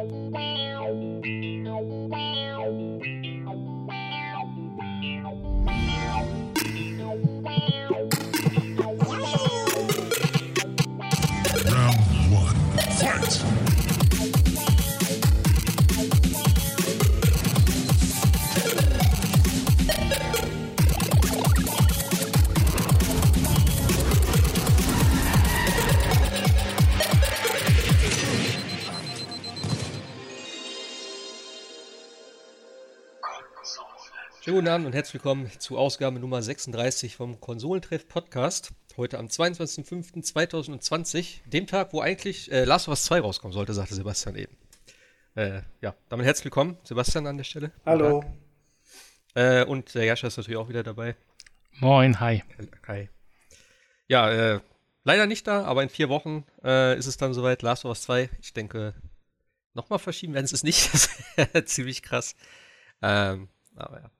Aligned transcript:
Round 0.00 0.08
one, 12.32 12.56
fight! 12.96 13.59
Guten 34.60 34.68
Abend 34.68 34.86
und 34.86 34.92
herzlich 34.92 35.14
willkommen 35.14 35.50
zu 35.58 35.78
Ausgabe 35.78 36.20
Nummer 36.20 36.42
36 36.42 37.16
vom 37.16 37.40
Konsolentreff 37.40 38.06
Podcast. 38.06 38.72
Heute 38.98 39.18
am 39.18 39.28
22.05.2020, 39.28 41.48
dem 41.48 41.66
Tag, 41.66 41.94
wo 41.94 42.02
eigentlich 42.02 42.52
äh, 42.52 42.64
Last 42.64 42.86
of 42.86 42.92
Us 42.92 43.04
2 43.04 43.20
rauskommen 43.20 43.54
sollte, 43.54 43.72
sagte 43.72 43.94
Sebastian 43.94 44.36
eben. 44.36 44.54
Äh, 45.34 45.62
ja, 45.80 45.94
damit 46.10 46.26
herzlich 46.26 46.44
willkommen, 46.44 46.76
Sebastian 46.84 47.26
an 47.26 47.38
der 47.38 47.44
Stelle. 47.44 47.72
Hallo. 47.86 48.22
Äh, 49.34 49.64
und 49.64 49.94
der 49.94 50.04
Jascha 50.04 50.26
ist 50.26 50.36
natürlich 50.36 50.58
auch 50.58 50.68
wieder 50.68 50.82
dabei. 50.82 51.16
Moin, 51.78 52.20
hi. 52.20 52.44
Hi. 52.86 53.08
Ja, 54.08 54.30
äh, 54.30 54.60
leider 55.04 55.24
nicht 55.24 55.46
da, 55.46 55.64
aber 55.64 55.82
in 55.82 55.88
vier 55.88 56.10
Wochen 56.10 56.44
äh, 56.62 56.98
ist 56.98 57.06
es 57.06 57.16
dann 57.16 57.32
soweit. 57.32 57.62
Last 57.62 57.86
of 57.86 57.88
Us 57.88 58.02
2. 58.02 58.28
Ich 58.42 58.52
denke, 58.52 58.92
nochmal 59.72 59.98
verschieben 59.98 60.34
werden 60.34 60.46
sie 60.46 60.56
es 60.56 60.64
nicht. 60.64 60.90
Das 60.92 61.08
wäre 61.54 61.64
ziemlich 61.64 62.02
krass. 62.02 62.36
Ähm, 63.00 63.48
aber 63.74 64.02
ja. 64.02 64.10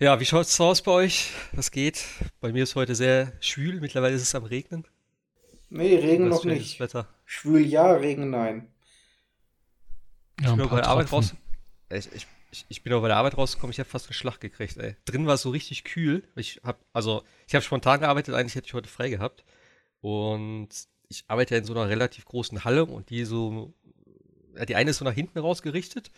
Ja, 0.00 0.18
wie 0.18 0.24
schaut 0.24 0.46
es 0.46 0.60
aus 0.60 0.82
bei 0.82 0.90
euch? 0.90 1.30
Was 1.52 1.70
geht? 1.70 2.04
Bei 2.40 2.50
mir 2.50 2.64
ist 2.64 2.74
heute 2.74 2.96
sehr 2.96 3.32
schwül. 3.38 3.80
Mittlerweile 3.80 4.16
ist 4.16 4.22
es 4.22 4.34
am 4.34 4.42
Regnen. 4.42 4.84
Nee, 5.70 5.94
Regen 5.94 6.28
noch 6.28 6.44
nicht. 6.44 6.80
Wetter? 6.80 7.08
Schwül 7.24 7.64
ja, 7.64 7.92
Regen 7.92 8.28
nein. 8.28 8.66
Ja, 10.40 10.50
ich 10.50 10.56
bin 10.56 10.68
bei 10.68 10.80
der 10.80 10.88
Arbeit 10.88 11.12
raus. 11.12 11.36
Ich, 11.90 12.08
ich, 12.50 12.66
ich, 12.68 12.82
bin 12.82 12.92
auch 12.92 13.02
bei 13.02 13.08
der 13.08 13.18
Arbeit 13.18 13.38
rausgekommen. 13.38 13.70
Ich 13.70 13.78
habe 13.78 13.88
fast 13.88 14.06
einen 14.06 14.14
Schlag 14.14 14.40
gekriegt. 14.40 14.76
Ey. 14.78 14.96
Drin 15.04 15.28
war 15.28 15.34
es 15.34 15.42
so 15.42 15.50
richtig 15.50 15.84
kühl. 15.84 16.24
Ich 16.34 16.60
habe 16.64 16.78
also 16.92 17.22
ich 17.46 17.54
habe 17.54 17.64
spontan 17.64 18.00
gearbeitet. 18.00 18.34
Eigentlich 18.34 18.56
hätte 18.56 18.66
ich 18.66 18.74
heute 18.74 18.88
frei 18.88 19.10
gehabt. 19.10 19.44
Und 20.00 20.70
ich 21.08 21.24
arbeite 21.28 21.54
ja 21.54 21.60
in 21.60 21.66
so 21.66 21.72
einer 21.72 21.88
relativ 21.88 22.24
großen 22.24 22.64
Halle 22.64 22.84
und 22.84 23.10
die 23.10 23.24
so 23.24 23.72
die 24.68 24.74
eine 24.74 24.90
ist 24.90 24.98
so 24.98 25.04
nach 25.04 25.14
hinten 25.14 25.38
rausgerichtet 25.38 26.10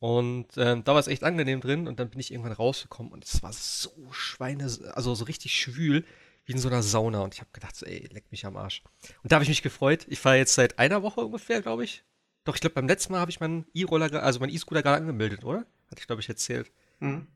und 0.00 0.46
ähm, 0.56 0.84
da 0.84 0.92
war 0.92 1.00
es 1.00 1.08
echt 1.08 1.24
angenehm 1.24 1.60
drin 1.60 1.88
und 1.88 1.98
dann 1.98 2.10
bin 2.10 2.20
ich 2.20 2.30
irgendwann 2.30 2.52
rausgekommen 2.52 3.12
und 3.12 3.24
es 3.24 3.42
war 3.42 3.52
so 3.52 3.90
Schweine, 4.10 4.64
also 4.94 5.14
so 5.14 5.24
richtig 5.24 5.54
schwül, 5.54 6.04
wie 6.44 6.52
in 6.52 6.58
so 6.58 6.68
einer 6.68 6.82
Sauna. 6.82 7.20
Und 7.20 7.34
ich 7.34 7.40
habe 7.40 7.50
gedacht, 7.52 7.74
so, 7.74 7.84
ey, 7.84 8.08
leck 8.12 8.30
mich 8.30 8.46
am 8.46 8.56
Arsch. 8.56 8.82
Und 9.22 9.32
da 9.32 9.36
habe 9.36 9.42
ich 9.42 9.48
mich 9.48 9.62
gefreut. 9.62 10.06
Ich 10.08 10.20
fahre 10.20 10.36
jetzt 10.36 10.54
seit 10.54 10.78
einer 10.78 11.02
Woche 11.02 11.20
ungefähr, 11.20 11.62
glaube 11.62 11.84
ich. 11.84 12.04
Doch, 12.44 12.54
ich 12.54 12.60
glaube, 12.60 12.74
beim 12.74 12.86
letzten 12.86 13.12
Mal 13.12 13.20
habe 13.20 13.30
ich 13.30 13.40
meinen 13.40 13.66
E-Roller, 13.74 14.22
also 14.22 14.40
meinen 14.40 14.54
E-Scooter 14.54 14.82
gerade 14.82 14.98
angemeldet, 14.98 15.44
oder? 15.44 15.66
Hatte 15.90 16.00
ich, 16.00 16.06
glaube 16.06 16.22
ich, 16.22 16.28
erzählt. 16.28 16.70
Mhm. 17.00 17.26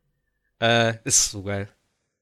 Äh, 0.61 0.95
ist 1.05 1.31
so 1.31 1.43
geil. 1.43 1.69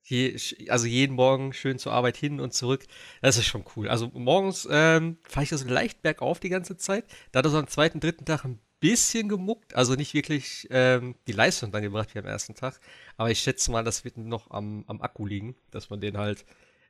Je, 0.02 0.36
also 0.69 0.86
jeden 0.86 1.14
Morgen 1.14 1.52
schön 1.52 1.78
zur 1.78 1.92
Arbeit 1.92 2.16
hin 2.16 2.41
und 2.41 2.54
zurück. 2.54 2.86
Das 3.20 3.36
ist 3.36 3.47
schon 3.47 3.64
cool. 3.77 3.88
Also 3.88 4.08
morgens 4.14 4.66
ähm, 4.70 5.19
fahre 5.22 5.44
ich 5.44 5.50
so 5.50 5.69
leicht 5.69 6.02
bergauf 6.02 6.41
die 6.41 6.48
ganze 6.48 6.78
Zeit. 6.78 7.04
Da 7.30 7.48
so 7.48 7.58
am 7.58 7.69
zweiten, 7.69 8.00
dritten 8.00 8.25
Tag 8.25 8.44
ein 8.44 8.58
bisschen 8.80 9.28
gemuckt, 9.28 9.74
also 9.76 9.94
nicht 9.94 10.14
wirklich 10.14 10.66
ähm, 10.70 11.14
die 11.26 11.32
Leistung 11.32 11.70
dann 11.72 11.82
gebracht 11.82 12.14
wie 12.14 12.18
am 12.18 12.26
ersten 12.26 12.54
Tag. 12.54 12.80
Aber 13.16 13.30
ich 13.30 13.40
schätze 13.40 13.70
mal, 13.70 13.84
das 13.84 14.04
wird 14.04 14.16
noch 14.16 14.50
am, 14.50 14.84
am 14.88 15.00
Akku 15.02 15.26
liegen, 15.26 15.54
dass 15.70 15.91
man 15.91 16.00
den 16.00 16.18
halt 16.18 16.44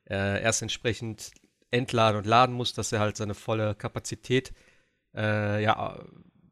äh, 0.08 0.42
erst 0.42 0.62
entsprechend 0.62 1.32
entladen 1.70 2.18
und 2.18 2.26
laden 2.26 2.54
muss, 2.54 2.72
dass 2.74 2.92
er 2.92 3.00
halt 3.00 3.16
seine 3.16 3.34
volle 3.34 3.74
Kapazität 3.74 4.52
äh, 5.14 5.62
ja, 5.62 6.04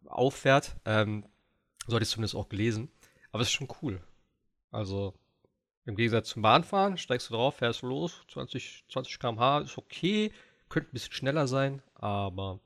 auffährt. 0.06 0.76
Ähm, 0.84 1.24
so 1.86 1.94
hatte 1.94 2.04
ich 2.04 2.10
zumindest 2.10 2.34
auch 2.34 2.48
gelesen. 2.48 2.90
Aber 3.32 3.42
es 3.42 3.48
ist 3.48 3.54
schon 3.54 3.68
cool. 3.82 4.00
Also 4.70 5.14
im 5.84 5.96
Gegensatz 5.96 6.28
zum 6.30 6.42
Bahnfahren, 6.42 6.98
steigst 6.98 7.30
du 7.30 7.34
drauf, 7.34 7.56
fährst 7.56 7.82
los, 7.82 8.22
20, 8.32 8.84
20 8.90 9.18
km/h 9.18 9.60
ist 9.60 9.78
okay, 9.78 10.32
könnte 10.68 10.90
ein 10.90 10.92
bisschen 10.92 11.12
schneller 11.12 11.48
sein, 11.48 11.82
aber 11.94 12.60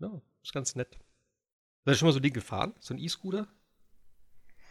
ja, 0.00 0.20
ist 0.42 0.52
ganz 0.52 0.74
nett. 0.74 0.98
Seid 1.86 1.94
ihr 1.94 1.98
schon 1.98 2.08
mal 2.08 2.12
so 2.12 2.18
die 2.18 2.32
gefahren? 2.32 2.74
So 2.80 2.94
ein 2.94 2.98
E-Scooter? 2.98 3.46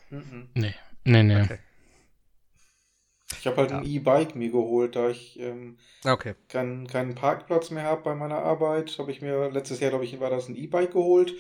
Mhm. 0.09 0.49
Nee, 0.53 0.75
nee, 1.05 1.23
nee. 1.23 1.41
Okay. 1.41 1.59
Ich 3.39 3.47
habe 3.47 3.55
halt 3.55 3.71
ja. 3.71 3.77
ein 3.77 3.85
E-Bike 3.85 4.35
mir 4.35 4.51
geholt, 4.51 4.97
da 4.97 5.09
ich 5.09 5.39
ähm, 5.39 5.77
okay. 6.03 6.35
keinen, 6.49 6.87
keinen 6.87 7.15
Parkplatz 7.15 7.71
mehr 7.71 7.83
habe 7.83 8.03
bei 8.03 8.15
meiner 8.15 8.39
Arbeit. 8.39 8.99
Habe 8.99 9.11
ich 9.11 9.21
mir 9.21 9.49
letztes 9.49 9.79
Jahr, 9.79 9.91
glaube 9.91 10.03
ich, 10.03 10.19
war 10.19 10.29
das 10.29 10.49
ein 10.49 10.57
E-Bike 10.57 10.91
geholt. 10.91 11.33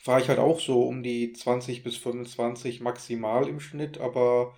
Fahre 0.00 0.22
ich 0.22 0.28
halt 0.28 0.40
auch 0.40 0.58
so 0.58 0.82
um 0.82 1.04
die 1.04 1.32
20 1.32 1.84
bis 1.84 1.96
25 1.96 2.80
maximal 2.80 3.46
im 3.46 3.60
Schnitt, 3.60 3.98
aber 3.98 4.56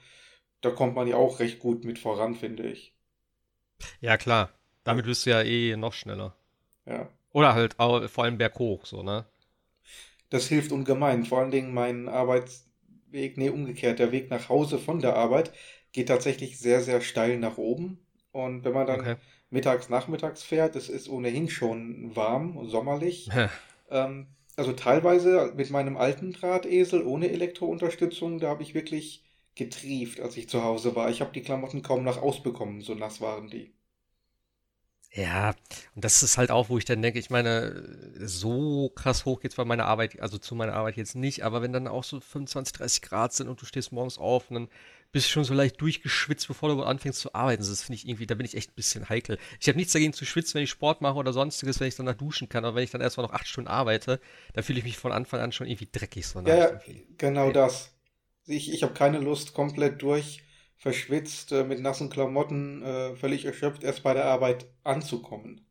da 0.63 0.71
kommt 0.71 0.95
man 0.95 1.09
ja 1.09 1.17
auch 1.17 1.41
recht 1.41 1.59
gut 1.59 1.85
mit 1.85 1.99
voran, 1.99 2.35
finde 2.35 2.63
ich. 2.63 2.95
Ja, 4.01 4.17
klar. 4.17 4.55
Damit 4.83 5.05
bist 5.05 5.27
du 5.27 5.31
ja 5.31 5.43
eh 5.43 5.77
noch 5.77 5.93
schneller. 5.93 6.35
Ja. 6.87 7.11
Oder 7.33 7.53
halt 7.53 7.79
auch, 7.79 8.09
vor 8.09 8.25
allem 8.25 8.39
berghoch, 8.39 8.87
so, 8.87 9.03
ne? 9.03 9.27
Das 10.31 10.47
hilft 10.47 10.73
ungemein. 10.73 11.25
Vor 11.25 11.39
allen 11.39 11.51
Dingen 11.51 11.75
mein 11.75 12.09
Arbeitsweg, 12.09 13.37
nee, 13.37 13.51
umgekehrt, 13.51 13.99
der 13.99 14.13
Weg 14.13 14.31
nach 14.31 14.49
Hause 14.49 14.79
von 14.79 15.01
der 15.01 15.17
Arbeit 15.17 15.53
geht 15.93 16.09
tatsächlich 16.09 16.59
sehr, 16.59 16.81
sehr 16.81 17.01
steil 17.01 17.39
nach 17.39 17.59
oben. 17.59 17.99
Und 18.33 18.65
wenn 18.65 18.73
man 18.73 18.87
dann 18.87 19.01
okay. 19.01 19.17
mittags, 19.51 19.89
nachmittags 19.89 20.43
fährt, 20.43 20.77
es 20.77 20.89
ist 20.89 21.09
ohnehin 21.09 21.51
schon 21.51 22.15
warm, 22.15 22.69
sommerlich. 22.69 23.29
ähm, 23.91 24.29
also 24.57 24.73
teilweise 24.73 25.53
mit 25.57 25.71
meinem 25.71 25.97
alten 25.97 26.33
Drahtesel 26.33 27.03
ohne 27.03 27.31
Elektrounterstützung, 27.31 28.39
da 28.39 28.49
habe 28.49 28.63
ich 28.63 28.75
wirklich 28.75 29.25
getrieft, 29.57 30.21
als 30.21 30.37
ich 30.37 30.49
zu 30.49 30.63
Hause 30.63 30.95
war. 30.95 31.11
Ich 31.11 31.21
habe 31.21 31.33
die 31.33 31.43
Klamotten 31.43 31.83
kaum 31.83 32.05
noch 32.05 32.23
ausbekommen, 32.23 32.83
so 32.83 32.95
nass 32.95 33.21
waren 33.21 33.49
die. 33.51 33.73
Ja, 35.13 35.57
und 35.97 36.05
das 36.05 36.23
ist 36.23 36.39
halt 36.39 36.53
auch, 36.53 36.69
wo 36.69 36.79
ich 36.79 36.85
dann 36.85 37.03
denke, 37.03 37.19
ich 37.19 37.31
meine, 37.31 37.83
so 38.21 38.91
krass 38.91 39.25
hoch 39.25 39.41
geht's 39.41 39.57
bei 39.57 39.65
meiner 39.65 39.87
Arbeit, 39.87 40.21
also 40.21 40.39
zu 40.39 40.55
meiner 40.55 40.75
Arbeit 40.75 40.97
jetzt 40.97 41.17
nicht, 41.17 41.43
aber 41.43 41.63
wenn 41.63 41.73
dann 41.73 41.89
auch 41.89 42.05
so 42.05 42.21
25, 42.21 42.73
30 42.75 43.03
Grad 43.03 43.33
sind 43.33 43.49
und 43.49 43.61
du 43.61 43.67
stehst 43.67 43.91
morgens 43.91 44.19
auf 44.19 44.51
und 44.51 44.55
dann 44.55 44.69
bist 45.11 45.27
du 45.27 45.31
schon 45.33 45.43
so 45.45 45.53
leicht 45.53 45.81
durchgeschwitzt, 45.81 46.47
bevor 46.47 46.69
du 46.69 46.85
anfängst 46.85 47.19
zu 47.19 47.35
arbeiten. 47.35 47.61
Das 47.61 47.83
finde 47.83 47.97
ich 47.97 48.07
irgendwie, 48.07 48.29
da 48.29 48.37
bin 48.37 48.47
ich 48.47 48.57
echt 48.57 48.71
ein 48.71 48.77
bisschen 48.77 49.09
heikel. 49.09 49.39
Ich 49.61 49.67
habe 49.67 49.77
nichts 49.77 49.93
dagegen 49.93 50.13
zu 50.13 50.25
schwitzen, 50.25 50.55
wenn 50.55 50.63
ich 50.63 50.71
Sport 50.71 51.01
mache 51.01 51.17
oder 51.17 51.33
sonstiges, 51.33 51.81
wenn 51.81 51.89
ich 51.89 51.97
danach 51.97 52.15
duschen 52.15 52.49
kann, 52.49 52.65
aber 52.65 52.77
wenn 52.77 52.85
ich 52.85 52.93
dann 52.93 53.01
erstmal 53.01 53.27
noch 53.27 53.35
acht 53.35 53.49
Stunden 53.49 53.69
arbeite, 53.69 54.21
dann 54.55 54.63
fühle 54.63 54.79
ich 54.79 54.85
mich 54.85 54.97
von 54.97 55.11
Anfang 55.11 55.41
an 55.41 55.51
schon 55.51 55.67
irgendwie 55.67 55.89
dreckig. 55.91 56.25
So 56.29 56.41
ja, 56.43 56.57
ja 56.57 56.81
genau 57.19 57.51
das. 57.51 57.91
Ich, 58.47 58.73
ich 58.73 58.85
habe 58.85 58.95
keine 58.95 59.19
Lust, 59.19 59.55
komplett 59.55 60.03
durch 60.03 60.45
verschwitzt, 60.81 61.53
äh, 61.53 61.63
mit 61.63 61.81
nassen 61.81 62.09
Klamotten, 62.09 62.83
äh, 62.83 63.15
völlig 63.15 63.45
erschöpft, 63.45 63.85
erst 63.85 64.03
bei 64.03 64.15
der 64.15 64.25
Arbeit 64.25 64.67
anzukommen. 64.83 65.67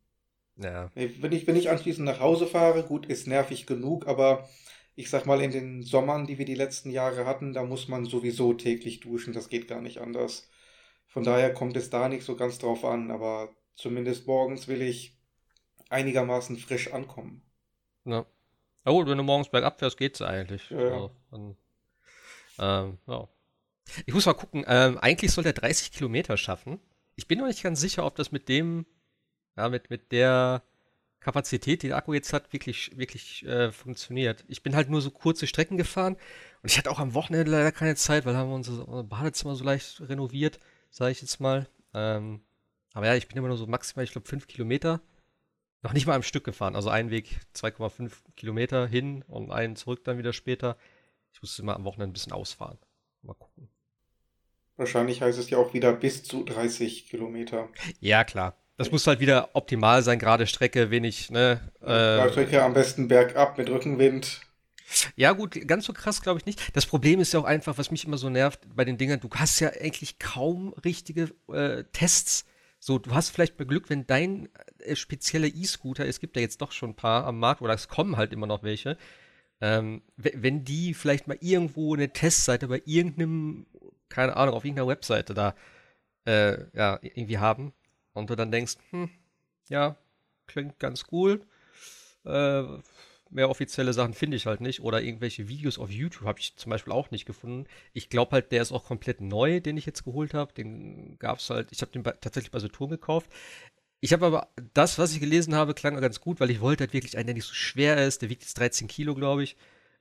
Ja. 0.55 0.91
Wenn 0.93 1.31
ich, 1.31 1.47
wenn 1.47 1.55
ich 1.55 1.69
anschließend 1.69 2.05
nach 2.05 2.19
Hause 2.19 2.45
fahre, 2.45 2.83
gut, 2.83 3.07
ist 3.07 3.27
nervig 3.27 3.65
genug, 3.65 4.07
aber 4.07 4.47
ich 4.95 5.09
sag 5.09 5.25
mal, 5.25 5.41
in 5.41 5.51
den 5.51 5.81
Sommern, 5.81 6.27
die 6.27 6.37
wir 6.37 6.45
die 6.45 6.55
letzten 6.55 6.91
Jahre 6.91 7.25
hatten, 7.25 7.53
da 7.53 7.63
muss 7.63 7.87
man 7.87 8.05
sowieso 8.05 8.53
täglich 8.53 8.99
duschen, 8.99 9.33
das 9.33 9.49
geht 9.49 9.67
gar 9.67 9.81
nicht 9.81 9.97
anders. 9.99 10.47
Von 11.07 11.23
daher 11.23 11.53
kommt 11.55 11.75
es 11.75 11.89
da 11.89 12.07
nicht 12.07 12.23
so 12.23 12.35
ganz 12.35 12.59
drauf 12.59 12.85
an, 12.85 13.09
aber 13.09 13.49
zumindest 13.75 14.27
morgens 14.27 14.67
will 14.67 14.83
ich 14.83 15.17
einigermaßen 15.89 16.57
frisch 16.57 16.93
ankommen. 16.93 17.41
Ja. 18.05 18.27
Ja 18.85 18.91
gut, 18.91 19.07
wenn 19.07 19.17
du 19.17 19.23
morgens 19.23 19.49
bergab 19.49 19.79
fährst, 19.79 19.97
geht's 19.97 20.21
eigentlich. 20.21 20.69
Ja, 20.69 20.81
ja. 20.81 20.93
Also, 20.93 21.11
dann, 21.31 21.57
ähm, 22.59 22.97
ja. 23.07 23.27
Ich 24.05 24.13
muss 24.13 24.25
mal 24.25 24.33
gucken. 24.33 24.63
Ähm, 24.67 24.97
eigentlich 24.97 25.31
soll 25.31 25.43
der 25.43 25.53
30 25.53 25.91
Kilometer 25.91 26.37
schaffen. 26.37 26.79
Ich 27.15 27.27
bin 27.27 27.39
noch 27.39 27.47
nicht 27.47 27.63
ganz 27.63 27.79
sicher, 27.81 28.05
ob 28.05 28.15
das 28.15 28.31
mit 28.31 28.49
dem, 28.49 28.85
ja, 29.57 29.69
mit, 29.69 29.89
mit 29.89 30.11
der 30.11 30.63
Kapazität, 31.19 31.83
die 31.83 31.87
der 31.89 31.97
Akku 31.97 32.13
jetzt 32.13 32.31
hat, 32.31 32.53
wirklich, 32.53 32.97
wirklich 32.97 33.45
äh, 33.45 33.71
funktioniert. 33.71 34.45
Ich 34.47 34.63
bin 34.63 34.75
halt 34.75 34.89
nur 34.89 35.01
so 35.01 35.11
kurze 35.11 35.47
Strecken 35.47 35.77
gefahren 35.77 36.15
und 36.63 36.71
ich 36.71 36.77
hatte 36.77 36.89
auch 36.89 36.99
am 36.99 37.13
Wochenende 37.13 37.51
leider 37.51 37.71
keine 37.71 37.95
Zeit, 37.95 38.25
weil 38.25 38.37
haben 38.37 38.49
wir 38.49 38.55
unser, 38.55 39.03
Badezimmer 39.03 39.55
so 39.55 39.63
leicht 39.65 39.99
renoviert, 40.01 40.59
sage 40.91 41.11
ich 41.11 41.21
jetzt 41.21 41.39
mal. 41.39 41.67
Ähm, 41.93 42.41
aber 42.93 43.07
ja, 43.07 43.15
ich 43.15 43.27
bin 43.27 43.37
immer 43.37 43.49
nur 43.49 43.57
so 43.57 43.67
maximal, 43.67 44.05
ich 44.05 44.11
glaube, 44.11 44.27
5 44.27 44.47
Kilometer. 44.47 45.01
Noch 45.81 45.93
nicht 45.93 46.07
mal 46.07 46.15
am 46.15 46.23
Stück 46.23 46.43
gefahren. 46.43 46.75
Also 46.75 46.89
ein 46.89 47.09
Weg 47.09 47.39
2,5 47.55 48.11
Kilometer 48.35 48.87
hin 48.87 49.23
und 49.27 49.51
einen 49.51 49.75
zurück 49.75 50.03
dann 50.03 50.17
wieder 50.17 50.33
später. 50.33 50.77
Ich 51.33 51.41
musste 51.41 51.61
immer 51.61 51.75
am 51.75 51.85
Wochenende 51.85 52.11
ein 52.11 52.13
bisschen 52.13 52.33
ausfahren. 52.33 52.77
Mal 53.21 53.35
gucken. 53.35 53.69
Wahrscheinlich 54.79 55.21
heißt 55.21 55.37
es 55.37 55.49
ja 55.49 55.57
auch 55.57 55.73
wieder 55.73 55.91
bis 55.91 56.23
zu 56.23 56.45
30 56.45 57.09
Kilometer. 57.09 57.67
Ja, 57.99 58.23
klar. 58.23 58.55
Das 58.77 58.89
muss 58.91 59.05
halt 59.07 59.19
wieder 59.19 59.49
optimal 59.51 60.03
sein, 60.03 60.19
gerade 60.19 60.47
Strecke, 60.47 60.89
wenig, 60.89 61.29
ne? 61.29 61.59
Äh, 61.81 62.29
Strecke 62.29 62.63
am 62.63 62.73
besten 62.73 63.09
bergab 63.09 63.57
mit 63.57 63.69
Rückenwind. 63.69 64.39
Ja, 65.17 65.33
gut, 65.33 65.67
ganz 65.67 65.83
so 65.83 65.91
krass 65.91 66.21
glaube 66.21 66.39
ich 66.39 66.45
nicht. 66.45 66.75
Das 66.77 66.85
Problem 66.85 67.19
ist 67.19 67.33
ja 67.33 67.41
auch 67.41 67.45
einfach, 67.45 67.77
was 67.77 67.91
mich 67.91 68.05
immer 68.05 68.17
so 68.17 68.29
nervt 68.29 68.61
bei 68.73 68.85
den 68.85 68.97
Dingern, 68.97 69.19
du 69.19 69.29
hast 69.35 69.59
ja 69.59 69.69
eigentlich 69.69 70.17
kaum 70.17 70.73
richtige 70.85 71.29
äh, 71.51 71.83
Tests. 71.91 72.45
So, 72.79 72.99
du 72.99 73.13
hast 73.13 73.31
vielleicht 73.31 73.59
mal 73.59 73.65
Glück, 73.65 73.89
wenn 73.89 74.07
dein 74.07 74.47
äh, 74.79 74.95
spezieller 74.95 75.47
E-Scooter, 75.47 76.05
es 76.05 76.21
gibt 76.21 76.37
ja 76.37 76.41
jetzt 76.41 76.61
doch 76.61 76.71
schon 76.71 76.91
ein 76.91 76.95
paar 76.95 77.25
am 77.25 77.37
Markt, 77.37 77.61
oder 77.61 77.73
es 77.73 77.89
kommen 77.89 78.15
halt 78.15 78.31
immer 78.31 78.47
noch 78.47 78.63
welche, 78.63 78.97
ähm, 79.61 80.01
wenn 80.15 80.63
die 80.63 80.93
vielleicht 80.93 81.27
mal 81.27 81.37
irgendwo 81.41 81.93
eine 81.93 82.13
Testseite 82.13 82.69
bei 82.69 82.81
irgendeinem, 82.85 83.65
keine 84.09 84.35
Ahnung, 84.35 84.55
auf 84.55 84.65
irgendeiner 84.65 84.87
Webseite 84.87 85.33
da 85.33 85.55
äh, 86.25 86.65
ja, 86.73 86.99
irgendwie 87.01 87.37
haben 87.37 87.73
und 88.13 88.29
du 88.29 88.35
dann 88.35 88.51
denkst, 88.51 88.75
hm, 88.91 89.09
ja, 89.69 89.95
klingt 90.47 90.79
ganz 90.79 91.05
cool, 91.11 91.41
äh, 92.25 92.63
mehr 93.29 93.49
offizielle 93.49 93.93
Sachen 93.93 94.13
finde 94.13 94.37
ich 94.37 94.45
halt 94.45 94.61
nicht. 94.61 94.81
Oder 94.81 95.01
irgendwelche 95.01 95.47
Videos 95.47 95.77
auf 95.77 95.91
YouTube 95.91 96.25
habe 96.25 96.39
ich 96.39 96.55
zum 96.55 96.69
Beispiel 96.71 96.93
auch 96.93 97.11
nicht 97.11 97.25
gefunden. 97.25 97.67
Ich 97.93 98.09
glaube 98.09 98.31
halt, 98.31 98.51
der 98.51 98.61
ist 98.61 98.71
auch 98.71 98.85
komplett 98.85 99.21
neu, 99.21 99.59
den 99.59 99.77
ich 99.77 99.85
jetzt 99.85 100.03
geholt 100.03 100.33
habe. 100.33 100.53
Den 100.53 101.17
gab 101.19 101.39
es 101.39 101.49
halt, 101.49 101.71
ich 101.71 101.81
habe 101.81 101.91
den 101.91 102.03
bei, 102.03 102.11
tatsächlich 102.11 102.51
bei 102.51 102.59
Saturn 102.59 102.89
gekauft. 102.89 103.29
Ich 104.01 104.13
habe 104.13 104.25
aber 104.25 104.49
das, 104.73 104.97
was 104.97 105.13
ich 105.13 105.19
gelesen 105.19 105.55
habe, 105.55 105.73
klang 105.73 105.99
ganz 105.99 106.21
gut, 106.21 106.39
weil 106.39 106.49
ich 106.49 106.61
wollte 106.61 106.83
halt 106.83 106.93
wirklich 106.93 107.17
einen, 107.17 107.27
der 107.27 107.35
nicht 107.35 107.45
so 107.45 107.53
schwer 107.53 108.05
ist. 108.05 108.21
Der 108.21 108.29
wiegt 108.29 108.43
jetzt 108.43 108.57
13 108.57 108.87
Kilo, 108.87 109.13
glaube 109.13 109.43
ich. 109.43 109.57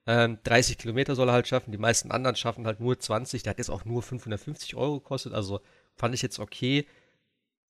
Ähm, 0.09 0.39
30 0.43 0.79
Kilometer 0.79 1.15
soll 1.15 1.29
er 1.29 1.35
halt 1.35 1.49
schaffen. 1.49 1.71
Die 1.71 1.77
meisten 1.77 2.11
anderen 2.11 2.35
schaffen 2.35 2.67
halt 2.67 2.81
nur 2.81 2.99
20. 2.99 3.43
Der 3.43 3.51
hat 3.51 3.59
jetzt 3.59 3.69
auch 3.69 3.85
nur 3.85 4.03
550 4.03 4.75
Euro 4.75 5.01
gekostet. 5.01 5.35
Also 5.35 5.61
fand 5.97 6.15
ich 6.15 6.23
jetzt 6.23 6.39
okay. 6.39 6.87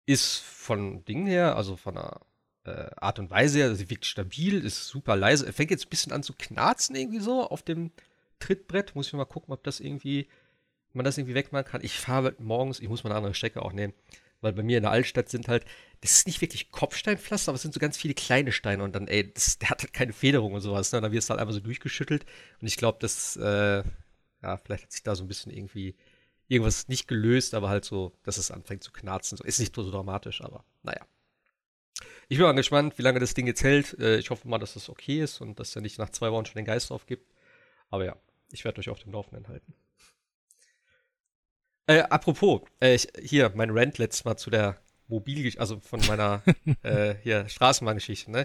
Ist 0.06 0.38
von 0.38 1.04
Dingen 1.04 1.26
her, 1.26 1.56
also 1.56 1.76
von 1.76 1.96
der 1.96 2.20
äh, 2.64 2.90
Art 2.96 3.18
und 3.18 3.30
Weise 3.32 3.58
her, 3.58 3.74
sie 3.74 3.90
wirkt 3.90 4.06
stabil, 4.06 4.64
ist 4.64 4.86
super 4.86 5.16
leise. 5.16 5.46
Er 5.46 5.52
fängt 5.52 5.72
jetzt 5.72 5.86
ein 5.86 5.90
bisschen 5.90 6.12
an 6.12 6.22
zu 6.22 6.32
knarzen 6.32 6.94
irgendwie 6.94 7.18
so 7.18 7.42
auf 7.42 7.62
dem 7.62 7.90
Trittbrett. 8.38 8.94
Muss 8.94 9.08
ich 9.08 9.12
mal 9.14 9.24
gucken, 9.24 9.52
ob 9.52 9.64
das 9.64 9.80
irgendwie, 9.80 10.28
man 10.92 11.04
das 11.04 11.18
irgendwie 11.18 11.34
wegmachen 11.34 11.66
kann. 11.66 11.84
Ich 11.84 11.98
fahre 11.98 12.36
morgens, 12.38 12.78
ich 12.78 12.88
muss 12.88 13.02
mal 13.02 13.10
eine 13.10 13.16
andere 13.16 13.34
Strecke 13.34 13.62
auch 13.62 13.72
nehmen, 13.72 13.94
weil 14.40 14.52
bei 14.52 14.62
mir 14.62 14.78
in 14.78 14.82
der 14.82 14.92
Altstadt 14.92 15.28
sind 15.28 15.48
halt, 15.48 15.64
das 16.00 16.12
ist 16.12 16.26
nicht 16.26 16.40
wirklich 16.40 16.70
Kopfsteinpflaster, 16.70 17.50
aber 17.50 17.56
es 17.56 17.62
sind 17.62 17.74
so 17.74 17.80
ganz 17.80 17.96
viele 17.96 18.14
kleine 18.14 18.52
Steine 18.52 18.84
und 18.84 18.94
dann, 18.94 19.08
ey, 19.08 19.32
das, 19.32 19.58
der 19.58 19.70
hat 19.70 19.82
halt 19.82 19.92
keine 19.92 20.12
Federung 20.12 20.52
und 20.52 20.60
sowas. 20.60 20.92
Ne? 20.92 21.00
Dann 21.00 21.12
wird 21.12 21.22
es 21.22 21.30
halt 21.30 21.40
einfach 21.40 21.54
so 21.54 21.60
durchgeschüttelt 21.60 22.24
und 22.60 22.66
ich 22.66 22.76
glaube, 22.76 22.98
das, 23.00 23.36
äh, 23.36 23.82
ja, 24.42 24.56
vielleicht 24.56 24.84
hat 24.84 24.92
sich 24.92 25.02
da 25.02 25.14
so 25.14 25.24
ein 25.24 25.28
bisschen 25.28 25.52
irgendwie 25.52 25.96
irgendwas 26.48 26.88
nicht 26.88 27.08
gelöst, 27.08 27.54
aber 27.54 27.68
halt 27.68 27.84
so, 27.84 28.12
dass 28.22 28.38
es 28.38 28.50
anfängt 28.50 28.82
zu 28.82 28.92
knarzen. 28.92 29.36
So, 29.36 29.44
ist 29.44 29.58
nicht 29.60 29.74
so 29.74 29.88
dramatisch, 29.90 30.40
aber 30.40 30.64
naja. 30.82 31.06
Ich 32.28 32.38
bin 32.38 32.46
mal 32.46 32.52
gespannt, 32.52 32.98
wie 32.98 33.02
lange 33.02 33.20
das 33.20 33.34
Ding 33.34 33.46
jetzt 33.46 33.64
hält. 33.64 33.98
Äh, 33.98 34.18
ich 34.18 34.30
hoffe 34.30 34.48
mal, 34.48 34.58
dass 34.58 34.74
das 34.74 34.88
okay 34.88 35.22
ist 35.22 35.40
und 35.40 35.58
dass 35.58 35.74
er 35.74 35.82
nicht 35.82 35.98
nach 35.98 36.10
zwei 36.10 36.30
Wochen 36.30 36.46
schon 36.46 36.56
den 36.56 36.64
Geist 36.64 36.90
aufgibt. 36.90 37.32
Aber 37.90 38.04
ja, 38.04 38.16
ich 38.52 38.64
werde 38.64 38.80
euch 38.80 38.88
auf 38.90 39.00
dem 39.00 39.12
Laufenden 39.12 39.48
halten. 39.48 39.74
Äh, 41.88 42.02
apropos, 42.10 42.60
äh, 42.82 42.94
ich, 42.94 43.08
hier, 43.22 43.50
mein 43.54 43.70
Rant 43.70 43.96
letztes 43.96 44.24
Mal 44.26 44.36
zu 44.36 44.50
der 44.50 44.76
Mobilgeschichte, 45.08 45.58
also 45.58 45.80
von 45.80 46.00
meiner 46.06 46.42
äh, 46.82 47.14
hier 47.22 47.48
Straßenbahngeschichte, 47.48 48.30
ne? 48.30 48.44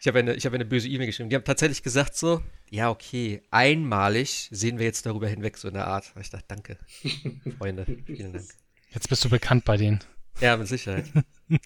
Ich 0.00 0.08
habe 0.08 0.20
eine, 0.20 0.34
hab 0.34 0.54
eine 0.54 0.64
böse 0.64 0.88
E-Mail 0.88 1.08
geschrieben. 1.08 1.28
Die 1.28 1.36
haben 1.36 1.44
tatsächlich 1.44 1.82
gesagt 1.82 2.16
so, 2.16 2.42
ja, 2.70 2.88
okay, 2.88 3.42
einmalig 3.50 4.48
sehen 4.50 4.78
wir 4.78 4.86
jetzt 4.86 5.04
darüber 5.04 5.28
hinweg, 5.28 5.58
so 5.58 5.68
in 5.68 5.74
der 5.74 5.88
Art. 5.88 6.10
Und 6.14 6.22
ich 6.22 6.30
dachte, 6.30 6.46
danke, 6.48 6.78
Freunde, 7.58 7.84
vielen 8.06 8.32
Dank. 8.32 8.46
Jetzt 8.92 9.10
bist 9.10 9.22
du 9.26 9.28
bekannt 9.28 9.66
bei 9.66 9.76
denen. 9.76 10.00
Ja, 10.40 10.56
mit 10.56 10.66
Sicherheit. 10.66 11.04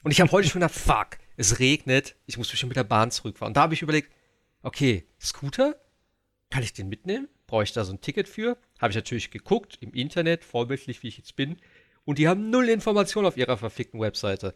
Und 0.02 0.10
ich 0.10 0.20
habe 0.20 0.32
heute 0.32 0.48
schon 0.48 0.62
gedacht, 0.62 0.74
fuck, 0.74 1.18
es 1.36 1.60
regnet, 1.60 2.16
ich 2.26 2.36
muss 2.38 2.50
bestimmt 2.50 2.70
mit 2.70 2.76
der 2.76 2.82
Bahn 2.82 3.12
zurückfahren. 3.12 3.50
Und 3.50 3.56
da 3.56 3.62
habe 3.62 3.74
ich 3.74 3.82
überlegt, 3.82 4.10
okay, 4.62 5.06
Scooter, 5.20 5.76
kann 6.50 6.64
ich 6.64 6.72
den 6.72 6.88
mitnehmen? 6.88 7.28
Brauche 7.46 7.64
ich 7.64 7.72
da 7.72 7.84
so 7.84 7.92
ein 7.92 8.00
Ticket 8.00 8.28
für? 8.28 8.56
Habe 8.80 8.90
ich 8.90 8.96
natürlich 8.96 9.30
geguckt 9.30 9.78
im 9.80 9.92
Internet, 9.92 10.44
vorbildlich 10.44 11.02
wie 11.02 11.08
ich 11.08 11.18
jetzt 11.18 11.36
bin. 11.36 11.58
Und 12.04 12.18
die 12.18 12.28
haben 12.28 12.50
null 12.50 12.68
Informationen 12.68 13.26
auf 13.26 13.36
ihrer 13.36 13.56
verfickten 13.56 14.00
Webseite. 14.00 14.54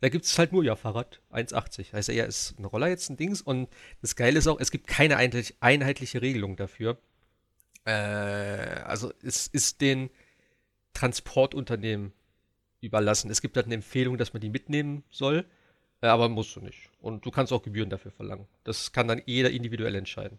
Da 0.00 0.08
gibt 0.10 0.26
es 0.26 0.38
halt 0.38 0.52
nur, 0.52 0.62
ja, 0.62 0.76
Fahrrad 0.76 1.20
1,80. 1.32 1.92
Heißt 1.92 2.08
ja, 2.10 2.24
ist 2.24 2.58
ein 2.58 2.64
Roller 2.64 2.88
jetzt 2.88 3.08
ein 3.08 3.16
Dings. 3.16 3.40
Und 3.40 3.68
das 4.02 4.16
Geile 4.16 4.38
ist 4.38 4.46
auch, 4.46 4.60
es 4.60 4.70
gibt 4.70 4.86
keine 4.86 5.16
einheitliche 5.16 6.20
Regelung 6.20 6.56
dafür. 6.56 6.98
Äh, 7.84 7.92
also 7.92 9.12
es 9.22 9.46
ist 9.46 9.80
den 9.80 10.10
Transportunternehmen 10.92 12.12
überlassen. 12.80 13.30
Es 13.30 13.40
gibt 13.40 13.56
halt 13.56 13.66
eine 13.66 13.76
Empfehlung, 13.76 14.18
dass 14.18 14.32
man 14.32 14.40
die 14.40 14.50
mitnehmen 14.50 15.02
soll, 15.10 15.46
äh, 16.02 16.06
aber 16.06 16.28
musst 16.28 16.54
du 16.56 16.60
nicht. 16.60 16.90
Und 17.00 17.24
du 17.24 17.30
kannst 17.30 17.52
auch 17.52 17.62
Gebühren 17.62 17.90
dafür 17.90 18.10
verlangen. 18.10 18.46
Das 18.64 18.92
kann 18.92 19.08
dann 19.08 19.22
jeder 19.24 19.50
individuell 19.50 19.94
entscheiden. 19.94 20.38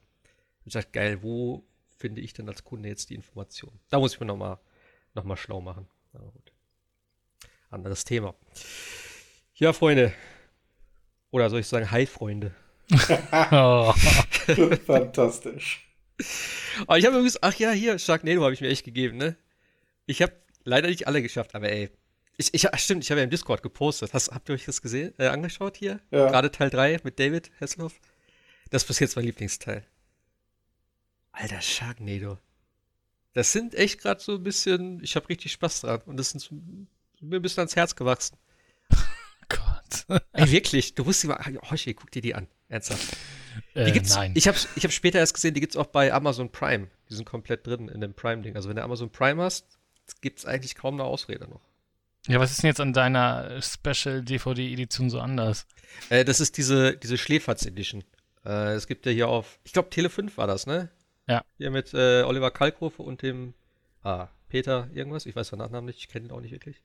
Ich 0.66 0.74
sage, 0.74 0.88
geil, 0.92 1.24
wo 1.24 1.64
finde 1.98 2.22
ich 2.22 2.34
denn 2.34 2.48
als 2.48 2.64
Kunde 2.64 2.90
jetzt 2.90 3.10
die 3.10 3.16
Information? 3.16 3.72
Da 3.90 4.00
muss 4.00 4.14
ich 4.14 4.20
mir 4.20 4.26
nochmal 4.26 4.60
noch 5.14 5.24
mal 5.24 5.38
schlau 5.38 5.62
machen. 5.62 5.88
Anderes 7.70 8.06
Thema. 8.06 8.36
Ja, 9.56 9.74
Freunde. 9.74 10.14
Oder 11.32 11.50
soll 11.50 11.60
ich 11.60 11.68
sagen, 11.68 11.92
hi, 11.92 12.06
Freunde. 12.06 12.54
oh. 13.52 13.94
Fantastisch. 14.86 15.88
Aber 16.82 16.98
ich 16.98 17.06
habe 17.06 17.16
übrigens, 17.16 17.42
ach 17.42 17.56
ja, 17.56 17.72
hier, 17.72 18.00
Sharknado 18.00 18.44
habe 18.44 18.54
ich 18.54 18.62
mir 18.62 18.70
echt 18.70 18.86
gegeben, 18.86 19.18
ne? 19.18 19.36
Ich 20.06 20.22
habe 20.22 20.34
leider 20.64 20.88
nicht 20.88 21.08
alle 21.08 21.22
geschafft, 21.22 21.54
aber 21.54 21.70
ey, 21.70 21.90
ich, 22.38 22.54
ich, 22.54 22.68
stimmt, 22.76 23.04
ich 23.04 23.10
habe 23.10 23.20
ja 23.20 23.24
im 23.24 23.30
Discord 23.30 23.64
gepostet. 23.64 24.14
Hast, 24.14 24.32
habt 24.32 24.48
ihr 24.50 24.56
euch 24.56 24.66
das 24.66 24.82
gesehen, 24.82 25.14
äh, 25.18 25.28
angeschaut 25.28 25.76
hier? 25.78 26.00
Ja. 26.12 26.30
Gerade 26.30 26.52
Teil 26.52 26.70
3 26.70 27.00
mit 27.04 27.20
David 27.20 27.52
Hasselhoff. 27.60 28.00
Das 28.70 28.84
ist 28.84 28.88
bis 28.88 29.00
jetzt 29.00 29.16
mein 29.16 29.26
Lieblingsteil. 29.26 29.84
Alter, 31.40 31.62
Sharknado. 31.62 32.40
Das 33.34 33.52
sind 33.52 33.76
echt 33.76 34.02
gerade 34.02 34.20
so 34.20 34.34
ein 34.34 34.44
bisschen, 34.44 35.04
ich 35.04 35.16
habe 35.16 35.30
richtig 35.30 35.52
Spaß 35.52 35.82
dran. 35.82 36.02
Und 36.06 36.18
das 36.18 36.34
ist 36.34 36.52
mir 36.52 37.38
ein 37.38 37.42
bisschen 37.42 37.62
ans 37.62 37.76
Herz 37.76 37.96
gewachsen. 37.96 38.38
Gott. 39.50 40.22
Ey, 40.34 40.52
wirklich, 40.52 40.96
du 40.96 41.06
wusstest 41.06 41.30
mal, 41.30 41.60
Hoshi, 41.70 41.94
guck 41.94 42.10
dir 42.12 42.22
die 42.22 42.34
an. 42.34 42.48
Ernsthaft. 42.70 43.16
Die 43.76 43.80
äh, 43.80 43.92
gibt's, 43.92 44.16
nein. 44.16 44.32
Ich 44.36 44.48
habe 44.48 44.58
ich 44.76 44.84
hab 44.84 44.92
später 44.92 45.20
erst 45.20 45.36
gesehen, 45.36 45.54
die 45.54 45.62
gibt 45.62 45.74
es 45.74 45.78
auch 45.78 45.86
bei 45.86 46.12
Amazon 46.12 46.52
Prime. 46.52 46.88
Die 47.10 47.14
sind 47.14 47.26
komplett 47.26 47.68
drin 47.68 47.88
in 47.88 48.02
dem 48.02 48.14
Prime-Ding. 48.14 48.56
Also 48.56 48.70
wenn 48.70 48.76
du 48.76 48.84
Amazon 48.84 49.12
Prime 49.12 49.42
hast, 49.42 49.66
gibt 50.22 50.40
es 50.40 50.46
eigentlich 50.46 50.76
kaum 50.76 50.96
eine 50.96 51.04
Ausrede 51.04 51.48
noch. 51.48 51.62
Ja, 52.28 52.40
was 52.40 52.52
ist 52.52 52.64
denn 52.64 52.70
jetzt 52.70 52.82
an 52.82 52.94
deiner 52.94 53.62
Special 53.62 54.24
DVD-Edition 54.24 55.10
so 55.10 55.20
anders? 55.20 55.68
Äh, 56.10 56.26
das 56.26 56.40
ist 56.40 56.58
diese, 56.58 56.98
diese 56.98 57.18
Schläferz 57.18 57.66
Edition. 57.66 58.04
Äh, 58.44 58.74
es 58.74 58.88
gibt 58.88 59.06
ja 59.06 59.12
hier 59.12 59.28
auf, 59.30 59.60
ich 59.64 59.74
glaube, 59.74 59.92
Tele 59.92 60.10
5 60.10 60.36
war 60.38 60.48
das, 60.48 60.66
ne? 60.66 60.90
Ja. 61.28 61.44
Hier 61.58 61.72
mit 61.72 61.94
äh, 61.94 62.24
Oliver 62.24 62.52
Kalkofe 62.52 63.04
und 63.04 63.22
dem, 63.22 63.54
ah, 64.04 64.28
Peter 64.50 64.90
irgendwas, 64.94 65.26
ich 65.26 65.36
weiß 65.36 65.50
den 65.50 65.60
Nachnamen 65.60 65.86
nicht, 65.86 66.00
ich 66.00 66.08
kenne 66.08 66.28
ihn 66.28 66.32
auch 66.32 66.42
nicht 66.42 66.52
wirklich. 66.52 66.82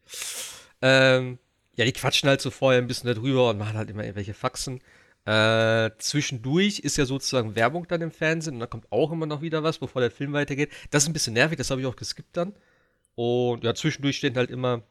Ähm, 0.80 1.38
ja, 1.76 1.84
die 1.84 1.92
quatschen 1.92 2.28
halt 2.28 2.40
so 2.40 2.50
vorher 2.50 2.80
ein 2.80 2.88
bisschen 2.88 3.12
darüber 3.14 3.50
und 3.50 3.58
machen 3.58 3.76
halt 3.76 3.88
immer 3.88 4.02
irgendwelche 4.02 4.34
Faxen. 4.34 4.80
Äh, 5.24 5.90
zwischendurch 5.98 6.80
ist 6.80 6.96
ja 6.96 7.04
sozusagen 7.04 7.54
Werbung 7.54 7.86
dann 7.86 8.00
im 8.00 8.10
Fernsehen 8.10 8.54
und 8.54 8.60
dann 8.60 8.70
kommt 8.70 8.90
auch 8.90 9.12
immer 9.12 9.26
noch 9.26 9.40
wieder 9.40 9.62
was, 9.62 9.78
bevor 9.78 10.02
der 10.02 10.10
Film 10.10 10.32
weitergeht. 10.32 10.70
Das 10.90 11.04
ist 11.04 11.08
ein 11.08 11.12
bisschen 11.12 11.34
nervig, 11.34 11.58
das 11.58 11.70
habe 11.70 11.80
ich 11.80 11.86
auch 11.86 11.96
geskippt 11.96 12.36
dann. 12.36 12.54
Und 13.14 13.62
ja, 13.62 13.74
zwischendurch 13.74 14.16
stehen 14.16 14.36
halt 14.36 14.50
immer 14.50 14.82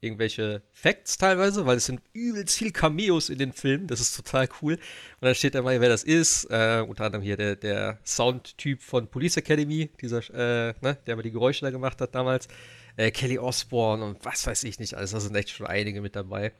irgendwelche 0.00 0.62
Facts 0.72 1.18
teilweise, 1.18 1.66
weil 1.66 1.76
es 1.76 1.86
sind 1.86 2.00
übelst 2.12 2.56
viel 2.58 2.72
Cameos 2.72 3.28
in 3.28 3.38
den 3.38 3.52
Filmen. 3.52 3.86
Das 3.86 4.00
ist 4.00 4.16
total 4.16 4.48
cool. 4.62 4.74
Und 4.74 4.80
dann 5.20 5.34
steht 5.34 5.54
da 5.54 5.62
mal, 5.62 5.80
wer 5.80 5.88
das 5.88 6.04
ist. 6.04 6.44
Äh, 6.50 6.84
unter 6.86 7.04
anderem 7.04 7.22
hier 7.22 7.36
der, 7.36 7.56
der 7.56 7.98
Soundtyp 8.04 8.82
von 8.82 9.08
Police 9.08 9.36
Academy, 9.36 9.90
dieser, 10.00 10.18
äh, 10.30 10.74
ne, 10.80 10.98
der 11.06 11.16
mal 11.16 11.22
die 11.22 11.30
Geräusche 11.30 11.64
da 11.64 11.70
gemacht 11.70 12.00
hat 12.00 12.14
damals. 12.14 12.48
Äh, 12.96 13.10
Kelly 13.10 13.38
Osbourne 13.38 14.04
und 14.04 14.24
was 14.24 14.46
weiß 14.46 14.64
ich 14.64 14.78
nicht 14.78 14.94
alles. 14.94 15.10
Da 15.10 15.20
sind 15.20 15.36
echt 15.36 15.50
schon 15.50 15.66
einige 15.66 16.00
mit 16.00 16.16
dabei. 16.16 16.52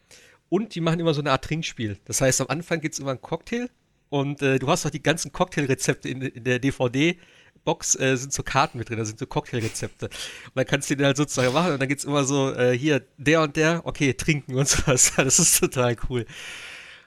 Und 0.48 0.74
die 0.74 0.80
machen 0.80 1.00
immer 1.00 1.14
so 1.14 1.20
eine 1.20 1.30
Art 1.30 1.44
Trinkspiel. 1.44 1.98
Das 2.04 2.20
heißt, 2.20 2.40
am 2.40 2.48
Anfang 2.48 2.80
gibt 2.80 2.94
es 2.94 2.98
immer 2.98 3.10
einen 3.10 3.20
Cocktail 3.20 3.70
und 4.10 4.42
äh, 4.42 4.58
du 4.58 4.66
hast 4.68 4.84
auch 4.84 4.90
die 4.90 5.02
ganzen 5.02 5.32
Cocktailrezepte 5.32 6.08
in, 6.08 6.20
in 6.20 6.44
der 6.44 6.58
DVD 6.58 7.16
Box 7.64 7.94
äh, 7.98 8.16
sind 8.16 8.32
so 8.32 8.42
Karten 8.42 8.78
mit 8.78 8.88
drin, 8.88 8.98
da 8.98 9.04
sind 9.04 9.18
so 9.18 9.26
Cocktailrezepte. 9.26 10.06
Und 10.06 10.52
dann 10.54 10.66
kannst 10.66 10.90
du 10.90 10.96
die 10.96 11.04
halt 11.04 11.16
sozusagen 11.16 11.52
machen 11.52 11.72
und 11.72 11.80
dann 11.80 11.88
geht's 11.88 12.04
immer 12.04 12.24
so, 12.24 12.52
äh, 12.52 12.76
hier, 12.76 13.02
der 13.16 13.42
und 13.42 13.56
der, 13.56 13.82
okay, 13.84 14.14
trinken 14.14 14.54
und 14.54 14.68
sowas. 14.68 15.12
Das 15.16 15.38
ist 15.38 15.58
total 15.58 15.96
cool. 16.08 16.26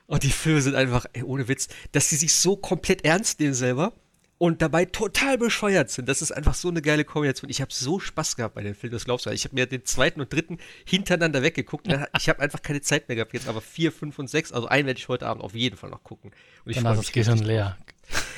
Und 0.05 0.23
die 0.23 0.29
Filme 0.29 0.61
sind 0.61 0.75
einfach, 0.75 1.05
ey, 1.13 1.23
ohne 1.23 1.47
Witz, 1.47 1.69
dass 1.91 2.09
die 2.09 2.15
sich 2.15 2.33
so 2.33 2.55
komplett 2.55 3.05
ernst 3.05 3.39
nehmen 3.39 3.53
selber 3.53 3.93
und 4.37 4.61
dabei 4.61 4.83
total 4.83 5.37
bescheuert 5.37 5.89
sind. 5.89 6.09
Das 6.09 6.21
ist 6.21 6.31
einfach 6.33 6.53
so 6.53 6.67
eine 6.67 6.81
geile 6.81 7.05
Kombination. 7.05 7.49
Ich 7.49 7.61
habe 7.61 7.71
so 7.71 7.99
Spaß 7.99 8.35
gehabt 8.35 8.55
bei 8.55 8.61
den 8.61 8.75
Filmen, 8.75 8.91
das 8.91 9.05
glaubst 9.05 9.25
du. 9.25 9.29
Ich 9.29 9.45
habe 9.45 9.55
mir 9.55 9.65
den 9.65 9.85
zweiten 9.85 10.19
und 10.19 10.33
dritten 10.33 10.57
hintereinander 10.85 11.41
weggeguckt. 11.43 11.87
Ich 12.17 12.29
habe 12.29 12.41
einfach 12.41 12.61
keine 12.61 12.81
Zeit 12.81 13.07
mehr 13.07 13.15
gehabt 13.15 13.33
jetzt, 13.33 13.47
aber 13.47 13.61
vier, 13.61 13.91
fünf 13.91 14.19
und 14.19 14.29
sechs, 14.29 14.51
also 14.51 14.67
einen 14.67 14.85
werde 14.85 14.97
ich 14.97 15.07
heute 15.07 15.27
Abend 15.27 15.43
auf 15.43 15.55
jeden 15.55 15.77
Fall 15.77 15.89
noch 15.89 16.03
gucken. 16.03 16.31
Und 16.65 16.71
ich 16.71 16.75
Danach 16.75 16.93
ist 16.95 17.03
das 17.03 17.11
Gehirn 17.13 17.39
leer. 17.39 17.77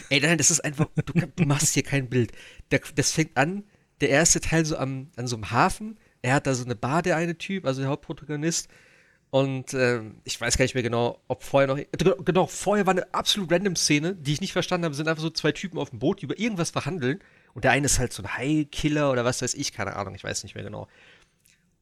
Ey, 0.10 0.20
nein, 0.20 0.38
das 0.38 0.52
ist 0.52 0.62
einfach, 0.62 0.88
du, 0.96 1.14
du 1.14 1.44
machst 1.46 1.74
hier 1.74 1.84
kein 1.84 2.10
Bild. 2.10 2.32
Der, 2.72 2.82
das 2.96 3.12
fängt 3.12 3.38
an, 3.38 3.64
der 4.02 4.10
erste 4.10 4.40
Teil 4.40 4.66
so 4.66 4.78
am, 4.78 5.10
an 5.16 5.28
so 5.28 5.36
einem 5.36 5.52
Hafen. 5.52 5.98
Er 6.22 6.36
hat 6.36 6.48
da 6.48 6.54
so 6.54 6.66
eine 6.66 6.76
Bar, 6.76 7.02
der 7.02 7.18
eine 7.18 7.38
Typ, 7.38 7.66
also 7.66 7.82
der 7.82 7.90
Hauptprotagonist. 7.90 8.70
Und 9.30 9.74
ähm, 9.74 10.22
ich 10.24 10.40
weiß 10.40 10.58
gar 10.58 10.64
nicht 10.64 10.76
mehr 10.76 10.84
genau, 10.84 11.20
ob 11.28 11.44
vorher 11.44 11.68
noch. 11.68 11.78
Genau, 12.24 12.48
vorher 12.48 12.86
war 12.86 12.92
eine 12.92 13.14
absolut 13.14 13.52
random 13.52 13.76
Szene, 13.76 14.16
die 14.16 14.34
ich 14.34 14.42
nicht 14.42 14.54
verstanden 14.54 14.86
habe. 14.86 14.96
sind 14.96 15.08
einfach 15.08 15.22
so 15.22 15.30
zwei 15.30 15.52
Typen 15.52 15.78
auf 15.78 15.90
dem 15.90 16.00
Boot, 16.00 16.22
die 16.22 16.26
über 16.26 16.40
irgendwas 16.40 16.70
verhandeln. 16.70 17.20
Und 17.54 17.64
der 17.64 17.72
eine 17.72 17.86
ist 17.86 18.00
halt 18.00 18.14
so 18.14 18.24
ein 18.24 18.38
High-Killer 18.38 19.12
oder 19.12 19.26
was 19.26 19.42
weiß 19.42 19.54
ich, 19.56 19.72
keine 19.74 19.96
Ahnung, 19.96 20.16
ich 20.16 20.24
weiß 20.24 20.44
nicht 20.44 20.56
mehr 20.56 20.64
genau. 20.64 20.88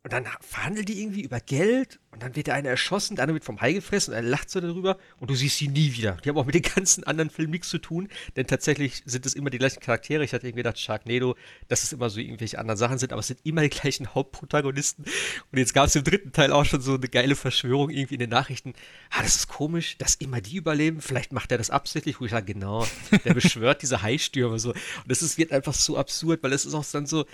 Und 0.03 0.11
dann 0.11 0.27
verhandeln 0.41 0.85
die 0.85 1.01
irgendwie 1.01 1.21
über 1.21 1.39
Geld 1.39 2.01
und 2.11 2.21
dann 2.21 2.35
wird 2.35 2.47
der 2.47 2.55
eine 2.55 2.67
erschossen, 2.67 3.15
der 3.15 3.23
andere 3.23 3.35
wird 3.35 3.45
vom 3.45 3.61
Hai 3.61 3.71
gefressen 3.71 4.13
und 4.13 4.17
er 4.17 4.21
lacht 4.21 4.49
so 4.49 4.59
darüber 4.59 4.97
und 5.19 5.29
du 5.29 5.35
siehst 5.35 5.57
sie 5.57 5.69
nie 5.69 5.93
wieder. 5.93 6.17
Die 6.23 6.27
haben 6.27 6.37
auch 6.37 6.45
mit 6.45 6.55
den 6.55 6.61
ganzen 6.61 7.05
anderen 7.05 7.29
Filmen 7.29 7.51
nichts 7.51 7.69
zu 7.69 7.77
tun, 7.77 8.09
denn 8.35 8.45
tatsächlich 8.45 9.01
sind 9.05 9.25
es 9.25 9.33
immer 9.33 9.49
die 9.49 9.59
gleichen 9.59 9.79
Charaktere. 9.79 10.25
Ich 10.25 10.33
hatte 10.33 10.45
irgendwie 10.45 10.63
gedacht, 10.63 10.77
Sharknado, 10.77 11.37
dass 11.69 11.83
es 11.83 11.93
immer 11.93 12.09
so 12.09 12.19
irgendwelche 12.19 12.59
anderen 12.59 12.77
Sachen 12.77 12.97
sind, 12.97 13.13
aber 13.13 13.21
es 13.21 13.27
sind 13.27 13.39
immer 13.45 13.61
die 13.61 13.69
gleichen 13.69 14.13
Hauptprotagonisten. 14.13 15.05
Und 15.53 15.57
jetzt 15.57 15.73
gab 15.73 15.87
es 15.87 15.95
im 15.95 16.03
dritten 16.03 16.33
Teil 16.33 16.51
auch 16.51 16.65
schon 16.65 16.81
so 16.81 16.95
eine 16.95 17.07
geile 17.07 17.37
Verschwörung 17.37 17.89
irgendwie 17.89 18.15
in 18.15 18.19
den 18.19 18.29
Nachrichten. 18.29 18.73
Ah, 19.09 19.23
das 19.23 19.35
ist 19.35 19.47
komisch, 19.47 19.97
dass 19.99 20.15
immer 20.15 20.41
die 20.41 20.57
überleben. 20.57 20.99
Vielleicht 20.99 21.31
macht 21.31 21.49
er 21.49 21.57
das 21.57 21.69
absichtlich, 21.69 22.19
wo 22.19 22.25
ich 22.25 22.31
sage, 22.31 22.53
genau, 22.53 22.85
der 23.23 23.33
beschwört 23.33 23.81
diese 23.81 24.01
Haistürme 24.01 24.59
so. 24.59 24.71
Und 24.71 24.81
das 25.07 25.21
ist, 25.21 25.37
wird 25.37 25.53
einfach 25.53 25.73
so 25.73 25.97
absurd, 25.97 26.43
weil 26.43 26.51
es 26.51 26.65
ist 26.65 26.73
auch 26.73 26.85
dann 26.91 27.05
so 27.05 27.25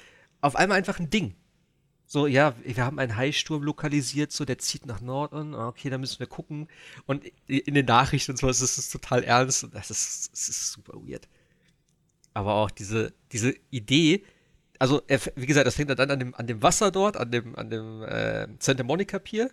auf 0.41 0.55
einmal 0.55 0.77
einfach 0.77 0.99
ein 0.99 1.09
Ding 1.09 1.33
so, 2.11 2.25
ja, 2.25 2.55
wir 2.63 2.83
haben 2.83 2.97
einen 2.97 3.15
Haisturm 3.15 3.61
lokalisiert, 3.61 4.31
so, 4.31 4.43
der 4.43 4.57
zieht 4.57 4.87
nach 4.87 4.99
Norden, 4.99 5.53
okay, 5.53 5.91
da 5.91 5.99
müssen 5.99 6.19
wir 6.19 6.25
gucken. 6.25 6.67
Und 7.05 7.23
in 7.45 7.75
den 7.75 7.85
Nachrichten 7.85 8.31
und 8.31 8.37
so, 8.37 8.49
ist 8.49 8.61
es 8.61 8.89
total 8.89 9.23
ernst 9.23 9.63
und 9.63 9.75
das 9.75 9.91
ist, 9.91 10.31
das 10.33 10.49
ist 10.49 10.71
super 10.71 10.93
weird. 10.95 11.29
Aber 12.33 12.55
auch 12.55 12.71
diese, 12.71 13.13
diese 13.31 13.53
Idee, 13.69 14.23
also, 14.79 15.03
wie 15.35 15.45
gesagt, 15.45 15.67
das 15.67 15.75
fängt 15.75 15.91
dann 15.91 16.09
an 16.09 16.19
dem, 16.19 16.33
an 16.33 16.47
dem 16.47 16.63
Wasser 16.63 16.89
dort, 16.89 17.15
an 17.15 17.29
dem, 17.29 17.55
an 17.55 17.69
dem 17.69 18.01
äh, 18.01 18.47
Santa 18.57 18.83
Monica 18.83 19.19
Pier 19.19 19.51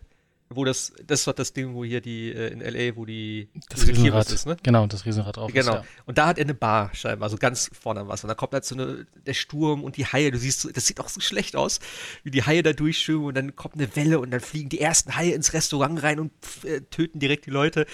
wo 0.49 0.65
das, 0.65 0.93
das 1.05 1.21
ist 1.21 1.27
doch 1.27 1.33
das 1.33 1.53
Ding, 1.53 1.75
wo 1.75 1.85
hier 1.85 2.01
die, 2.01 2.33
äh, 2.33 2.53
in 2.53 2.61
L.A., 2.61 2.97
wo 2.97 3.05
die 3.05 3.49
das 3.69 3.87
Riesenrad 3.87 4.31
ist, 4.31 4.47
ne? 4.47 4.57
Genau, 4.63 4.87
das 4.87 5.05
Riesenrad 5.05 5.37
drauf 5.37 5.53
Genau. 5.53 5.79
Ist, 5.79 5.79
ja. 5.79 5.85
Und 6.05 6.19
da 6.19 6.27
hat 6.27 6.39
er 6.39 6.45
eine 6.45 6.55
Bar 6.55 6.91
scheinbar, 6.95 7.27
also 7.27 7.37
ganz 7.37 7.71
vorne 7.79 8.01
am 8.01 8.09
Wasser. 8.09 8.25
Und 8.25 8.29
da 8.29 8.35
kommt 8.35 8.53
halt 8.53 8.65
so 8.65 8.75
eine, 8.75 9.07
der 9.27 9.35
Sturm 9.35 9.83
und 9.83 9.97
die 9.97 10.07
Haie, 10.07 10.31
du 10.31 10.39
siehst, 10.39 10.77
das 10.77 10.87
sieht 10.87 11.01
auch 11.01 11.09
so 11.09 11.21
schlecht 11.21 11.57
aus, 11.57 11.81
wie 12.23 12.31
die 12.31 12.45
Haie 12.45 12.63
da 12.63 12.73
durchschwimmen 12.73 13.25
und 13.25 13.35
dann 13.35 13.57
kommt 13.57 13.75
eine 13.75 13.95
Welle 13.97 14.21
und 14.21 14.31
dann 14.31 14.41
fliegen 14.41 14.69
die 14.69 14.81
ersten 14.81 15.17
Haie 15.17 15.33
ins 15.33 15.53
Restaurant 15.53 16.03
rein 16.03 16.21
und 16.21 16.33
äh, 16.65 16.81
töten 16.83 17.19
direkt 17.19 17.47
die 17.47 17.51
Leute. 17.51 17.87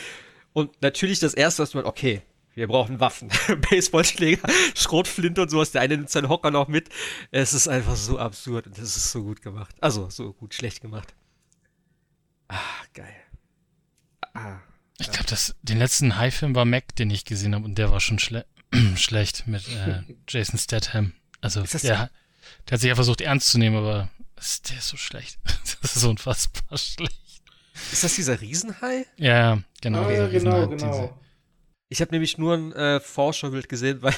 Und 0.53 0.71
natürlich 0.83 1.21
das 1.21 1.33
erste, 1.33 1.63
was 1.63 1.73
man, 1.73 1.85
okay, 1.85 2.21
wir 2.55 2.67
brauchen 2.67 3.01
Waffen. 3.01 3.31
Baseballschläger, 3.71 4.47
Schrotflinte 4.75 5.41
und 5.41 5.51
sowas. 5.51 5.71
Der 5.73 5.81
eine 5.81 5.97
nimmt 5.97 6.11
seinen 6.11 6.29
Hocker 6.29 6.51
noch 6.51 6.69
mit. 6.69 6.91
Es 7.31 7.55
ist 7.55 7.67
einfach 7.67 7.97
so 7.97 8.19
absurd 8.19 8.67
und 8.67 8.77
es 8.77 8.97
ist 8.97 9.11
so 9.11 9.23
gut 9.23 9.41
gemacht. 9.41 9.75
Also, 9.81 10.11
so 10.11 10.35
gut 10.35 10.53
schlecht 10.53 10.83
gemacht. 10.83 11.15
Ah, 12.53 12.85
geil. 12.93 13.15
Ah. 14.35 14.61
Ich 14.99 15.11
glaube, 15.11 15.35
den 15.63 15.79
letzten 15.79 16.17
High-Film 16.17 16.55
war 16.55 16.67
Mac, 16.67 16.95
den 16.97 17.11
ich 17.11 17.25
gesehen 17.25 17.55
habe, 17.55 17.65
und 17.65 17.77
der 17.77 17.91
war 17.91 18.01
schon 18.01 18.19
schle 18.19 18.45
schlecht 18.97 19.47
mit 19.47 19.67
äh, 19.69 20.03
Jason 20.29 20.59
Statham. 20.59 21.13
Also 21.41 21.63
der, 21.63 21.81
der, 21.81 22.11
hat 22.71 22.81
sich 22.81 22.89
ja 22.89 22.95
versucht 22.95 23.23
ernst 23.23 23.49
zu 23.49 23.59
nehmen, 23.59 23.77
aber 23.77 24.11
der 24.69 24.79
ist 24.79 24.89
so 24.89 24.97
schlecht. 24.99 25.39
das 25.83 25.97
ist 25.97 26.05
unfassbar 26.05 26.63
schlecht. 26.79 27.43
Ist 27.91 28.05
das 28.05 28.15
dieser 28.15 28.41
Riesenhai? 28.41 29.07
Ja, 29.17 29.63
genau. 29.81 30.05
Ah, 30.05 30.13
ja, 30.13 30.29
genau, 30.29 30.69
genau. 30.69 31.19
Ich 31.89 32.01
habe 32.01 32.11
nämlich 32.13 32.37
nur 32.37 32.55
ein 32.55 32.73
äh, 32.73 33.01
Vorschaubild 33.01 33.69
gesehen, 33.69 34.03
weil 34.03 34.15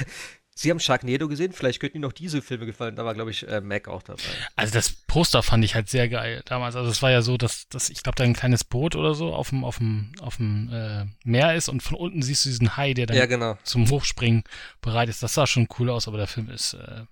Sie 0.56 0.70
haben 0.70 0.78
Sharknado 0.78 1.26
gesehen? 1.26 1.52
Vielleicht 1.52 1.80
könnten 1.80 1.96
Ihnen 1.96 2.02
noch 2.02 2.12
diese 2.12 2.40
Filme 2.40 2.64
gefallen. 2.64 2.94
Da 2.94 3.04
war, 3.04 3.14
glaube 3.14 3.32
ich, 3.32 3.46
äh, 3.48 3.60
Mac 3.60 3.88
auch 3.88 4.02
dabei. 4.02 4.22
Also 4.54 4.72
das 4.72 4.92
Poster 4.92 5.42
fand 5.42 5.64
ich 5.64 5.74
halt 5.74 5.88
sehr 5.88 6.08
geil 6.08 6.42
damals. 6.44 6.76
Also 6.76 6.90
es 6.90 7.02
war 7.02 7.10
ja 7.10 7.22
so, 7.22 7.36
dass, 7.36 7.66
dass 7.68 7.90
ich 7.90 8.04
glaube, 8.04 8.14
da 8.16 8.24
ein 8.24 8.34
kleines 8.34 8.62
Boot 8.62 8.94
oder 8.94 9.14
so 9.14 9.34
auf 9.34 9.48
dem, 9.48 9.64
auf 9.64 9.78
dem, 9.78 10.12
auf 10.20 10.36
dem 10.36 10.72
äh, 10.72 11.06
Meer 11.24 11.56
ist 11.56 11.68
und 11.68 11.82
von 11.82 11.96
unten 11.96 12.22
siehst 12.22 12.44
du 12.44 12.50
diesen 12.50 12.76
Hai, 12.76 12.94
der 12.94 13.06
dann 13.06 13.16
ja, 13.16 13.26
genau. 13.26 13.58
zum 13.64 13.90
Hochspringen 13.90 14.44
bereit 14.80 15.08
ist. 15.08 15.24
Das 15.24 15.34
sah 15.34 15.48
schon 15.48 15.66
cool 15.78 15.90
aus, 15.90 16.06
aber 16.06 16.18
der 16.18 16.28
Film 16.28 16.48
ist, 16.48 16.74
äh, 16.74 17.02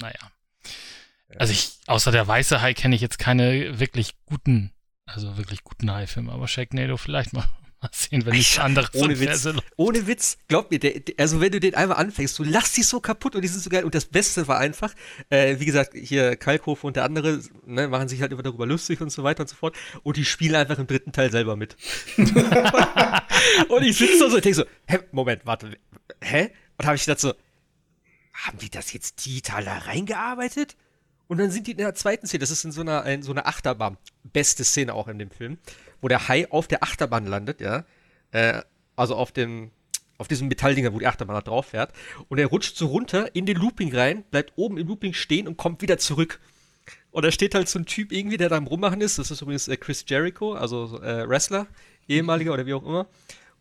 naja. 0.00 0.30
Ja. 1.28 1.40
Also 1.40 1.52
ich, 1.52 1.72
außer 1.88 2.12
der 2.12 2.28
weiße 2.28 2.62
Hai 2.62 2.72
kenne 2.72 2.94
ich 2.94 3.00
jetzt 3.00 3.18
keine 3.18 3.80
wirklich 3.80 4.14
guten, 4.26 4.72
also 5.06 5.36
wirklich 5.36 5.64
guten 5.64 5.90
Hai-Filme, 5.90 6.30
aber 6.30 6.46
Sharknado 6.46 6.96
vielleicht 6.96 7.32
mal. 7.32 7.46
Mal 7.82 7.90
sehen, 7.90 8.24
wenn 8.24 8.34
nichts 8.34 8.60
anderes 8.60 8.94
ohne 8.94 9.18
Witz, 9.18 9.48
ohne 9.76 10.06
Witz, 10.06 10.38
glaub 10.46 10.70
mir, 10.70 10.78
der, 10.78 11.00
der, 11.00 11.16
also 11.18 11.40
wenn 11.40 11.50
du 11.50 11.58
den 11.58 11.74
einmal 11.74 11.96
anfängst, 11.96 12.38
du 12.38 12.44
lachst 12.44 12.76
dich 12.76 12.86
so 12.86 13.00
kaputt 13.00 13.34
und 13.34 13.42
die 13.42 13.48
sind 13.48 13.60
so 13.60 13.70
geil. 13.70 13.82
Und 13.82 13.96
das 13.96 14.04
Beste 14.04 14.46
war 14.46 14.58
einfach, 14.58 14.94
äh, 15.30 15.58
wie 15.58 15.64
gesagt, 15.64 15.94
hier 15.94 16.36
Kalkhofe 16.36 16.86
und 16.86 16.94
der 16.94 17.02
andere 17.02 17.42
ne, 17.66 17.88
machen 17.88 18.06
sich 18.06 18.20
halt 18.20 18.30
immer 18.30 18.44
darüber 18.44 18.66
lustig 18.66 19.00
und 19.00 19.10
so 19.10 19.24
weiter 19.24 19.40
und 19.40 19.48
so 19.48 19.56
fort. 19.56 19.74
Und 20.04 20.16
die 20.16 20.24
spielen 20.24 20.54
einfach 20.54 20.78
im 20.78 20.86
dritten 20.86 21.10
Teil 21.10 21.32
selber 21.32 21.56
mit. 21.56 21.76
und 22.16 23.82
ich 23.82 23.98
sitze 23.98 24.18
da 24.20 24.30
so 24.30 24.36
und 24.36 24.44
denke 24.44 24.54
so, 24.54 24.64
hä, 24.86 25.00
Moment, 25.10 25.44
warte, 25.44 25.76
hä? 26.20 26.52
Und 26.78 26.86
habe 26.86 26.94
ich 26.94 27.04
gedacht 27.04 27.18
so, 27.18 27.34
haben 28.32 28.58
die 28.58 28.70
das 28.70 28.92
jetzt 28.92 29.26
digital 29.26 29.64
da 29.64 29.78
reingearbeitet? 29.78 30.76
Und 31.26 31.38
dann 31.38 31.50
sind 31.50 31.66
die 31.66 31.72
in 31.72 31.78
der 31.78 31.94
zweiten 31.94 32.28
Szene, 32.28 32.40
das 32.40 32.52
ist 32.52 32.64
in 32.64 32.70
so 32.70 32.82
einer, 32.82 33.04
in 33.06 33.22
so 33.22 33.32
einer 33.32 33.46
Achterbahn. 33.46 33.96
Beste 34.22 34.62
Szene 34.62 34.94
auch 34.94 35.08
in 35.08 35.18
dem 35.18 35.30
Film 35.30 35.58
wo 36.02 36.08
der 36.08 36.28
Hai 36.28 36.50
auf 36.50 36.68
der 36.68 36.82
Achterbahn 36.82 37.26
landet, 37.26 37.62
ja. 37.62 37.84
Äh, 38.32 38.60
also 38.94 39.16
auf 39.16 39.32
dem, 39.32 39.70
auf 40.18 40.28
diesem 40.28 40.48
Metalldinger, 40.48 40.92
wo 40.92 40.98
die 40.98 41.06
Achterbahn 41.06 41.36
da 41.36 41.40
drauf 41.40 41.66
fährt. 41.66 41.94
Und 42.28 42.38
er 42.38 42.48
rutscht 42.48 42.76
so 42.76 42.86
runter 42.86 43.34
in 43.34 43.46
den 43.46 43.56
Looping 43.56 43.94
rein, 43.94 44.24
bleibt 44.30 44.52
oben 44.56 44.76
im 44.76 44.86
Looping 44.86 45.14
stehen 45.14 45.48
und 45.48 45.56
kommt 45.56 45.80
wieder 45.80 45.96
zurück. 45.96 46.40
Und 47.10 47.24
da 47.24 47.30
steht 47.30 47.54
halt 47.54 47.68
so 47.68 47.78
ein 47.78 47.86
Typ 47.86 48.12
irgendwie, 48.12 48.36
der 48.36 48.48
da 48.48 48.56
am 48.56 48.66
Rummachen 48.66 49.00
ist. 49.00 49.18
Das 49.18 49.30
ist 49.30 49.40
übrigens 49.40 49.68
äh, 49.68 49.76
Chris 49.76 50.04
Jericho, 50.06 50.54
also 50.54 51.00
äh, 51.00 51.28
Wrestler, 51.28 51.66
ehemaliger 52.08 52.52
oder 52.52 52.66
wie 52.66 52.74
auch 52.74 52.84
immer. 52.84 53.06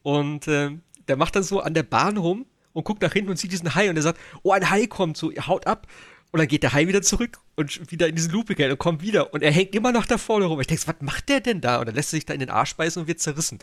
Und 0.04 0.48
äh, 0.48 0.72
der 1.08 1.18
macht 1.18 1.36
dann 1.36 1.44
so 1.44 1.60
an 1.60 1.74
der 1.74 1.84
Bahn 1.84 2.18
rum 2.18 2.46
und 2.74 2.86
guckt 2.86 3.02
nach 3.02 3.14
hinten 3.14 3.30
und 3.30 3.38
sieht 3.38 3.52
diesen 3.52 3.76
Hai 3.76 3.90
und 3.90 3.98
er 3.98 4.02
sagt, 4.02 4.20
oh, 4.44 4.52
ein 4.52 4.70
Hai 4.70 4.88
kommt, 4.88 5.18
so, 5.18 5.32
haut 5.32 5.68
ab. 5.68 5.88
Und 6.32 6.40
dann 6.40 6.48
geht 6.48 6.64
der 6.64 6.72
Hai 6.72 6.88
wieder 6.88 7.02
zurück 7.02 7.40
und 7.56 7.92
wieder 7.92 8.08
in 8.08 8.16
diesen 8.16 8.32
Loop 8.32 8.50
rein 8.58 8.72
und 8.72 8.78
kommt 8.78 9.02
wieder. 9.02 9.34
Und 9.34 9.44
er 9.44 9.52
hängt 9.52 9.76
immer 9.76 9.92
noch 9.92 10.06
da 10.06 10.18
vorne 10.18 10.46
rum. 10.46 10.62
Ich 10.62 10.68
denke, 10.68 10.88
was 10.88 10.96
macht 11.02 11.28
der 11.28 11.42
denn 11.42 11.60
da? 11.60 11.80
Und 11.80 11.88
dann 11.88 11.96
lässt 11.96 12.14
er 12.14 12.18
sich 12.18 12.26
da 12.26 12.34
in 12.34 12.40
den 12.40 12.50
Arsch 12.50 12.76
beißen 12.76 13.02
und 13.02 13.08
wird 13.08 13.20
zerrissen. 13.20 13.60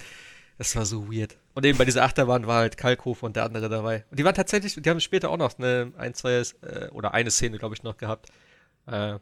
Das 0.59 0.77
war 0.77 0.85
so 0.85 1.11
weird. 1.11 1.39
Und 1.55 1.65
eben 1.65 1.79
bei 1.79 1.85
dieser 1.85 2.03
Achterbahn 2.03 2.47
war 2.47 2.59
halt 2.59 2.77
Kalkhof 2.77 3.23
und 3.23 3.37
der 3.37 3.45
andere 3.45 3.69
dabei. 3.69 4.05
Und 4.11 4.19
die 4.19 4.25
waren 4.25 4.35
tatsächlich, 4.35 4.75
die 4.75 4.91
haben 4.91 5.01
später 5.01 5.31
auch 5.31 5.39
noch 5.39 5.57
eine, 5.59 5.93
ein, 5.97 6.15
zwei, 6.15 6.43
äh, 6.63 6.89
oder 6.91 7.15
eine 7.15 7.31
Szene, 7.31 7.59
glaube 7.59 7.75
ich, 7.75 7.85
noch 7.85 7.97
gehabt. 7.97 8.29
Äh, 8.87 9.19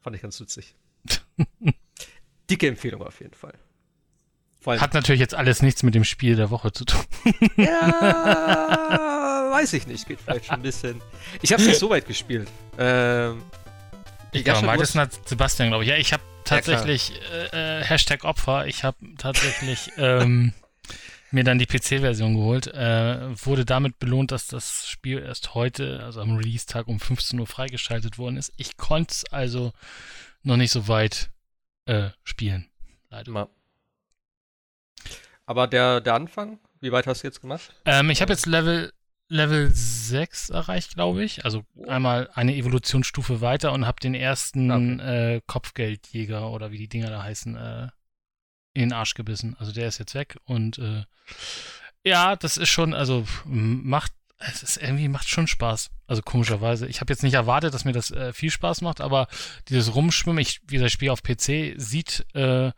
fand 0.00 0.14
ich 0.14 0.22
ganz 0.22 0.38
witzig. 0.40 0.76
Dicke 2.50 2.68
Empfehlung 2.68 3.02
auf 3.02 3.20
jeden 3.20 3.34
Fall. 3.34 3.54
Hat 4.66 4.94
natürlich 4.94 5.20
jetzt 5.20 5.34
alles 5.34 5.62
nichts 5.62 5.82
mit 5.82 5.94
dem 5.94 6.04
Spiel 6.04 6.36
der 6.36 6.50
Woche 6.50 6.72
zu 6.72 6.84
tun. 6.84 7.04
ja, 7.56 9.33
weiß 9.54 9.72
ich 9.74 9.86
nicht. 9.86 10.06
Geht 10.06 10.20
vielleicht 10.20 10.46
schon 10.46 10.56
ein 10.56 10.62
bisschen. 10.62 11.00
Ich 11.40 11.52
habe 11.52 11.62
es 11.62 11.68
nicht 11.68 11.78
so 11.78 11.88
weit 11.88 12.06
gespielt. 12.06 12.48
Ähm, 12.76 13.42
ich 14.32 14.44
glaube, 14.44 14.66
meintest 14.66 14.96
hat 14.96 15.28
Sebastian, 15.28 15.68
glaube 15.68 15.84
ich. 15.84 15.90
Ja, 15.90 15.96
ich 15.96 16.12
habe 16.12 16.22
tatsächlich 16.44 17.12
ja, 17.52 17.80
äh, 17.80 17.84
Hashtag 17.84 18.24
Opfer. 18.24 18.66
Ich 18.66 18.82
habe 18.82 18.96
tatsächlich 19.16 19.92
ähm, 19.96 20.52
mir 21.30 21.44
dann 21.44 21.60
die 21.60 21.66
PC-Version 21.66 22.34
geholt. 22.34 22.66
Äh, 22.66 23.46
wurde 23.46 23.64
damit 23.64 24.00
belohnt, 24.00 24.32
dass 24.32 24.48
das 24.48 24.88
Spiel 24.88 25.20
erst 25.20 25.54
heute, 25.54 26.02
also 26.02 26.20
am 26.20 26.36
Release-Tag 26.36 26.88
um 26.88 26.98
15 26.98 27.38
Uhr 27.38 27.46
freigeschaltet 27.46 28.18
worden 28.18 28.36
ist. 28.36 28.52
Ich 28.56 28.76
konnte 28.76 29.12
es 29.12 29.24
also 29.32 29.72
noch 30.42 30.56
nicht 30.56 30.72
so 30.72 30.88
weit 30.88 31.30
äh, 31.86 32.10
spielen. 32.24 32.68
Leider. 33.08 33.48
Aber 35.46 35.68
der, 35.68 36.00
der 36.00 36.14
Anfang, 36.14 36.58
wie 36.80 36.90
weit 36.90 37.06
hast 37.06 37.22
du 37.22 37.28
jetzt 37.28 37.40
gemacht? 37.40 37.72
Ähm, 37.84 38.10
ich 38.10 38.20
habe 38.20 38.32
jetzt 38.32 38.46
Level 38.46 38.92
Level 39.28 39.70
6 39.72 40.50
erreicht, 40.50 40.94
glaube 40.94 41.24
ich. 41.24 41.44
Also 41.44 41.64
einmal 41.86 42.28
eine 42.34 42.54
Evolutionsstufe 42.54 43.40
weiter 43.40 43.72
und 43.72 43.86
habe 43.86 44.00
den 44.00 44.14
ersten 44.14 44.70
okay. 44.70 45.36
äh, 45.36 45.40
Kopfgeldjäger 45.46 46.50
oder 46.50 46.70
wie 46.70 46.78
die 46.78 46.88
Dinger 46.88 47.10
da 47.10 47.22
heißen, 47.22 47.56
äh, 47.56 47.88
in 48.74 48.82
den 48.82 48.92
Arsch 48.92 49.14
gebissen. 49.14 49.56
Also 49.58 49.72
der 49.72 49.88
ist 49.88 49.98
jetzt 49.98 50.14
weg 50.14 50.36
und 50.44 50.78
äh, 50.78 51.04
ja, 52.04 52.36
das 52.36 52.58
ist 52.58 52.68
schon, 52.68 52.92
also 52.92 53.26
macht, 53.46 54.12
es 54.38 54.62
ist 54.62 54.76
irgendwie 54.76 55.08
macht 55.08 55.28
schon 55.28 55.46
Spaß. 55.46 55.90
Also 56.06 56.20
komischerweise. 56.20 56.86
Ich 56.86 57.00
habe 57.00 57.12
jetzt 57.12 57.22
nicht 57.22 57.34
erwartet, 57.34 57.72
dass 57.72 57.86
mir 57.86 57.92
das 57.92 58.10
äh, 58.10 58.34
viel 58.34 58.50
Spaß 58.50 58.82
macht, 58.82 59.00
aber 59.00 59.28
dieses 59.68 59.94
Rumschwimmen, 59.94 60.40
ich, 60.40 60.60
wie 60.66 60.78
das 60.78 60.92
Spiel 60.92 61.08
auf 61.10 61.22
PC 61.22 61.74
sieht, 61.76 62.26
äh, 62.34 62.72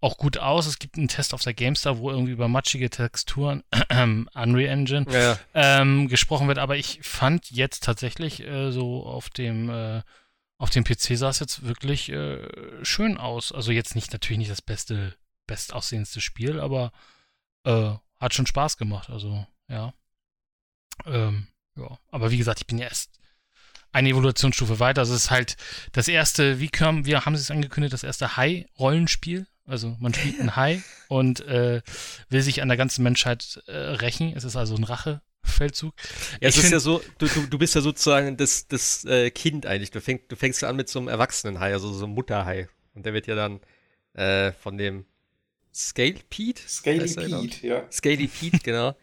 auch 0.00 0.16
gut 0.16 0.38
aus. 0.38 0.66
Es 0.66 0.78
gibt 0.78 0.96
einen 0.96 1.08
Test 1.08 1.34
auf 1.34 1.42
der 1.42 1.54
GameStar, 1.54 1.98
wo 1.98 2.10
irgendwie 2.10 2.32
über 2.32 2.48
matschige 2.48 2.90
Texturen, 2.90 3.62
Unreal 3.90 4.72
Engine, 4.72 5.06
ja. 5.10 5.38
ähm, 5.54 6.08
gesprochen 6.08 6.48
wird. 6.48 6.58
Aber 6.58 6.76
ich 6.76 7.00
fand 7.02 7.50
jetzt 7.50 7.84
tatsächlich 7.84 8.40
äh, 8.40 8.70
so 8.70 9.04
auf 9.04 9.30
dem 9.30 9.68
äh, 9.70 10.02
auf 10.58 10.70
dem 10.70 10.84
PC 10.84 11.18
sah 11.18 11.28
es 11.28 11.40
jetzt 11.40 11.64
wirklich 11.64 12.10
äh, 12.10 12.48
schön 12.82 13.18
aus. 13.18 13.52
Also 13.52 13.72
jetzt 13.72 13.94
nicht 13.94 14.12
natürlich 14.12 14.38
nicht 14.38 14.50
das 14.50 14.62
beste, 14.62 15.14
bestaussehendste 15.46 16.20
Spiel, 16.20 16.60
aber 16.60 16.92
äh, 17.64 17.92
hat 18.18 18.34
schon 18.34 18.46
Spaß 18.46 18.78
gemacht. 18.78 19.10
Also 19.10 19.46
ja. 19.68 19.92
Ähm, 21.04 21.48
ja. 21.76 21.98
Aber 22.10 22.30
wie 22.30 22.38
gesagt, 22.38 22.60
ich 22.60 22.66
bin 22.66 22.78
ja 22.78 22.86
erst 22.86 23.20
eine 23.92 24.08
Evolutionsstufe 24.08 24.80
weiter. 24.80 25.02
Also 25.02 25.14
es 25.14 25.24
ist 25.24 25.30
halt 25.30 25.56
das 25.92 26.08
erste, 26.08 26.58
wie, 26.58 26.68
kam, 26.68 27.04
wie 27.04 27.16
haben 27.16 27.36
sie 27.36 27.42
es 27.42 27.50
angekündigt, 27.50 27.92
das 27.92 28.02
erste 28.02 28.36
High-Rollenspiel 28.36 29.46
Also 29.66 29.96
man 29.98 30.14
spielt 30.14 30.38
einen 30.38 30.54
Hai 30.56 30.82
und 31.08 31.40
äh, 31.40 31.82
will 32.28 32.42
sich 32.42 32.62
an 32.62 32.68
der 32.68 32.76
ganzen 32.76 33.02
Menschheit 33.02 33.60
äh, 33.66 33.72
rächen. 33.72 34.32
Es 34.36 34.44
ist 34.44 34.56
also 34.56 34.76
ein 34.76 34.84
Rachefeldzug. 34.84 35.92
Ja, 36.40 36.48
es 36.48 36.56
ist 36.56 36.70
ja 36.70 36.78
so, 36.78 37.02
du, 37.18 37.26
du, 37.26 37.46
du 37.46 37.58
bist 37.58 37.74
ja 37.74 37.80
sozusagen 37.80 38.36
das, 38.36 38.68
das 38.68 39.04
äh, 39.04 39.30
Kind 39.30 39.66
eigentlich. 39.66 39.90
Du, 39.90 40.00
fäng, 40.00 40.20
du 40.28 40.36
fängst 40.36 40.62
ja 40.62 40.68
an 40.68 40.76
mit 40.76 40.88
so 40.88 41.00
einem 41.00 41.08
Erwachsenenhai, 41.08 41.72
also 41.72 41.92
so 41.92 42.04
einem 42.04 42.14
Mutterhai. 42.14 42.68
Und 42.94 43.04
der 43.06 43.12
wird 43.12 43.26
ja 43.26 43.34
dann 43.34 43.60
äh, 44.14 44.52
von 44.52 44.78
dem 44.78 45.04
Scale 45.74 46.16
Pete? 46.30 46.62
Scaly 46.66 47.14
Pete, 47.14 47.66
ja. 47.66 47.84
Scaly 47.90 48.28
Pete, 48.28 48.58
genau. 48.62 48.96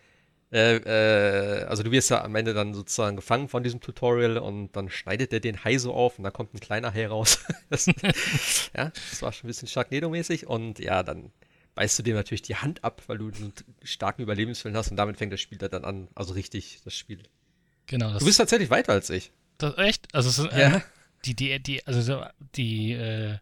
Äh, 0.53 0.75
äh, 0.75 1.63
also 1.63 1.81
du 1.81 1.89
wirst 1.89 2.11
ja 2.11 2.23
am 2.23 2.35
Ende 2.35 2.53
dann 2.53 2.75
sozusagen 2.75 3.15
gefangen 3.15 3.49
von 3.49 3.63
diesem 3.63 3.81
Tutorial 3.81 4.37
und 4.37 4.71
dann 4.73 4.87
schneidet 4.87 5.33
er 5.33 5.39
den 5.39 5.63
Hai 5.63 5.79
so 5.79 5.93
auf 5.93 6.19
und 6.19 6.23
da 6.23 6.29
kommt 6.31 6.53
ein 6.53 6.59
kleiner 6.59 6.93
Hai 6.93 7.07
raus. 7.07 7.39
das, 7.71 7.87
ja, 7.87 8.91
das 8.91 9.21
war 9.23 9.33
schon 9.33 9.47
ein 9.47 9.49
bisschen 9.49 9.67
Sharknado-mäßig 9.67 10.45
und 10.45 10.77
ja, 10.77 11.01
dann 11.01 11.31
beißt 11.73 11.97
du 11.97 12.03
dir 12.03 12.13
natürlich 12.13 12.43
die 12.43 12.55
Hand 12.55 12.83
ab, 12.83 13.01
weil 13.07 13.17
du 13.17 13.31
einen 13.31 13.53
starken 13.81 14.21
Überlebenswillen 14.21 14.77
hast 14.77 14.91
und 14.91 14.97
damit 14.97 15.17
fängt 15.17 15.33
das 15.33 15.41
Spiel 15.41 15.57
dann 15.57 15.85
an, 15.85 16.07
also 16.13 16.33
richtig 16.33 16.81
das 16.83 16.95
Spiel. 16.95 17.23
Genau. 17.87 18.17
du 18.17 18.23
bist 18.23 18.37
tatsächlich 18.37 18.69
weiter 18.69 18.93
als 18.93 19.09
ich. 19.09 19.31
Das, 19.57 19.75
echt? 19.79 20.07
Also 20.13 20.29
es 20.29 20.35
sind, 20.35 20.51
ja. 20.51 20.77
äh, 20.77 20.81
die, 21.25 21.35
die, 21.35 21.59
die, 21.63 21.87
also 21.87 22.23
die, 22.55 22.93
äh, 22.93 23.37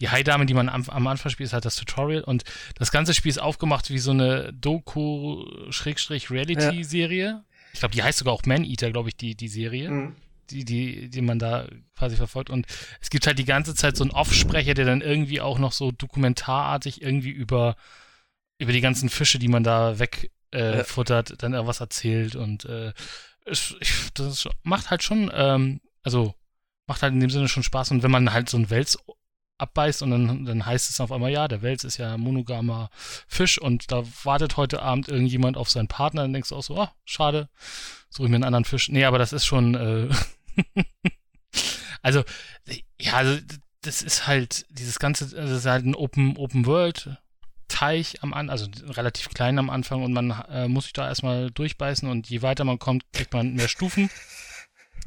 die 0.00 0.08
High-Dame, 0.08 0.46
die 0.46 0.54
man 0.54 0.68
am, 0.68 0.88
am, 0.88 1.06
Anfang 1.06 1.30
spielt, 1.30 1.46
ist 1.48 1.52
halt 1.52 1.64
das 1.64 1.76
Tutorial 1.76 2.22
und 2.22 2.42
das 2.76 2.90
ganze 2.92 3.14
Spiel 3.14 3.30
ist 3.30 3.38
aufgemacht 3.38 3.90
wie 3.90 3.98
so 3.98 4.10
eine 4.12 4.52
Doku-Reality-Serie. 4.52 7.26
Ja. 7.26 7.44
Ich 7.72 7.80
glaube, 7.80 7.94
die 7.94 8.02
heißt 8.02 8.18
sogar 8.18 8.34
auch 8.34 8.44
Man-Eater, 8.44 8.90
glaube 8.90 9.08
ich, 9.08 9.16
die, 9.16 9.34
die 9.34 9.48
Serie. 9.48 9.90
Mhm. 9.90 10.16
Die, 10.50 10.64
die, 10.64 11.10
die 11.10 11.20
man 11.20 11.38
da 11.38 11.66
quasi 11.94 12.16
verfolgt. 12.16 12.48
Und 12.48 12.66
es 13.02 13.10
gibt 13.10 13.26
halt 13.26 13.38
die 13.38 13.44
ganze 13.44 13.74
Zeit 13.74 13.98
so 13.98 14.04
einen 14.04 14.12
Off-Sprecher, 14.12 14.72
der 14.72 14.86
dann 14.86 15.02
irgendwie 15.02 15.42
auch 15.42 15.58
noch 15.58 15.72
so 15.72 15.90
dokumentarartig 15.90 17.02
irgendwie 17.02 17.28
über, 17.28 17.76
über 18.56 18.72
die 18.72 18.80
ganzen 18.80 19.10
Fische, 19.10 19.38
die 19.38 19.48
man 19.48 19.62
da 19.62 19.98
wegfuttert, 19.98 21.28
äh, 21.28 21.32
ja. 21.34 21.36
dann 21.36 21.52
irgendwas 21.52 21.80
erzählt. 21.80 22.34
Und 22.34 22.64
äh, 22.64 22.94
es, 23.44 23.76
das 24.14 24.48
macht 24.62 24.90
halt 24.90 25.02
schon, 25.02 25.30
ähm, 25.34 25.82
also 26.02 26.34
macht 26.86 27.02
halt 27.02 27.12
in 27.12 27.20
dem 27.20 27.28
Sinne 27.28 27.48
schon 27.48 27.62
Spaß. 27.62 27.90
Und 27.90 28.02
wenn 28.02 28.10
man 28.10 28.32
halt 28.32 28.48
so 28.48 28.56
ein 28.56 28.70
Wels 28.70 28.96
abbeißt 29.58 30.02
und 30.02 30.10
dann, 30.10 30.44
dann 30.44 30.66
heißt 30.66 30.90
es 30.90 31.00
auf 31.00 31.12
einmal, 31.12 31.30
ja, 31.30 31.48
der 31.48 31.62
Wels 31.62 31.84
ist 31.84 31.98
ja 31.98 32.16
monogamer 32.16 32.90
Fisch 33.26 33.58
und 33.60 33.90
da 33.92 34.04
wartet 34.24 34.56
heute 34.56 34.82
Abend 34.82 35.08
irgendjemand 35.08 35.56
auf 35.56 35.68
seinen 35.68 35.88
Partner, 35.88 36.22
dann 36.22 36.32
denkst 36.32 36.50
du 36.50 36.56
auch 36.56 36.62
so, 36.62 36.78
ah, 36.80 36.92
schade, 37.04 37.48
suche 38.08 38.26
ich 38.26 38.30
mir 38.30 38.36
einen 38.36 38.44
anderen 38.44 38.64
Fisch. 38.64 38.88
Nee, 38.88 39.04
aber 39.04 39.18
das 39.18 39.32
ist 39.32 39.44
schon, 39.44 39.74
äh 39.74 40.08
also, 42.02 42.24
ja, 43.00 43.14
also, 43.14 43.40
das 43.82 44.02
ist 44.02 44.26
halt, 44.26 44.66
dieses 44.70 44.98
ganze, 44.98 45.28
das 45.34 45.50
ist 45.50 45.66
halt 45.66 45.84
ein 45.84 45.94
Open, 45.94 46.36
Open 46.36 46.66
World 46.66 47.18
Teich 47.68 48.22
am 48.22 48.32
Anfang, 48.32 48.50
also 48.50 48.66
relativ 48.94 49.28
klein 49.28 49.58
am 49.58 49.68
Anfang 49.68 50.02
und 50.02 50.12
man 50.14 50.30
äh, 50.50 50.68
muss 50.68 50.84
sich 50.84 50.94
da 50.94 51.06
erstmal 51.06 51.50
durchbeißen 51.50 52.08
und 52.08 52.28
je 52.28 52.40
weiter 52.40 52.64
man 52.64 52.78
kommt, 52.78 53.04
kriegt 53.12 53.34
man 53.34 53.52
mehr 53.52 53.68
Stufen. 53.68 54.08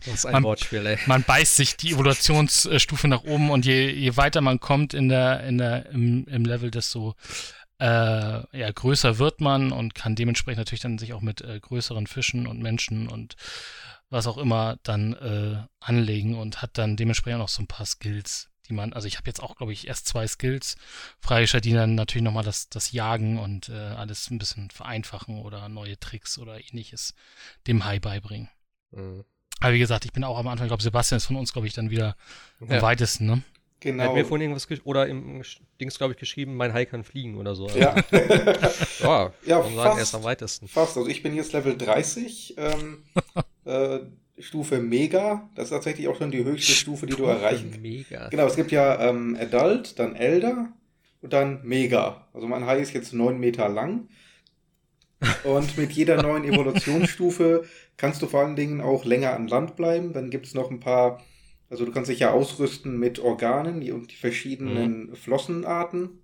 Das 0.05 0.15
ist 0.15 0.25
ein 0.25 0.33
man, 0.33 0.43
Wortspiel, 0.43 0.85
ey. 0.85 0.97
Man 1.05 1.23
beißt 1.23 1.55
sich 1.55 1.77
die 1.77 1.91
Evolutionsstufe 1.91 3.07
nach 3.07 3.23
oben 3.23 3.51
und 3.51 3.65
je, 3.65 3.89
je 3.89 4.17
weiter 4.17 4.41
man 4.41 4.59
kommt 4.59 4.93
in 4.93 5.09
der, 5.09 5.43
in 5.43 5.57
der, 5.57 5.89
im, 5.91 6.25
im 6.27 6.45
Level, 6.45 6.71
desto 6.71 7.15
äh, 7.79 7.85
ja, 8.57 8.71
größer 8.71 9.17
wird 9.17 9.41
man 9.41 9.71
und 9.71 9.95
kann 9.95 10.15
dementsprechend 10.15 10.59
natürlich 10.59 10.81
dann 10.81 10.99
sich 10.99 11.13
auch 11.13 11.21
mit 11.21 11.41
äh, 11.41 11.59
größeren 11.59 12.05
Fischen 12.05 12.45
und 12.45 12.61
Menschen 12.61 13.07
und 13.07 13.35
was 14.11 14.27
auch 14.27 14.37
immer 14.37 14.77
dann 14.83 15.13
äh, 15.13 15.63
anlegen 15.79 16.37
und 16.37 16.61
hat 16.61 16.77
dann 16.77 16.95
dementsprechend 16.95 17.41
auch 17.41 17.49
so 17.49 17.63
ein 17.63 17.67
paar 17.67 17.85
Skills, 17.85 18.49
die 18.67 18.73
man, 18.73 18.93
also 18.93 19.07
ich 19.07 19.17
habe 19.17 19.27
jetzt 19.27 19.41
auch, 19.41 19.55
glaube 19.55 19.73
ich, 19.73 19.87
erst 19.87 20.07
zwei 20.07 20.27
Skills 20.27 20.75
freigestellt, 21.21 21.65
die 21.65 21.73
dann 21.73 21.95
natürlich 21.95 22.23
nochmal 22.23 22.43
das, 22.43 22.69
das 22.69 22.91
Jagen 22.91 23.39
und 23.39 23.69
äh, 23.69 23.73
alles 23.73 24.29
ein 24.29 24.37
bisschen 24.37 24.69
vereinfachen 24.69 25.39
oder 25.39 25.67
neue 25.69 25.99
Tricks 25.99 26.37
oder 26.37 26.59
ähnliches 26.59 27.15
dem 27.67 27.85
Hai 27.85 27.99
beibringen. 27.99 28.49
Mhm. 28.91 29.23
Aber 29.61 29.73
wie 29.73 29.79
gesagt, 29.79 30.05
ich 30.05 30.11
bin 30.11 30.23
auch 30.23 30.37
am 30.37 30.47
Anfang, 30.47 30.65
ich 30.65 30.69
glaube, 30.69 30.83
Sebastian 30.83 31.17
ist 31.17 31.25
von 31.25 31.37
uns, 31.37 31.53
glaube 31.53 31.67
ich, 31.67 31.73
dann 31.73 31.89
wieder 31.89 32.15
ja. 32.67 32.77
am 32.77 32.81
weitesten, 32.81 33.25
ne? 33.27 33.43
Genau. 33.79 34.03
Er 34.03 34.09
hat 34.09 34.15
mir 34.15 34.25
vorhin 34.25 34.51
irgendwas 34.51 34.85
oder 34.85 35.07
im 35.07 35.41
Dings, 35.79 35.97
glaube 35.97 36.13
ich, 36.13 36.19
geschrieben, 36.19 36.55
mein 36.55 36.71
Hai 36.71 36.85
kann 36.85 37.03
fliegen 37.03 37.37
oder 37.37 37.55
so. 37.55 37.67
Ja. 37.69 37.95
ja, 39.01 39.33
ja 39.45 39.61
fast, 39.61 39.75
sagen, 39.75 39.97
er 39.97 40.03
ist 40.03 40.15
am 40.15 40.23
weitesten. 40.23 40.67
Fast. 40.67 40.97
Also 40.97 41.09
ich 41.09 41.23
bin 41.23 41.35
jetzt 41.35 41.53
Level 41.53 41.75
30, 41.75 42.55
ähm, 42.57 43.03
äh, 43.65 43.99
Stufe 44.37 44.79
Mega. 44.79 45.49
Das 45.55 45.65
ist 45.65 45.71
tatsächlich 45.71 46.07
auch 46.07 46.17
schon 46.17 46.29
die 46.29 46.43
höchste 46.43 46.73
Stufe, 46.73 47.07
die 47.07 47.15
du 47.15 47.25
erreichen 47.25 47.71
kannst. 47.71 47.81
Mega. 47.81 48.29
Genau, 48.29 48.45
es 48.45 48.55
gibt 48.55 48.71
ja 48.71 48.99
ähm, 49.09 49.35
Adult, 49.39 49.97
dann 49.97 50.15
Elder 50.15 50.69
und 51.21 51.33
dann 51.33 51.61
Mega. 51.63 52.27
Also 52.33 52.47
mein 52.47 52.67
Hai 52.67 52.79
ist 52.79 52.93
jetzt 52.93 53.13
9 53.13 53.39
Meter 53.39 53.67
lang. 53.67 54.07
Und 55.43 55.77
mit 55.77 55.91
jeder 55.91 56.21
neuen 56.21 56.43
Evolutionsstufe 56.43 57.63
kannst 57.97 58.21
du 58.21 58.27
vor 58.27 58.41
allen 58.41 58.55
Dingen 58.55 58.81
auch 58.81 59.05
länger 59.05 59.33
an 59.33 59.47
Land 59.47 59.75
bleiben. 59.75 60.13
Dann 60.13 60.29
gibt 60.29 60.47
es 60.47 60.53
noch 60.53 60.71
ein 60.71 60.79
paar, 60.79 61.21
also 61.69 61.85
du 61.85 61.91
kannst 61.91 62.09
dich 62.09 62.19
ja 62.19 62.31
ausrüsten 62.31 62.97
mit 62.97 63.19
Organen 63.19 63.91
und 63.91 64.11
die 64.11 64.15
verschiedenen 64.15 65.09
mhm. 65.09 65.15
Flossenarten. 65.15 66.21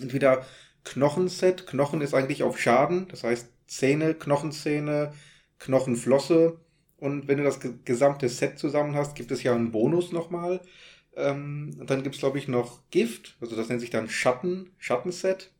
Entweder 0.00 0.44
Knochenset, 0.84 1.66
Knochen 1.66 2.00
ist 2.00 2.14
eigentlich 2.14 2.42
auf 2.42 2.60
Schaden, 2.60 3.08
das 3.08 3.24
heißt 3.24 3.48
Zähne, 3.66 4.14
Knochenzähne, 4.14 5.12
Knochenflosse. 5.58 6.58
Und 6.98 7.28
wenn 7.28 7.38
du 7.38 7.44
das 7.44 7.60
gesamte 7.84 8.28
Set 8.28 8.58
zusammen 8.58 8.94
hast, 8.94 9.14
gibt 9.14 9.30
es 9.30 9.42
ja 9.42 9.54
einen 9.54 9.72
Bonus 9.72 10.12
nochmal. 10.12 10.60
Ähm, 11.14 11.76
dann 11.86 12.02
gibt 12.02 12.14
es, 12.14 12.20
glaube 12.20 12.38
ich, 12.38 12.48
noch 12.48 12.80
Gift, 12.90 13.36
also 13.40 13.56
das 13.56 13.68
nennt 13.68 13.80
sich 13.80 13.90
dann 13.90 14.08
Schatten, 14.08 14.70
Schattenset 14.78 15.52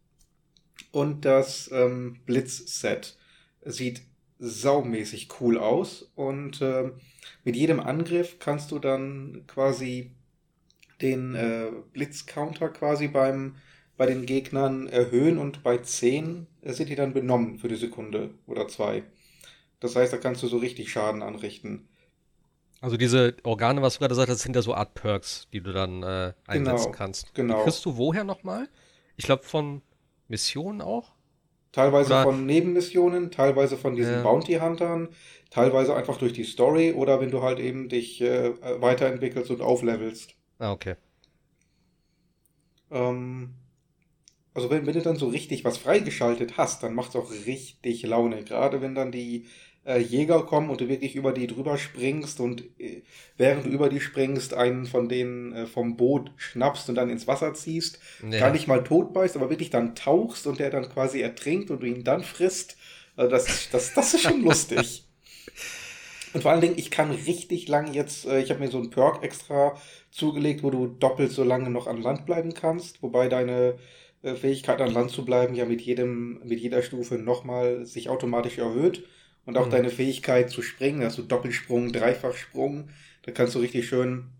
und 0.96 1.26
das 1.26 1.70
ähm, 1.74 2.16
Blitz-Set. 2.24 3.18
Sieht 3.66 4.00
saumäßig 4.38 5.28
cool 5.40 5.58
aus 5.58 6.10
und 6.14 6.62
äh, 6.62 6.90
mit 7.44 7.54
jedem 7.54 7.80
Angriff 7.80 8.38
kannst 8.38 8.70
du 8.70 8.78
dann 8.78 9.44
quasi 9.46 10.12
den 11.02 11.34
äh, 11.34 11.66
Blitz-Counter 11.92 12.70
quasi 12.70 13.08
beim, 13.08 13.56
bei 13.98 14.06
den 14.06 14.24
Gegnern 14.24 14.88
erhöhen 14.88 15.36
und 15.36 15.62
bei 15.62 15.76
10 15.76 16.46
sind 16.62 16.88
die 16.88 16.94
dann 16.94 17.12
benommen 17.12 17.58
für 17.58 17.68
die 17.68 17.76
Sekunde 17.76 18.30
oder 18.46 18.66
zwei. 18.66 19.02
Das 19.80 19.96
heißt, 19.96 20.14
da 20.14 20.16
kannst 20.16 20.42
du 20.42 20.46
so 20.46 20.56
richtig 20.56 20.90
Schaden 20.90 21.22
anrichten. 21.22 21.88
Also 22.80 22.96
diese 22.96 23.36
Organe, 23.42 23.82
was 23.82 23.94
du 23.94 23.98
gerade 23.98 24.12
gesagt 24.12 24.30
hast, 24.30 24.40
sind 24.40 24.56
ja 24.56 24.62
so 24.62 24.72
Art 24.72 24.94
Perks, 24.94 25.46
die 25.52 25.60
du 25.60 25.74
dann 25.74 26.02
äh, 26.02 26.32
einsetzen 26.46 26.84
genau, 26.86 26.90
kannst. 26.92 27.34
Genau. 27.34 27.58
Die 27.58 27.64
kriegst 27.64 27.84
du 27.84 27.98
woher 27.98 28.24
nochmal? 28.24 28.70
Ich 29.16 29.26
glaube 29.26 29.42
von 29.42 29.82
Missionen 30.28 30.80
auch? 30.80 31.12
Teilweise 31.72 32.14
oder 32.14 32.22
von 32.22 32.46
Nebenmissionen, 32.46 33.30
teilweise 33.30 33.76
von 33.76 33.96
diesen 33.96 34.14
ja. 34.14 34.22
Bounty-Huntern, 34.22 35.08
teilweise 35.50 35.94
einfach 35.94 36.16
durch 36.16 36.32
die 36.32 36.44
Story 36.44 36.92
oder 36.92 37.20
wenn 37.20 37.30
du 37.30 37.42
halt 37.42 37.58
eben 37.58 37.88
dich 37.88 38.20
äh, 38.22 38.54
weiterentwickelst 38.80 39.50
und 39.50 39.60
auflevelst. 39.60 40.34
Ah, 40.58 40.72
okay. 40.72 40.96
Ähm, 42.90 43.54
also 44.54 44.70
wenn, 44.70 44.86
wenn 44.86 44.94
du 44.94 45.02
dann 45.02 45.16
so 45.16 45.28
richtig 45.28 45.64
was 45.64 45.76
freigeschaltet 45.76 46.56
hast, 46.56 46.82
dann 46.82 46.94
macht 46.94 47.10
es 47.10 47.16
auch 47.16 47.30
richtig 47.30 48.02
Laune. 48.04 48.42
Gerade 48.42 48.80
wenn 48.80 48.94
dann 48.94 49.12
die 49.12 49.46
äh, 49.86 49.98
Jäger 49.98 50.42
kommen 50.42 50.68
und 50.68 50.80
du 50.80 50.88
wirklich 50.88 51.14
über 51.14 51.32
die 51.32 51.46
drüber 51.46 51.78
springst 51.78 52.40
und 52.40 52.64
äh, 52.78 53.02
während 53.36 53.66
du 53.66 53.70
über 53.70 53.88
die 53.88 54.00
springst, 54.00 54.52
einen 54.52 54.86
von 54.86 55.08
denen 55.08 55.52
äh, 55.52 55.66
vom 55.66 55.96
Boot 55.96 56.32
schnappst 56.36 56.88
und 56.88 56.96
dann 56.96 57.08
ins 57.08 57.26
Wasser 57.26 57.54
ziehst, 57.54 58.00
ja. 58.28 58.38
gar 58.38 58.50
nicht 58.50 58.66
mal 58.66 58.82
tot 58.82 59.12
beißt, 59.12 59.36
aber 59.36 59.50
wirklich 59.50 59.70
dann 59.70 59.94
tauchst 59.94 60.46
und 60.46 60.58
der 60.58 60.70
dann 60.70 60.88
quasi 60.88 61.20
ertrinkt 61.20 61.70
und 61.70 61.82
du 61.82 61.86
ihn 61.86 62.04
dann 62.04 62.24
frisst. 62.24 62.76
Also 63.16 63.30
das, 63.30 63.70
das, 63.70 63.94
das 63.94 64.14
ist 64.14 64.22
schon 64.22 64.42
lustig. 64.44 65.04
Und 66.34 66.42
vor 66.42 66.50
allen 66.50 66.60
Dingen, 66.60 66.76
ich 66.76 66.90
kann 66.90 67.10
richtig 67.12 67.68
lang 67.68 67.94
jetzt, 67.94 68.26
äh, 68.26 68.40
ich 68.40 68.50
habe 68.50 68.60
mir 68.60 68.70
so 68.70 68.78
einen 68.78 68.90
Perk 68.90 69.22
extra 69.22 69.76
zugelegt, 70.10 70.62
wo 70.62 70.70
du 70.70 70.86
doppelt 70.86 71.30
so 71.30 71.44
lange 71.44 71.70
noch 71.70 71.86
an 71.86 72.02
Land 72.02 72.26
bleiben 72.26 72.54
kannst, 72.54 73.02
wobei 73.02 73.28
deine 73.28 73.78
äh, 74.22 74.34
Fähigkeit 74.34 74.80
an 74.80 74.92
Land 74.92 75.12
zu 75.12 75.24
bleiben 75.24 75.54
ja 75.54 75.64
mit 75.64 75.80
jedem, 75.80 76.40
mit 76.44 76.58
jeder 76.58 76.82
Stufe 76.82 77.16
nochmal 77.16 77.86
sich 77.86 78.08
automatisch 78.08 78.58
erhöht. 78.58 79.04
Und 79.46 79.56
auch 79.56 79.66
mhm. 79.66 79.70
deine 79.70 79.90
Fähigkeit 79.90 80.50
zu 80.50 80.60
springen, 80.60 81.02
also 81.02 81.22
Doppelsprung, 81.22 81.92
Dreifachsprung, 81.92 82.90
da 83.22 83.32
kannst 83.32 83.54
du 83.54 83.60
richtig 83.60 83.88
schön 83.88 84.30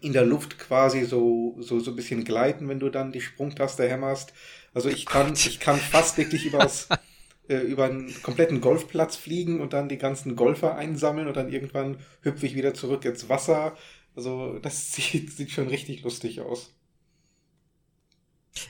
in 0.00 0.12
der 0.12 0.26
Luft 0.26 0.58
quasi 0.58 1.04
so, 1.04 1.56
so, 1.60 1.80
so 1.80 1.92
ein 1.92 1.96
bisschen 1.96 2.24
gleiten, 2.24 2.68
wenn 2.68 2.78
du 2.78 2.90
dann 2.90 3.10
die 3.10 3.22
Sprungtaste 3.22 3.88
hämmerst. 3.88 4.34
Also 4.74 4.90
ich 4.90 5.06
kann, 5.06 5.32
ich 5.32 5.60
kann 5.60 5.78
fast 5.78 6.18
wirklich 6.18 6.44
übers, 6.44 6.88
äh, 7.48 7.56
über 7.56 7.84
einen 7.84 8.14
kompletten 8.22 8.60
Golfplatz 8.60 9.16
fliegen 9.16 9.60
und 9.60 9.72
dann 9.72 9.88
die 9.88 9.98
ganzen 9.98 10.36
Golfer 10.36 10.76
einsammeln 10.76 11.26
und 11.26 11.36
dann 11.36 11.50
irgendwann 11.50 11.98
hüpfe 12.20 12.44
ich 12.46 12.54
wieder 12.54 12.74
zurück 12.74 13.04
ins 13.06 13.30
Wasser. 13.30 13.76
Also 14.14 14.58
das 14.58 14.92
sieht, 14.92 15.32
sieht 15.32 15.50
schon 15.50 15.68
richtig 15.68 16.02
lustig 16.02 16.40
aus. 16.42 16.74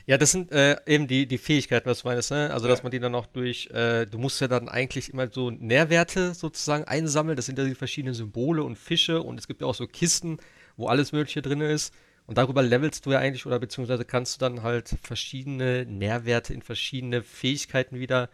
Ja, 0.07 0.17
das 0.17 0.31
sind 0.31 0.51
äh, 0.51 0.77
eben 0.87 1.07
die, 1.07 1.27
die 1.27 1.37
Fähigkeiten, 1.37 1.87
was 1.89 2.01
du 2.01 2.07
meinst, 2.07 2.31
ne? 2.31 2.51
Also, 2.51 2.67
dass 2.67 2.83
man 2.83 2.91
die 2.91 2.99
dann 2.99 3.13
auch 3.15 3.27
durch, 3.27 3.67
äh, 3.71 4.05
du 4.05 4.17
musst 4.17 4.41
ja 4.41 4.47
dann 4.47 4.67
eigentlich 4.67 5.13
immer 5.13 5.27
so 5.31 5.51
Nährwerte 5.51 6.33
sozusagen 6.33 6.85
einsammeln. 6.85 7.35
Das 7.35 7.45
sind 7.45 7.57
ja 7.59 7.65
die 7.65 7.75
verschiedenen 7.75 8.15
Symbole 8.15 8.63
und 8.63 8.77
Fische 8.77 9.21
und 9.21 9.39
es 9.39 9.47
gibt 9.47 9.61
ja 9.61 9.67
auch 9.67 9.75
so 9.75 9.87
Kisten, 9.87 10.37
wo 10.75 10.87
alles 10.87 11.11
Mögliche 11.11 11.41
drin 11.41 11.61
ist. 11.61 11.93
Und 12.25 12.37
darüber 12.39 12.63
levelst 12.63 13.05
du 13.05 13.11
ja 13.11 13.19
eigentlich 13.19 13.45
oder 13.45 13.59
beziehungsweise 13.59 14.05
kannst 14.05 14.35
du 14.35 14.39
dann 14.39 14.63
halt 14.63 14.95
verschiedene 15.03 15.85
Nährwerte 15.85 16.53
in 16.53 16.63
verschiedene 16.63 17.21
Fähigkeiten 17.21 17.99
wieder 17.99 18.23
äh, 18.23 18.27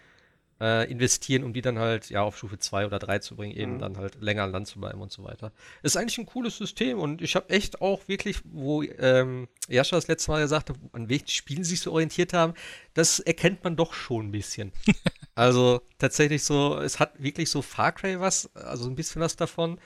investieren, 0.62 1.44
um 1.44 1.54
die 1.54 1.62
dann 1.62 1.80
halt 1.80 2.10
ja 2.10 2.22
auf 2.22 2.38
Stufe 2.38 2.60
2 2.60 2.86
oder 2.86 3.00
3 3.00 3.20
zu 3.20 3.36
bringen, 3.36 3.56
eben 3.56 3.74
mhm. 3.76 3.80
dann 3.80 3.98
halt 3.98 4.22
länger 4.22 4.44
an 4.44 4.52
Land 4.52 4.68
zu 4.68 4.80
bleiben 4.80 5.02
und 5.02 5.12
so 5.12 5.24
weiter. 5.24 5.52
Ist 5.82 5.98
eigentlich 5.98 6.18
ein 6.18 6.26
cooles 6.26 6.58
System 6.58 7.00
und 7.00 7.22
ich 7.22 7.36
habe 7.36 7.50
echt 7.50 7.82
auch 7.82 8.08
wirklich, 8.08 8.40
wo 8.46 8.84
ähm, 8.84 9.48
Jascha 9.68 9.96
das 9.96 10.08
letzte 10.08 10.32
Mal 10.32 10.42
gesagt 10.42 10.70
hat, 10.70 10.78
an 10.94 11.10
welchen 11.10 11.30
Spielen 11.30 11.64
sie 11.64 11.72
sich 11.72 11.82
so 11.82 11.92
orientiert 11.92 12.34
haben, 12.34 12.54
das 12.94 13.20
erkennt 13.20 13.64
man 13.64 13.76
doch 13.76 13.94
schon 13.94 14.28
ein 14.28 14.32
bisschen. 14.32 14.72
also 15.36 15.82
tatsächlich 15.98 16.44
so, 16.44 16.78
es 16.78 17.00
hat 17.00 17.22
wirklich 17.22 17.50
so 17.50 17.62
Far 17.62 17.92
Cry 17.92 18.20
was, 18.20 18.56
also 18.56 18.90
ein 18.90 18.96
bisschen 18.96 19.22
was 19.22 19.36
davon. 19.36 19.80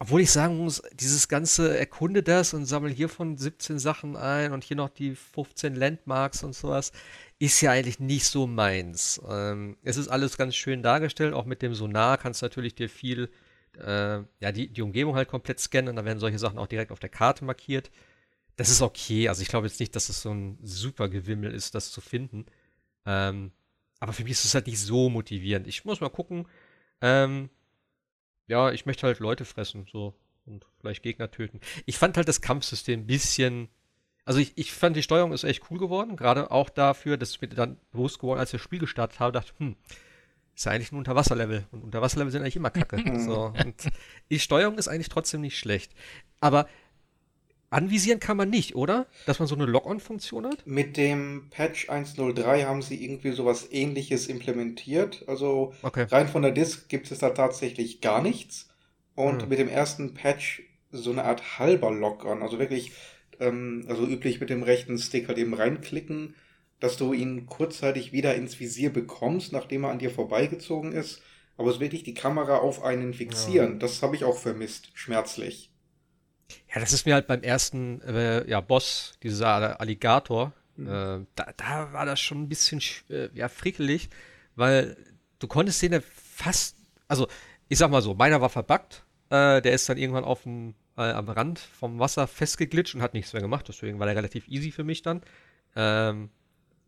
Obwohl 0.00 0.22
ich 0.22 0.32
sagen 0.32 0.58
muss, 0.58 0.82
dieses 0.92 1.28
ganze 1.28 1.78
erkunde 1.78 2.22
das 2.22 2.52
und 2.52 2.66
sammle 2.66 2.90
hiervon 2.90 3.38
17 3.38 3.78
Sachen 3.78 4.16
ein 4.16 4.52
und 4.52 4.64
hier 4.64 4.76
noch 4.76 4.88
die 4.88 5.14
15 5.14 5.76
Landmarks 5.76 6.42
und 6.42 6.54
sowas, 6.54 6.90
ist 7.38 7.60
ja 7.60 7.72
eigentlich 7.72 8.00
nicht 8.00 8.26
so 8.26 8.46
meins. 8.46 9.20
Ähm, 9.28 9.76
es 9.82 9.96
ist 9.96 10.08
alles 10.08 10.36
ganz 10.36 10.54
schön 10.54 10.82
dargestellt, 10.82 11.34
auch 11.34 11.44
mit 11.44 11.62
dem 11.62 11.74
Sonar 11.74 12.18
kannst 12.18 12.42
du 12.42 12.46
natürlich 12.46 12.74
dir 12.74 12.88
viel, 12.88 13.30
äh, 13.78 14.18
ja, 14.40 14.52
die, 14.52 14.68
die 14.68 14.82
Umgebung 14.82 15.16
halt 15.16 15.28
komplett 15.28 15.60
scannen 15.60 15.90
und 15.90 15.96
dann 15.96 16.04
werden 16.04 16.20
solche 16.20 16.38
Sachen 16.38 16.58
auch 16.58 16.66
direkt 16.66 16.92
auf 16.92 17.00
der 17.00 17.10
Karte 17.10 17.44
markiert. 17.44 17.90
Das 18.56 18.70
ist 18.70 18.82
okay, 18.82 19.28
also 19.28 19.42
ich 19.42 19.48
glaube 19.48 19.66
jetzt 19.66 19.80
nicht, 19.80 19.96
dass 19.96 20.08
es 20.08 20.22
so 20.22 20.30
ein 20.30 20.58
super 20.62 21.08
Gewimmel 21.08 21.52
ist, 21.52 21.74
das 21.74 21.90
zu 21.90 22.00
finden. 22.00 22.46
Ähm, 23.04 23.52
aber 23.98 24.12
für 24.12 24.22
mich 24.22 24.32
ist 24.32 24.44
es 24.44 24.54
halt 24.54 24.66
nicht 24.66 24.80
so 24.80 25.08
motivierend. 25.10 25.66
Ich 25.66 25.84
muss 25.84 26.00
mal 26.00 26.10
gucken, 26.10 26.46
ähm, 27.00 27.50
ja, 28.46 28.70
ich 28.70 28.86
möchte 28.86 29.06
halt 29.06 29.18
Leute 29.18 29.44
fressen, 29.44 29.86
so. 29.90 30.14
Und 30.46 30.66
vielleicht 30.78 31.02
Gegner 31.02 31.30
töten. 31.30 31.60
Ich 31.86 31.96
fand 31.96 32.16
halt 32.16 32.28
das 32.28 32.42
Kampfsystem 32.42 33.00
ein 33.00 33.06
bisschen. 33.06 33.68
Also 34.24 34.40
ich, 34.40 34.52
ich 34.56 34.72
fand 34.72 34.96
die 34.96 35.02
Steuerung 35.02 35.32
ist 35.32 35.44
echt 35.44 35.62
cool 35.70 35.78
geworden, 35.78 36.16
gerade 36.16 36.50
auch 36.50 36.70
dafür, 36.70 37.16
dass 37.16 37.40
mir 37.40 37.48
dann 37.48 37.76
bewusst 37.92 38.18
geworden, 38.18 38.40
als 38.40 38.50
ich 38.50 38.58
das 38.58 38.62
Spiel 38.62 38.78
gestartet 38.78 39.20
habe, 39.20 39.32
dachte, 39.32 39.52
hm, 39.58 39.76
ist 40.54 40.64
ja 40.64 40.72
eigentlich 40.72 40.92
ein 40.92 40.98
Unterwasserlevel. 40.98 41.66
Und 41.72 41.84
Unterwasserlevel 41.84 42.32
sind 42.32 42.42
eigentlich 42.42 42.56
immer 42.56 42.70
kacke. 42.70 43.02
so. 43.20 43.52
Und 43.64 43.88
die 44.30 44.38
Steuerung 44.38 44.78
ist 44.78 44.88
eigentlich 44.88 45.08
trotzdem 45.08 45.40
nicht 45.40 45.58
schlecht. 45.58 45.92
Aber 46.40 46.66
Anvisieren 47.74 48.20
kann 48.20 48.36
man 48.36 48.50
nicht, 48.50 48.76
oder? 48.76 49.06
Dass 49.26 49.40
man 49.40 49.48
so 49.48 49.56
eine 49.56 49.66
Log-on-Funktion 49.66 50.46
hat? 50.46 50.64
Mit 50.64 50.96
dem 50.96 51.48
Patch 51.50 51.90
1.03 51.90 52.66
haben 52.66 52.82
sie 52.82 53.02
irgendwie 53.02 53.32
sowas 53.32 53.66
ähnliches 53.72 54.28
implementiert. 54.28 55.24
Also 55.26 55.74
okay. 55.82 56.06
rein 56.08 56.28
von 56.28 56.42
der 56.42 56.52
Disk 56.52 56.88
gibt 56.88 57.10
es 57.10 57.18
da 57.18 57.30
tatsächlich 57.30 58.00
gar 58.00 58.22
nichts. 58.22 58.68
Und 59.16 59.42
hm. 59.42 59.48
mit 59.48 59.58
dem 59.58 59.68
ersten 59.68 60.14
Patch 60.14 60.62
so 60.92 61.10
eine 61.10 61.24
Art 61.24 61.58
halber 61.58 61.90
Log-on. 61.90 62.42
Also 62.42 62.60
wirklich, 62.60 62.92
ähm, 63.40 63.84
also 63.88 64.06
üblich 64.06 64.40
mit 64.40 64.50
dem 64.50 64.62
rechten 64.62 64.98
Stick 64.98 65.28
halt 65.28 65.38
eben 65.38 65.54
reinklicken, 65.54 66.34
dass 66.80 66.96
du 66.96 67.12
ihn 67.12 67.46
kurzzeitig 67.46 68.12
wieder 68.12 68.34
ins 68.34 68.58
Visier 68.60 68.92
bekommst, 68.92 69.52
nachdem 69.52 69.84
er 69.84 69.90
an 69.90 69.98
dir 69.98 70.10
vorbeigezogen 70.10 70.92
ist. 70.92 71.22
Aber 71.56 71.70
es 71.70 71.80
wirklich 71.80 72.02
die 72.02 72.14
Kamera 72.14 72.58
auf 72.58 72.82
einen 72.82 73.14
fixieren, 73.14 73.74
ja. 73.74 73.78
das 73.78 74.02
habe 74.02 74.16
ich 74.16 74.24
auch 74.24 74.38
vermisst, 74.38 74.90
schmerzlich. 74.94 75.70
Ja, 76.74 76.80
das 76.80 76.92
ist 76.92 77.06
mir 77.06 77.14
halt 77.14 77.26
beim 77.26 77.42
ersten 77.42 78.00
äh, 78.02 78.48
ja, 78.48 78.60
Boss, 78.60 79.14
dieser 79.22 79.80
Alligator, 79.80 80.52
mhm. 80.76 80.86
äh, 80.86 81.26
da, 81.36 81.52
da, 81.56 81.92
war 81.92 82.04
das 82.06 82.20
schon 82.20 82.42
ein 82.42 82.48
bisschen 82.48 82.80
äh, 83.08 83.28
ja, 83.34 83.48
frickelig, 83.48 84.10
weil 84.56 84.96
du 85.38 85.46
konntest 85.46 85.80
den 85.82 86.02
fast, 86.02 86.76
also 87.08 87.28
ich 87.68 87.78
sag 87.78 87.90
mal 87.90 88.02
so, 88.02 88.14
meiner 88.14 88.40
war 88.40 88.50
verbuggt, 88.50 89.04
äh, 89.30 89.62
der 89.62 89.72
ist 89.72 89.88
dann 89.88 89.98
irgendwann 89.98 90.24
auf 90.24 90.42
dem, 90.42 90.74
äh, 90.96 91.02
am 91.02 91.28
Rand 91.28 91.58
vom 91.58 91.98
Wasser 91.98 92.26
festgeglitscht 92.26 92.94
und 92.94 93.02
hat 93.02 93.14
nichts 93.14 93.32
mehr 93.32 93.42
gemacht, 93.42 93.66
deswegen 93.68 93.98
war 93.98 94.06
der 94.06 94.16
relativ 94.16 94.48
easy 94.48 94.70
für 94.70 94.84
mich 94.84 95.02
dann. 95.02 95.22
Ähm, 95.76 96.30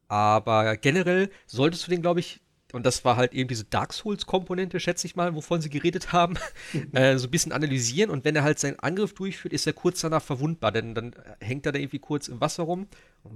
aber 0.08 0.76
generell 0.76 1.30
solltest 1.46 1.86
du 1.86 1.90
den, 1.90 2.02
glaube 2.02 2.20
ich, 2.20 2.40
und 2.72 2.84
das 2.84 3.04
war 3.04 3.16
halt 3.16 3.32
eben 3.32 3.48
diese 3.48 3.64
Dark 3.64 3.92
Souls-Komponente, 3.92 4.80
schätze 4.80 5.06
ich 5.06 5.16
mal, 5.16 5.34
wovon 5.34 5.60
sie 5.60 5.70
geredet 5.70 6.12
haben, 6.12 6.34
äh, 6.92 7.16
so 7.16 7.28
ein 7.28 7.30
bisschen 7.30 7.52
analysieren. 7.52 8.10
Und 8.10 8.24
wenn 8.24 8.36
er 8.36 8.42
halt 8.42 8.58
seinen 8.58 8.78
Angriff 8.80 9.14
durchführt, 9.14 9.54
ist 9.54 9.66
er 9.66 9.72
kurz 9.72 10.00
danach 10.00 10.22
verwundbar, 10.22 10.72
denn 10.72 10.94
dann 10.94 11.14
hängt 11.40 11.64
er 11.66 11.72
da 11.72 11.78
irgendwie 11.78 12.00
kurz 12.00 12.28
im 12.28 12.40
Wasser 12.40 12.64
rum 12.64 12.88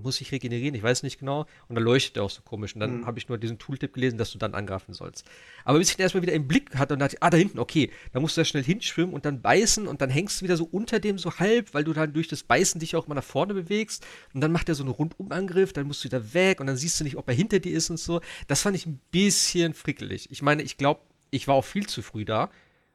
muss 0.03 0.17
sich 0.17 0.33
regenerieren, 0.33 0.75
ich 0.75 0.83
weiß 0.83 1.03
nicht 1.03 1.19
genau. 1.19 1.47
Und 1.69 1.75
dann 1.75 1.85
leuchtet 1.85 2.17
er 2.17 2.25
auch 2.25 2.31
so 2.31 2.43
komisch. 2.43 2.75
Und 2.75 2.81
dann 2.81 3.01
mhm. 3.01 3.07
habe 3.07 3.19
ich 3.19 3.29
nur 3.29 3.39
diesen 3.39 3.59
Tooltip 3.59 3.93
gelesen, 3.95 4.19
dass 4.19 4.33
du 4.33 4.39
dann 4.39 4.55
angreifen 4.55 4.93
sollst. 4.93 5.27
Aber 5.65 5.79
bis 5.79 5.91
ich 5.91 5.99
ihn 5.99 6.03
erstmal 6.03 6.23
wieder 6.23 6.33
im 6.33 6.49
Blick 6.49 6.77
hatte 6.77 6.95
und 6.95 7.01
dachte, 7.01 7.17
ah, 7.21 7.31
da 7.31 7.37
hinten, 7.37 7.59
okay, 7.59 7.91
da 8.13 8.21
musst 8.21 8.37
du 8.37 8.41
da 8.41 8.45
schnell 8.45 8.65
hinschwimmen 8.65 9.15
und 9.15 9.25
dann 9.25 9.41
beißen 9.41 9.87
und 9.87 10.01
dann 10.01 10.11
hängst 10.11 10.41
du 10.41 10.45
wieder 10.45 10.57
so 10.57 10.65
unter 10.65 11.01
dem 11.01 11.19
so 11.19 11.39
halb, 11.39 11.75
weil 11.75 11.85
du 11.85 11.93
dann 11.93 12.13
durch 12.13 12.29
das 12.29 12.43
Beißen 12.43 12.81
dich 12.81 12.97
auch 12.97 13.07
immer 13.07 13.15
nach 13.15 13.25
vorne 13.25 13.55
bewegst. 13.55 14.07
Und 14.35 14.41
dann 14.41 14.53
macht 14.53 14.69
er 14.69 14.75
so 14.75 14.83
einen 14.83 14.93
Rundumangriff, 14.93 15.73
dann 15.73 15.87
musst 15.87 16.05
du 16.05 16.09
wieder 16.09 16.35
weg 16.35 16.61
und 16.61 16.67
dann 16.67 16.77
siehst 16.77 16.99
du 17.01 17.05
nicht, 17.05 17.17
ob 17.17 17.29
er 17.29 17.35
hinter 17.35 17.59
dir 17.59 17.77
ist 17.77 17.91
und 17.91 17.99
so. 17.99 18.21
Das 18.49 18.63
fand 18.63 18.77
ich 18.77 18.87
ein 18.87 19.01
bisschen 19.11 19.75
frickelig. 19.75 20.31
Ich 20.31 20.43
meine, 20.43 20.63
ich 20.63 20.77
glaube, 20.77 21.01
ich 21.31 21.49
war 21.49 21.55
auch 21.55 21.65
viel 21.65 21.87
zu 21.87 22.03
früh 22.03 22.25
da, 22.25 22.51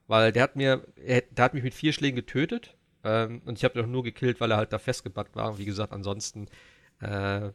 weil 0.07 0.31
der 0.31 0.43
hat 0.43 0.55
mir, 0.55 0.85
er, 1.03 1.21
der 1.21 1.45
hat 1.45 1.53
mich 1.53 1.63
mit 1.63 1.73
vier 1.73 1.93
Schlägen 1.93 2.15
getötet. 2.15 2.75
Ähm, 3.03 3.41
und 3.45 3.57
ich 3.57 3.63
habe 3.63 3.79
ihn 3.79 3.85
auch 3.85 3.89
nur 3.89 4.03
gekillt, 4.03 4.41
weil 4.41 4.51
er 4.51 4.57
halt 4.57 4.73
da 4.73 4.79
festgebackt 4.79 5.35
war. 5.35 5.51
Und 5.51 5.59
wie 5.59 5.65
gesagt, 5.65 5.93
ansonsten 5.93 6.47
äh, 7.01 7.51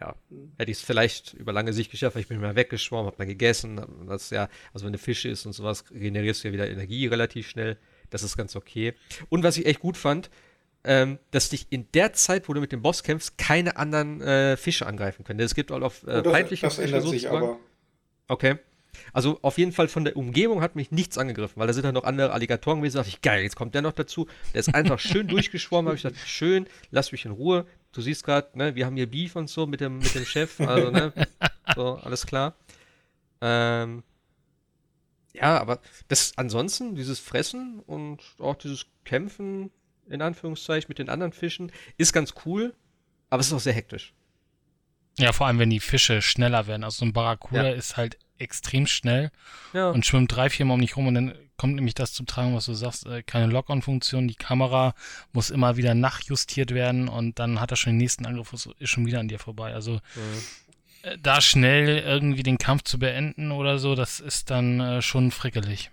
ja, 0.00 0.14
hätte 0.56 0.70
ich 0.70 0.78
es 0.78 0.82
vielleicht 0.82 1.34
über 1.34 1.52
lange 1.52 1.72
Sicht 1.72 1.90
geschafft, 1.90 2.16
weil 2.16 2.22
ich 2.22 2.28
bin 2.28 2.40
mal 2.40 2.56
weggeschwommen, 2.56 3.06
habe 3.06 3.16
dann 3.18 3.28
gegessen. 3.28 3.80
Das 4.08 4.30
ja, 4.30 4.48
also 4.72 4.86
wenn 4.86 4.92
du 4.92 4.98
Fische 4.98 5.28
isst 5.28 5.46
und 5.46 5.52
sowas, 5.52 5.84
generierst 5.86 6.42
du 6.42 6.48
ja 6.48 6.54
wieder 6.54 6.70
Energie 6.70 7.06
relativ 7.06 7.48
schnell. 7.48 7.76
Das 8.08 8.22
ist 8.22 8.36
ganz 8.36 8.56
okay. 8.56 8.94
Und 9.28 9.42
was 9.42 9.56
ich 9.56 9.66
echt 9.66 9.80
gut 9.80 9.96
fand, 9.96 10.30
ähm, 10.84 11.18
dass 11.30 11.50
dich 11.50 11.66
in 11.70 11.86
der 11.92 12.14
Zeit, 12.14 12.48
wo 12.48 12.54
du 12.54 12.60
mit 12.60 12.72
dem 12.72 12.80
Boss 12.82 13.02
kämpfst, 13.02 13.36
keine 13.36 13.76
anderen 13.76 14.22
äh, 14.22 14.56
Fische 14.56 14.86
angreifen 14.86 15.24
können. 15.24 15.40
Es 15.40 15.54
gibt 15.54 15.70
auch 15.70 15.82
auf 15.82 16.06
äh, 16.06 16.22
feindliche 16.24 16.66
das, 16.66 16.76
das 16.76 17.10
Fische 17.10 17.30
aber. 17.30 17.58
Okay. 18.28 18.56
Also 19.12 19.38
auf 19.42 19.58
jeden 19.58 19.72
Fall 19.72 19.88
von 19.88 20.04
der 20.04 20.16
Umgebung 20.16 20.62
hat 20.62 20.76
mich 20.76 20.90
nichts 20.90 21.18
angegriffen, 21.18 21.58
weil 21.60 21.66
da 21.66 21.72
sind 21.72 21.84
dann 21.84 21.94
noch 21.94 22.04
andere 22.04 22.32
Alligatoren 22.32 22.80
gewesen. 22.80 22.96
Da 22.96 23.00
dachte 23.00 23.10
ich, 23.14 23.22
geil, 23.22 23.42
jetzt 23.42 23.56
kommt 23.56 23.74
der 23.74 23.82
noch 23.82 23.92
dazu. 23.92 24.26
Der 24.52 24.60
ist 24.60 24.74
einfach 24.74 24.98
schön 24.98 25.28
durchgeschwommen. 25.28 25.88
habe 25.88 25.96
ich 25.96 26.02
gedacht, 26.02 26.20
schön, 26.26 26.66
lass 26.90 27.12
mich 27.12 27.24
in 27.24 27.32
Ruhe. 27.32 27.66
Du 27.92 28.00
siehst 28.00 28.24
gerade, 28.24 28.56
ne, 28.56 28.74
wir 28.74 28.86
haben 28.86 28.96
hier 28.96 29.10
Beef 29.10 29.36
und 29.36 29.48
so 29.48 29.66
mit 29.66 29.80
dem, 29.80 29.98
mit 29.98 30.14
dem 30.14 30.24
Chef. 30.24 30.60
Also, 30.60 30.90
ne, 30.90 31.12
so, 31.74 31.94
alles 31.96 32.26
klar. 32.26 32.54
Ähm, 33.40 34.02
ja, 35.32 35.58
aber 35.58 35.80
das 36.08 36.32
ansonsten, 36.36 36.94
dieses 36.94 37.18
Fressen 37.18 37.80
und 37.80 38.20
auch 38.38 38.56
dieses 38.56 38.86
Kämpfen, 39.04 39.70
in 40.08 40.22
Anführungszeichen, 40.22 40.88
mit 40.88 40.98
den 40.98 41.08
anderen 41.08 41.32
Fischen, 41.32 41.72
ist 41.96 42.12
ganz 42.12 42.34
cool, 42.44 42.74
aber 43.28 43.40
es 43.40 43.48
ist 43.48 43.52
auch 43.52 43.60
sehr 43.60 43.72
hektisch. 43.72 44.12
Ja, 45.18 45.32
vor 45.32 45.46
allem, 45.46 45.58
wenn 45.58 45.70
die 45.70 45.80
Fische 45.80 46.22
schneller 46.22 46.66
werden. 46.66 46.84
Also 46.84 47.00
so 47.00 47.04
ein 47.04 47.12
Barracuda 47.12 47.68
ja. 47.68 47.74
ist 47.74 47.96
halt 47.96 48.18
extrem 48.38 48.86
schnell 48.86 49.30
ja. 49.72 49.90
und 49.90 50.06
schwimmt 50.06 50.34
drei, 50.34 50.48
vier 50.48 50.66
Mal 50.66 50.74
um 50.74 50.80
dich 50.80 50.96
rum 50.96 51.06
und 51.06 51.14
dann 51.14 51.34
kommt 51.60 51.74
nämlich 51.74 51.94
das 51.94 52.14
zum 52.14 52.24
Tragen, 52.24 52.56
was 52.56 52.64
du 52.64 52.72
sagst, 52.72 53.04
äh, 53.04 53.22
keine 53.22 53.52
Lock-on-Funktion, 53.52 54.26
die 54.26 54.34
Kamera 54.34 54.94
muss 55.34 55.50
immer 55.50 55.76
wieder 55.76 55.94
nachjustiert 55.94 56.72
werden 56.72 57.06
und 57.06 57.38
dann 57.38 57.60
hat 57.60 57.70
er 57.70 57.76
schon 57.76 57.92
den 57.92 57.98
nächsten 57.98 58.24
Angriff, 58.24 58.50
ist 58.54 58.88
schon 58.88 59.04
wieder 59.04 59.20
an 59.20 59.28
dir 59.28 59.38
vorbei. 59.38 59.74
Also 59.74 60.00
mhm. 60.14 61.22
da 61.22 61.42
schnell 61.42 61.98
irgendwie 61.98 62.42
den 62.42 62.56
Kampf 62.56 62.84
zu 62.84 62.98
beenden 62.98 63.52
oder 63.52 63.78
so, 63.78 63.94
das 63.94 64.20
ist 64.20 64.48
dann 64.48 64.80
äh, 64.80 65.02
schon 65.02 65.32
frickelig. 65.32 65.90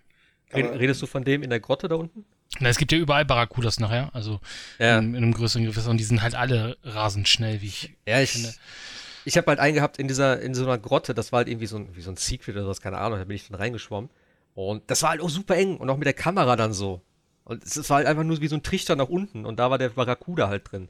Redest 0.54 1.02
du 1.02 1.06
von 1.06 1.26
dem 1.26 1.44
in 1.44 1.50
der 1.50 1.60
Grotte 1.60 1.90
da 1.90 1.96
unten? 1.96 2.24
Na, 2.60 2.70
es 2.70 2.78
gibt 2.78 2.94
ja 2.94 2.98
überall 2.98 3.26
Barracudas 3.26 3.82
nachher, 3.82 4.10
also 4.16 4.40
ja. 4.80 5.00
in, 5.00 5.16
in, 5.16 5.18
einem 5.18 5.34
größeren 5.34 5.66
Gewässer 5.66 5.90
und 5.90 5.98
die 5.98 6.06
sind 6.06 6.22
halt 6.22 6.34
alle 6.36 6.78
rasend 6.86 7.28
schnell, 7.28 7.62
wie 7.62 7.68
ich, 7.68 7.94
ja, 8.08 8.22
ich 8.22 8.32
finde 8.32 8.54
ich 9.26 9.36
habe 9.36 9.48
halt 9.48 9.60
einen 9.60 9.76
gehabt 9.76 10.00
in 10.00 10.08
dieser, 10.08 10.40
in 10.40 10.56
so 10.56 10.64
einer 10.64 10.78
Grotte, 10.78 11.14
das 11.14 11.34
war 11.34 11.40
halt 11.40 11.50
irgendwie 11.50 11.68
so 11.68 11.76
ein, 11.76 11.94
wie 11.98 12.02
so 12.02 12.10
ein 12.10 12.16
Secret 12.16 12.56
oder 12.56 12.64
sowas, 12.64 12.80
keine 12.80 13.00
Ahnung, 13.00 13.20
da 13.20 13.26
bin 13.26 13.36
ich 13.36 13.50
dann 13.50 13.60
reingeschwommen. 13.60 14.10
Und 14.58 14.90
das 14.90 15.04
war 15.04 15.12
halt 15.12 15.22
auch 15.22 15.30
super 15.30 15.56
eng 15.56 15.78
und 15.78 15.88
auch 15.88 15.98
mit 15.98 16.08
der 16.08 16.14
Kamera 16.14 16.56
dann 16.56 16.74
so. 16.74 17.02
Und 17.44 17.64
es 17.64 17.90
war 17.92 17.98
halt 17.98 18.08
einfach 18.08 18.24
nur 18.24 18.42
wie 18.42 18.48
so 18.48 18.56
ein 18.56 18.64
Trichter 18.64 18.96
nach 18.96 19.08
unten 19.08 19.46
und 19.46 19.60
da 19.60 19.70
war 19.70 19.78
der 19.78 19.90
Barracuda 19.90 20.48
halt 20.48 20.72
drin. 20.72 20.90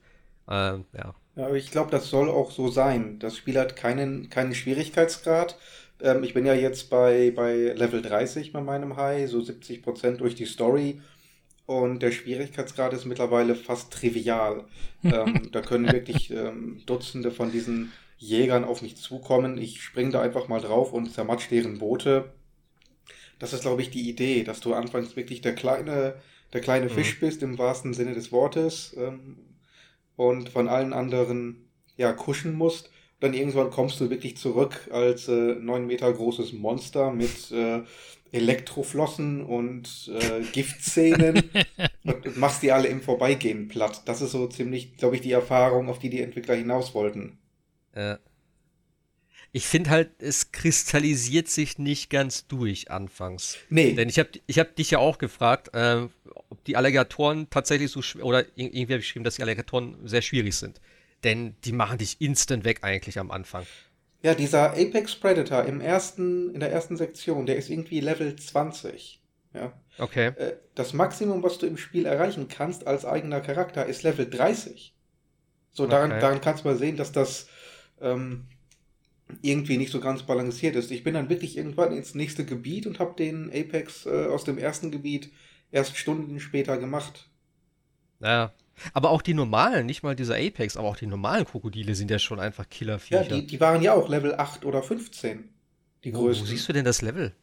Ähm, 0.50 0.86
ja. 0.94 1.14
Ja, 1.36 1.48
aber 1.48 1.58
ich 1.58 1.70
glaube, 1.70 1.92
das 1.92 2.10
soll 2.10 2.30
auch 2.30 2.52
so 2.52 2.70
sein. 2.70 3.20
Das 3.20 3.36
Spiel 3.36 3.60
hat 3.60 3.76
keinen, 3.76 4.30
keinen 4.30 4.56
Schwierigkeitsgrad. 4.56 5.58
Ähm, 6.02 6.24
ich 6.24 6.34
bin 6.34 6.46
ja 6.46 6.54
jetzt 6.54 6.90
bei, 6.90 7.34
bei 7.36 7.74
Level 7.74 8.02
30 8.02 8.54
bei 8.54 8.62
meinem 8.62 8.96
High, 8.96 9.30
so 9.30 9.40
70% 9.40 10.16
durch 10.16 10.36
die 10.36 10.46
Story. 10.46 11.02
Und 11.66 12.02
der 12.02 12.14
Schwierigkeitsgrad 12.14 12.94
ist 12.94 13.04
mittlerweile 13.04 13.54
fast 13.54 13.92
trivial. 13.92 14.64
ähm, 15.04 15.50
da 15.52 15.60
können 15.60 15.92
wirklich 15.92 16.32
ähm, 16.32 16.84
Dutzende 16.86 17.32
von 17.32 17.52
diesen 17.52 17.92
Jägern 18.18 18.64
auf 18.64 18.82
mich 18.82 18.96
zukommen. 18.96 19.58
Ich 19.58 19.84
springe 19.84 20.12
da 20.12 20.22
einfach 20.22 20.48
mal 20.48 20.62
drauf 20.62 20.94
und 20.94 21.12
zermatsch 21.12 21.52
deren 21.52 21.80
Boote. 21.80 22.32
Das 23.40 23.54
ist, 23.54 23.62
glaube 23.62 23.82
ich, 23.82 23.90
die 23.90 24.10
Idee, 24.10 24.44
dass 24.44 24.60
du 24.60 24.74
anfangs 24.74 25.16
wirklich 25.16 25.42
der 25.42 25.56
kleine, 25.56 26.16
der 26.54 26.62
kleine 26.62 26.86
mhm. 26.86 26.92
Fisch 26.92 27.20
bist, 27.20 27.44
im 27.44 27.58
wahrsten 27.58 27.94
Sinne 27.94 28.14
des 28.14 28.32
Wortes, 28.32 28.96
ähm, 28.98 29.38
und 30.16 30.50
von 30.50 30.68
allen 30.68 30.94
anderen 30.94 31.70
ja, 31.96 32.12
kuschen 32.12 32.54
musst 32.54 32.90
Dann 33.20 33.34
irgendwann 33.34 33.72
kommst 33.72 34.00
du 34.00 34.10
wirklich 34.10 34.38
zurück 34.38 34.90
als 34.92 35.28
äh, 35.28 35.56
neun 35.56 35.88
Meter 35.88 36.12
großes 36.12 36.54
Monster 36.54 37.12
mit 37.12 37.52
äh, 37.52 37.82
Elektroflossen 38.32 39.44
und 39.44 40.12
äh, 40.14 40.42
Giftzähnen 40.52 41.50
und, 42.04 42.38
machst 42.38 42.62
die 42.62 42.72
alle 42.72 42.90
im 42.90 43.02
Vorbeigehen 43.02 43.68
platt. 43.70 44.04
Das 44.06 44.22
ist 44.22 44.32
so 44.32 44.48
ziemlich, 44.48 44.98
glaube 44.98 45.16
ich, 45.16 45.22
die 45.22 45.32
Erfahrung, 45.32 45.90
auf 45.90 46.00
die 46.00 46.10
die 46.10 46.22
Entwickler 46.22 46.56
hinaus 46.56 46.94
wollten. 46.94 47.40
Äh, 47.94 48.18
ich 49.52 49.66
finde 49.66 49.90
halt, 49.90 50.12
es 50.20 50.52
kristallisiert 50.52 51.48
sich 51.48 51.80
nicht 51.80 52.10
ganz 52.10 52.48
durch 52.48 52.92
anfangs. 52.92 53.58
Nee. 53.70 53.94
Denn 53.94 54.10
ich 54.10 54.20
habe 54.20 54.30
ich 54.46 54.60
hab 54.60 54.76
dich 54.76 54.92
ja 54.92 55.00
auch 55.00 55.18
gefragt, 55.18 55.74
äh, 55.74 56.08
ob 56.50 56.64
die 56.66 56.76
Alligatoren 56.76 57.50
tatsächlich 57.50 57.92
so 57.92 58.02
schwer, 58.02 58.26
oder 58.26 58.46
irgendwie 58.56 58.82
habe 58.94 59.00
ich 59.00 59.08
geschrieben, 59.08 59.26
dass 59.26 59.36
die 59.36 59.44
Alligatoren 59.44 59.98
sehr 60.04 60.22
schwierig 60.22 60.56
sind. 60.56 60.82
Denn 61.24 61.56
die 61.64 61.72
machen 61.72 61.98
dich 61.98 62.22
instant 62.22 62.64
weg 62.64 62.80
eigentlich 62.84 63.20
am 63.20 63.32
Anfang. 63.32 63.66
Ja, 64.22 64.36
dieser 64.36 64.72
Apex 64.72 65.16
Predator 65.16 65.64
im 65.66 65.82
ersten, 65.82 66.54
in 66.54 66.60
der 66.60 66.72
ersten 66.72 66.98
Sektion, 66.98 67.46
der 67.46 67.58
ist 67.58 67.70
irgendwie 67.70 68.00
Level 68.00 68.36
20. 68.36 69.22
Ja. 69.54 69.74
Okay. 69.98 70.28
Äh, 70.38 70.58
das 70.76 70.94
Maximum, 70.94 71.44
was 71.44 71.58
du 71.58 71.66
im 71.66 71.78
Spiel 71.78 72.06
erreichen 72.06 72.48
kannst 72.48 72.86
als 72.86 73.06
eigener 73.06 73.42
Charakter, 73.42 73.86
ist 73.86 74.04
Level 74.04 74.30
30. 74.30 74.94
So, 75.72 75.86
daran, 75.86 76.12
okay. 76.12 76.22
daran 76.22 76.42
kannst 76.42 76.64
du 76.64 76.70
mal 76.70 76.78
sehen, 76.78 76.98
dass 76.98 77.12
das 77.12 77.48
ähm, 78.02 78.48
irgendwie 79.42 79.78
nicht 79.78 79.92
so 79.92 80.00
ganz 80.00 80.24
balanciert 80.24 80.76
ist. 80.76 80.92
Ich 80.92 81.04
bin 81.04 81.14
dann 81.14 81.30
wirklich 81.30 81.58
irgendwann 81.58 81.96
ins 81.96 82.16
nächste 82.16 82.46
Gebiet 82.46 82.88
und 82.88 83.00
habe 83.00 83.16
den 83.18 83.50
Apex 83.50 84.06
äh, 84.06 84.26
aus 84.26 84.44
dem 84.44 84.58
ersten 84.58 84.92
Gebiet 84.92 85.32
erst 85.72 85.98
Stunden 85.98 86.40
später 86.40 86.78
gemacht. 86.78 87.30
Naja, 88.20 88.54
aber 88.94 89.10
auch 89.12 89.22
die 89.22 89.34
normalen, 89.34 89.86
nicht 89.86 90.04
mal 90.04 90.16
dieser 90.16 90.36
Apex, 90.36 90.78
aber 90.78 90.88
auch 90.88 90.98
die 90.98 91.08
normalen 91.08 91.46
Krokodile 91.46 91.96
sind 91.96 92.12
ja 92.12 92.20
schon 92.20 92.40
einfach 92.40 92.70
Killerviecher. 92.70 93.24
Ja, 93.24 93.28
die, 93.28 93.46
die 93.46 93.60
waren 93.60 93.82
ja 93.82 93.94
auch 93.94 94.10
Level 94.10 94.36
8 94.36 94.66
oder 94.66 94.84
15. 94.84 95.50
Die 96.04 96.14
wo, 96.14 96.22
größten. 96.22 96.48
Wo 96.48 96.50
siehst 96.50 96.68
du 96.70 96.74
denn 96.74 96.86
das 96.86 97.02
Level? 97.02 97.34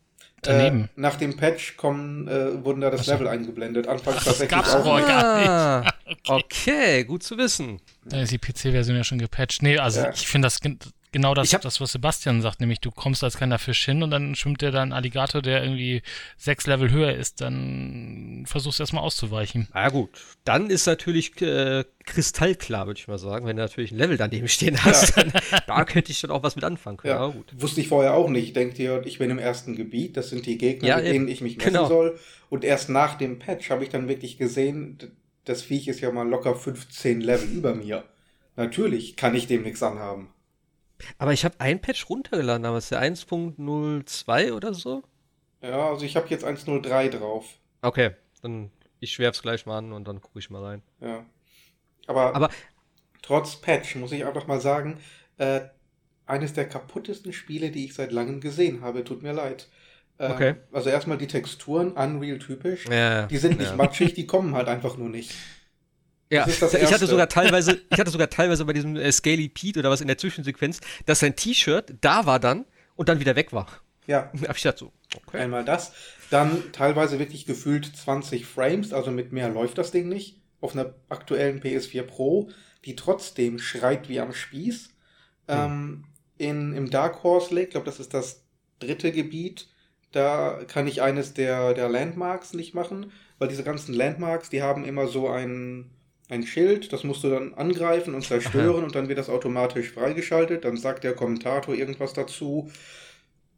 Daneben. 0.42 0.84
Äh, 0.84 0.88
nach 0.96 1.16
dem 1.16 1.36
Patch 1.36 1.76
kommen, 1.76 2.28
äh, 2.28 2.64
wurden 2.64 2.80
da 2.80 2.90
das 2.90 3.06
Level 3.06 3.28
eingeblendet. 3.28 3.88
Anfangs 3.88 4.18
Ach, 4.20 4.24
das 4.24 4.48
gab's 4.48 4.74
auch 4.74 4.84
gar 4.84 5.82
nicht. 5.82 5.94
Okay. 6.26 6.44
okay. 6.44 7.04
gut 7.04 7.22
zu 7.22 7.38
wissen. 7.38 7.80
Da 8.04 8.20
ist 8.20 8.30
die 8.30 8.38
PC-Version 8.38 8.96
ja 8.96 9.04
schon 9.04 9.18
gepatcht. 9.18 9.62
Nee, 9.62 9.78
also 9.78 10.00
ja. 10.00 10.10
ich 10.12 10.26
finde 10.28 10.46
das 10.46 10.60
genau 11.14 11.32
das, 11.32 11.48
das, 11.48 11.80
was 11.80 11.92
Sebastian 11.92 12.42
sagt, 12.42 12.60
nämlich 12.60 12.80
du 12.80 12.90
kommst 12.90 13.22
als 13.22 13.36
kleiner 13.36 13.60
Fisch 13.60 13.84
hin 13.84 14.02
und 14.02 14.10
dann 14.10 14.34
schwimmt 14.34 14.60
der 14.60 14.72
dann 14.72 14.92
Alligator, 14.92 15.40
der 15.40 15.62
irgendwie 15.62 16.02
sechs 16.36 16.66
Level 16.66 16.90
höher 16.90 17.14
ist, 17.14 17.40
dann 17.40 18.44
versuchst 18.46 18.80
du 18.80 18.82
erstmal 18.82 19.04
auszuweichen. 19.04 19.68
Na 19.72 19.88
gut, 19.88 20.10
dann 20.44 20.68
ist 20.68 20.86
natürlich 20.86 21.40
äh, 21.40 21.84
kristallklar, 22.04 22.86
würde 22.88 22.98
ich 22.98 23.06
mal 23.06 23.18
sagen, 23.18 23.46
wenn 23.46 23.56
du 23.56 23.62
natürlich 23.62 23.92
ein 23.92 23.98
Level 23.98 24.16
daneben 24.16 24.48
stehen 24.48 24.84
hast, 24.84 25.16
ja. 25.16 25.22
dann, 25.22 25.32
da 25.66 25.84
könnte 25.84 26.10
ich 26.10 26.20
dann 26.20 26.32
auch 26.32 26.42
was 26.42 26.56
mit 26.56 26.64
anfangen 26.64 26.96
können. 26.96 27.14
Ja. 27.14 27.28
gut. 27.28 27.54
Wusste 27.56 27.80
ich 27.80 27.88
vorher 27.88 28.14
auch 28.14 28.28
nicht. 28.28 28.48
Ich 28.48 28.52
denke 28.52 28.74
dir, 28.74 29.02
ich 29.06 29.18
bin 29.18 29.30
im 29.30 29.38
ersten 29.38 29.76
Gebiet, 29.76 30.16
das 30.16 30.30
sind 30.30 30.44
die 30.46 30.58
Gegner, 30.58 30.88
ja, 30.88 30.96
mit 30.96 31.06
denen 31.06 31.28
ich 31.28 31.40
mich 31.40 31.56
messen 31.56 31.72
genau. 31.72 31.86
soll. 31.86 32.18
Und 32.50 32.64
erst 32.64 32.90
nach 32.90 33.14
dem 33.14 33.38
Patch 33.38 33.70
habe 33.70 33.84
ich 33.84 33.90
dann 33.90 34.08
wirklich 34.08 34.36
gesehen, 34.36 34.98
das 35.44 35.62
Viech 35.62 35.86
ist 35.86 36.00
ja 36.00 36.10
mal 36.10 36.28
locker 36.28 36.56
15 36.56 37.20
Level 37.20 37.48
über 37.48 37.74
mir. 37.74 38.04
Natürlich 38.56 39.16
kann 39.16 39.36
ich 39.36 39.46
dem 39.46 39.62
nichts 39.62 39.82
anhaben. 39.82 40.33
Aber 41.18 41.32
ich 41.32 41.44
habe 41.44 41.58
ein 41.58 41.80
Patch 41.80 42.08
runtergeladen 42.08 42.62
damals, 42.62 42.88
der 42.88 43.02
1.02 43.02 44.52
oder 44.52 44.74
so. 44.74 45.02
Ja, 45.60 45.90
also 45.90 46.04
ich 46.04 46.16
habe 46.16 46.28
jetzt 46.28 46.44
1.03 46.44 47.10
drauf. 47.10 47.46
Okay, 47.82 48.12
dann 48.42 48.70
ich 49.00 49.12
schwerf's 49.12 49.42
gleich 49.42 49.66
mal 49.66 49.78
an 49.78 49.92
und 49.92 50.08
dann 50.08 50.20
gucke 50.20 50.38
ich 50.38 50.50
mal 50.50 50.62
rein. 50.62 50.82
Ja. 51.00 51.24
Aber, 52.06 52.34
Aber 52.34 52.50
trotz 53.22 53.56
Patch 53.56 53.96
muss 53.96 54.12
ich 54.12 54.24
einfach 54.24 54.46
mal 54.46 54.60
sagen, 54.60 54.98
äh, 55.38 55.60
eines 56.26 56.52
der 56.54 56.68
kaputtesten 56.68 57.32
Spiele, 57.32 57.70
die 57.70 57.84
ich 57.84 57.94
seit 57.94 58.12
langem 58.12 58.40
gesehen 58.40 58.80
habe. 58.80 59.04
Tut 59.04 59.22
mir 59.22 59.32
leid. 59.32 59.68
Äh, 60.18 60.30
okay. 60.30 60.54
Also 60.72 60.90
erstmal 60.90 61.18
die 61.18 61.26
Texturen, 61.26 61.92
Unreal 61.92 62.38
typisch. 62.38 62.86
Ja, 62.86 63.26
die 63.26 63.36
sind 63.36 63.58
nicht 63.58 63.70
ja. 63.70 63.76
matschig, 63.76 64.14
die 64.14 64.26
kommen 64.26 64.54
halt 64.54 64.68
einfach 64.68 64.96
nur 64.96 65.08
nicht. 65.08 65.34
Ja, 66.34 66.46
ich 66.46 66.92
hatte 66.92 67.06
sogar 67.06 67.28
teilweise, 67.28 67.80
ich 67.90 67.98
hatte 67.98 68.10
sogar 68.10 68.28
teilweise 68.28 68.64
bei 68.64 68.72
diesem 68.72 68.96
äh, 68.96 69.12
Scaly 69.12 69.48
Pete 69.48 69.78
oder 69.78 69.90
was 69.90 70.00
in 70.00 70.08
der 70.08 70.18
Zwischensequenz, 70.18 70.80
dass 71.06 71.20
sein 71.20 71.36
T-Shirt 71.36 71.94
da 72.00 72.26
war 72.26 72.40
dann 72.40 72.64
und 72.96 73.08
dann 73.08 73.20
wieder 73.20 73.36
weg 73.36 73.52
war. 73.52 73.68
Ja. 74.06 74.32
hab 74.48 74.56
ich 74.56 74.62
dazu. 74.62 74.92
Okay. 75.26 75.38
Einmal 75.38 75.64
das. 75.64 75.92
Dann 76.30 76.72
teilweise 76.72 77.18
wirklich 77.18 77.46
gefühlt 77.46 77.86
20 77.96 78.46
Frames, 78.46 78.92
also 78.92 79.10
mit 79.10 79.32
mehr 79.32 79.48
läuft 79.48 79.78
das 79.78 79.92
Ding 79.92 80.08
nicht. 80.08 80.40
Auf 80.60 80.74
einer 80.74 80.94
aktuellen 81.08 81.60
PS4 81.60 82.02
Pro, 82.02 82.50
die 82.84 82.96
trotzdem 82.96 83.58
schreit 83.58 84.08
wie 84.08 84.20
am 84.20 84.32
Spieß. 84.32 84.90
Hm. 85.48 85.56
Ähm, 85.56 86.04
in, 86.38 86.74
Im 86.74 86.90
Dark 86.90 87.22
Horse 87.22 87.54
Lake, 87.54 87.66
ich 87.66 87.70
glaube, 87.70 87.86
das 87.86 88.00
ist 88.00 88.12
das 88.12 88.42
dritte 88.80 89.12
Gebiet, 89.12 89.68
da 90.10 90.60
kann 90.66 90.86
ich 90.86 91.02
eines 91.02 91.34
der, 91.34 91.74
der 91.74 91.88
Landmarks 91.88 92.54
nicht 92.54 92.74
machen, 92.74 93.12
weil 93.38 93.48
diese 93.48 93.64
ganzen 93.64 93.94
Landmarks, 93.94 94.48
die 94.48 94.62
haben 94.62 94.84
immer 94.84 95.06
so 95.06 95.28
einen 95.28 95.90
ein 96.28 96.46
Schild, 96.46 96.92
das 96.92 97.04
musst 97.04 97.22
du 97.22 97.30
dann 97.30 97.54
angreifen 97.54 98.14
und 98.14 98.22
zerstören 98.22 98.76
Aha. 98.76 98.84
und 98.84 98.94
dann 98.94 99.08
wird 99.08 99.18
das 99.18 99.28
automatisch 99.28 99.90
freigeschaltet. 99.90 100.64
Dann 100.64 100.76
sagt 100.76 101.04
der 101.04 101.14
Kommentator 101.14 101.74
irgendwas 101.74 102.14
dazu. 102.14 102.70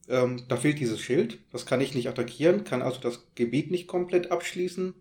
Ähm, 0.08 0.42
da 0.48 0.56
fehlt 0.56 0.78
dieses 0.78 1.00
Schild, 1.00 1.38
das 1.52 1.66
kann 1.66 1.80
ich 1.80 1.94
nicht 1.94 2.08
attackieren, 2.08 2.64
kann 2.64 2.82
also 2.82 3.00
das 3.00 3.26
Gebiet 3.34 3.70
nicht 3.70 3.88
komplett 3.88 4.30
abschließen. 4.30 4.94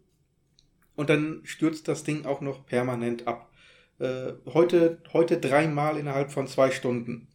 Und 0.96 1.10
dann 1.10 1.42
stürzt 1.44 1.88
das 1.88 2.04
Ding 2.04 2.26
auch 2.26 2.42
noch 2.42 2.66
permanent 2.66 3.28
ab. 3.28 3.52
Äh, 4.00 4.34
heute, 4.46 5.00
heute 5.14 5.38
dreimal 5.38 5.98
innerhalb 5.98 6.32
von 6.32 6.48
zwei 6.48 6.72
Stunden. 6.72 7.28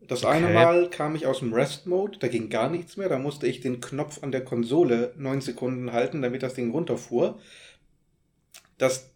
Das 0.00 0.24
okay. 0.24 0.36
eine 0.36 0.52
Mal 0.52 0.90
kam 0.90 1.14
ich 1.14 1.26
aus 1.26 1.38
dem 1.38 1.52
Rest-Mode, 1.52 2.18
da 2.18 2.26
ging 2.26 2.50
gar 2.50 2.68
nichts 2.68 2.96
mehr, 2.96 3.08
da 3.08 3.18
musste 3.18 3.46
ich 3.46 3.60
den 3.60 3.80
Knopf 3.80 4.22
an 4.22 4.32
der 4.32 4.44
Konsole 4.44 5.14
neun 5.16 5.40
Sekunden 5.40 5.92
halten, 5.92 6.22
damit 6.22 6.42
das 6.42 6.54
Ding 6.54 6.72
runterfuhr. 6.72 7.38
Das 8.78 9.11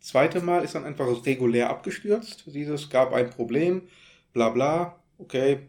zweite 0.00 0.40
Mal 0.40 0.64
ist 0.64 0.74
dann 0.74 0.84
einfach 0.84 1.24
regulär 1.24 1.70
abgestürzt. 1.70 2.44
Dieses 2.46 2.90
gab 2.90 3.12
ein 3.12 3.30
Problem, 3.30 3.82
bla 4.32 4.48
bla, 4.48 5.00
okay, 5.18 5.60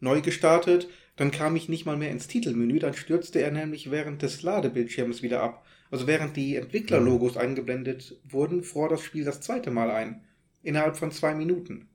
neu 0.00 0.20
gestartet. 0.20 0.88
Dann 1.16 1.30
kam 1.30 1.56
ich 1.56 1.68
nicht 1.68 1.84
mal 1.84 1.96
mehr 1.96 2.10
ins 2.10 2.26
Titelmenü, 2.26 2.78
dann 2.78 2.94
stürzte 2.94 3.40
er 3.40 3.50
nämlich 3.50 3.90
während 3.90 4.22
des 4.22 4.42
Ladebildschirms 4.42 5.22
wieder 5.22 5.42
ab. 5.42 5.64
Also 5.90 6.06
während 6.06 6.36
die 6.36 6.56
Entwicklerlogos 6.56 7.36
eingeblendet 7.36 8.18
wurden, 8.24 8.64
fror 8.64 8.88
das 8.88 9.02
Spiel 9.02 9.24
das 9.24 9.42
zweite 9.42 9.70
Mal 9.70 9.90
ein. 9.90 10.24
Innerhalb 10.62 10.96
von 10.96 11.10
zwei 11.10 11.34
Minuten. 11.34 11.88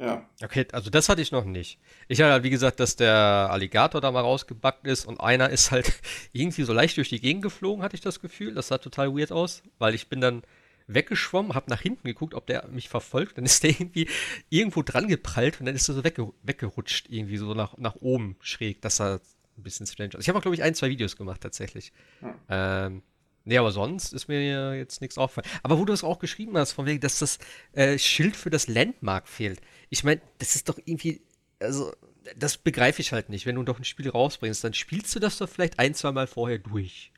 Ja. 0.00 0.26
Okay, 0.42 0.66
also 0.72 0.88
das 0.88 1.10
hatte 1.10 1.20
ich 1.20 1.30
noch 1.30 1.44
nicht. 1.44 1.78
Ich 2.08 2.20
hatte 2.22 2.32
halt, 2.32 2.42
wie 2.42 2.50
gesagt, 2.50 2.80
dass 2.80 2.96
der 2.96 3.14
Alligator 3.50 4.00
da 4.00 4.10
mal 4.10 4.22
rausgebackt 4.22 4.86
ist 4.86 5.04
und 5.04 5.20
einer 5.20 5.50
ist 5.50 5.70
halt 5.70 5.92
irgendwie 6.32 6.62
so 6.62 6.72
leicht 6.72 6.96
durch 6.96 7.10
die 7.10 7.20
Gegend 7.20 7.42
geflogen, 7.42 7.84
hatte 7.84 7.96
ich 7.96 8.00
das 8.00 8.20
Gefühl. 8.20 8.54
Das 8.54 8.68
sah 8.68 8.78
total 8.78 9.14
weird 9.14 9.30
aus, 9.30 9.62
weil 9.78 9.94
ich 9.94 10.08
bin 10.08 10.22
dann 10.22 10.42
weggeschwommen, 10.86 11.54
habe 11.54 11.68
nach 11.68 11.82
hinten 11.82 12.08
geguckt, 12.08 12.34
ob 12.34 12.46
der 12.46 12.66
mich 12.68 12.88
verfolgt. 12.88 13.36
Dann 13.36 13.44
ist 13.44 13.62
der 13.62 13.70
irgendwie 13.70 14.08
irgendwo 14.48 14.82
dran 14.82 15.06
geprallt 15.06 15.60
und 15.60 15.66
dann 15.66 15.74
ist 15.74 15.86
er 15.90 15.94
so 15.94 16.02
wegge 16.02 16.32
weggerutscht, 16.44 17.10
irgendwie 17.10 17.36
so 17.36 17.52
nach, 17.52 17.76
nach 17.76 17.96
oben 17.96 18.36
schräg. 18.40 18.80
Das 18.80 18.96
sah 18.96 19.16
ein 19.16 19.62
bisschen 19.62 19.86
strange 19.86 20.16
aus. 20.16 20.22
Ich 20.22 20.28
habe 20.30 20.38
auch, 20.38 20.42
glaube 20.42 20.54
ich, 20.54 20.62
ein, 20.62 20.74
zwei 20.74 20.88
Videos 20.88 21.16
gemacht 21.16 21.42
tatsächlich. 21.42 21.92
Hm. 22.20 22.34
Ähm, 22.48 23.02
Nee, 23.44 23.58
aber 23.58 23.72
sonst 23.72 24.12
ist 24.12 24.28
mir 24.28 24.76
jetzt 24.76 25.00
nichts 25.00 25.16
aufgefallen. 25.16 25.50
Aber 25.62 25.78
wo 25.78 25.84
du 25.84 25.92
es 25.92 26.04
auch 26.04 26.18
geschrieben 26.18 26.56
hast, 26.58 26.72
von 26.72 26.86
wegen, 26.86 27.00
dass 27.00 27.18
das 27.20 27.38
äh, 27.72 27.98
Schild 27.98 28.36
für 28.36 28.50
das 28.50 28.68
Landmark 28.68 29.28
fehlt. 29.28 29.60
Ich 29.90 30.04
meine, 30.04 30.20
das 30.38 30.56
ist 30.56 30.68
doch 30.68 30.78
irgendwie, 30.84 31.20
also, 31.58 31.92
das 32.36 32.56
begreife 32.56 33.02
ich 33.02 33.12
halt 33.12 33.28
nicht. 33.28 33.44
Wenn 33.46 33.56
du 33.56 33.62
doch 33.62 33.78
ein 33.78 33.84
Spiel 33.84 34.08
rausbringst, 34.08 34.64
dann 34.64 34.74
spielst 34.74 35.14
du 35.14 35.20
das 35.20 35.38
doch 35.38 35.48
vielleicht 35.48 35.78
ein, 35.78 35.94
zwei 35.94 36.12
Mal 36.12 36.26
vorher 36.26 36.58
durch. 36.58 37.12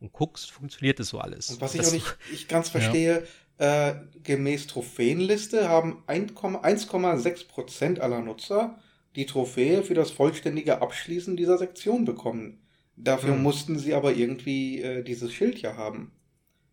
Und 0.00 0.12
guckst, 0.12 0.50
funktioniert 0.50 0.98
das 0.98 1.08
so 1.08 1.18
alles. 1.18 1.50
Und 1.50 1.60
was 1.60 1.74
ich 1.74 1.80
das, 1.80 1.88
auch 1.88 1.92
nicht 1.92 2.16
ich 2.32 2.48
ganz 2.48 2.68
verstehe, 2.68 3.26
ja. 3.58 3.90
äh, 3.90 3.96
gemäß 4.22 4.66
Trophäenliste 4.66 5.68
haben 5.68 6.02
1,6% 6.06 8.00
aller 8.00 8.20
Nutzer 8.20 8.78
die 9.16 9.26
Trophäe 9.26 9.82
für 9.82 9.94
das 9.94 10.10
vollständige 10.10 10.82
Abschließen 10.82 11.36
dieser 11.36 11.58
Sektion 11.58 12.04
bekommen. 12.04 12.60
Dafür 12.96 13.34
mhm. 13.34 13.42
mussten 13.42 13.78
sie 13.78 13.94
aber 13.94 14.14
irgendwie 14.14 14.82
äh, 14.82 15.02
dieses 15.02 15.32
Schild 15.32 15.60
ja 15.62 15.76
haben. 15.76 16.12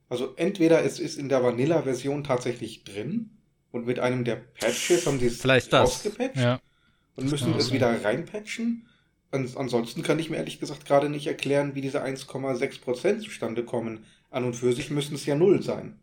Also 0.09 0.35
entweder 0.35 0.83
es 0.83 0.99
ist 0.99 1.17
in 1.17 1.29
der 1.29 1.43
Vanilla-Version 1.43 2.23
tatsächlich 2.23 2.83
drin 2.83 3.37
und 3.71 3.85
mit 3.85 3.99
einem 3.99 4.23
der 4.23 4.35
Patches 4.35 5.05
haben 5.05 5.19
sie 5.19 5.27
es 5.27 5.41
Vielleicht 5.41 5.73
rausgepatcht 5.73 6.37
ja. 6.37 6.59
und 7.15 7.29
müssen 7.29 7.55
es 7.57 7.71
wieder 7.71 8.03
reinpatchen. 8.03 8.87
Ans 9.31 9.55
ansonsten 9.55 10.03
kann 10.03 10.19
ich 10.19 10.29
mir 10.29 10.37
ehrlich 10.37 10.59
gesagt 10.59 10.85
gerade 10.85 11.09
nicht 11.09 11.27
erklären, 11.27 11.73
wie 11.73 11.81
diese 11.81 12.03
1,6% 12.03 13.19
zustande 13.21 13.63
kommen. 13.63 14.05
An 14.29 14.45
und 14.45 14.55
für 14.55 14.73
sich 14.73 14.89
müssen 14.89 15.15
es 15.15 15.25
ja 15.25 15.35
null 15.35 15.61
sein. 15.61 15.99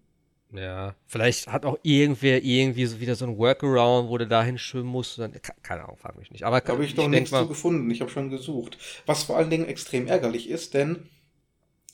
Ja, 0.53 0.95
vielleicht 1.07 1.49
hat 1.49 1.67
auch 1.67 1.79
irgendwer 1.83 2.43
irgendwie 2.43 2.87
so 2.87 3.01
wieder 3.01 3.15
so 3.15 3.27
ein 3.27 3.37
Workaround, 3.37 4.09
wo 4.09 4.17
du 4.17 4.27
dahin 4.27 4.57
schwimmen 4.57 4.89
musst. 4.89 5.19
Dann, 5.19 5.35
keine 5.63 5.85
Ahnung, 5.85 5.99
frag 5.99 6.17
mich 6.17 6.31
nicht. 6.31 6.45
Aber 6.45 6.63
habe 6.65 6.85
ich 6.85 6.95
doch 6.95 7.05
ich 7.05 7.11
nichts 7.11 7.31
mal, 7.31 7.43
so 7.43 7.49
gefunden. 7.49 7.91
Ich 7.91 8.01
habe 8.01 8.11
schon 8.11 8.31
gesucht. 8.31 8.79
Was 9.05 9.25
vor 9.25 9.37
allen 9.37 9.51
Dingen 9.51 9.67
extrem 9.67 10.07
ärgerlich 10.07 10.49
ist, 10.49 10.73
denn 10.73 11.07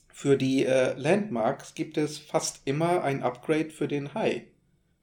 für 0.07 0.37
die 0.37 0.65
äh, 0.65 0.93
Landmarks 0.97 1.73
gibt 1.73 1.97
es 1.97 2.17
fast 2.17 2.61
immer 2.63 3.03
ein 3.03 3.23
Upgrade 3.23 3.71
für 3.71 3.89
den 3.89 4.13
Hai. 4.13 4.45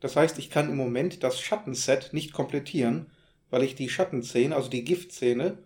Das 0.02 0.16
heißt, 0.16 0.36
ich 0.40 0.50
kann 0.50 0.68
im 0.68 0.76
Moment 0.76 1.22
das 1.22 1.40
Schattenset 1.40 2.12
nicht 2.12 2.32
komplettieren, 2.32 3.06
weil 3.50 3.62
ich 3.62 3.76
die 3.76 3.88
Schattenszene, 3.88 4.54
also 4.54 4.68
die 4.68 4.82
Giftszene, 4.82 5.58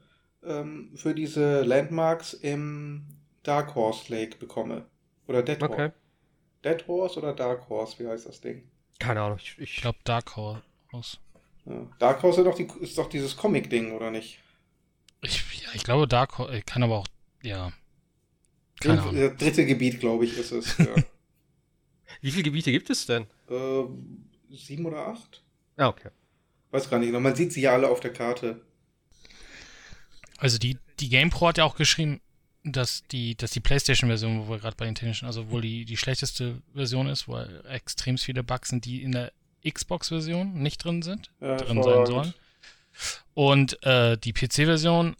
ähm, 0.44 0.90
für 0.94 1.14
diese 1.14 1.62
Landmarks 1.62 2.34
im 2.34 3.06
Dark 3.42 3.74
Horse 3.74 4.12
Lake 4.14 4.36
bekomme. 4.36 4.84
Oder 5.26 5.42
Dead 5.42 5.58
Horse. 5.62 5.72
Okay. 5.72 5.92
Dead 6.62 6.86
Horse 6.86 7.18
oder 7.18 7.32
Dark 7.32 7.66
Horse, 7.70 7.98
wie 7.98 8.06
heißt 8.06 8.26
das 8.26 8.42
Ding? 8.42 8.68
Keine 8.98 9.22
Ahnung, 9.22 9.38
ich, 9.40 9.58
ich 9.58 9.76
glaube 9.76 9.98
Dark 10.04 10.36
Horse. 10.36 10.60
Ja. 11.64 11.86
Dark 11.98 12.22
Horse 12.22 12.42
ist 12.42 12.46
doch, 12.46 12.54
die, 12.54 12.68
ist 12.84 12.98
doch 12.98 13.08
dieses 13.08 13.38
Comic-Ding, 13.38 13.92
oder 13.92 14.10
nicht? 14.10 14.38
Ich, 15.22 15.62
ja, 15.62 15.70
ich 15.72 15.82
glaube 15.82 16.06
Dark 16.06 16.36
Horse, 16.36 16.60
kann 16.60 16.82
aber 16.82 16.98
auch, 16.98 17.06
ja. 17.42 17.72
Keine 18.80 19.00
Ahnung. 19.00 19.16
Das 19.16 19.36
dritte 19.38 19.64
Gebiet, 19.64 19.98
glaube 19.98 20.26
ich, 20.26 20.36
ist 20.36 20.52
es. 20.52 20.76
Ja. 20.76 20.94
Wie 22.26 22.32
viele 22.32 22.42
Gebiete 22.42 22.72
gibt 22.72 22.90
es 22.90 23.06
denn? 23.06 23.22
Äh, 23.48 23.84
sieben 24.50 24.84
oder 24.84 25.06
acht? 25.06 25.44
Ah, 25.76 25.86
okay. 25.86 26.08
Weiß 26.72 26.90
gar 26.90 26.98
nicht 26.98 27.10
genau. 27.10 27.20
Man 27.20 27.36
sieht 27.36 27.52
sie 27.52 27.60
ja 27.60 27.72
alle 27.72 27.88
auf 27.88 28.00
der 28.00 28.12
Karte. 28.12 28.60
Also 30.38 30.58
die, 30.58 30.76
die 30.98 31.08
GamePro 31.08 31.46
hat 31.46 31.58
ja 31.58 31.64
auch 31.64 31.76
geschrieben, 31.76 32.20
dass 32.64 33.04
die, 33.12 33.36
dass 33.36 33.52
die 33.52 33.60
PlayStation-Version, 33.60 34.40
wo 34.40 34.50
wir 34.50 34.58
gerade 34.58 34.74
bei 34.76 34.86
den 34.86 34.96
technischen, 34.96 35.26
also 35.26 35.50
wohl 35.50 35.60
die, 35.60 35.84
die 35.84 35.96
schlechteste 35.96 36.60
Version 36.74 37.06
ist, 37.06 37.28
wo 37.28 37.38
extrem 37.38 38.18
viele 38.18 38.42
Bugs 38.42 38.70
sind, 38.70 38.86
die 38.86 39.04
in 39.04 39.12
der 39.12 39.30
Xbox-Version 39.64 40.52
nicht 40.54 40.82
drin 40.82 41.02
sind, 41.02 41.30
ja, 41.40 41.58
drin 41.58 41.80
sein 41.80 42.06
sollen. 42.06 42.34
Und 43.34 43.80
äh, 43.84 44.18
die 44.18 44.32
PC-Version 44.32 45.14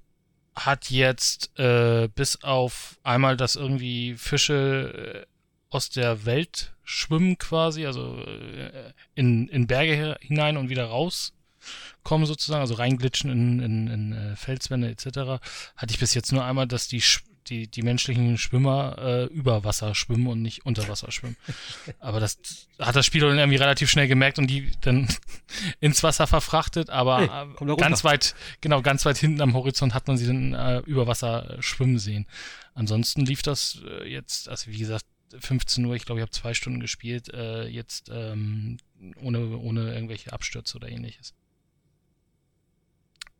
hat 0.57 0.90
jetzt 0.90 1.57
äh, 1.57 2.09
bis 2.12 2.42
auf 2.42 2.99
einmal, 3.05 3.37
dass 3.37 3.55
irgendwie 3.55 4.14
Fische 4.14 5.25
äh, 5.25 5.27
aus 5.71 5.88
der 5.90 6.27
Welt 6.27 6.73
schwimmen 6.87 7.37
quasi, 7.37 7.85
also 7.85 8.16
äh, 8.16 8.92
in, 9.14 9.49
in 9.49 9.66
Berge 9.66 10.16
hinein 10.20 10.57
und 10.57 10.70
wieder 10.70 10.87
rauskommen 10.87 12.27
sozusagen, 12.27 12.61
also 12.61 12.75
reinglitschen 12.75 13.31
in, 13.31 13.61
in, 13.61 13.88
in 13.88 14.12
äh, 14.12 14.37
Felswände 14.37 14.88
etc., 14.88 15.42
hatte 15.77 15.90
ich 15.90 15.99
bis 15.99 16.14
jetzt 16.14 16.33
nur 16.33 16.44
einmal, 16.44 16.68
dass 16.68 16.87
die, 16.87 17.03
die, 17.49 17.66
die 17.66 17.83
menschlichen 17.83 18.38
Schwimmer 18.38 18.96
äh, 18.99 19.25
über 19.25 19.64
Wasser 19.64 19.96
schwimmen 19.96 20.29
und 20.29 20.42
nicht 20.42 20.64
unter 20.64 20.87
Wasser 20.87 21.11
schwimmen. 21.11 21.37
aber 21.99 22.20
das 22.20 22.38
hat 22.79 22.94
das 22.94 23.05
Spiel 23.05 23.20
dann 23.20 23.37
irgendwie 23.37 23.59
relativ 23.59 23.90
schnell 23.90 24.07
gemerkt 24.07 24.38
und 24.38 24.46
die 24.46 24.70
dann 24.81 25.09
ins 25.81 26.05
Wasser 26.05 26.29
verfrachtet, 26.29 26.88
aber 26.88 27.18
hey, 27.59 27.68
äh, 27.68 27.77
ganz 27.77 28.05
weit, 28.05 28.37
genau, 28.61 28.81
ganz 28.81 29.05
weit 29.05 29.18
hinten 29.18 29.40
am 29.40 29.55
Horizont 29.55 29.92
hat 29.92 30.07
man 30.07 30.16
sie 30.16 30.29
dann 30.29 30.55
äh, 30.55 30.79
über 30.87 31.09
Wasser 31.09 31.57
schwimmen 31.59 31.99
sehen. 31.99 32.27
Ansonsten 32.75 33.27
lief 33.27 33.42
das 33.42 33.81
äh, 33.85 34.09
jetzt, 34.09 34.49
also 34.49 34.70
wie 34.70 34.79
gesagt, 34.79 35.05
15 35.39 35.85
Uhr, 35.85 35.95
ich 35.95 36.05
glaube, 36.05 36.21
ich 36.21 36.23
habe 36.23 36.31
zwei 36.31 36.55
Stunden 36.55 36.81
gespielt, 36.81 37.33
äh, 37.33 37.67
jetzt 37.67 38.11
ähm, 38.12 38.79
ohne, 39.21 39.59
ohne 39.59 39.95
irgendwelche 39.95 40.33
Abstürze 40.33 40.77
oder 40.77 40.89
ähnliches. 40.89 41.35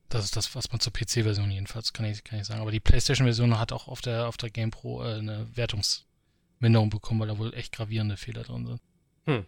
Das 0.09 0.25
ist 0.25 0.37
das, 0.37 0.55
was 0.55 0.71
man 0.71 0.81
zur 0.81 0.93
PC-Version 0.93 1.51
jedenfalls 1.51 1.93
kann 1.93 2.07
ich, 2.07 2.23
kann 2.23 2.39
ich 2.39 2.47
sagen. 2.47 2.61
Aber 2.61 2.71
die 2.71 2.81
PlayStation-Version 2.81 3.59
hat 3.59 3.73
auch 3.73 3.89
auf 3.89 4.01
der, 4.01 4.29
auf 4.29 4.37
der 4.37 4.51
Game 4.51 4.71
Pro 4.71 5.03
äh, 5.03 5.15
eine 5.15 5.47
Wertungsminderung 5.57 6.91
bekommen, 6.91 7.21
weil 7.21 7.29
da 7.29 7.39
wohl 7.39 7.55
echt 7.55 7.73
gravierende 7.73 8.17
Fehler 8.17 8.43
drin 8.43 8.67
sind. 8.67 8.81
Hm. 9.27 9.45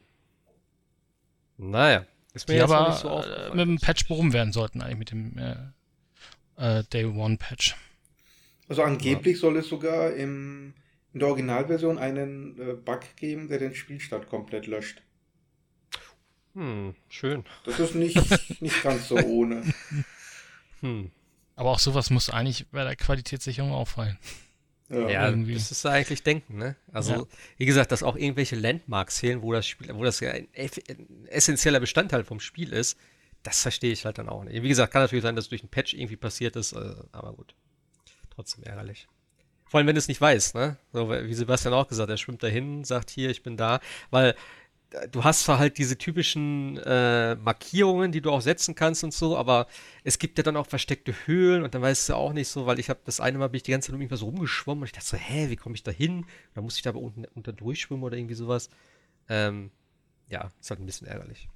Naja, 1.58 2.06
ist 2.34 2.48
mir 2.48 2.54
die 2.54 2.62
aber 2.62 2.88
nicht 2.88 3.00
so 3.00 3.20
äh, 3.20 3.50
mit 3.50 3.60
dem 3.60 3.78
Patch 3.78 4.06
behoben 4.06 4.32
werden 4.32 4.52
sollten, 4.52 4.80
eigentlich 4.80 4.98
mit 4.98 5.10
dem 5.10 5.38
äh, 5.38 5.56
äh 6.56 6.84
Day 6.84 7.04
One 7.04 7.36
Patch. 7.36 7.76
Also 8.68 8.82
angeblich 8.82 9.36
ja. 9.36 9.40
soll 9.40 9.56
es 9.56 9.68
sogar 9.68 10.12
im 10.12 10.74
in 11.12 11.20
der 11.20 11.28
Originalversion 11.28 11.98
einen 11.98 12.58
äh, 12.60 12.74
Bug 12.74 13.00
geben, 13.16 13.48
der 13.48 13.58
den 13.58 13.74
Spielstand 13.74 14.28
komplett 14.28 14.66
löscht. 14.66 15.02
Hm, 16.54 16.94
schön. 17.08 17.44
Das 17.64 17.78
ist 17.78 17.94
nicht, 17.94 18.16
nicht 18.60 18.82
ganz 18.82 19.08
so 19.08 19.16
ohne. 19.16 19.62
Hm. 20.80 21.10
Aber 21.54 21.70
auch 21.70 21.78
sowas 21.78 22.10
muss 22.10 22.30
eigentlich 22.30 22.68
bei 22.68 22.84
der 22.84 22.96
Qualitätssicherung 22.96 23.72
auffallen. 23.72 24.18
Ja, 24.90 25.08
ja 25.08 25.30
das 25.30 25.70
ist 25.70 25.84
eigentlich 25.86 26.22
denken, 26.22 26.56
ne? 26.56 26.76
Also, 26.92 27.12
ja. 27.12 27.26
wie 27.58 27.66
gesagt, 27.66 27.92
dass 27.92 28.02
auch 28.02 28.16
irgendwelche 28.16 28.56
Landmarks 28.56 29.20
fehlen, 29.20 29.42
wo 29.42 29.52
das 29.52 29.66
Spiel, 29.66 29.94
wo 29.94 30.02
das 30.02 30.22
ein, 30.22 30.48
ein 30.54 31.26
essentieller 31.26 31.80
Bestandteil 31.80 32.24
vom 32.24 32.40
Spiel 32.40 32.72
ist, 32.72 32.96
das 33.42 33.60
verstehe 33.62 33.92
ich 33.92 34.04
halt 34.04 34.18
dann 34.18 34.28
auch 34.28 34.44
nicht. 34.44 34.62
Wie 34.62 34.68
gesagt, 34.68 34.92
kann 34.92 35.02
natürlich 35.02 35.22
sein, 35.22 35.36
dass 35.36 35.46
es 35.46 35.48
durch 35.50 35.62
einen 35.62 35.70
Patch 35.70 35.94
irgendwie 35.94 36.16
passiert 36.16 36.56
ist, 36.56 36.72
äh, 36.72 36.94
aber 37.12 37.34
gut. 37.34 37.54
Trotzdem 38.30 38.64
ärgerlich. 38.64 39.08
Vor 39.68 39.78
allem, 39.78 39.86
wenn 39.86 39.94
du 39.94 39.98
es 39.98 40.08
nicht 40.08 40.20
weißt, 40.20 40.54
ne? 40.54 40.76
So, 40.92 41.10
wie 41.10 41.34
Sebastian 41.34 41.74
auch 41.74 41.88
gesagt, 41.88 42.10
er 42.10 42.16
schwimmt 42.16 42.42
dahin, 42.42 42.84
sagt 42.84 43.10
hier, 43.10 43.30
ich 43.30 43.42
bin 43.42 43.56
da, 43.56 43.80
weil 44.10 44.34
äh, 44.90 45.08
du 45.08 45.24
hast 45.24 45.44
zwar 45.44 45.58
halt 45.58 45.78
diese 45.78 45.98
typischen 45.98 46.78
äh, 46.78 47.34
Markierungen, 47.36 48.12
die 48.12 48.20
du 48.20 48.30
auch 48.30 48.40
setzen 48.40 48.74
kannst 48.74 49.04
und 49.04 49.12
so, 49.12 49.36
aber 49.36 49.66
es 50.04 50.18
gibt 50.18 50.38
ja 50.38 50.44
dann 50.44 50.56
auch 50.56 50.66
versteckte 50.66 51.14
Höhlen 51.26 51.62
und 51.62 51.74
dann 51.74 51.82
weißt 51.82 52.08
du 52.08 52.14
auch 52.14 52.32
nicht 52.32 52.48
so, 52.48 52.66
weil 52.66 52.78
ich 52.78 52.88
habe 52.90 53.00
das 53.04 53.20
eine 53.20 53.38
Mal 53.38 53.48
bin 53.48 53.58
ich 53.58 53.62
die 53.64 53.72
ganze 53.72 53.88
Zeit 53.88 53.94
um 53.94 54.00
irgendwas 54.00 54.22
rumgeschwommen 54.22 54.82
und 54.82 54.86
ich 54.86 54.92
dachte 54.92 55.06
so, 55.06 55.16
hä, 55.16 55.50
wie 55.50 55.56
komme 55.56 55.74
ich 55.74 55.82
da 55.82 55.90
hin? 55.90 56.24
Da 56.54 56.62
muss 56.62 56.76
ich 56.76 56.82
da 56.82 56.90
aber 56.90 57.00
unten 57.00 57.24
unter 57.34 57.52
durchschwimmen 57.52 58.04
oder 58.04 58.16
irgendwie 58.16 58.34
sowas. 58.34 58.70
Ähm, 59.28 59.70
ja, 60.30 60.50
ist 60.60 60.70
halt 60.70 60.80
ein 60.80 60.86
bisschen 60.86 61.06
ärgerlich. 61.06 61.48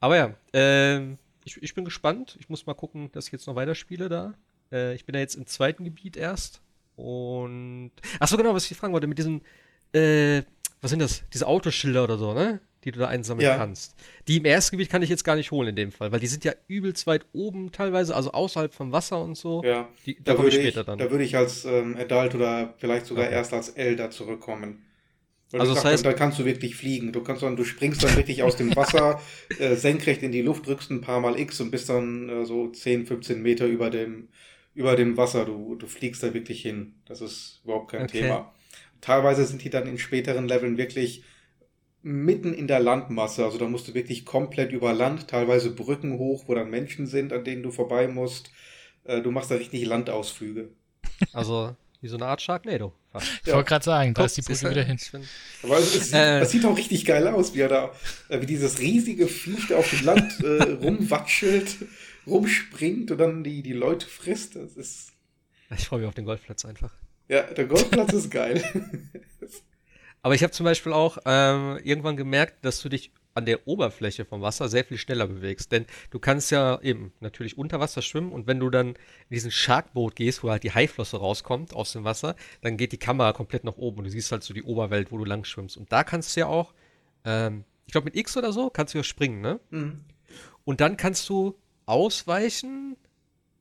Aber 0.00 0.16
ja, 0.16 0.34
ähm, 0.52 1.18
ich, 1.44 1.62
ich 1.62 1.74
bin 1.74 1.84
gespannt. 1.84 2.36
Ich 2.40 2.48
muss 2.48 2.66
mal 2.66 2.74
gucken, 2.74 3.10
dass 3.12 3.26
ich 3.26 3.32
jetzt 3.32 3.46
noch 3.46 3.54
weiterspiele 3.54 4.08
da. 4.08 4.34
Äh, 4.72 4.94
ich 4.94 5.04
bin 5.04 5.14
ja 5.14 5.20
jetzt 5.20 5.36
im 5.36 5.46
zweiten 5.46 5.84
Gebiet 5.84 6.16
erst. 6.16 6.60
Und. 6.96 7.92
Achso, 8.18 8.36
genau, 8.36 8.54
was 8.54 8.70
ich 8.70 8.76
fragen 8.76 8.92
wollte, 8.92 9.06
mit 9.06 9.18
diesen, 9.18 9.42
äh, 9.92 10.42
was 10.80 10.90
sind 10.90 11.00
das? 11.00 11.22
Diese 11.32 11.46
Autoschilder 11.46 12.04
oder 12.04 12.18
so, 12.18 12.34
ne? 12.34 12.60
Die 12.84 12.90
du 12.90 12.98
da 12.98 13.06
einsammeln 13.06 13.46
ja. 13.46 13.56
kannst. 13.56 13.94
Die 14.26 14.38
im 14.38 14.44
ersten 14.44 14.76
Gebiet 14.76 14.90
kann 14.90 15.02
ich 15.02 15.08
jetzt 15.08 15.22
gar 15.22 15.36
nicht 15.36 15.52
holen 15.52 15.68
in 15.68 15.76
dem 15.76 15.92
Fall, 15.92 16.10
weil 16.10 16.18
die 16.18 16.26
sind 16.26 16.44
ja 16.44 16.52
übelst 16.66 17.06
weit 17.06 17.24
oben 17.32 17.70
teilweise, 17.70 18.16
also 18.16 18.32
außerhalb 18.32 18.74
vom 18.74 18.90
Wasser 18.90 19.22
und 19.22 19.36
so. 19.36 19.62
Ja. 19.62 19.88
Die, 20.04 20.16
da, 20.16 20.34
da 20.34 20.42
würde 20.42 20.58
ich, 20.58 20.74
dann. 20.74 20.98
Da 20.98 21.10
würde 21.10 21.22
ich 21.22 21.36
als 21.36 21.64
ähm, 21.64 21.96
Adult 21.96 22.34
oder 22.34 22.74
vielleicht 22.78 23.06
sogar 23.06 23.26
okay. 23.26 23.34
erst 23.34 23.52
als 23.52 23.68
Elder 23.68 24.10
zurückkommen. 24.10 24.84
Weil 25.52 25.60
also 25.60 25.74
das 25.74 25.84
heißt, 25.84 26.04
da 26.04 26.12
kannst 26.14 26.38
du 26.38 26.44
wirklich 26.44 26.74
fliegen. 26.74 27.12
Du 27.12 27.22
kannst 27.22 27.42
dann, 27.42 27.56
du 27.56 27.64
springst 27.64 28.02
dann 28.02 28.16
wirklich 28.16 28.42
aus 28.42 28.56
dem 28.56 28.74
Wasser 28.74 29.20
äh, 29.58 29.76
senkrecht 29.76 30.22
in 30.22 30.32
die 30.32 30.42
Luft, 30.42 30.66
drückst 30.66 30.90
ein 30.90 31.02
paar 31.02 31.20
Mal 31.20 31.38
X 31.38 31.60
und 31.60 31.70
bist 31.70 31.88
dann 31.88 32.28
äh, 32.28 32.46
so 32.46 32.68
10, 32.68 33.06
15 33.06 33.40
Meter 33.40 33.66
über 33.66 33.90
dem 33.90 34.28
über 34.74 34.96
dem 34.96 35.16
Wasser. 35.16 35.44
Du, 35.44 35.74
du 35.74 35.86
fliegst 35.86 36.22
da 36.22 36.34
wirklich 36.34 36.62
hin. 36.62 36.94
Das 37.06 37.20
ist 37.20 37.60
überhaupt 37.64 37.90
kein 37.90 38.02
okay. 38.02 38.22
Thema. 38.22 38.52
Teilweise 39.00 39.44
sind 39.44 39.64
die 39.64 39.70
dann 39.70 39.86
in 39.86 39.98
späteren 39.98 40.48
Leveln 40.48 40.78
wirklich 40.78 41.24
mitten 42.02 42.54
in 42.54 42.66
der 42.66 42.80
Landmasse. 42.80 43.44
Also 43.44 43.58
da 43.58 43.66
musst 43.66 43.88
du 43.88 43.94
wirklich 43.94 44.24
komplett 44.24 44.72
über 44.72 44.92
Land, 44.92 45.28
teilweise 45.28 45.70
Brücken 45.70 46.18
hoch, 46.18 46.44
wo 46.46 46.54
dann 46.54 46.70
Menschen 46.70 47.06
sind, 47.06 47.32
an 47.32 47.44
denen 47.44 47.62
du 47.62 47.70
vorbei 47.70 48.08
musst. 48.08 48.50
Äh, 49.04 49.20
du 49.20 49.30
machst 49.30 49.50
da 49.50 49.56
richtig 49.56 49.84
Landausflüge. 49.84 50.70
Also 51.32 51.76
wie 52.02 52.08
so 52.08 52.16
eine 52.16 52.26
Art 52.26 52.42
Sharknado. 52.42 52.92
Ich 53.14 53.46
ja. 53.46 53.54
wollte 53.54 53.68
gerade 53.68 53.84
sagen, 53.84 54.14
da 54.14 54.24
ist 54.24 54.36
die 54.36 54.42
Brücke 54.42 54.70
wieder 54.70 54.82
hin. 54.82 54.98
Aber 55.62 55.78
es, 55.78 55.94
es, 55.94 56.12
äh, 56.12 56.40
das 56.40 56.50
sieht 56.50 56.64
auch 56.64 56.76
richtig 56.76 57.04
geil 57.04 57.28
aus, 57.28 57.54
wie 57.54 57.60
er 57.60 57.68
da, 57.68 57.92
äh, 58.28 58.40
wie 58.40 58.46
dieses 58.46 58.80
riesige 58.80 59.28
Viech 59.28 59.68
da 59.68 59.76
auf 59.76 59.88
dem 59.88 60.04
Land 60.04 60.40
äh, 60.40 60.62
rumwatschelt 60.82 61.76
rumspringt 62.26 63.10
und 63.10 63.18
dann 63.18 63.44
die, 63.44 63.62
die 63.62 63.72
Leute 63.72 64.06
frisst. 64.06 64.56
Das 64.56 64.76
ist. 64.76 65.12
Ich 65.76 65.86
freue 65.86 66.00
mich 66.00 66.08
auf 66.08 66.14
den 66.14 66.24
Golfplatz 66.24 66.64
einfach. 66.64 66.92
Ja, 67.28 67.42
der 67.42 67.66
Golfplatz 67.66 68.12
ist 68.12 68.30
geil. 68.30 68.62
Aber 70.22 70.34
ich 70.34 70.42
habe 70.42 70.52
zum 70.52 70.64
Beispiel 70.64 70.92
auch 70.92 71.18
ähm, 71.24 71.78
irgendwann 71.82 72.16
gemerkt, 72.16 72.64
dass 72.64 72.80
du 72.80 72.88
dich 72.88 73.10
an 73.34 73.46
der 73.46 73.66
Oberfläche 73.66 74.24
vom 74.24 74.42
Wasser 74.42 74.68
sehr 74.68 74.84
viel 74.84 74.98
schneller 74.98 75.26
bewegst. 75.26 75.72
Denn 75.72 75.86
du 76.10 76.18
kannst 76.18 76.50
ja 76.50 76.80
eben 76.82 77.12
natürlich 77.20 77.58
unter 77.58 77.80
Wasser 77.80 78.02
schwimmen 78.02 78.32
und 78.32 78.46
wenn 78.46 78.60
du 78.60 78.70
dann 78.70 78.88
in 78.88 78.96
diesen 79.30 79.50
Sharkboot 79.50 80.16
gehst, 80.16 80.42
wo 80.42 80.50
halt 80.50 80.62
die 80.62 80.72
Haiflosse 80.72 81.16
rauskommt 81.16 81.74
aus 81.74 81.92
dem 81.92 82.04
Wasser, 82.04 82.36
dann 82.60 82.76
geht 82.76 82.92
die 82.92 82.98
Kamera 82.98 83.32
komplett 83.32 83.64
nach 83.64 83.76
oben 83.76 83.98
und 83.98 84.04
du 84.04 84.10
siehst 84.10 84.32
halt 84.32 84.42
so 84.42 84.54
die 84.54 84.62
Oberwelt, 84.62 85.10
wo 85.10 85.18
du 85.18 85.24
lang 85.24 85.44
schwimmst. 85.44 85.76
Und 85.76 85.90
da 85.92 86.04
kannst 86.04 86.36
du 86.36 86.40
ja 86.40 86.46
auch, 86.46 86.74
ähm, 87.24 87.64
ich 87.86 87.92
glaube 87.92 88.04
mit 88.04 88.16
X 88.16 88.36
oder 88.36 88.52
so, 88.52 88.70
kannst 88.70 88.94
du 88.94 88.98
ja 88.98 89.04
springen, 89.04 89.40
ne? 89.40 89.60
Mhm. 89.70 90.04
Und 90.64 90.80
dann 90.80 90.96
kannst 90.96 91.28
du 91.28 91.56
Ausweichen. 91.86 92.96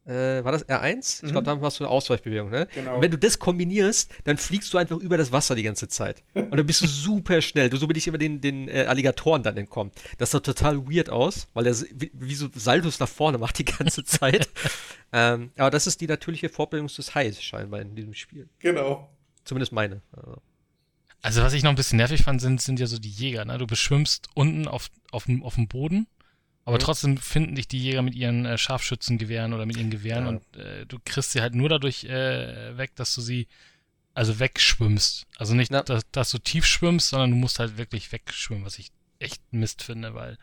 Äh, 0.06 0.44
war 0.44 0.52
das 0.52 0.68
R1? 0.68 1.22
Mhm. 1.22 1.28
Ich 1.28 1.32
glaube, 1.32 1.44
da 1.44 1.56
machst 1.56 1.80
du 1.80 1.84
eine 1.84 1.92
Ausweichbewegung, 1.92 2.50
ne? 2.50 2.68
Genau. 2.74 2.96
Und 2.96 3.04
wenn 3.04 3.12
du 3.12 3.20
das 3.20 3.38
kombinierst, 3.38 4.12
dann 4.24 4.38
fliegst 4.38 4.74
du 4.74 4.80
einfach 4.80 4.98
über 4.98 5.16
das 5.16 5.32
Wasser 5.32 5.54
die 5.54 5.62
ganze 5.62 5.88
Zeit. 5.88 6.24
Und 6.34 6.56
dann 6.58 6.66
bist 6.66 6.82
du 6.82 6.88
super 6.88 7.40
schnell. 7.42 7.70
Du 7.70 7.78
so 7.78 7.88
bin 7.88 7.96
ich 7.96 8.08
immer 8.08 8.18
den, 8.18 8.42
den 8.42 8.68
äh, 8.68 8.86
Alligatoren 8.88 9.44
dann 9.44 9.58
entkommen. 9.58 9.92
Das 10.18 10.32
sah 10.32 10.40
total 10.40 10.88
weird 10.88 11.12
aus, 11.12 11.50
weil 11.54 11.68
er 11.68 11.76
wie, 11.94 12.12
wie, 12.16 12.34
so 12.34 12.50
Saltos 12.56 13.00
nach 13.00 13.08
vorne 13.08 13.38
macht 13.38 13.60
die 13.60 13.66
ganze 13.66 14.04
Zeit. 14.04 14.50
ähm, 15.14 15.52
aber 15.56 15.70
das 15.70 15.86
ist 15.86 16.02
die 16.02 16.08
natürliche 16.08 16.50
Vorbildung 16.50 16.88
des 16.88 17.14
Highs 17.14 17.42
scheinbar 17.44 17.82
in 17.82 17.96
diesem 17.96 18.16
Spiel. 18.16 18.50
Genau. 18.58 19.08
Zumindest 19.44 19.72
meine. 19.72 20.02
Also. 20.14 20.42
also 21.22 21.42
was 21.44 21.54
ich 21.54 21.62
noch 21.62 21.70
ein 21.70 21.76
bisschen 21.76 21.98
nervig 21.98 22.24
fand, 22.24 22.42
sind, 22.42 22.60
sind 22.60 22.80
ja 22.80 22.88
so 22.88 22.98
die 22.98 23.10
Jäger. 23.10 23.46
Ne? 23.46 23.60
Du 23.60 23.68
beschwimmst 23.68 24.30
unten 24.34 24.68
auf, 24.68 24.90
auf, 25.12 25.28
auf 25.44 25.56
dem 25.56 25.68
Boden 25.68 26.08
aber 26.66 26.78
mhm. 26.78 26.82
trotzdem 26.82 27.18
finden 27.18 27.56
dich 27.56 27.68
die 27.68 27.80
Jäger 27.80 28.02
mit 28.02 28.16
ihren 28.16 28.46
äh, 28.46 28.58
Scharfschützengewehren 28.58 29.54
oder 29.54 29.66
mit 29.66 29.78
ihren 29.78 29.90
Gewehren 29.90 30.26
ja. 30.26 30.30
und 30.30 30.58
äh, 30.58 30.86
du 30.86 31.00
kriegst 31.04 31.32
sie 31.32 31.42
halt 31.42 31.56
nur 31.56 31.70
dadurch 31.70 32.04
äh, 32.04 32.78
weg, 32.78 32.96
dass 32.96 33.16
du 33.16 33.22
sie 33.22 33.48
also 34.14 34.40
wegschwimmst. 34.40 35.26
Also 35.38 35.56
nicht, 35.56 35.72
ja. 35.72 35.84
dass, 35.84 36.04
dass, 36.12 36.32
du 36.32 36.38
tief 36.38 36.66
schwimmst, 36.66 37.10
sondern 37.10 37.32
du 37.32 37.38
musst 37.38 37.60
halt 37.60 37.78
wirklich 37.78 38.12
wegschwimmen, 38.12 38.66
was 38.66 38.78
ich 38.78 38.92
echt 39.20 39.42
Mist 39.52 39.84
finde, 39.84 40.14
weil 40.14 40.38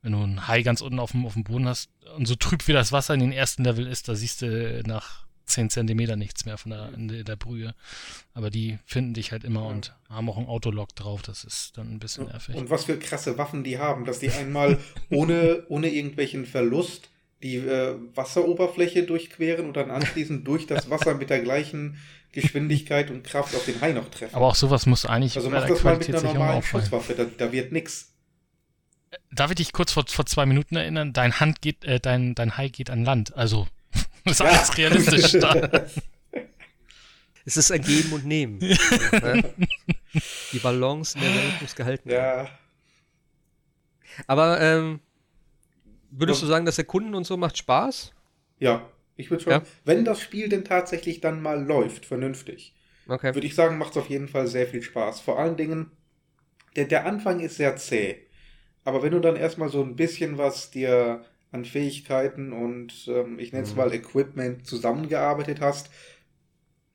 wenn 0.00 0.12
du 0.12 0.22
einen 0.22 0.48
Hai 0.48 0.62
ganz 0.62 0.80
unten 0.80 0.98
auf 0.98 1.12
dem, 1.12 1.26
auf 1.26 1.34
dem 1.34 1.44
Boden 1.44 1.68
hast 1.68 1.90
und 2.16 2.26
so 2.26 2.34
trüb 2.34 2.66
wie 2.66 2.72
das 2.72 2.90
Wasser 2.90 3.14
in 3.14 3.20
den 3.20 3.32
ersten 3.32 3.64
Level 3.64 3.86
ist, 3.86 4.08
da 4.08 4.14
siehst 4.14 4.42
du 4.42 4.82
nach 4.84 5.21
10 5.44 5.70
Zentimeter 5.70 6.16
nichts 6.16 6.44
mehr 6.44 6.58
von 6.58 6.70
der, 6.70 6.92
in 6.94 7.08
der, 7.08 7.36
Brühe. 7.36 7.74
Aber 8.34 8.50
die 8.50 8.78
finden 8.84 9.14
dich 9.14 9.32
halt 9.32 9.44
immer 9.44 9.62
ja. 9.62 9.68
und 9.68 9.94
haben 10.08 10.28
auch 10.28 10.38
ein 10.38 10.46
Autolock 10.46 10.94
drauf. 10.94 11.22
Das 11.22 11.44
ist 11.44 11.76
dann 11.76 11.90
ein 11.90 11.98
bisschen 11.98 12.26
nervig. 12.26 12.54
Und 12.54 12.70
was 12.70 12.84
für 12.84 12.98
krasse 12.98 13.38
Waffen 13.38 13.64
die 13.64 13.78
haben, 13.78 14.04
dass 14.04 14.18
die 14.18 14.30
einmal 14.30 14.78
ohne, 15.10 15.64
ohne 15.68 15.88
irgendwelchen 15.88 16.46
Verlust 16.46 17.10
die 17.42 17.56
äh, 17.56 17.96
Wasseroberfläche 18.14 19.02
durchqueren 19.02 19.66
und 19.66 19.76
dann 19.76 19.90
anschließend 19.90 20.46
durch 20.46 20.66
das 20.66 20.90
Wasser 20.90 21.14
mit 21.14 21.28
der 21.30 21.40
gleichen 21.40 21.98
Geschwindigkeit 22.30 23.10
und 23.10 23.24
Kraft 23.24 23.54
auf 23.54 23.64
den 23.64 23.80
Hai 23.80 23.92
noch 23.92 24.08
treffen. 24.08 24.34
Aber 24.34 24.46
auch 24.46 24.54
sowas 24.54 24.86
muss 24.86 25.04
eigentlich. 25.06 25.36
Also 25.36 25.50
mach 25.50 25.66
das 25.66 25.82
mal 25.82 25.98
mit 25.98 26.08
einer 26.08 26.22
normalen 26.22 26.62
Schusswaffe, 26.62 27.14
da, 27.14 27.24
da 27.24 27.52
wird 27.52 27.72
nix. 27.72 28.12
Darf 29.30 29.50
ich 29.50 29.56
dich 29.56 29.72
kurz 29.72 29.92
vor, 29.92 30.04
vor 30.06 30.24
zwei 30.24 30.46
Minuten 30.46 30.76
erinnern? 30.76 31.12
Dein 31.12 31.40
Hand 31.40 31.60
geht, 31.60 31.84
äh, 31.84 32.00
dein, 32.00 32.34
dein 32.34 32.56
Hai 32.56 32.68
geht 32.68 32.88
an 32.90 33.04
Land. 33.04 33.36
Also 33.36 33.66
das 34.24 34.32
ist 34.34 34.40
ja. 34.40 34.46
alles 34.46 34.78
realistisch 34.78 35.32
da. 35.40 35.86
Es 37.44 37.56
ist 37.56 37.72
ein 37.72 37.82
Geben 37.82 38.12
und 38.12 38.24
Nehmen. 38.24 38.60
Die 40.52 40.58
Balance 40.60 41.18
in 41.18 41.24
der 41.24 41.34
Welt 41.34 41.60
muss 41.60 41.74
gehalten 41.74 42.08
werden. 42.08 42.46
Ja. 42.46 42.58
Aber 44.28 44.60
ähm, 44.60 45.00
würdest 46.10 46.40
du 46.40 46.46
sagen, 46.46 46.64
dass 46.64 46.76
der 46.76 46.84
Kunden 46.84 47.16
und 47.16 47.26
so 47.26 47.36
macht 47.36 47.58
Spaß? 47.58 48.12
Ja, 48.60 48.88
ich 49.16 49.30
würde 49.30 49.42
schon. 49.42 49.52
Ja? 49.52 49.62
Wenn 49.84 50.04
das 50.04 50.20
Spiel 50.20 50.48
denn 50.48 50.64
tatsächlich 50.64 51.20
dann 51.20 51.42
mal 51.42 51.60
läuft, 51.64 52.06
vernünftig, 52.06 52.76
okay. 53.08 53.34
würde 53.34 53.46
ich 53.46 53.56
sagen, 53.56 53.76
macht 53.76 53.92
es 53.92 53.96
auf 53.96 54.08
jeden 54.08 54.28
Fall 54.28 54.46
sehr 54.46 54.68
viel 54.68 54.82
Spaß. 54.82 55.20
Vor 55.20 55.38
allen 55.38 55.56
Dingen, 55.56 55.90
der, 56.76 56.84
der 56.84 57.06
Anfang 57.06 57.40
ist 57.40 57.56
sehr 57.56 57.76
zäh. 57.76 58.18
Aber 58.84 59.02
wenn 59.02 59.12
du 59.12 59.20
dann 59.20 59.36
erstmal 59.36 59.68
so 59.68 59.82
ein 59.82 59.96
bisschen 59.96 60.38
was 60.38 60.70
dir 60.70 61.24
an 61.52 61.64
Fähigkeiten 61.64 62.52
und 62.52 63.06
ähm, 63.08 63.38
ich 63.38 63.52
nenne 63.52 63.64
es 63.64 63.72
mhm. 63.72 63.76
mal 63.76 63.94
Equipment 63.94 64.66
zusammengearbeitet 64.66 65.60
hast, 65.60 65.90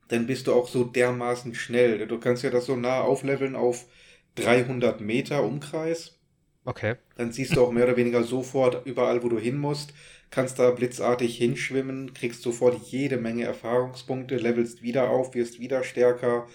dann 0.08 0.26
bist 0.26 0.46
du 0.46 0.52
auch 0.52 0.68
so 0.68 0.84
dermaßen 0.84 1.54
schnell. 1.54 2.06
Du 2.06 2.18
kannst 2.18 2.42
ja 2.42 2.50
das 2.50 2.66
so 2.66 2.76
nah 2.76 3.00
aufleveln 3.00 3.54
auf 3.54 3.86
300 4.34 5.00
Meter 5.00 5.44
Umkreis. 5.44 6.18
Okay. 6.64 6.96
Dann 7.16 7.32
siehst 7.32 7.56
du 7.56 7.62
auch 7.62 7.72
mehr 7.72 7.84
oder 7.84 7.96
weniger 7.96 8.24
sofort 8.24 8.84
überall, 8.84 9.22
wo 9.22 9.28
du 9.28 9.38
hin 9.38 9.58
musst, 9.58 9.94
kannst 10.30 10.58
da 10.58 10.70
blitzartig 10.70 11.36
hinschwimmen, 11.38 12.12
kriegst 12.12 12.42
sofort 12.42 12.76
jede 12.90 13.16
Menge 13.16 13.44
Erfahrungspunkte, 13.44 14.36
levelst 14.36 14.82
wieder 14.82 15.10
auf, 15.10 15.34
wirst 15.34 15.60
wieder 15.60 15.84
stärker. 15.84 16.46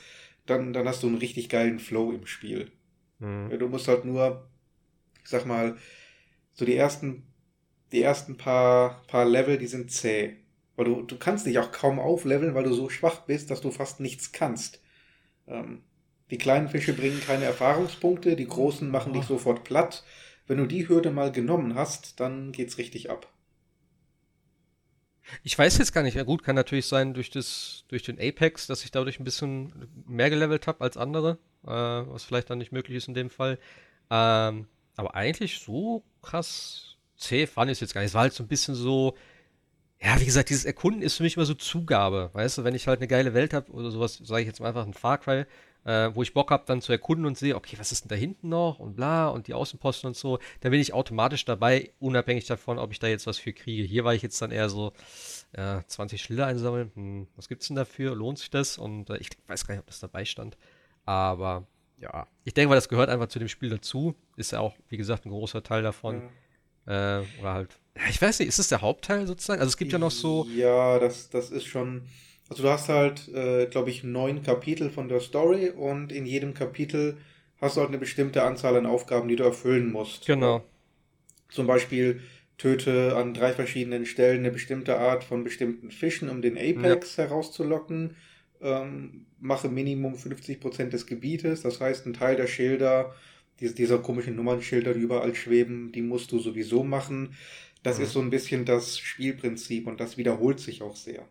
Dann, 0.45 0.74
dann 0.74 0.88
hast 0.88 1.04
du 1.04 1.08
einen 1.08 1.18
richtig 1.18 1.47
geilen 1.47 1.80
Flow 1.80 2.12
im 2.12 2.26
Spiel. 2.26 2.72
Mhm. 3.20 3.58
Du 3.58 3.70
musst 3.70 3.88
halt 3.88 4.04
nur, 4.04 4.47
ich 5.24 5.30
sag 5.30 5.45
mal, 5.45 5.78
so 6.54 6.66
die 6.66 6.76
ersten 6.76 7.24
die 7.94 8.02
ersten 8.02 8.38
paar, 8.38 9.04
paar 9.08 9.26
Level, 9.26 9.58
die 9.58 9.68
sind 9.68 9.91
zäh. 9.91 10.36
Weil 10.76 10.86
du, 10.86 11.02
du 11.04 11.18
kannst 11.18 11.46
dich 11.46 11.60
auch 11.60 11.72
kaum 11.72 12.00
aufleveln, 12.00 12.56
weil 12.56 12.64
du 12.64 12.74
so 12.74 12.89
schwach 12.89 13.22
bist, 13.22 13.52
dass 13.52 13.62
du 13.62 13.72
fast 13.72 14.00
nichts 14.00 14.32
kannst. 14.32 14.82
Ähm, 15.48 15.84
die 16.32 16.39
kleinen 16.39 16.70
Fische 16.70 16.94
bringen 16.94 17.22
keine 17.22 17.46
Erfahrungspunkte, 17.46 18.36
die 18.36 18.48
großen 18.48 18.89
machen 18.89 19.14
dich 19.14 19.26
sofort 19.26 19.64
platt. 19.64 20.04
Wenn 20.48 20.58
du 20.58 20.66
die 20.66 20.89
Hürde 20.89 21.12
mal 21.12 21.32
genommen 21.32 21.76
hast, 21.76 22.20
dann 22.20 22.52
geht's 22.52 22.80
richtig 22.80 23.12
ab. 23.12 23.32
Ich 25.44 25.58
weiß 25.58 25.78
jetzt 25.78 25.94
gar 25.94 26.04
nicht. 26.04 26.16
Ja, 26.16 26.24
gut, 26.24 26.44
kann 26.44 26.56
natürlich 26.56 26.88
sein 26.88 27.14
durch, 27.14 27.30
das, 27.30 27.86
durch 27.88 28.04
den 28.04 28.20
Apex, 28.20 28.68
dass 28.68 28.84
ich 28.84 28.91
dadurch 28.91 29.20
ein 29.20 29.24
bisschen 29.24 29.72
mehr 30.06 30.30
gelevelt 30.30 30.68
habe 30.68 30.82
als 30.82 30.98
andere, 30.98 31.38
äh, 31.64 31.70
was 31.70 32.24
vielleicht 32.24 32.50
dann 32.50 32.58
nicht 32.58 32.72
möglich 32.72 32.98
ist 32.98 33.08
in 33.08 33.14
dem 33.14 33.30
Fall. 33.30 33.60
Ähm, 34.10 34.68
aber 34.96 35.16
eigentlich 35.16 35.60
so 35.60 36.04
krass 36.22 36.93
zäh 37.24 37.47
fand 37.47 37.71
ich 37.71 37.78
es 37.78 37.80
jetzt 37.82 37.93
gar 37.93 38.01
nicht. 38.01 38.09
Es 38.09 38.13
war 38.13 38.21
halt 38.21 38.34
so 38.34 38.43
ein 38.43 38.47
bisschen 38.47 38.76
so, 38.76 39.15
ja, 40.01 40.19
wie 40.19 40.26
gesagt, 40.26 40.49
dieses 40.49 40.65
Erkunden 40.65 41.01
ist 41.01 41.15
für 41.15 41.24
mich 41.24 41.38
immer 41.38 41.45
so 41.45 41.53
Zugabe. 41.53 42.30
Weißt 42.34 42.57
du, 42.57 42.63
wenn 42.63 42.76
ich 42.76 42.88
halt 42.88 42.99
eine 42.99 43.07
geile 43.07 43.34
Welt 43.34 43.53
habe 43.53 43.71
oder 43.71 43.89
sowas, 43.89 44.19
sage 44.24 44.41
ich 44.41 44.47
jetzt 44.47 44.59
mal 44.59 44.67
einfach 44.67 44.86
ein 44.86 44.93
Far 44.93 45.17
Cry, 45.17 45.45
äh, 45.86 46.11
wo 46.13 46.21
ich 46.21 46.34
Bock 46.34 46.51
habe, 46.51 46.63
dann 46.65 46.82
zu 46.82 46.91
erkunden 46.91 47.26
und 47.26 47.38
sehe, 47.38 47.55
okay, 47.55 47.78
was 47.80 47.91
ist 47.91 48.03
denn 48.03 48.09
da 48.09 48.15
hinten 48.15 48.49
noch 48.49 48.80
und 48.80 48.95
bla 48.95 49.30
und 49.30 49.47
die 49.47 49.53
Außenposten 49.53 50.09
und 50.09 50.15
so, 50.15 50.39
dann 50.61 50.71
bin 50.71 50.82
ich 50.82 50.93
automatisch 50.93 51.45
dabei, 51.45 51.91
unabhängig 51.99 52.45
davon, 52.45 52.80
ob 52.80 52.91
ich 52.91 52.99
da 52.99 53.07
jetzt 53.07 53.28
was 53.28 53.38
für 53.38 53.53
kriege. 53.53 53.84
Hier 53.84 54.03
war 54.03 54.13
ich 54.13 54.21
jetzt 54.21 54.41
dann 54.41 54.51
eher 54.51 54.69
so, 54.69 54.93
ja, 55.55 55.84
20 55.88 56.21
Schilder 56.21 56.47
einsammeln, 56.47 56.91
hm, 56.95 57.28
was 57.36 57.47
gibt's 57.47 57.67
denn 57.67 57.76
dafür? 57.76 58.15
Lohnt 58.15 58.39
sich 58.39 58.49
das? 58.49 58.78
Und 58.78 59.09
äh, 59.09 59.17
ich 59.17 59.30
weiß 59.47 59.65
gar 59.65 59.76
nicht, 59.76 59.82
ob 59.82 59.88
das 59.88 59.99
dabei 59.99 60.26
stand. 60.26 60.57
Aber 61.05 61.67
ja, 61.97 62.28
ich 62.43 62.53
denke 62.53 62.69
mal, 62.69 62.76
das 62.76 62.89
gehört 62.89 63.09
einfach 63.09 63.28
zu 63.28 63.39
dem 63.39 63.47
Spiel 63.47 63.69
dazu. 63.69 64.15
Ist 64.36 64.51
ja 64.51 64.59
auch, 64.59 64.76
wie 64.89 64.97
gesagt, 64.97 65.26
ein 65.26 65.30
großer 65.30 65.63
Teil 65.63 65.84
davon. 65.84 66.21
Ja. 66.21 66.30
Äh, 66.86 67.21
oder 67.39 67.53
halt. 67.53 67.79
Ich 68.09 68.21
weiß 68.21 68.39
nicht, 68.39 68.49
ist 68.49 68.59
das 68.59 68.69
der 68.69 68.81
Hauptteil 68.81 69.27
sozusagen? 69.27 69.59
Also 69.59 69.69
es 69.69 69.77
gibt 69.77 69.91
ja 69.91 69.99
noch 69.99 70.11
so. 70.11 70.47
Ja, 70.55 70.99
das, 70.99 71.29
das 71.29 71.51
ist 71.51 71.65
schon. 71.65 72.03
Also 72.49 72.63
du 72.63 72.69
hast 72.69 72.89
halt, 72.89 73.29
äh, 73.29 73.67
glaube 73.67 73.89
ich, 73.89 74.03
neun 74.03 74.43
Kapitel 74.43 74.89
von 74.89 75.07
der 75.07 75.21
Story 75.21 75.69
und 75.69 76.11
in 76.11 76.25
jedem 76.25 76.53
Kapitel 76.53 77.17
hast 77.61 77.77
du 77.77 77.81
halt 77.81 77.89
eine 77.89 77.97
bestimmte 77.97 78.43
Anzahl 78.43 78.75
an 78.75 78.86
Aufgaben, 78.86 79.27
die 79.27 79.36
du 79.36 79.43
erfüllen 79.43 79.91
musst. 79.91 80.25
Genau. 80.25 80.63
Zum 81.49 81.67
Beispiel 81.67 82.21
töte 82.57 83.15
an 83.15 83.34
drei 83.34 83.53
verschiedenen 83.53 84.05
Stellen 84.05 84.39
eine 84.39 84.51
bestimmte 84.51 84.97
Art 84.97 85.23
von 85.23 85.43
bestimmten 85.43 85.91
Fischen, 85.91 86.29
um 86.29 86.41
den 86.41 86.57
Apex 86.57 87.15
ja. 87.15 87.25
herauszulocken. 87.25 88.15
Ähm, 88.61 89.25
mache 89.39 89.69
Minimum 89.69 90.15
50% 90.15 90.89
des 90.89 91.05
Gebietes, 91.05 91.61
das 91.61 91.81
heißt, 91.81 92.05
ein 92.05 92.13
Teil 92.13 92.36
der 92.36 92.47
Schilder 92.47 93.13
diese, 93.60 93.76
dieser 93.76 93.99
komischen 93.99 94.36
Nummernschilder, 94.36 94.93
die 94.93 95.01
überall 95.01 95.36
schweben, 95.36 95.91
die 95.91 96.01
musst 96.01 96.32
du 96.32 96.39
sowieso 96.39 96.84
machen. 96.84 97.36
Das 97.84 97.97
mhm. 97.97 98.04
ist 98.04 98.12
so 98.14 98.22
ein 98.22 98.30
bisschen 98.30 98.66
das 98.66 98.97
Spielprinzip 98.97 99.88
und 99.88 99.99
das 99.99 100.18
wiederholt 100.18 100.60
sich 100.60 100.82
auch 100.82 100.95
sehr. 100.95 101.28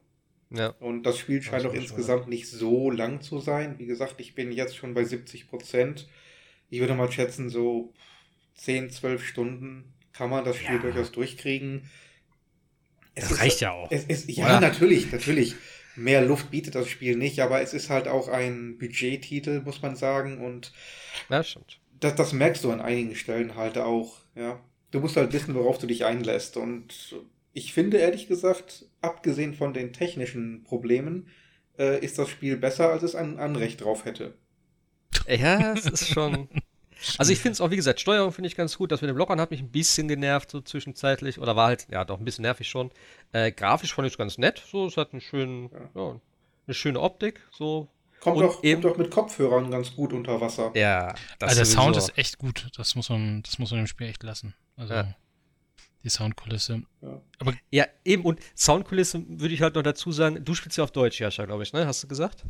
Ja. 0.51 0.68
Und 0.81 1.05
das 1.05 1.18
Spiel 1.18 1.43
scheint 1.43 1.64
auch 1.64 1.73
insgesamt 1.73 2.29
nicht 2.29 2.47
so 2.49 2.91
lang 2.91 3.23
zu 3.23 3.41
sein. 3.41 3.79
Wie 3.79 3.87
gesagt, 3.87 4.16
ich 4.18 4.35
bin 4.35 4.53
jetzt 4.53 4.77
schon 4.77 4.93
bei 4.93 5.05
70 5.05 5.49
Prozent. 5.49 6.09
Ich 6.68 6.81
würde 6.81 6.95
mal 6.95 7.11
schätzen, 7.11 7.49
so 7.49 7.95
10, 8.57 8.91
12 8.91 9.25
Stunden 9.25 9.95
kann 10.12 10.29
man 10.29 10.45
das 10.45 10.57
Spiel 10.57 10.77
ja. 10.77 10.83
durchaus 10.83 11.11
durchkriegen. 11.11 11.91
Es 13.14 13.25
das 13.25 13.33
ist, 13.33 13.41
reicht 13.41 13.61
ja 13.61 13.73
auch. 13.73 13.91
Ist, 13.91 14.29
ja, 14.29 14.45
Oder? 14.45 14.61
natürlich, 14.61 15.11
natürlich. 15.11 15.55
Mehr 15.97 16.23
Luft 16.23 16.51
bietet 16.51 16.75
das 16.75 16.89
Spiel 16.89 17.16
nicht, 17.16 17.41
aber 17.41 17.61
es 17.61 17.75
ist 17.75 17.91
halt 17.91 18.09
auch 18.09 18.29
ein 18.29 18.79
Budgettitel, 18.79 19.61
muss 19.62 19.83
man 19.83 19.97
sagen. 19.97 20.39
Und 20.39 20.73
ja, 21.29 21.43
stimmt 21.43 21.82
das, 22.03 22.14
das 22.16 22.32
merkst 22.32 22.64
du 22.64 22.70
an 22.70 22.80
einigen 22.80 23.14
Stellen 23.14 23.55
halt 23.55 23.78
auch, 23.78 24.16
ja. 24.34 24.61
Du 24.90 25.00
musst 25.00 25.16
halt 25.16 25.32
wissen, 25.32 25.55
worauf 25.55 25.78
du 25.78 25.86
dich 25.86 26.05
einlässt. 26.05 26.59
Und 26.59 27.16
ich 27.55 27.72
finde 27.72 27.96
ehrlich 27.96 28.28
gesagt, 28.28 28.84
abgesehen 29.00 29.55
von 29.55 29.72
den 29.72 29.94
technischen 29.94 30.64
Problemen, 30.64 31.28
äh, 31.78 32.05
ist 32.05 32.18
das 32.18 32.28
Spiel 32.28 32.59
besser, 32.59 32.90
als 32.90 33.03
es 33.03 33.14
ein 33.14 33.38
Anrecht 33.38 33.80
drauf 33.80 34.05
hätte. 34.05 34.34
Ja, 35.26 35.72
es 35.72 35.86
ist 35.86 36.09
schon. 36.09 36.48
Also 37.18 37.32
ich 37.32 37.40
finde 37.40 37.55
es 37.55 37.61
auch, 37.61 37.72
wie 37.72 37.76
gesagt, 37.76 37.98
Steuerung 37.98 38.30
finde 38.30 38.46
ich 38.46 38.55
ganz 38.55 38.78
gut. 38.78 38.92
Das 38.92 39.00
mit 39.00 39.11
dem 39.11 39.16
Lockern 39.16 39.40
hat 39.40 39.50
mich 39.50 39.61
ein 39.61 39.72
bisschen 39.72 40.07
genervt, 40.07 40.53
so 40.53 40.61
zwischenzeitlich. 40.61 41.40
Oder 41.40 41.57
war 41.57 41.66
halt, 41.66 41.88
ja, 41.90 42.05
doch 42.05 42.20
ein 42.20 42.24
bisschen 42.24 42.42
nervig 42.42 42.68
schon. 42.68 42.92
Äh, 43.32 43.50
grafisch 43.50 43.92
fand 43.92 44.07
ich 44.07 44.12
es 44.12 44.18
ganz 44.18 44.38
nett. 44.38 44.62
So, 44.70 44.86
es 44.86 44.96
hat 44.96 45.12
einen 45.12 45.20
schönen, 45.20 45.68
ja. 45.72 45.90
ja. 45.96 46.20
eine 46.68 46.74
schöne 46.74 47.00
Optik. 47.00 47.40
So, 47.50 47.88
Kommt 48.23 48.41
doch, 48.41 48.62
eben, 48.62 48.81
kommt 48.81 48.95
doch 48.95 48.99
mit 48.99 49.11
Kopfhörern 49.11 49.68
ganz 49.68 49.97
gut 49.97 50.12
unter 50.12 50.41
Wasser. 50.41 50.70
Ja, 50.77 51.12
das 51.41 51.51
also 51.51 51.57
der 51.57 51.64
Sound 51.64 51.97
ist 51.97 52.16
echt 52.16 52.39
gut. 52.39 52.68
Das 52.77 52.95
muss 52.95 53.09
man, 53.09 53.43
das 53.43 53.59
muss 53.59 53.73
man 53.73 53.81
im 53.81 53.89
Spiel 53.89 54.07
echt 54.07 54.23
lassen. 54.23 54.55
Also 54.77 54.95
ja. 54.95 55.14
die 56.05 56.09
Soundkulisse. 56.09 56.83
Ja. 57.01 57.20
Aber 57.41 57.53
ja, 57.73 57.85
eben 58.05 58.23
und 58.23 58.39
Soundkulisse 58.57 59.25
würde 59.27 59.53
ich 59.53 59.61
halt 59.61 59.75
noch 59.75 59.83
dazu 59.83 60.12
sagen. 60.12 60.45
Du 60.45 60.55
spielst 60.55 60.79
ja 60.79 60.85
auf 60.85 60.93
Deutsch, 60.93 61.20
Jascha, 61.20 61.47
glaube 61.47 61.64
ich, 61.64 61.73
ne? 61.73 61.85
Hast 61.85 62.05
du 62.05 62.07
gesagt? 62.07 62.45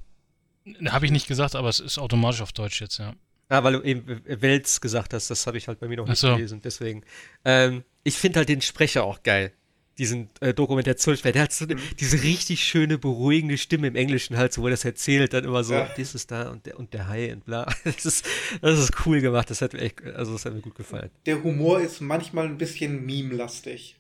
Habe 0.89 1.07
ich 1.07 1.11
nicht 1.11 1.27
gesagt, 1.27 1.55
aber 1.55 1.71
es 1.71 1.81
ist 1.81 1.99
automatisch 1.99 2.43
auf 2.43 2.53
Deutsch 2.53 2.83
jetzt, 2.83 2.99
ja. 2.99 3.15
Ah, 3.49 3.65
weil 3.65 3.73
du 3.73 3.81
eben 3.81 4.21
Welts 4.27 4.79
gesagt 4.79 5.15
hast, 5.15 5.31
das 5.31 5.47
habe 5.47 5.57
ich 5.57 5.69
halt 5.69 5.81
bei 5.81 5.89
mir 5.89 5.97
noch 5.97 6.07
nicht 6.07 6.19
so. 6.19 6.35
gelesen, 6.35 6.61
deswegen. 6.63 7.03
Ähm, 7.47 7.83
ich 8.05 8.19
finde 8.19 8.41
halt 8.41 8.51
den 8.51 8.61
Sprecher 8.61 9.05
auch 9.05 9.23
geil 9.23 9.53
diesen 9.99 10.31
äh, 10.41 10.55
Dokumentationsfilm. 10.55 11.33
Der 11.33 11.43
hat 11.43 11.53
so 11.53 11.65
eine, 11.65 11.75
mhm. 11.75 11.81
diese 12.01 12.23
richtig 12.23 12.65
schöne, 12.65 12.99
beruhigende 12.99 13.59
Stimme 13.59 13.89
im 13.89 13.97
Englischen 13.97 14.37
halt, 14.37 14.53
so 14.53 14.63
wo 14.63 14.67
er 14.67 14.71
das 14.73 14.85
erzählt, 14.85 15.33
dann 15.33 15.45
immer 15.45 15.65
so, 15.65 15.75
ja. 15.75 15.91
das 15.97 16.15
ist 16.15 16.31
da 16.31 16.51
und 16.51 16.67
der 16.67 16.79
und 16.79 16.93
der 16.95 17.09
Hai 17.09 17.33
und 17.33 17.45
bla. 17.45 17.67
Das 17.85 18.07
ist, 18.07 18.27
das 18.61 18.79
ist 18.79 19.07
cool 19.07 19.21
gemacht. 19.21 19.51
Das 19.51 19.61
hat 19.61 19.73
mir 19.73 19.81
echt, 19.81 20.03
also 20.05 20.33
das 20.33 20.45
hat 20.45 20.55
mir 20.55 20.61
gut 20.61 20.75
gefallen. 20.75 21.11
Der 21.27 21.43
Humor 21.43 21.81
ist 21.81 22.01
manchmal 22.01 22.47
ein 22.47 22.59
bisschen 22.59 23.05
meme-lastig. 23.05 23.97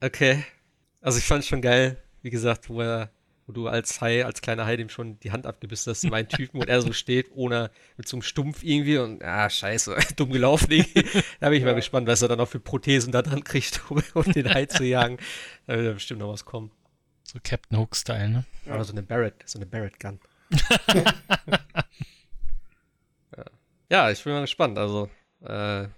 Okay. 0.00 0.44
Also 1.00 1.18
ich 1.18 1.24
fand 1.24 1.42
es 1.42 1.48
schon 1.48 1.62
geil, 1.62 2.02
wie 2.22 2.30
gesagt, 2.30 2.68
wo 2.68 2.80
er 2.80 3.10
wo 3.46 3.52
du 3.52 3.66
als 3.66 4.00
Hai, 4.00 4.24
als 4.24 4.40
kleiner 4.40 4.66
Hai 4.66 4.76
dem 4.76 4.88
schon 4.88 5.18
die 5.20 5.32
Hand 5.32 5.46
abgebissen 5.46 5.90
hast, 5.90 6.04
mein 6.04 6.28
Typen, 6.28 6.60
und 6.60 6.68
er 6.68 6.80
so 6.80 6.92
steht, 6.92 7.30
ohne, 7.32 7.70
mit 7.96 8.08
so 8.08 8.16
einem 8.16 8.22
Stumpf 8.22 8.62
irgendwie 8.62 8.98
und, 8.98 9.22
ah, 9.22 9.48
scheiße, 9.48 9.96
dumm 10.16 10.30
gelaufen 10.30 10.70
irgendwie. 10.70 11.04
Da 11.40 11.48
bin 11.48 11.58
ich 11.58 11.64
ja. 11.64 11.66
mal 11.66 11.74
gespannt, 11.74 12.06
was 12.06 12.22
er 12.22 12.28
dann 12.28 12.38
noch 12.38 12.48
für 12.48 12.60
Prothesen 12.60 13.12
da 13.12 13.22
dran 13.22 13.44
kriegt, 13.44 13.80
um, 13.90 14.02
um 14.14 14.32
den 14.32 14.52
Hai 14.52 14.66
zu 14.66 14.84
jagen. 14.84 15.18
Da 15.66 15.76
wird 15.76 15.94
bestimmt 15.94 16.20
noch 16.20 16.32
was 16.32 16.44
kommen. 16.44 16.70
So 17.24 17.38
Captain 17.42 17.78
Hook-Style, 17.78 18.28
ne? 18.28 18.44
Ja. 18.66 18.74
Oder 18.74 18.84
so 18.84 18.92
eine 18.92 19.02
Barrett, 19.02 19.34
so 19.44 19.58
eine 19.58 19.66
Barrett-Gun. 19.66 20.20
ja. 20.94 21.04
ja. 23.90 24.10
ich 24.10 24.22
bin 24.22 24.32
mal 24.34 24.42
gespannt, 24.42 24.78
also, 24.78 25.08
äh, 25.40 25.88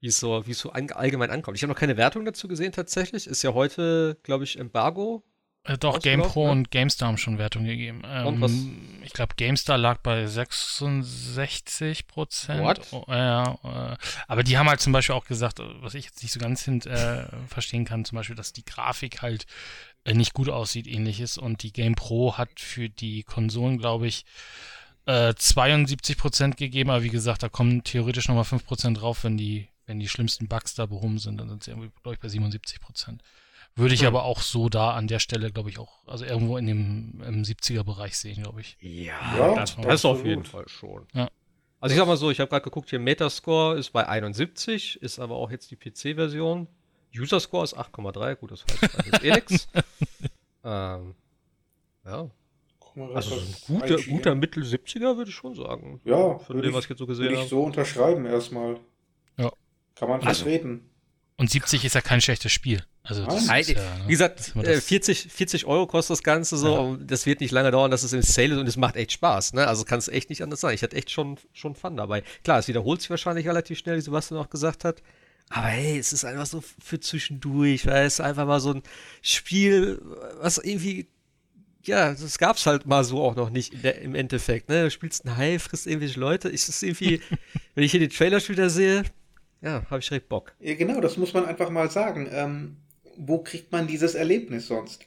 wie 0.00 0.08
es 0.08 0.20
so, 0.20 0.46
wie 0.46 0.50
es 0.50 0.58
so 0.58 0.70
allgemein 0.72 1.30
ankommt. 1.30 1.56
Ich 1.56 1.62
habe 1.62 1.72
noch 1.72 1.80
keine 1.80 1.96
Wertung 1.96 2.26
dazu 2.26 2.46
gesehen 2.46 2.72
tatsächlich. 2.72 3.26
Ist 3.26 3.42
ja 3.42 3.54
heute, 3.54 4.18
glaube 4.22 4.44
ich, 4.44 4.58
Embargo. 4.58 5.24
Äh, 5.64 5.78
doch, 5.78 6.00
GamePro 6.00 6.46
ne? 6.46 6.52
und 6.52 6.70
GameStar 6.70 7.08
haben 7.08 7.16
schon 7.16 7.38
Wertung 7.38 7.64
gegeben. 7.64 8.02
Ähm? 8.06 9.00
Ich 9.02 9.14
glaube, 9.14 9.34
GameStar 9.36 9.78
lag 9.78 9.98
bei 9.98 10.26
66 10.26 12.06
Prozent. 12.06 12.80
Oh, 12.92 13.04
äh, 13.08 13.42
äh, 13.42 13.96
aber 14.28 14.42
die 14.42 14.58
haben 14.58 14.68
halt 14.68 14.80
zum 14.80 14.92
Beispiel 14.92 15.14
auch 15.14 15.24
gesagt, 15.24 15.60
was 15.80 15.94
ich 15.94 16.04
jetzt 16.04 16.22
nicht 16.22 16.32
so 16.32 16.40
ganz 16.40 16.62
hin, 16.64 16.82
äh, 16.82 17.24
verstehen 17.48 17.86
kann, 17.86 18.04
zum 18.04 18.16
Beispiel, 18.16 18.36
dass 18.36 18.52
die 18.52 18.64
Grafik 18.64 19.22
halt 19.22 19.46
äh, 20.04 20.12
nicht 20.12 20.34
gut 20.34 20.50
aussieht, 20.50 20.86
ähnliches. 20.86 21.38
Und 21.38 21.62
die 21.62 21.72
GamePro 21.72 22.36
hat 22.36 22.60
für 22.60 22.90
die 22.90 23.22
Konsolen, 23.22 23.78
glaube 23.78 24.06
ich, 24.06 24.24
72 25.06 26.16
Prozent 26.16 26.56
gegeben. 26.56 26.88
Aber 26.88 27.02
wie 27.02 27.10
gesagt, 27.10 27.42
da 27.42 27.50
kommen 27.50 27.84
theoretisch 27.84 28.26
nochmal 28.26 28.44
5 28.44 28.64
Prozent 28.64 29.02
drauf, 29.02 29.22
wenn 29.22 29.36
die 29.36 29.68
wenn 29.86 30.00
die 30.00 30.08
schlimmsten 30.08 30.48
Bugs 30.48 30.74
da 30.74 30.86
behoben 30.86 31.18
sind, 31.18 31.38
dann 31.38 31.48
sind 31.48 31.62
sie 31.62 31.70
irgendwie, 31.70 31.90
glaube 32.02 32.14
ich, 32.14 32.20
bei 32.20 32.28
77 32.28 32.80
Prozent. 32.80 33.22
Würde 33.76 33.94
ich 33.94 34.02
ja. 34.02 34.08
aber 34.08 34.24
auch 34.24 34.40
so 34.40 34.68
da 34.68 34.92
an 34.92 35.08
der 35.08 35.18
Stelle, 35.18 35.50
glaube 35.50 35.68
ich, 35.68 35.78
auch, 35.78 36.06
also 36.06 36.24
irgendwo 36.24 36.56
in 36.56 36.66
dem 36.66 37.22
im 37.26 37.42
70er-Bereich 37.42 38.16
sehen, 38.16 38.42
glaube 38.42 38.60
ich. 38.60 38.76
Ja, 38.80 39.14
ja 39.36 39.54
das, 39.54 39.76
das 39.76 40.04
auf 40.04 40.24
jeden 40.24 40.44
Fall 40.44 40.68
schon. 40.68 41.06
Ja. 41.12 41.28
Also 41.80 41.94
ich 41.94 41.98
sag 41.98 42.06
mal 42.06 42.16
so, 42.16 42.30
ich 42.30 42.38
habe 42.40 42.48
gerade 42.48 42.62
geguckt, 42.62 42.90
hier 42.90 43.00
Metascore 43.00 43.76
ist 43.76 43.90
bei 43.90 44.06
71, 44.06 45.02
ist 45.02 45.18
aber 45.18 45.34
auch 45.36 45.50
jetzt 45.50 45.70
die 45.70 45.76
PC-Version. 45.76 46.68
User 47.16 47.40
Score 47.40 47.64
ist 47.64 47.76
8,3, 47.76 48.36
gut, 48.36 48.52
das 48.52 48.64
heißt 48.64 49.24
eh 49.24 49.30
nix. 49.34 49.68
ähm, 50.64 51.14
ja. 52.04 52.30
Also 53.12 53.34
ein 53.34 53.56
guter, 53.66 53.96
guter 54.02 54.34
Mittel-70er 54.36 55.16
würde 55.16 55.30
ich 55.30 55.34
schon 55.34 55.56
sagen. 55.56 56.00
Ja, 56.04 56.38
von 56.38 56.62
dem, 56.62 56.72
was 56.72 56.84
ich 56.84 56.90
jetzt 56.90 57.00
so 57.00 57.06
gesehen 57.06 57.26
habe. 57.26 57.34
Würde 57.34 57.44
ich 57.44 57.50
so 57.50 57.62
unterschreiben 57.62 58.24
erstmal. 58.24 58.78
Kann 59.94 60.08
man 60.08 60.20
also, 60.22 60.44
vertreten. 60.44 60.90
Und 61.36 61.50
70 61.50 61.84
ist 61.84 61.94
ja 61.94 62.00
kein 62.00 62.20
schlechtes 62.20 62.52
Spiel. 62.52 62.84
Also 63.02 63.26
das 63.26 63.46
Nein, 63.46 63.64
ja, 63.66 63.82
wie 64.06 64.12
gesagt, 64.12 64.40
40, 64.40 65.28
40 65.30 65.62
äh, 65.62 65.66
Euro 65.66 65.86
kostet 65.86 66.12
das 66.12 66.22
Ganze 66.22 66.56
so. 66.56 66.96
Ja. 66.98 67.04
das 67.04 67.26
wird 67.26 67.40
nicht 67.40 67.50
lange 67.50 67.70
dauern, 67.70 67.90
dass 67.90 68.02
es 68.02 68.12
im 68.12 68.22
Sale 68.22 68.54
ist 68.54 68.60
und 68.60 68.66
es 68.66 68.76
macht 68.76 68.96
echt 68.96 69.12
Spaß. 69.12 69.52
Ne? 69.52 69.66
Also 69.66 69.84
kann 69.84 69.98
es 69.98 70.08
echt 70.08 70.30
nicht 70.30 70.42
anders 70.42 70.60
sein. 70.60 70.74
Ich 70.74 70.82
hatte 70.82 70.96
echt 70.96 71.10
schon, 71.10 71.36
schon 71.52 71.74
Fun 71.74 71.96
dabei. 71.96 72.22
Klar, 72.44 72.60
es 72.60 72.68
wiederholt 72.68 73.00
sich 73.00 73.10
wahrscheinlich 73.10 73.46
relativ 73.46 73.78
schnell, 73.78 73.96
wie 73.96 74.00
Sebastian 74.00 74.40
auch 74.40 74.48
gesagt 74.48 74.84
hat. 74.84 75.02
Aber 75.50 75.66
hey, 75.66 75.98
es 75.98 76.14
ist 76.14 76.24
einfach 76.24 76.46
so 76.46 76.62
für 76.82 76.98
zwischendurch, 76.98 77.84
weil 77.86 78.06
es 78.06 78.20
einfach 78.20 78.46
mal 78.46 78.60
so 78.60 78.72
ein 78.72 78.82
Spiel, 79.20 80.00
was 80.40 80.56
irgendwie, 80.56 81.08
ja, 81.82 82.14
das 82.14 82.38
gab 82.38 82.56
es 82.56 82.64
halt 82.64 82.86
mal 82.86 83.04
so 83.04 83.22
auch 83.22 83.36
noch 83.36 83.50
nicht 83.50 83.84
der, 83.84 84.00
im 84.00 84.14
Endeffekt. 84.14 84.70
Ne? 84.70 84.84
Du 84.84 84.90
spielst 84.90 85.26
ein 85.26 85.36
Hai, 85.36 85.58
frisst 85.58 85.86
irgendwelche 85.86 86.18
Leute. 86.18 86.48
Ich 86.48 86.64
das 86.64 86.82
irgendwie, 86.82 87.20
wenn 87.74 87.84
ich 87.84 87.90
hier 87.90 88.00
den 88.00 88.08
Trailer 88.08 88.40
wieder 88.48 88.70
sehe, 88.70 89.04
ja, 89.64 89.82
habe 89.90 89.98
ich 89.98 90.08
direkt 90.08 90.28
Bock. 90.28 90.52
Ja, 90.60 90.74
genau, 90.74 91.00
das 91.00 91.16
muss 91.16 91.32
man 91.32 91.46
einfach 91.46 91.70
mal 91.70 91.90
sagen. 91.90 92.28
Ähm, 92.30 92.76
wo 93.16 93.38
kriegt 93.38 93.72
man 93.72 93.86
dieses 93.86 94.14
Erlebnis 94.14 94.66
sonst? 94.66 95.06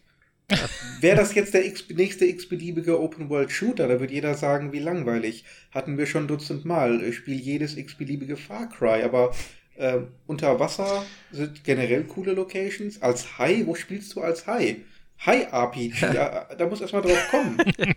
Wäre 1.01 1.17
das 1.17 1.35
jetzt 1.35 1.53
der 1.53 1.65
x 1.65 1.85
nächste 1.89 2.25
x-beliebige 2.25 2.99
Open-World-Shooter, 2.99 3.87
da 3.87 3.99
würde 3.99 4.13
jeder 4.13 4.33
sagen, 4.33 4.71
wie 4.71 4.79
langweilig. 4.79 5.43
Hatten 5.71 5.97
wir 5.97 6.05
schon 6.05 6.27
Dutzend 6.27 6.63
Mal. 6.65 7.03
Ich 7.03 7.17
spiele 7.17 7.37
jedes 7.37 7.75
x-beliebige 7.75 8.37
Far 8.37 8.69
Cry, 8.69 9.03
aber 9.03 9.33
äh, 9.75 9.99
unter 10.25 10.59
Wasser 10.59 11.05
sind 11.31 11.63
generell 11.63 12.05
coole 12.05 12.33
Locations. 12.33 13.01
Als 13.01 13.37
Hai, 13.37 13.63
wo 13.65 13.75
spielst 13.75 14.15
du 14.15 14.21
als 14.21 14.47
Hai? 14.47 14.77
Hai-RPG, 15.25 15.93
da, 16.01 16.47
da 16.57 16.67
muss 16.67 16.81
erstmal 16.81 17.01
drauf 17.01 17.27
kommen. 17.29 17.57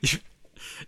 ich, 0.00 0.20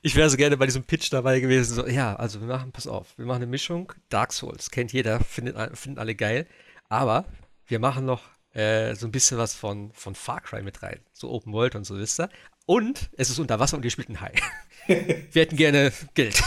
ich 0.02 0.14
wäre 0.14 0.30
so 0.30 0.36
gerne 0.36 0.56
bei 0.56 0.66
diesem 0.66 0.84
Pitch 0.84 1.12
dabei 1.12 1.40
gewesen. 1.40 1.74
So, 1.74 1.86
ja, 1.86 2.16
also 2.16 2.40
wir 2.40 2.48
machen, 2.48 2.72
pass 2.72 2.86
auf, 2.86 3.16
wir 3.16 3.26
machen 3.26 3.42
eine 3.42 3.46
Mischung. 3.46 3.92
Dark 4.08 4.32
Souls, 4.32 4.70
kennt 4.70 4.92
jeder, 4.92 5.20
findet, 5.20 5.56
finden 5.78 5.98
alle 5.98 6.14
geil. 6.14 6.46
Aber 6.88 7.24
wir 7.66 7.78
machen 7.78 8.04
noch 8.04 8.22
äh, 8.52 8.94
so 8.94 9.06
ein 9.06 9.12
bisschen 9.12 9.38
was 9.38 9.54
von, 9.54 9.92
von 9.92 10.14
Far 10.14 10.40
Cry 10.40 10.62
mit 10.62 10.82
rein. 10.82 11.00
So 11.12 11.30
Open 11.30 11.52
World 11.52 11.74
und 11.74 11.84
so, 11.84 11.96
wisst 11.98 12.20
ihr. 12.20 12.28
Und 12.66 13.10
es 13.16 13.30
ist 13.30 13.38
unter 13.38 13.58
Wasser 13.58 13.76
und 13.76 13.84
ihr 13.84 13.90
spielt 13.90 14.08
ein 14.08 14.20
Hai. 14.20 14.32
wir 14.86 15.42
hätten 15.42 15.56
gerne 15.56 15.92
Geld. 16.14 16.42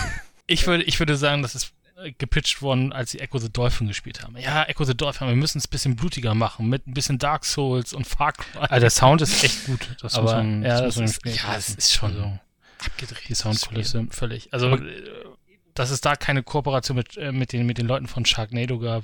Ich 0.47 0.67
würde, 0.67 0.83
ich 0.83 0.99
würde 0.99 1.15
sagen, 1.15 1.41
das 1.41 1.55
ist 1.55 1.73
äh, 1.97 2.11
gepitcht 2.11 2.61
worden, 2.61 2.91
als 2.91 3.11
sie 3.11 3.19
Echo 3.19 3.37
the 3.37 3.51
Dolphin 3.51 3.87
gespielt 3.87 4.23
haben. 4.23 4.37
Ja, 4.37 4.63
Echo 4.63 4.83
the 4.83 4.95
Dolphin, 4.95 5.27
wir 5.27 5.35
müssen 5.35 5.59
es 5.59 5.65
ein 5.65 5.69
bisschen 5.69 5.95
blutiger 5.95 6.33
machen, 6.33 6.67
mit 6.67 6.87
ein 6.87 6.93
bisschen 6.93 7.17
Dark 7.17 7.45
Souls 7.45 7.93
und 7.93 8.05
Far 8.05 8.33
Cry. 8.33 8.59
Also 8.59 8.79
der 8.79 8.89
Sound 8.89 9.21
ist 9.21 9.43
echt 9.43 9.65
gut. 9.65 9.95
Das 10.01 10.15
Aber, 10.15 10.35
man, 10.35 10.63
ja, 10.63 10.81
das, 10.81 10.95
das 10.95 11.11
ist, 11.11 11.25
ja, 11.25 11.55
es 11.55 11.69
ist 11.69 11.93
schon 11.93 12.13
so 12.13 12.39
abgedreht. 12.85 13.29
Die 13.29 13.35
Soundkulisse, 13.35 14.07
völlig. 14.09 14.53
Also, 14.53 14.67
Aber, 14.67 14.81
äh, 14.81 15.03
dass 15.73 15.89
es 15.89 16.01
da 16.01 16.15
keine 16.15 16.43
Kooperation 16.43 16.97
mit, 16.97 17.17
äh, 17.17 17.31
mit, 17.31 17.53
den, 17.53 17.65
mit 17.65 17.77
den 17.77 17.87
Leuten 17.87 18.07
von 18.07 18.25
Sharknado 18.25 18.79
gab. 18.79 19.03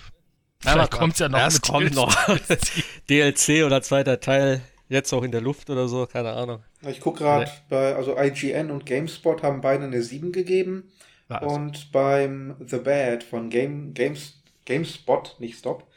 Vielleicht 0.60 0.92
kommt 0.92 1.14
es 1.14 1.20
ja 1.20 1.30
noch. 1.30 1.40
Erst 1.40 1.62
kommt 1.62 1.96
noch. 1.96 2.14
DLC 3.10 3.66
oder 3.66 3.82
zweiter 3.82 4.20
Teil, 4.20 4.62
jetzt 4.90 5.14
auch 5.14 5.24
in 5.24 5.32
der 5.32 5.42
Luft 5.42 5.70
oder 5.70 5.88
so, 5.88 6.06
keine 6.06 6.34
Ahnung. 6.34 6.64
Ich 6.88 7.00
gucke 7.00 7.20
gerade 7.20 7.46
nee. 7.46 7.52
bei, 7.70 7.96
also 7.96 8.18
IGN 8.18 8.72
und 8.72 8.86
GameSpot 8.86 9.42
haben 9.42 9.62
beide 9.62 9.86
eine 9.86 10.02
7 10.02 10.32
gegeben. 10.32 10.92
Also. 11.30 11.48
Und 11.48 11.92
beim 11.92 12.56
The 12.66 12.78
Bad 12.78 13.24
von 13.24 13.50
Game, 13.50 13.94
Games, 13.94 14.42
GameSpot, 14.66 15.36
nicht 15.40 15.60
Stop, 15.60 15.88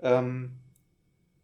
ähm, 0.00 0.52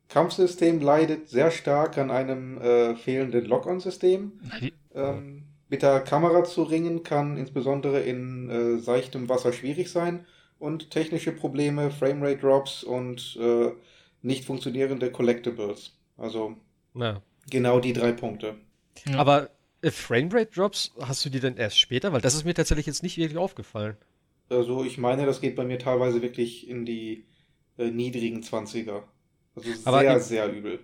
Kampfsystem 0.09 0.81
leidet 0.81 1.29
sehr 1.29 1.51
stark 1.51 1.99
an 1.99 2.11
einem 2.11 2.61
äh, 2.61 2.97
fehlenden 2.97 3.45
Lock-on-System. 3.45 4.33
Ähm, 4.95 5.45
mit 5.69 5.83
der 5.83 6.01
Kamera 6.01 6.45
zu 6.45 6.63
ringen 6.63 7.03
kann 7.03 7.37
insbesondere 7.37 8.01
in 8.01 8.51
äh, 8.51 8.79
seichtem 8.79 9.29
Wasser 9.29 9.53
schwierig 9.53 9.91
sein 9.91 10.25
und 10.59 10.91
technische 10.91 11.33
Probleme, 11.33 11.91
Framerate 11.91 12.39
Drops 12.39 12.83
und 12.83 13.37
äh, 13.41 13.71
nicht 14.23 14.45
funktionierende 14.45 15.11
Collectibles. 15.11 15.97
Also 16.17 16.57
ja. 16.95 17.23
genau 17.51 17.81
die 17.81 17.93
drei 17.93 18.13
Punkte. 18.13 18.57
Ja. 19.07 19.19
Aber 19.19 19.51
äh, 19.83 19.91
Framerate 19.91 20.51
Drops 20.53 20.93
hast 21.01 21.25
du 21.25 21.31
die 21.31 21.41
denn 21.41 21.57
erst 21.57 21.79
später? 21.79 22.13
Weil 22.13 22.21
das 22.21 22.35
ist 22.35 22.45
mir 22.45 22.55
tatsächlich 22.55 22.87
jetzt 22.87 23.03
nicht 23.03 23.17
wirklich 23.17 23.39
aufgefallen. 23.39 23.97
Also 24.49 24.85
ich 24.85 24.99
meine, 24.99 25.27
das 25.27 25.41
geht 25.41 25.57
bei 25.57 25.65
mir 25.65 25.79
teilweise 25.79 26.23
wirklich 26.23 26.69
in 26.69 26.87
die 26.87 27.27
äh, 27.77 27.91
niedrigen 27.91 28.43
20er. 28.43 29.03
Also 29.55 29.73
sehr, 29.73 30.21
sehr 30.21 30.53
übel. 30.53 30.81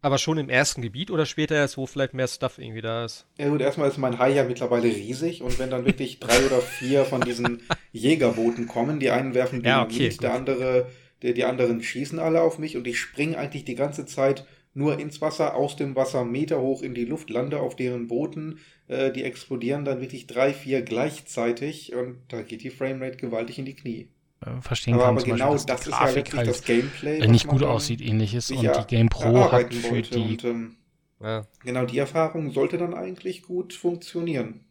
Aber 0.00 0.18
schon 0.18 0.38
im 0.38 0.48
ersten 0.48 0.80
Gebiet 0.80 1.10
oder 1.10 1.26
später 1.26 1.56
erst, 1.56 1.76
wo 1.76 1.86
vielleicht 1.86 2.14
mehr 2.14 2.28
Stuff 2.28 2.58
irgendwie 2.58 2.82
da 2.82 3.04
ist? 3.04 3.26
Ja 3.36 3.48
gut, 3.48 3.60
erstmal 3.60 3.88
ist 3.88 3.98
mein 3.98 4.18
Hai 4.18 4.30
ja 4.30 4.44
mittlerweile 4.44 4.86
riesig 4.86 5.42
und 5.42 5.58
wenn 5.58 5.70
dann 5.70 5.84
wirklich 5.84 6.20
drei 6.20 6.46
oder 6.46 6.60
vier 6.60 7.04
von 7.04 7.20
diesen 7.20 7.62
Jägerbooten 7.92 8.68
kommen, 8.68 9.00
die 9.00 9.10
einen 9.10 9.34
werfen 9.34 9.62
Dynamit, 9.62 9.92
ja, 9.92 10.06
okay, 10.06 10.16
der 10.20 10.34
andere, 10.34 10.86
der, 11.22 11.32
die 11.32 11.44
anderen 11.44 11.82
schießen 11.82 12.20
alle 12.20 12.42
auf 12.42 12.58
mich 12.58 12.76
und 12.76 12.86
ich 12.86 13.00
springe 13.00 13.36
eigentlich 13.36 13.64
die 13.64 13.74
ganze 13.74 14.06
Zeit 14.06 14.46
nur 14.72 15.00
ins 15.00 15.20
Wasser, 15.20 15.56
aus 15.56 15.74
dem 15.74 15.96
Wasser 15.96 16.24
Meter 16.24 16.60
hoch 16.60 16.82
in 16.82 16.94
die 16.94 17.04
Luft, 17.04 17.30
lande 17.30 17.58
auf 17.58 17.74
deren 17.74 18.06
Booten, 18.06 18.60
äh, 18.86 19.10
die 19.10 19.24
explodieren 19.24 19.84
dann 19.84 20.00
wirklich 20.00 20.28
drei, 20.28 20.54
vier 20.54 20.82
gleichzeitig 20.82 21.94
und 21.94 22.18
da 22.28 22.42
geht 22.42 22.62
die 22.62 22.70
Framerate 22.70 23.16
gewaltig 23.16 23.58
in 23.58 23.64
die 23.64 23.74
Knie. 23.74 24.08
Äh, 24.40 24.60
verstehen 24.60 24.94
aber, 24.94 25.04
kann. 25.04 25.16
Aber 25.16 25.24
genau 25.24 25.52
Beispiel, 25.52 25.74
das 25.74 25.86
ist 25.86 25.92
ja 25.92 26.14
wirklich 26.14 26.36
halt 26.36 26.48
das 26.48 26.62
Gameplay. 26.62 27.26
Nicht 27.26 27.48
gut 27.48 27.62
aussieht, 27.62 28.00
ähnliches. 28.00 28.50
Und 28.50 28.62
die 28.62 28.86
Game 28.86 29.08
Pro 29.08 29.50
hat 29.50 29.74
für 29.74 30.02
die. 30.02 30.18
Und, 30.18 30.44
ähm, 30.44 30.76
ja. 31.20 31.46
Genau, 31.64 31.84
die 31.84 31.98
Erfahrung 31.98 32.52
sollte 32.52 32.78
dann 32.78 32.94
eigentlich 32.94 33.42
gut 33.42 33.74
funktionieren. 33.74 34.64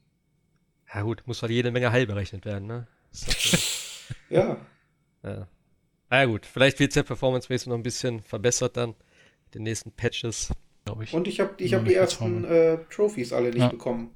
Ja, 0.93 1.01
gut, 1.01 1.23
muss 1.25 1.41
halt 1.41 1.51
jede 1.51 1.71
Menge 1.71 1.91
heil 1.91 2.07
berechnet 2.07 2.45
werden, 2.45 2.67
ne? 2.67 2.87
ja. 4.29 4.57
ja. 5.23 5.47
Na 6.09 6.19
ja, 6.19 6.25
gut, 6.25 6.45
vielleicht 6.45 6.79
wird 6.79 6.91
es 6.91 6.95
ja 6.95 7.03
performance-mäßig 7.03 7.67
noch 7.67 7.75
ein 7.75 7.83
bisschen 7.83 8.21
verbessert 8.21 8.77
dann. 8.77 8.95
Mit 9.45 9.55
den 9.55 9.63
nächsten 9.63 9.91
Patches, 9.91 10.53
glaube 10.85 11.03
ich. 11.03 11.13
Und 11.13 11.27
ich 11.27 11.41
habe 11.41 11.55
ich 11.57 11.73
hab 11.73 11.83
die 11.83 11.93
ersten 11.93 12.45
äh, 12.45 12.77
Trophies 12.89 13.33
alle 13.33 13.49
nicht 13.49 13.57
ja. 13.57 13.67
bekommen. 13.67 14.11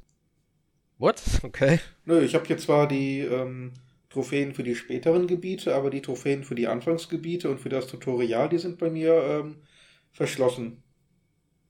What? 0.97 1.21
Okay. 1.43 1.79
Nö, 2.05 2.21
ich 2.21 2.35
habe 2.35 2.45
hier 2.45 2.57
zwar 2.57 2.87
die. 2.87 3.19
Ähm, 3.19 3.73
Trophäen 4.11 4.53
für 4.53 4.63
die 4.63 4.75
späteren 4.75 5.25
Gebiete, 5.25 5.73
aber 5.73 5.89
die 5.89 6.01
Trophäen 6.01 6.43
für 6.43 6.55
die 6.55 6.67
Anfangsgebiete 6.67 7.49
und 7.49 7.59
für 7.59 7.69
das 7.69 7.87
Tutorial, 7.87 8.49
die 8.49 8.57
sind 8.57 8.77
bei 8.77 8.89
mir 8.89 9.13
ähm, 9.13 9.55
verschlossen. 10.11 10.83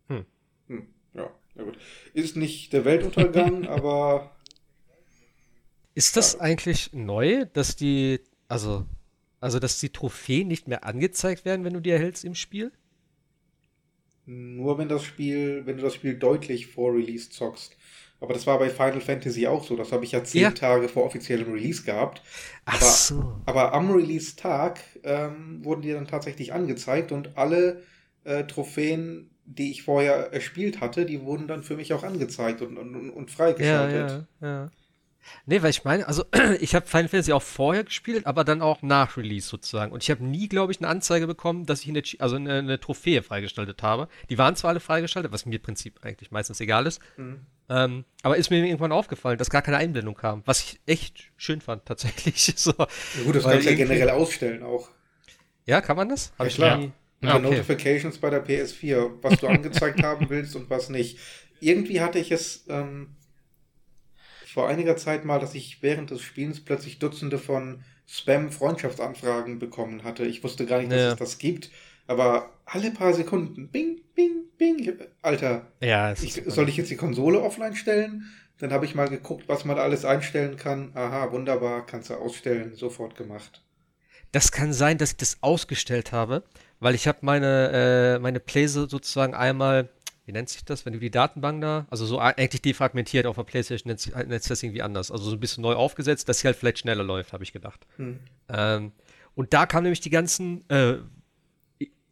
Hm. 0.07 0.25
Hm, 0.67 0.87
ja, 1.13 1.31
na 1.55 1.63
gut. 1.63 1.77
Ist 2.13 2.35
nicht 2.35 2.73
der 2.73 2.83
Weltuntergang, 2.83 3.67
aber. 3.67 4.35
Ist 5.93 6.17
das 6.17 6.33
ja. 6.33 6.39
eigentlich 6.39 6.93
neu, 6.93 7.45
dass 7.53 7.75
die, 7.75 8.21
also, 8.47 8.87
also, 9.39 9.59
dass 9.59 9.79
die 9.79 9.89
Trophäen 9.89 10.47
nicht 10.47 10.67
mehr 10.67 10.83
angezeigt 10.83 11.45
werden, 11.45 11.63
wenn 11.63 11.73
du 11.73 11.79
die 11.79 11.91
erhältst 11.91 12.25
im 12.25 12.33
Spiel? 12.33 12.71
Nur 14.25 14.79
wenn 14.79 14.89
das 14.89 15.03
Spiel, 15.03 15.65
wenn 15.65 15.77
du 15.77 15.83
das 15.83 15.93
Spiel 15.93 16.17
deutlich 16.17 16.67
vor 16.67 16.93
Release 16.93 17.29
zockst. 17.29 17.75
Aber 18.21 18.33
das 18.33 18.45
war 18.45 18.59
bei 18.59 18.69
Final 18.69 19.01
Fantasy 19.01 19.47
auch 19.47 19.63
so. 19.63 19.75
Das 19.75 19.91
habe 19.91 20.05
ich 20.05 20.11
ja 20.11 20.23
zehn 20.23 20.43
ja. 20.43 20.51
Tage 20.51 20.87
vor 20.87 21.03
offiziellem 21.03 21.51
Release 21.51 21.83
gehabt. 21.83 22.21
Ach 22.65 22.75
aber, 22.75 22.85
so. 22.85 23.33
aber 23.47 23.73
am 23.73 23.91
Release-Tag 23.91 24.79
ähm, 25.03 25.65
wurden 25.65 25.81
die 25.81 25.91
dann 25.91 26.07
tatsächlich 26.07 26.53
angezeigt 26.53 27.11
und 27.11 27.35
alle 27.35 27.81
äh, 28.23 28.43
Trophäen, 28.43 29.31
die 29.45 29.71
ich 29.71 29.81
vorher 29.81 30.31
erspielt 30.31 30.81
hatte, 30.81 31.07
die 31.07 31.23
wurden 31.23 31.47
dann 31.47 31.63
für 31.63 31.75
mich 31.75 31.93
auch 31.93 32.03
angezeigt 32.03 32.61
und, 32.61 32.77
und, 32.77 33.09
und 33.09 33.31
freigeschaltet. 33.31 34.27
Ja, 34.39 34.47
ja, 34.47 34.47
ja. 34.47 34.71
Nee, 35.45 35.61
weil 35.61 35.69
ich 35.69 35.83
meine, 35.83 36.07
also 36.07 36.25
ich 36.59 36.75
habe 36.75 36.85
Final 36.85 37.07
Fantasy 37.07 37.33
auch 37.33 37.41
vorher 37.41 37.83
gespielt, 37.83 38.25
aber 38.25 38.43
dann 38.43 38.61
auch 38.61 38.81
nach 38.81 39.17
Release 39.17 39.47
sozusagen. 39.47 39.91
Und 39.91 40.03
ich 40.03 40.09
habe 40.09 40.23
nie, 40.23 40.47
glaube 40.47 40.71
ich, 40.71 40.79
eine 40.79 40.87
Anzeige 40.87 41.27
bekommen, 41.27 41.65
dass 41.65 41.81
ich 41.81 41.89
eine, 41.89 42.01
also 42.19 42.35
eine, 42.35 42.59
eine, 42.59 42.79
Trophäe 42.79 43.23
freigeschaltet 43.23 43.83
habe. 43.83 44.07
Die 44.29 44.37
waren 44.37 44.55
zwar 44.55 44.69
alle 44.71 44.79
freigeschaltet, 44.79 45.31
was 45.31 45.45
mir 45.45 45.55
im 45.55 45.61
Prinzip 45.61 45.99
eigentlich 46.03 46.31
meistens 46.31 46.59
egal 46.59 46.85
ist. 46.85 47.01
Mhm. 47.17 47.41
Ähm, 47.69 48.05
aber 48.23 48.37
ist 48.37 48.49
mir 48.49 48.65
irgendwann 48.65 48.91
aufgefallen, 48.91 49.37
dass 49.37 49.49
gar 49.49 49.61
keine 49.61 49.77
Einblendung 49.77 50.15
kam, 50.15 50.41
was 50.45 50.59
ich 50.59 50.79
echt 50.85 51.31
schön 51.37 51.61
fand, 51.61 51.85
tatsächlich. 51.85 52.53
so. 52.55 52.73
Ja, 52.77 52.87
gut, 53.25 53.35
das 53.35 53.43
kannst 53.43 53.65
du 53.65 53.69
ja 53.69 53.75
generell 53.75 54.09
ausstellen 54.09 54.63
auch. 54.63 54.89
Ja, 55.65 55.81
kann 55.81 55.95
man 55.95 56.09
das? 56.09 56.31
Hab 56.31 56.39
ja, 56.39 56.45
ich 56.47 56.55
klar. 56.55 56.77
Nie... 56.77 56.91
Ja, 57.23 57.35
okay. 57.35 57.43
Notifications 57.43 58.17
bei 58.17 58.31
der 58.31 58.43
PS4, 58.43 59.11
was 59.21 59.39
du 59.39 59.47
angezeigt 59.47 60.01
haben 60.03 60.29
willst 60.29 60.55
und 60.55 60.69
was 60.69 60.89
nicht. 60.89 61.19
Irgendwie 61.59 62.01
hatte 62.01 62.17
ich 62.17 62.31
es 62.31 62.65
ähm, 62.67 63.15
vor 64.53 64.67
einiger 64.67 64.97
Zeit 64.97 65.23
mal, 65.23 65.39
dass 65.39 65.55
ich 65.55 65.81
während 65.81 66.11
des 66.11 66.21
Spielens 66.21 66.59
plötzlich 66.59 66.99
Dutzende 66.99 67.37
von 67.37 67.83
Spam-Freundschaftsanfragen 68.07 69.59
bekommen 69.59 70.03
hatte. 70.03 70.25
Ich 70.25 70.43
wusste 70.43 70.65
gar 70.65 70.79
nicht, 70.79 70.91
dass 70.91 70.99
ja. 70.99 71.11
es 71.13 71.19
das 71.19 71.37
gibt. 71.37 71.71
Aber 72.07 72.49
alle 72.65 72.91
paar 72.91 73.13
Sekunden, 73.13 73.69
bing, 73.69 74.01
bing, 74.13 74.43
bing. 74.57 74.99
Alter, 75.21 75.67
ja, 75.79 76.11
ich, 76.11 76.41
soll 76.45 76.67
ich 76.67 76.75
jetzt 76.75 76.91
die 76.91 76.97
Konsole 76.97 77.39
offline 77.39 77.75
stellen? 77.75 78.25
Dann 78.59 78.73
habe 78.73 78.85
ich 78.85 78.93
mal 78.93 79.07
geguckt, 79.07 79.45
was 79.47 79.63
man 79.63 79.79
alles 79.79 80.03
einstellen 80.03 80.57
kann. 80.57 80.91
Aha, 80.95 81.31
wunderbar, 81.31 81.85
kannst 81.85 82.09
du 82.09 82.15
ausstellen. 82.15 82.75
Sofort 82.75 83.15
gemacht. 83.15 83.61
Das 84.33 84.51
kann 84.51 84.73
sein, 84.73 84.97
dass 84.97 85.11
ich 85.11 85.17
das 85.17 85.37
ausgestellt 85.41 86.11
habe, 86.11 86.43
weil 86.79 86.95
ich 86.95 87.07
habe 87.07 87.19
meine, 87.21 88.15
äh, 88.17 88.19
meine 88.19 88.39
Playse 88.39 88.87
sozusagen 88.89 89.33
einmal 89.33 89.89
wie 90.25 90.31
nennt 90.31 90.49
sich 90.49 90.63
das, 90.63 90.85
wenn 90.85 90.93
du 90.93 90.99
die 90.99 91.11
Datenbank 91.11 91.61
da, 91.61 91.87
also 91.89 92.05
so 92.05 92.19
eigentlich 92.19 92.61
defragmentiert 92.61 93.25
auf 93.25 93.35
der 93.35 93.43
Playstation 93.43 93.89
nennt, 93.89 93.99
sich, 93.99 94.13
nennt 94.13 94.43
sich 94.43 94.49
das 94.49 94.61
irgendwie 94.63 94.81
anders, 94.81 95.11
also 95.11 95.29
so 95.29 95.35
ein 95.35 95.39
bisschen 95.39 95.63
neu 95.63 95.73
aufgesetzt, 95.73 96.29
dass 96.29 96.39
sie 96.39 96.47
halt 96.47 96.57
vielleicht 96.57 96.79
schneller 96.79 97.03
läuft, 97.03 97.33
habe 97.33 97.43
ich 97.43 97.53
gedacht. 97.53 97.85
Hm. 97.97 98.19
Ähm, 98.49 98.91
und 99.35 99.53
da 99.53 99.65
kamen 99.65 99.83
nämlich 99.83 100.01
die 100.01 100.09
ganzen, 100.09 100.69
äh, 100.69 100.97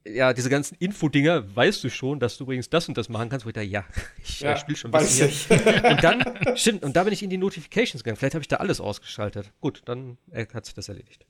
ja, 0.05 0.34
diese 0.34 0.49
ganzen 0.49 0.76
Infodinger, 0.80 1.55
weißt 1.55 1.84
du 1.84 1.89
schon, 1.89 2.20
dass 2.20 2.38
du 2.38 2.45
übrigens 2.45 2.70
das 2.70 2.88
und 2.88 2.97
das 2.97 3.10
machen 3.10 3.30
kannst, 3.30 3.45
wo 3.45 3.49
ich 3.49 3.53
da, 3.53 3.62
ja, 3.62 3.86
ich 4.24 4.39
ja, 4.39 4.57
spiele 4.57 4.78
schon 4.78 4.93
ein 4.93 5.01
bisschen 5.01 5.30
hier. 5.30 5.91
Und 5.91 6.03
dann, 6.03 6.24
stimmt, 6.55 6.84
und 6.84 6.95
da 6.95 7.03
bin 7.03 7.14
ich 7.14 7.22
in 7.22 7.30
die 7.30 7.38
Notifications 7.38 8.03
gegangen. 8.03 8.18
Vielleicht 8.18 8.34
habe 8.34 8.41
ich 8.41 8.47
da 8.47 8.57
alles 8.57 8.82
ausgeschaltet. 8.82 9.51
Gut, 9.60 9.84
dann 9.86 10.18
äh, 10.32 10.47
hat 10.53 10.66
sich 10.66 10.74
das 10.74 10.89
erledigt. 10.89 11.26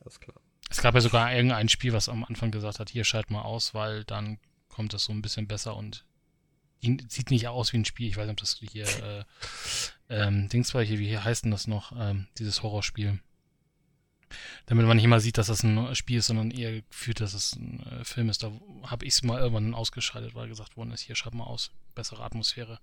Alles 0.00 0.20
klar. 0.20 0.36
Es 0.70 0.82
gab 0.82 0.94
ja 0.94 1.00
sogar 1.00 1.34
irgendein 1.34 1.68
Spiel, 1.68 1.92
was 1.92 2.08
am 2.08 2.24
Anfang 2.24 2.50
gesagt 2.50 2.78
hat, 2.78 2.90
hier 2.90 3.04
schalt 3.04 3.30
mal 3.30 3.42
aus, 3.42 3.72
weil 3.72 4.04
dann 4.04 4.38
kommt 4.78 4.92
das 4.92 5.02
so 5.02 5.12
ein 5.12 5.22
bisschen 5.22 5.48
besser 5.48 5.74
und 5.74 6.04
sieht 6.80 7.32
nicht 7.32 7.48
aus 7.48 7.72
wie 7.72 7.78
ein 7.78 7.84
Spiel. 7.84 8.06
Ich 8.06 8.16
weiß 8.16 8.26
nicht, 8.26 8.34
ob 8.34 8.36
das 8.36 8.60
hier 8.70 8.86
äh, 8.86 9.24
ähm, 10.08 10.48
Dings 10.48 10.72
war 10.72 10.84
hier, 10.84 11.00
wie 11.00 11.18
heißt 11.18 11.42
denn 11.42 11.50
das 11.50 11.66
noch, 11.66 11.90
ähm, 11.98 12.28
dieses 12.38 12.62
Horrorspiel. 12.62 13.18
Damit 14.66 14.86
man 14.86 14.96
nicht 14.96 15.04
immer 15.04 15.18
sieht, 15.18 15.36
dass 15.36 15.48
das 15.48 15.64
ein 15.64 15.96
Spiel 15.96 16.18
ist, 16.18 16.28
sondern 16.28 16.52
eher 16.52 16.80
gefühlt, 16.82 17.20
dass 17.20 17.34
es 17.34 17.56
ein 17.56 17.84
äh, 17.90 18.04
Film 18.04 18.28
ist. 18.28 18.44
Da 18.44 18.52
habe 18.84 19.04
ich 19.04 19.14
es 19.14 19.24
mal 19.24 19.40
irgendwann 19.40 19.74
ausgeschaltet, 19.74 20.36
weil 20.36 20.46
gesagt 20.46 20.76
worden 20.76 20.92
ist, 20.92 21.00
hier 21.00 21.16
schreib 21.16 21.34
mal 21.34 21.42
aus. 21.42 21.72
Bessere 21.96 22.22
Atmosphäre, 22.22 22.78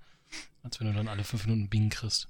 als 0.63 0.77
wenn 0.81 0.87
du 0.87 0.93
dann 0.93 1.07
alle 1.07 1.23
fünf 1.23 1.45
Minuten 1.45 1.69
Bing 1.69 1.89
kriegst. 1.89 2.27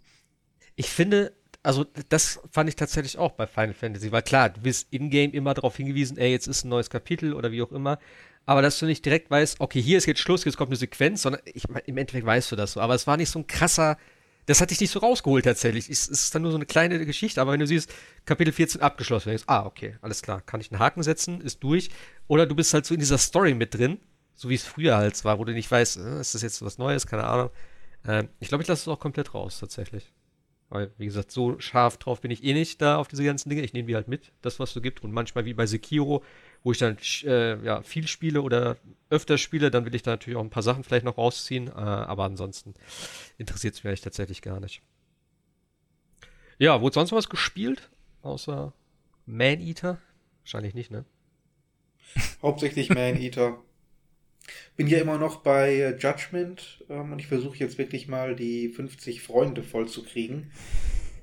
Ich 0.75 0.89
finde, 0.89 1.33
also 1.63 1.85
das 2.09 2.39
fand 2.51 2.69
ich 2.69 2.75
tatsächlich 2.75 3.17
auch 3.17 3.31
bei 3.31 3.47
Final 3.47 3.73
Fantasy, 3.73 4.11
weil 4.11 4.21
klar, 4.21 4.51
du 4.51 4.61
bist 4.61 4.89
in-game 4.91 5.31
immer 5.31 5.55
darauf 5.55 5.75
hingewiesen, 5.75 6.19
ey, 6.19 6.29
jetzt 6.29 6.45
ist 6.45 6.65
ein 6.65 6.69
neues 6.69 6.91
Kapitel 6.91 7.33
oder 7.33 7.51
wie 7.51 7.63
auch 7.63 7.71
immer 7.71 7.97
aber 8.45 8.61
dass 8.61 8.79
du 8.79 8.85
nicht 8.85 9.03
direkt 9.05 9.31
weißt, 9.31 9.59
okay, 9.59 9.81
hier 9.81 9.97
ist 9.97 10.05
jetzt 10.05 10.19
Schluss, 10.19 10.43
jetzt 10.45 10.57
kommt 10.57 10.69
eine 10.69 10.77
Sequenz, 10.77 11.23
sondern 11.23 11.41
ich, 11.45 11.63
im 11.85 11.97
Endeffekt 11.97 12.25
weißt 12.25 12.51
du 12.51 12.55
das 12.55 12.73
so. 12.73 12.81
Aber 12.81 12.93
es 12.93 13.07
war 13.07 13.17
nicht 13.17 13.29
so 13.29 13.39
ein 13.39 13.47
krasser, 13.47 13.97
das 14.45 14.61
hat 14.61 14.69
dich 14.69 14.79
nicht 14.79 14.91
so 14.91 14.99
rausgeholt 14.99 15.45
tatsächlich. 15.45 15.89
Es 15.89 16.07
ist 16.07 16.33
dann 16.35 16.43
nur 16.43 16.51
so 16.51 16.57
eine 16.57 16.67
kleine 16.67 17.03
Geschichte, 17.05 17.41
aber 17.41 17.53
wenn 17.53 17.59
du 17.59 17.67
siehst, 17.67 17.91
Kapitel 18.25 18.53
14 18.53 18.81
abgeschlossen, 18.81 19.29
denkst, 19.29 19.45
ah, 19.47 19.65
okay, 19.65 19.97
alles 20.01 20.21
klar, 20.21 20.41
kann 20.41 20.61
ich 20.61 20.71
einen 20.71 20.79
Haken 20.79 21.01
setzen, 21.01 21.41
ist 21.41 21.63
durch. 21.63 21.89
Oder 22.27 22.45
du 22.45 22.55
bist 22.55 22.73
halt 22.73 22.85
so 22.85 22.93
in 22.93 22.99
dieser 22.99 23.17
Story 23.17 23.55
mit 23.55 23.73
drin, 23.73 23.99
so 24.35 24.49
wie 24.49 24.55
es 24.55 24.63
früher 24.63 24.97
halt 24.97 25.23
war, 25.25 25.39
wo 25.39 25.45
du 25.45 25.53
nicht 25.53 25.71
weißt, 25.71 25.97
äh, 25.97 26.19
ist 26.19 26.35
das 26.35 26.43
jetzt 26.43 26.61
was 26.61 26.77
Neues, 26.77 27.07
keine 27.07 27.23
Ahnung. 27.23 27.49
Äh, 28.05 28.25
ich 28.39 28.49
glaube, 28.49 28.61
ich 28.61 28.67
lasse 28.67 28.83
es 28.83 28.87
auch 28.87 28.99
komplett 28.99 29.33
raus, 29.33 29.59
tatsächlich. 29.59 30.13
Weil, 30.69 30.91
wie 30.97 31.05
gesagt, 31.05 31.31
so 31.31 31.59
scharf 31.59 31.97
drauf 31.97 32.21
bin 32.21 32.31
ich 32.31 32.43
eh 32.43 32.53
nicht 32.53 32.81
da 32.81 32.97
auf 32.97 33.07
diese 33.07 33.23
ganzen 33.23 33.49
Dinge. 33.49 33.61
Ich 33.61 33.73
nehme 33.73 33.87
die 33.87 33.95
halt 33.95 34.07
mit, 34.07 34.31
das, 34.41 34.59
was 34.59 34.73
du 34.73 34.81
gibt. 34.81 35.03
Und 35.03 35.11
manchmal 35.11 35.45
wie 35.45 35.53
bei 35.53 35.65
Sekiro, 35.65 36.23
wo 36.65 36.71
ich 36.71 36.79
dann 36.79 36.97
äh, 37.25 37.63
ja, 37.63 37.83
viel 37.83 38.07
spiele 38.07 38.41
oder 38.41 38.77
öfter 39.11 39.37
spiele, 39.37 39.69
dann 39.69 39.85
will 39.85 39.93
ich 39.93 40.01
da 40.01 40.11
natürlich 40.11 40.35
auch 40.35 40.43
ein 40.43 40.49
paar 40.49 40.63
Sachen 40.63 40.83
vielleicht 40.83 41.05
noch 41.05 41.19
rausziehen. 41.19 41.67
Äh, 41.67 41.71
aber 41.71 42.23
ansonsten 42.23 42.73
interessiert 43.37 43.75
es 43.75 43.83
mich 43.83 43.89
eigentlich 43.89 44.01
tatsächlich 44.01 44.41
gar 44.41 44.59
nicht. 44.59 44.81
Ja, 46.57 46.81
wurde 46.81 46.95
sonst 46.95 47.11
was 47.11 47.29
gespielt? 47.29 47.91
Außer 48.23 48.73
Man-Eater? 49.27 49.99
Wahrscheinlich 50.41 50.73
nicht, 50.73 50.89
ne? 50.89 51.05
Hauptsächlich 52.41 52.89
Man-Eater. 52.89 53.59
Bin 54.75 54.87
ja 54.87 54.97
immer 54.97 55.19
noch 55.19 55.43
bei 55.43 55.75
äh, 55.75 55.97
Judgment 55.97 56.83
ähm, 56.89 57.11
und 57.11 57.19
ich 57.19 57.27
versuche 57.27 57.57
jetzt 57.57 57.77
wirklich 57.77 58.07
mal 58.07 58.35
die 58.35 58.69
50 58.69 59.21
Freunde 59.21 59.61
voll 59.61 59.87
zu 59.87 60.03
kriegen. 60.03 60.51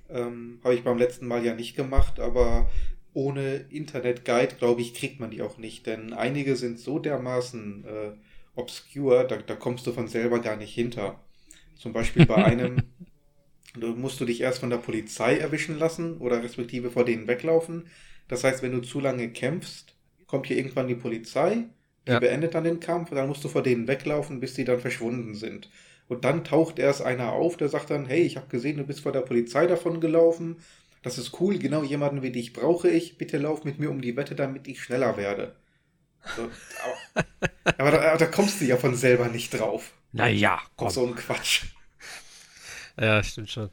Ähm, 0.08 0.60
Habe 0.62 0.76
ich 0.76 0.84
beim 0.84 0.98
letzten 0.98 1.26
Mal 1.26 1.44
ja 1.44 1.54
nicht 1.56 1.74
gemacht, 1.74 2.20
aber 2.20 2.70
ohne 3.14 3.66
Internet-Guide, 3.70 4.56
glaube 4.56 4.80
ich, 4.80 4.94
kriegt 4.94 5.20
man 5.20 5.30
die 5.30 5.42
auch 5.42 5.58
nicht, 5.58 5.86
denn 5.86 6.12
einige 6.12 6.56
sind 6.56 6.78
so 6.78 6.98
dermaßen 6.98 7.84
äh, 7.84 8.10
obscure, 8.54 9.26
da, 9.26 9.36
da 9.36 9.54
kommst 9.54 9.86
du 9.86 9.92
von 9.92 10.08
selber 10.08 10.40
gar 10.40 10.56
nicht 10.56 10.74
hinter. 10.74 11.20
Zum 11.76 11.92
Beispiel 11.92 12.26
bei 12.26 12.36
einem, 12.44 12.82
da 13.78 13.88
musst 13.88 14.20
du 14.20 14.24
dich 14.24 14.40
erst 14.40 14.60
von 14.60 14.70
der 14.70 14.78
Polizei 14.78 15.36
erwischen 15.36 15.78
lassen 15.78 16.18
oder 16.18 16.42
respektive 16.42 16.90
vor 16.90 17.04
denen 17.04 17.26
weglaufen. 17.26 17.86
Das 18.28 18.44
heißt, 18.44 18.62
wenn 18.62 18.72
du 18.72 18.80
zu 18.80 19.00
lange 19.00 19.30
kämpfst, 19.30 19.94
kommt 20.26 20.46
hier 20.46 20.56
irgendwann 20.56 20.88
die 20.88 20.94
Polizei, 20.94 21.64
die 22.06 22.12
ja. 22.12 22.18
beendet 22.18 22.54
dann 22.54 22.64
den 22.64 22.80
Kampf 22.80 23.10
und 23.10 23.16
dann 23.16 23.28
musst 23.28 23.44
du 23.44 23.48
vor 23.48 23.62
denen 23.62 23.88
weglaufen, 23.88 24.40
bis 24.40 24.54
die 24.54 24.64
dann 24.64 24.80
verschwunden 24.80 25.34
sind. 25.34 25.70
Und 26.08 26.24
dann 26.24 26.44
taucht 26.44 26.78
erst 26.78 27.02
einer 27.02 27.32
auf, 27.32 27.56
der 27.56 27.68
sagt 27.68 27.90
dann, 27.90 28.06
hey, 28.06 28.22
ich 28.22 28.36
habe 28.36 28.48
gesehen, 28.48 28.78
du 28.78 28.84
bist 28.84 29.00
vor 29.00 29.12
der 29.12 29.20
Polizei 29.20 29.66
davon 29.66 30.00
gelaufen 30.00 30.56
das 31.02 31.18
ist 31.18 31.40
cool, 31.40 31.58
genau 31.58 31.82
jemanden 31.82 32.22
wie 32.22 32.30
dich 32.30 32.52
brauche 32.52 32.88
ich. 32.88 33.18
Bitte 33.18 33.38
lauf 33.38 33.64
mit 33.64 33.78
mir 33.78 33.90
um 33.90 34.00
die 34.00 34.16
Wette, 34.16 34.34
damit 34.34 34.68
ich 34.68 34.82
schneller 34.82 35.16
werde. 35.16 35.56
So, 36.36 36.48
aber, 37.14 37.26
aber, 37.78 37.90
da, 37.90 38.00
aber, 38.10 38.18
da, 38.18 38.26
kommst 38.26 38.60
du 38.60 38.64
ja 38.64 38.76
von 38.76 38.94
selber 38.94 39.28
nicht 39.28 39.52
drauf. 39.52 39.92
Naja, 40.12 40.60
komm. 40.76 40.86
Auf 40.86 40.94
so 40.94 41.06
ein 41.06 41.16
Quatsch. 41.16 41.64
Ja, 43.00 43.22
stimmt 43.22 43.50
schon. 43.50 43.70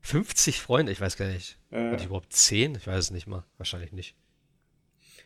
50 0.00 0.60
Freunde, 0.60 0.92
ich 0.92 1.00
weiß 1.00 1.16
gar 1.16 1.28
nicht. 1.28 1.58
Äh, 1.70 1.90
Hatte 1.90 1.96
ich 1.96 2.06
überhaupt 2.06 2.32
10? 2.32 2.76
Ich 2.76 2.86
weiß 2.86 3.06
es 3.06 3.10
nicht 3.10 3.26
mal. 3.26 3.44
Wahrscheinlich 3.58 3.92
nicht. 3.92 4.14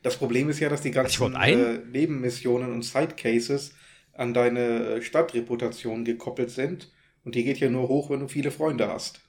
Das 0.02 0.16
Problem 0.16 0.48
ist 0.48 0.60
ja, 0.60 0.68
dass 0.68 0.80
die 0.80 0.92
ganzen 0.92 1.34
äh, 1.34 1.78
Nebenmissionen 1.78 2.72
und 2.72 2.82
Sidecases 2.82 3.74
an 4.12 4.34
deine 4.34 4.60
äh, 4.60 5.02
Stadtreputation 5.02 6.04
gekoppelt 6.04 6.50
sind. 6.50 6.92
Und 7.24 7.34
die 7.34 7.44
geht 7.44 7.58
ja 7.58 7.68
nur 7.68 7.88
hoch, 7.88 8.10
wenn 8.10 8.20
du 8.20 8.28
viele 8.28 8.50
Freunde 8.50 8.88
hast. 8.88 9.20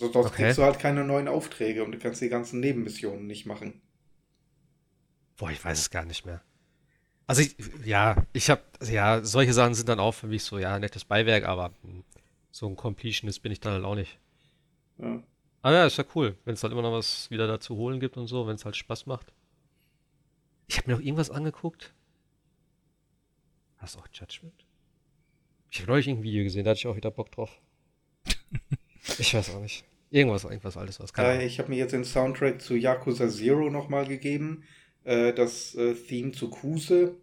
Sonst 0.00 0.16
okay. 0.16 0.44
kriegst 0.44 0.58
du 0.58 0.62
halt 0.62 0.78
keine 0.78 1.04
neuen 1.04 1.28
Aufträge 1.28 1.84
und 1.84 1.92
du 1.92 1.98
kannst 1.98 2.22
die 2.22 2.30
ganzen 2.30 2.58
Nebenmissionen 2.60 3.26
nicht 3.26 3.44
machen. 3.44 3.82
Boah, 5.36 5.50
ich 5.50 5.62
weiß 5.62 5.78
es 5.78 5.90
gar 5.90 6.06
nicht 6.06 6.24
mehr. 6.24 6.42
Also 7.26 7.42
ich, 7.42 7.54
ja, 7.84 8.16
ich 8.32 8.48
habe, 8.48 8.62
ja, 8.82 9.22
solche 9.22 9.52
Sachen 9.52 9.74
sind 9.74 9.90
dann 9.90 10.00
auch 10.00 10.12
für 10.12 10.26
mich 10.26 10.42
so, 10.42 10.58
ja, 10.58 10.78
nettes 10.78 11.04
Beiwerk, 11.04 11.44
aber 11.44 11.74
so 12.50 12.66
ein 12.66 12.76
Completionist 12.76 13.42
bin 13.42 13.52
ich 13.52 13.60
dann 13.60 13.74
halt 13.74 13.84
auch 13.84 13.94
nicht. 13.94 14.18
Ja. 14.98 15.22
Aber 15.62 15.74
ja, 15.74 15.86
ist 15.86 15.98
ja 15.98 16.04
cool, 16.14 16.36
wenn 16.46 16.54
es 16.54 16.62
halt 16.62 16.72
immer 16.72 16.82
noch 16.82 16.92
was 16.92 17.30
wieder 17.30 17.46
da 17.46 17.60
zu 17.60 17.76
holen 17.76 18.00
gibt 18.00 18.16
und 18.16 18.26
so, 18.26 18.46
wenn 18.46 18.54
es 18.54 18.64
halt 18.64 18.76
Spaß 18.76 19.04
macht. 19.04 19.34
Ich 20.66 20.78
habe 20.78 20.90
mir 20.90 20.96
noch 20.96 21.04
irgendwas 21.04 21.30
angeguckt. 21.30 21.92
Hast 23.76 23.96
du 23.96 23.98
auch 24.00 24.08
Judgment? 24.12 24.64
Ich 25.70 25.80
habe 25.80 25.90
neulich 25.90 26.08
ein 26.08 26.22
Video 26.22 26.42
gesehen, 26.42 26.64
da 26.64 26.70
hatte 26.70 26.78
ich 26.78 26.86
auch 26.86 26.96
wieder 26.96 27.10
Bock 27.10 27.30
drauf. 27.30 27.60
Ich 29.18 29.32
weiß 29.32 29.54
auch 29.54 29.60
nicht. 29.60 29.84
Irgendwas, 30.10 30.42
irgendwas 30.42 30.76
alles 30.76 30.98
was. 30.98 31.12
Äh, 31.16 31.46
ich 31.46 31.60
habe 31.60 31.70
mir 31.70 31.76
jetzt 31.76 31.92
den 31.92 32.04
Soundtrack 32.04 32.60
zu 32.60 32.74
Yakuza 32.74 33.28
Zero 33.28 33.70
nochmal 33.70 34.06
gegeben. 34.06 34.64
Äh, 35.04 35.32
das 35.32 35.74
äh, 35.76 35.94
Theme 35.94 36.32
zu 36.32 36.50
Kuse. 36.50 37.14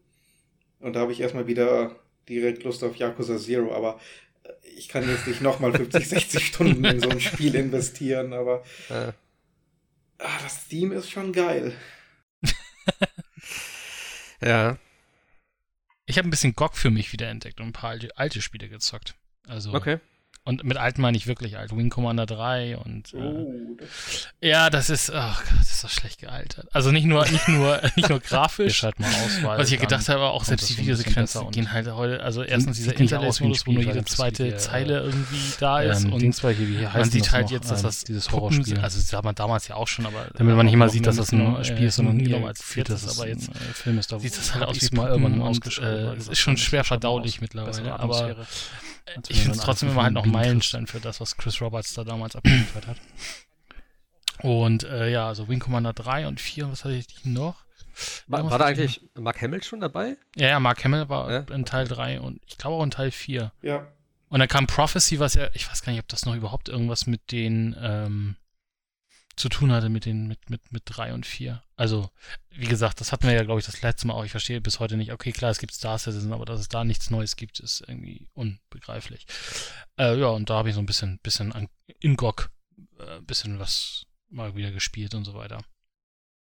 Und 0.79 0.93
da 0.93 1.01
habe 1.01 1.11
ich 1.11 1.19
erstmal 1.19 1.47
wieder 1.47 1.97
direkt 2.29 2.63
Lust 2.63 2.83
auf 2.83 2.95
Yakuza 2.95 3.37
Zero. 3.37 3.73
Aber 3.73 3.99
äh, 4.43 4.51
ich 4.77 4.87
kann 4.87 5.07
jetzt 5.07 5.27
nicht 5.27 5.41
nochmal 5.41 5.73
50, 5.73 6.07
60 6.07 6.45
Stunden 6.45 6.85
in 6.85 7.01
so 7.01 7.09
ein 7.09 7.19
Spiel 7.19 7.55
investieren. 7.55 8.31
Aber 8.31 8.63
ah, 8.89 9.11
das 10.41 10.69
Theme 10.69 10.95
ist 10.95 11.09
schon 11.09 11.33
geil. 11.33 11.75
ja. 14.41 14.77
Ich 16.05 16.17
habe 16.17 16.25
ein 16.25 16.31
bisschen 16.31 16.53
GOG 16.53 16.77
für 16.77 16.89
mich 16.89 17.11
wiederentdeckt 17.11 17.59
und 17.59 17.67
ein 17.67 17.73
paar 17.73 17.89
alte, 17.89 18.17
alte 18.17 18.41
Spiele 18.41 18.69
gezockt. 18.69 19.15
Also 19.45 19.73
okay. 19.73 19.99
Und 20.47 20.63
mit 20.63 20.77
alt 20.77 20.97
meine 20.97 21.17
ich 21.17 21.27
wirklich 21.27 21.57
alt. 21.57 21.75
Wing 21.75 21.89
Commander 21.89 22.25
3 22.25 22.77
und 22.77 23.13
äh, 23.13 23.17
oh, 23.17 23.75
das 23.77 24.29
ja, 24.39 24.69
das 24.69 24.89
ist, 24.89 25.11
ach 25.13 25.43
Gott, 25.43 25.59
das 25.59 25.73
ist 25.73 25.83
doch 25.83 25.89
schlecht 25.89 26.21
gealtert. 26.21 26.69
Also 26.71 26.91
nicht 26.91 27.03
nur, 27.03 27.27
nicht 27.27 27.49
nur, 27.49 27.81
nicht 27.97 28.07
nur 28.07 28.21
grafisch. 28.21 28.81
halt 28.83 28.97
mal 28.97 29.09
aus, 29.09 29.43
was 29.43 29.69
ich 29.69 29.77
gedacht 29.77 30.07
habe, 30.07 30.21
auch 30.21 30.45
selbst 30.45 30.69
die 30.69 30.77
Videosequenzen 30.77 31.51
gehen 31.51 31.73
halt 31.73 31.91
heute, 31.91 32.23
also 32.23 32.43
erstens 32.43 32.77
dieser 32.77 32.97
Interlace-Modus, 32.97 33.67
wo 33.67 33.73
nur 33.73 33.83
jede 33.83 34.05
zweite 34.05 34.55
Zeile 34.55 35.01
irgendwie 35.01 35.35
da 35.59 35.81
ist 35.81 36.05
ähm, 36.05 36.13
und 36.13 36.23
man 36.23 37.09
sieht 37.09 37.31
halt 37.33 37.51
jetzt, 37.51 37.69
dass 37.69 37.81
das 37.81 38.05
dieses 38.05 38.31
Horrorspiel, 38.31 38.79
also 38.79 39.01
das 39.01 39.11
hat 39.11 39.25
man 39.25 39.35
damals 39.35 39.67
ja 39.67 39.75
auch 39.75 39.87
schon, 39.89 40.05
aber 40.05 40.27
damit 40.33 40.55
man 40.55 40.65
nicht 40.65 40.77
mal 40.77 40.89
sieht, 40.89 41.05
dass 41.07 41.17
das 41.17 41.33
ein 41.33 41.65
Spiel 41.65 41.87
ist, 41.87 41.97
sondern 41.97 42.15
nie 42.15 42.33
als 42.33 42.63
viertes, 42.63 43.19
aber 43.19 43.27
jetzt 43.27 43.51
Film 43.73 43.97
ist 43.97 44.13
da, 44.13 44.19
sieht 44.19 44.37
das 44.37 44.53
halt 44.53 44.63
aus 44.63 44.77
wie 44.79 44.95
mal 44.95 45.09
irgendwann 45.09 45.41
ausgeschrieben. 45.41 46.15
Es 46.17 46.29
ist 46.29 46.39
schon 46.39 46.55
schwer 46.55 46.85
verdaulich 46.85 47.41
mittlerweile, 47.41 47.99
aber 47.99 48.37
ich 49.27 49.41
finde 49.41 49.57
es 49.57 49.63
trotzdem 49.63 49.89
immer 49.89 50.03
halt 50.03 50.13
noch 50.13 50.25
Meilenstein 50.25 50.87
für 50.87 50.99
das, 50.99 51.21
was 51.21 51.37
Chris 51.37 51.61
Roberts 51.61 51.93
da 51.93 52.03
damals 52.03 52.35
abgeliefert 52.35 52.87
hat. 52.87 52.97
Und 54.41 54.83
äh, 54.83 55.09
ja, 55.09 55.27
also 55.27 55.47
Wing 55.47 55.59
Commander 55.59 55.93
3 55.93 56.27
und 56.27 56.39
4, 56.39 56.71
was 56.71 56.83
hatte 56.83 56.95
ich 56.95 57.25
noch? 57.25 57.65
War, 58.27 58.49
war 58.49 58.59
da 58.59 58.65
eigentlich 58.65 59.01
Mark 59.15 59.41
Hamill 59.41 59.63
schon 59.63 59.79
dabei? 59.79 60.17
Ja, 60.35 60.49
ja, 60.49 60.59
Mark 60.59 60.83
Hamill 60.83 61.09
war 61.09 61.31
ja? 61.31 61.39
in 61.53 61.65
Teil 61.65 61.87
3 61.87 62.21
und 62.21 62.39
ich 62.45 62.57
glaube 62.57 62.75
auch 62.75 62.83
in 62.83 62.91
Teil 62.91 63.11
4. 63.11 63.51
Ja. 63.63 63.87
Und 64.29 64.39
dann 64.39 64.47
kam 64.47 64.67
Prophecy, 64.67 65.19
was 65.19 65.33
ja, 65.33 65.47
ich 65.53 65.69
weiß 65.69 65.83
gar 65.83 65.91
nicht, 65.91 66.01
ob 66.01 66.07
das 66.07 66.25
noch 66.25 66.35
überhaupt 66.35 66.69
irgendwas 66.69 67.07
mit 67.07 67.31
den 67.31 67.75
ähm, 67.81 68.35
zu 69.37 69.49
tun 69.49 69.71
hatte 69.71 69.89
mit 69.89 70.05
den, 70.05 70.27
mit, 70.27 70.49
mit, 70.49 70.71
mit 70.71 70.83
drei 70.85 71.13
und 71.13 71.25
vier. 71.25 71.63
Also, 71.75 72.09
wie 72.49 72.65
gesagt, 72.65 72.99
das 72.99 73.11
hatten 73.11 73.27
wir 73.27 73.33
ja, 73.33 73.43
glaube 73.43 73.59
ich, 73.59 73.65
das 73.65 73.81
letzte 73.81 74.07
Mal 74.07 74.15
auch. 74.15 74.25
Ich 74.25 74.31
verstehe 74.31 74.59
bis 74.59 74.79
heute 74.79 74.97
nicht. 74.97 75.13
Okay, 75.13 75.31
klar, 75.31 75.51
es 75.51 75.59
gibt 75.59 75.73
Star 75.73 75.97
Citizen, 75.97 76.33
aber 76.33 76.45
dass 76.45 76.59
es 76.59 76.69
da 76.69 76.83
nichts 76.83 77.11
Neues 77.11 77.35
gibt, 77.35 77.59
ist 77.59 77.81
irgendwie 77.87 78.27
unbegreiflich. 78.33 79.27
Äh, 79.97 80.19
ja, 80.19 80.27
und 80.27 80.49
da 80.49 80.55
habe 80.55 80.69
ich 80.69 80.75
so 80.75 80.81
ein 80.81 80.87
bisschen, 80.87 81.19
bisschen 81.19 81.53
an, 81.53 81.69
in 81.99 82.17
GOG, 82.17 82.49
äh, 82.99 83.21
bisschen 83.21 83.59
was 83.59 84.07
mal 84.29 84.55
wieder 84.55 84.71
gespielt 84.71 85.13
und 85.13 85.23
so 85.23 85.35
weiter. 85.35 85.63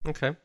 Okay. 0.03 0.35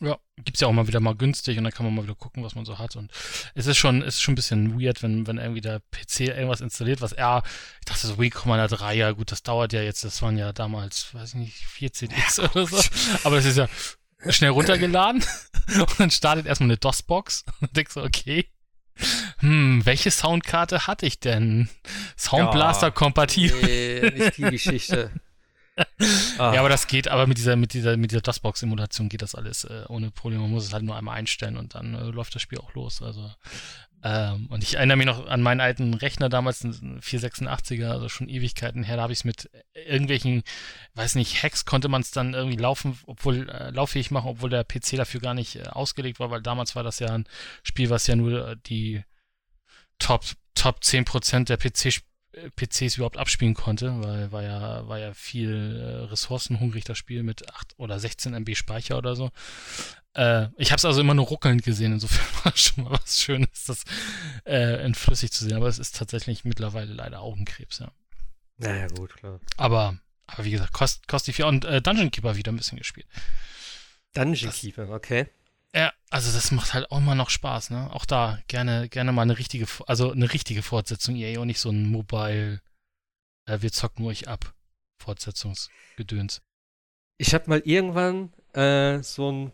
Ja, 0.00 0.16
gibt's 0.36 0.60
ja 0.60 0.68
auch 0.68 0.72
mal 0.72 0.86
wieder 0.86 1.00
mal 1.00 1.16
günstig 1.16 1.58
und 1.58 1.64
dann 1.64 1.72
kann 1.72 1.84
man 1.84 1.94
mal 1.94 2.04
wieder 2.04 2.14
gucken, 2.14 2.44
was 2.44 2.54
man 2.54 2.64
so 2.64 2.78
hat. 2.78 2.94
Und 2.94 3.10
es 3.54 3.66
ist 3.66 3.78
schon, 3.78 4.02
es 4.02 4.14
ist 4.14 4.22
schon 4.22 4.32
ein 4.32 4.36
bisschen 4.36 4.80
weird, 4.80 5.02
wenn, 5.02 5.26
wenn 5.26 5.38
irgendwie 5.38 5.60
der 5.60 5.80
PC 5.90 6.20
irgendwas 6.20 6.60
installiert, 6.60 7.00
was 7.00 7.12
er, 7.12 7.42
ich 7.80 7.86
dachte 7.86 8.06
so, 8.06 8.18
Wii 8.18 8.30
Commander 8.30 8.68
3, 8.68 8.94
ja 8.94 9.10
gut, 9.10 9.32
das 9.32 9.42
dauert 9.42 9.72
ja 9.72 9.82
jetzt, 9.82 10.04
das 10.04 10.22
waren 10.22 10.38
ja 10.38 10.52
damals, 10.52 11.12
weiß 11.14 11.30
ich 11.30 11.34
nicht, 11.36 11.56
4 11.56 11.92
CDs 11.92 12.36
ja, 12.36 12.50
oder 12.50 12.66
so. 12.66 12.80
Aber 13.24 13.38
es 13.38 13.44
ist 13.44 13.56
ja 13.56 13.68
schnell 14.28 14.50
runtergeladen 14.50 15.24
und 15.78 16.00
dann 16.00 16.10
startet 16.10 16.46
erstmal 16.46 16.68
eine 16.68 16.76
DOS-Box 16.76 17.44
und 17.60 17.76
denkst 17.76 17.94
so, 17.94 18.02
okay, 18.02 18.48
hm, 19.38 19.84
welche 19.84 20.10
Soundkarte 20.10 20.86
hatte 20.86 21.06
ich 21.06 21.20
denn? 21.20 21.68
Soundblaster 22.16 22.88
ja, 22.88 22.90
kompatibel. 22.90 23.60
Nee, 23.62 24.10
nicht 24.10 24.38
die 24.38 24.42
Geschichte. 24.42 25.10
ah. 26.38 26.54
Ja, 26.54 26.60
aber 26.60 26.68
das 26.68 26.86
geht, 26.86 27.08
aber 27.08 27.26
mit 27.26 27.38
dieser, 27.38 27.56
mit 27.56 27.72
dieser, 27.72 27.96
mit 27.96 28.10
dieser 28.10 28.22
DOSBox-Simulation 28.22 29.08
geht 29.08 29.22
das 29.22 29.34
alles 29.34 29.64
äh, 29.64 29.84
ohne 29.88 30.10
Probleme. 30.10 30.42
Man 30.42 30.52
muss 30.52 30.66
es 30.66 30.72
halt 30.72 30.84
nur 30.84 30.96
einmal 30.96 31.16
einstellen 31.16 31.56
und 31.56 31.74
dann 31.74 31.94
äh, 31.94 32.04
läuft 32.04 32.34
das 32.34 32.42
Spiel 32.42 32.58
auch 32.58 32.74
los. 32.74 33.02
Also, 33.02 33.30
ähm, 34.04 34.46
und 34.50 34.62
ich 34.62 34.76
erinnere 34.76 34.96
mich 34.96 35.06
noch 35.06 35.26
an 35.26 35.42
meinen 35.42 35.60
alten 35.60 35.94
Rechner 35.94 36.28
damals, 36.28 36.64
einen 36.64 37.00
486er, 37.00 37.90
also 37.90 38.08
schon 38.08 38.28
Ewigkeiten 38.28 38.84
her, 38.84 38.96
da 38.96 39.02
habe 39.02 39.12
ich 39.12 39.20
es 39.20 39.24
mit 39.24 39.50
irgendwelchen, 39.74 40.42
weiß 40.94 41.16
nicht, 41.16 41.42
Hacks 41.42 41.64
konnte 41.64 41.88
man 41.88 42.02
es 42.02 42.12
dann 42.12 42.34
irgendwie 42.34 42.56
laufen, 42.56 42.98
obwohl, 43.06 43.48
äh, 43.48 43.70
lauffähig 43.70 44.10
machen, 44.10 44.28
obwohl 44.28 44.50
der 44.50 44.62
PC 44.62 44.96
dafür 44.96 45.20
gar 45.20 45.34
nicht 45.34 45.56
äh, 45.56 45.64
ausgelegt 45.64 46.20
war, 46.20 46.30
weil 46.30 46.42
damals 46.42 46.76
war 46.76 46.84
das 46.84 47.00
ja 47.00 47.08
ein 47.08 47.26
Spiel, 47.64 47.90
was 47.90 48.06
ja 48.06 48.14
nur 48.14 48.48
äh, 48.48 48.56
die 48.66 49.02
Top, 49.98 50.24
Top 50.54 50.78
10% 50.80 51.46
der 51.46 51.56
PC 51.56 51.92
PCs 52.56 52.96
überhaupt 52.96 53.16
abspielen 53.16 53.54
konnte, 53.54 54.02
weil 54.02 54.32
war 54.32 54.42
ja, 54.42 54.88
war 54.88 54.98
ja 54.98 55.14
viel 55.14 55.80
äh, 55.80 56.04
ressourcenhungrig 56.06 56.84
das 56.84 56.98
Spiel 56.98 57.22
mit 57.22 57.48
8 57.52 57.74
oder 57.78 57.98
16 57.98 58.34
MB 58.34 58.54
Speicher 58.54 58.98
oder 58.98 59.16
so. 59.16 59.30
Äh, 60.14 60.48
ich 60.56 60.70
habe 60.70 60.78
es 60.78 60.84
also 60.84 61.00
immer 61.00 61.14
nur 61.14 61.26
ruckelnd 61.26 61.62
gesehen, 61.62 61.92
insofern 61.92 62.26
war 62.44 62.56
schon 62.56 62.84
mal 62.84 62.92
was 62.92 63.20
Schönes, 63.20 63.64
das 63.66 63.84
äh, 64.44 64.82
entflüssig 64.82 65.32
zu 65.32 65.44
sehen, 65.44 65.56
aber 65.56 65.68
es 65.68 65.78
ist 65.78 65.96
tatsächlich 65.96 66.44
mittlerweile 66.44 66.92
leider 66.92 67.20
Augenkrebs, 67.20 67.78
ja. 67.78 67.92
Naja, 68.58 68.88
gut, 68.88 69.14
klar. 69.14 69.40
Aber, 69.56 69.96
aber 70.26 70.44
wie 70.44 70.50
gesagt, 70.50 70.72
kost, 70.72 71.06
kostet 71.06 71.36
viel 71.36 71.44
und 71.44 71.64
äh, 71.64 71.80
Dungeon 71.80 72.10
Keeper 72.10 72.36
wieder 72.36 72.50
ein 72.50 72.56
bisschen 72.56 72.78
gespielt. 72.78 73.06
Dungeon 74.14 74.50
das, 74.50 74.60
Keeper, 74.60 74.88
okay. 74.90 75.28
Ja, 75.74 75.92
also 76.10 76.32
das 76.32 76.50
macht 76.50 76.72
halt 76.72 76.90
auch 76.90 76.98
immer 76.98 77.14
noch 77.14 77.30
Spaß, 77.30 77.70
ne? 77.70 77.90
Auch 77.92 78.06
da 78.06 78.38
gerne, 78.48 78.88
gerne 78.88 79.12
mal 79.12 79.22
eine 79.22 79.38
richtige, 79.38 79.66
also 79.86 80.10
eine 80.12 80.32
richtige 80.32 80.62
Fortsetzung 80.62 81.16
EA 81.16 81.40
und 81.40 81.46
nicht 81.48 81.60
so 81.60 81.70
ein 81.70 81.90
Mobile, 81.90 82.60
äh, 83.46 83.60
wir 83.60 83.70
zocken 83.70 84.06
euch 84.06 84.28
ab, 84.28 84.54
Fortsetzungsgedöns. 84.98 86.42
Ich 87.18 87.34
habe 87.34 87.50
mal 87.50 87.60
irgendwann 87.64 88.32
äh, 88.54 89.02
so 89.02 89.30
ein, 89.30 89.52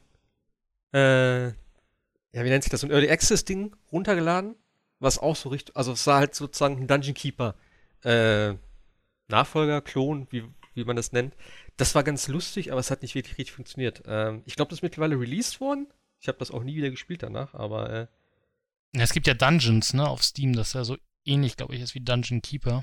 äh, 0.93 1.47
ja, 1.49 2.45
wie 2.45 2.51
nennt 2.51 2.63
sich 2.65 2.71
das, 2.71 2.83
so 2.83 2.87
ein 2.87 2.93
Early 2.93 3.11
Access 3.11 3.45
Ding 3.45 3.75
runtergeladen, 3.91 4.55
was 5.01 5.19
auch 5.19 5.37
so 5.37 5.49
richtig, 5.49 5.77
also 5.77 5.93
es 5.93 6.07
war 6.07 6.19
halt 6.19 6.35
sozusagen 6.35 6.79
ein 6.79 6.87
Dungeon 6.87 7.15
Keeper, 7.15 7.57
äh, 8.05 8.55
Nachfolger, 9.29 9.81
Klon, 9.81 10.29
wie, 10.31 10.45
wie 10.75 10.85
man 10.85 10.97
das 10.97 11.13
nennt. 11.13 11.35
Das 11.77 11.95
war 11.95 12.05
ganz 12.05 12.29
lustig, 12.29 12.71
aber 12.71 12.81
es 12.81 12.91
hat 12.91 13.03
nicht 13.03 13.15
wirklich 13.15 13.39
richtig 13.39 13.55
funktioniert. 13.55 14.03
Ähm, 14.07 14.43
ich 14.45 14.55
glaube, 14.55 14.69
das 14.71 14.79
ist 14.79 14.83
mittlerweile 14.83 15.19
released 15.19 15.61
worden. 15.61 15.89
Ich 16.25 16.29
habe 16.29 16.39
das 16.39 16.51
auch 16.51 16.65
nie 16.65 16.75
wieder 16.75 16.89
gespielt 16.89 17.23
danach, 17.23 17.53
aber. 17.53 17.91
Äh 17.91 18.07
ja, 18.97 19.03
es 19.03 19.13
gibt 19.13 19.27
ja 19.27 19.35
Dungeons, 19.35 19.93
ne, 19.93 20.09
auf 20.09 20.25
Steam, 20.25 20.55
das 20.55 20.69
ist 20.69 20.73
ja 20.73 20.83
so 20.83 20.97
ähnlich, 21.27 21.59
glaube 21.59 21.75
ich, 21.75 21.83
ist 21.83 21.95
wie 21.95 22.01
Dungeon 22.01 22.41
Keeper. 22.41 22.83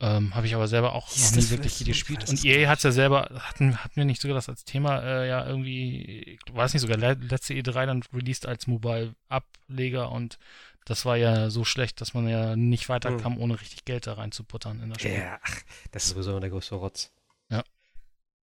Ähm, 0.00 0.34
habe 0.34 0.48
ich 0.48 0.54
aber 0.56 0.66
selber 0.66 0.94
auch 0.94 1.08
noch 1.16 1.30
nie 1.36 1.50
wirklich 1.50 1.84
gespielt. 1.84 2.28
Und 2.28 2.44
EA 2.44 2.68
hat 2.68 2.82
ja 2.82 2.90
selber, 2.90 3.28
hatten, 3.38 3.76
hatten 3.84 3.94
wir 3.94 4.04
nicht 4.04 4.20
sogar 4.20 4.34
das 4.34 4.48
als 4.48 4.64
Thema, 4.64 5.00
äh, 5.00 5.28
ja, 5.28 5.46
irgendwie, 5.46 6.40
war 6.50 6.64
es 6.64 6.72
nicht 6.72 6.82
sogar 6.82 6.96
letzte 6.96 7.54
E3 7.54 7.86
dann 7.86 8.02
released 8.12 8.46
als 8.46 8.66
Mobile-Ableger 8.66 10.10
und 10.10 10.40
das 10.86 11.04
war 11.04 11.16
ja 11.16 11.50
so 11.50 11.64
schlecht, 11.64 12.00
dass 12.00 12.14
man 12.14 12.26
ja 12.26 12.56
nicht 12.56 12.88
weiterkam, 12.88 13.36
hm. 13.36 13.42
ohne 13.42 13.60
richtig 13.60 13.84
Geld 13.84 14.08
da 14.08 14.14
reinzuputtern 14.14 14.80
in 14.80 14.90
das 14.90 15.02
Spiel. 15.02 15.14
Ja, 15.14 15.38
ach, 15.40 15.62
das 15.92 16.06
ist 16.06 16.10
sowieso 16.10 16.40
der 16.40 16.50
größte 16.50 16.74
Rotz. 16.74 17.12
Ja. 17.48 17.62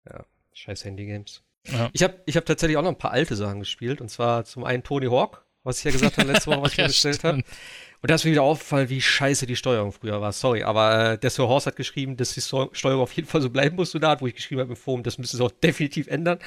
Ja, 0.08 0.24
scheiß 0.52 0.84
Handy-Games. 0.84 1.43
Ja. 1.70 1.90
Ich 1.92 2.02
habe 2.02 2.20
ich 2.26 2.36
hab 2.36 2.44
tatsächlich 2.46 2.76
auch 2.76 2.82
noch 2.82 2.90
ein 2.90 2.98
paar 2.98 3.12
alte 3.12 3.36
Sachen 3.36 3.60
gespielt. 3.60 4.00
Und 4.00 4.10
zwar 4.10 4.44
zum 4.44 4.64
einen 4.64 4.82
Tony 4.82 5.06
Hawk, 5.06 5.44
was 5.62 5.78
ich 5.78 5.84
ja 5.84 5.90
gesagt 5.90 6.18
habe 6.18 6.30
letzte 6.30 6.50
Woche, 6.50 6.62
was 6.62 6.72
ich 6.72 6.78
mir 6.78 6.86
bestellt 6.86 7.24
habe. 7.24 7.38
Und 7.38 8.10
da 8.10 8.16
ist 8.16 8.24
mir 8.24 8.32
wieder 8.32 8.42
aufgefallen, 8.42 8.90
wie 8.90 9.00
scheiße 9.00 9.46
die 9.46 9.56
Steuerung 9.56 9.92
früher 9.92 10.20
war. 10.20 10.32
Sorry, 10.32 10.62
aber 10.62 11.12
äh, 11.12 11.18
der 11.18 11.30
Sir 11.30 11.48
Horst 11.48 11.66
hat 11.66 11.76
geschrieben, 11.76 12.18
dass 12.18 12.34
die 12.34 12.42
Steuerung 12.42 13.00
auf 13.00 13.12
jeden 13.12 13.28
Fall 13.28 13.40
so 13.40 13.48
bleiben 13.48 13.76
muss, 13.76 13.92
so 13.92 13.98
da, 13.98 14.20
wo 14.20 14.26
ich 14.26 14.34
geschrieben 14.34 14.60
habe 14.60 14.70
im 14.70 14.76
Forum, 14.76 15.02
das 15.02 15.16
müsste 15.16 15.38
es 15.38 15.40
auch 15.40 15.50
definitiv 15.50 16.08
ändern. 16.08 16.38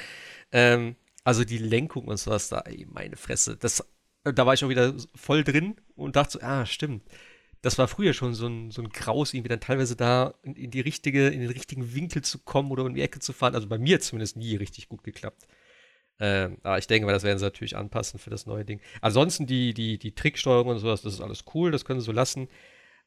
Ähm, 0.52 0.94
also 1.24 1.44
die 1.44 1.58
Lenkung 1.58 2.04
und 2.04 2.16
sowas 2.16 2.48
da, 2.48 2.60
ey, 2.60 2.86
meine 2.88 3.16
Fresse. 3.16 3.56
Das, 3.56 3.84
da 4.22 4.46
war 4.46 4.54
ich 4.54 4.64
auch 4.64 4.68
wieder 4.68 4.94
voll 5.16 5.42
drin 5.42 5.74
und 5.96 6.14
dachte 6.14 6.34
so, 6.34 6.40
ah, 6.42 6.64
stimmt 6.64 7.02
das 7.62 7.78
war 7.78 7.88
früher 7.88 8.12
schon 8.12 8.34
so 8.34 8.46
ein, 8.46 8.70
so 8.70 8.82
ein 8.82 8.90
Graus, 8.90 9.34
irgendwie 9.34 9.48
dann 9.48 9.60
teilweise 9.60 9.96
da 9.96 10.34
in, 10.42 10.70
die 10.70 10.80
richtige, 10.80 11.28
in 11.28 11.40
den 11.40 11.50
richtigen 11.50 11.94
Winkel 11.94 12.22
zu 12.22 12.38
kommen 12.38 12.70
oder 12.70 12.86
in 12.86 12.94
die 12.94 13.02
Ecke 13.02 13.18
zu 13.18 13.32
fahren. 13.32 13.54
Also 13.54 13.68
bei 13.68 13.78
mir 13.78 14.00
zumindest 14.00 14.36
nie 14.36 14.56
richtig 14.56 14.88
gut 14.88 15.02
geklappt. 15.02 15.46
Ähm, 16.20 16.58
aber 16.62 16.78
ich 16.78 16.86
denke 16.86 17.06
mal, 17.06 17.12
das 17.12 17.22
werden 17.22 17.38
sie 17.38 17.44
natürlich 17.44 17.76
anpassen 17.76 18.18
für 18.18 18.30
das 18.30 18.46
neue 18.46 18.64
Ding. 18.64 18.80
Ansonsten 19.00 19.46
die, 19.46 19.74
die, 19.74 19.98
die 19.98 20.14
Tricksteuerung 20.14 20.68
und 20.68 20.78
sowas, 20.78 21.02
das 21.02 21.14
ist 21.14 21.20
alles 21.20 21.44
cool, 21.54 21.70
das 21.70 21.84
können 21.84 22.00
sie 22.00 22.06
so 22.06 22.12
lassen. 22.12 22.48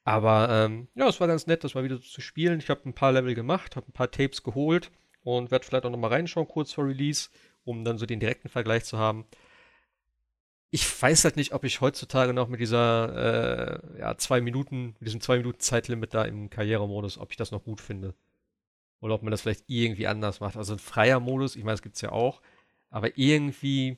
Aber 0.04 0.50
ähm, 0.50 0.88
ja, 0.96 1.08
es 1.08 1.20
war 1.20 1.28
ganz 1.28 1.48
nett, 1.48 1.64
das 1.64 1.76
mal 1.76 1.84
wieder 1.84 2.02
zu 2.02 2.22
spielen. 2.22 2.60
Ich 2.60 2.70
habe 2.70 2.82
ein 2.86 2.94
paar 2.94 3.12
Level 3.12 3.36
gemacht, 3.36 3.76
habe 3.76 3.88
ein 3.88 3.94
paar 3.94 4.12
Tapes 4.12 4.44
geholt 4.44 4.92
und 5.24 5.52
werde 5.52 5.66
vielleicht 5.66 5.86
auch 5.86 5.92
nochmal 5.92 6.12
reinschauen, 6.12 6.48
kurz 6.48 6.74
vor 6.74 6.86
Release, 6.86 7.30
um 7.64 7.86
dann 7.86 7.98
so 7.98 8.06
den 8.06 8.20
direkten 8.20 8.50
Vergleich 8.50 8.86
zu 8.86 8.98
haben 8.98 9.26
ich 10.72 11.02
weiß 11.02 11.26
halt 11.26 11.36
nicht, 11.36 11.54
ob 11.54 11.66
ich 11.66 11.82
heutzutage 11.82 12.34
noch 12.34 12.48
mit 12.48 12.62
dieser, 12.62 13.92
äh, 13.94 14.00
ja, 14.00 14.18
zwei 14.18 14.40
Minuten, 14.40 14.96
mit 15.00 15.08
diesem 15.08 15.20
zwei 15.20 15.38
Minuten 15.38 15.60
Zeitlimit 15.60 16.14
da 16.14 16.24
im 16.24 16.50
Karrieremodus, 16.50 17.18
ob 17.18 17.32
ich 17.32 17.38
das 17.38 17.52
noch 17.52 17.64
gut 17.64 17.82
finde. 17.82 18.16
Oder 19.02 19.16
ob 19.16 19.24
man 19.24 19.32
das 19.32 19.42
vielleicht 19.42 19.66
irgendwie 19.68 20.08
anders 20.08 20.40
macht. 20.40 20.56
Also 20.56 20.74
ein 20.74 20.80
freier 20.80 21.20
Modus, 21.20 21.58
ich 21.58 21.64
meine, 21.64 21.74
das 21.74 21.82
gibt's 21.82 22.02
ja 22.02 22.12
auch, 22.14 22.42
aber 22.90 23.18
irgendwie 23.18 23.98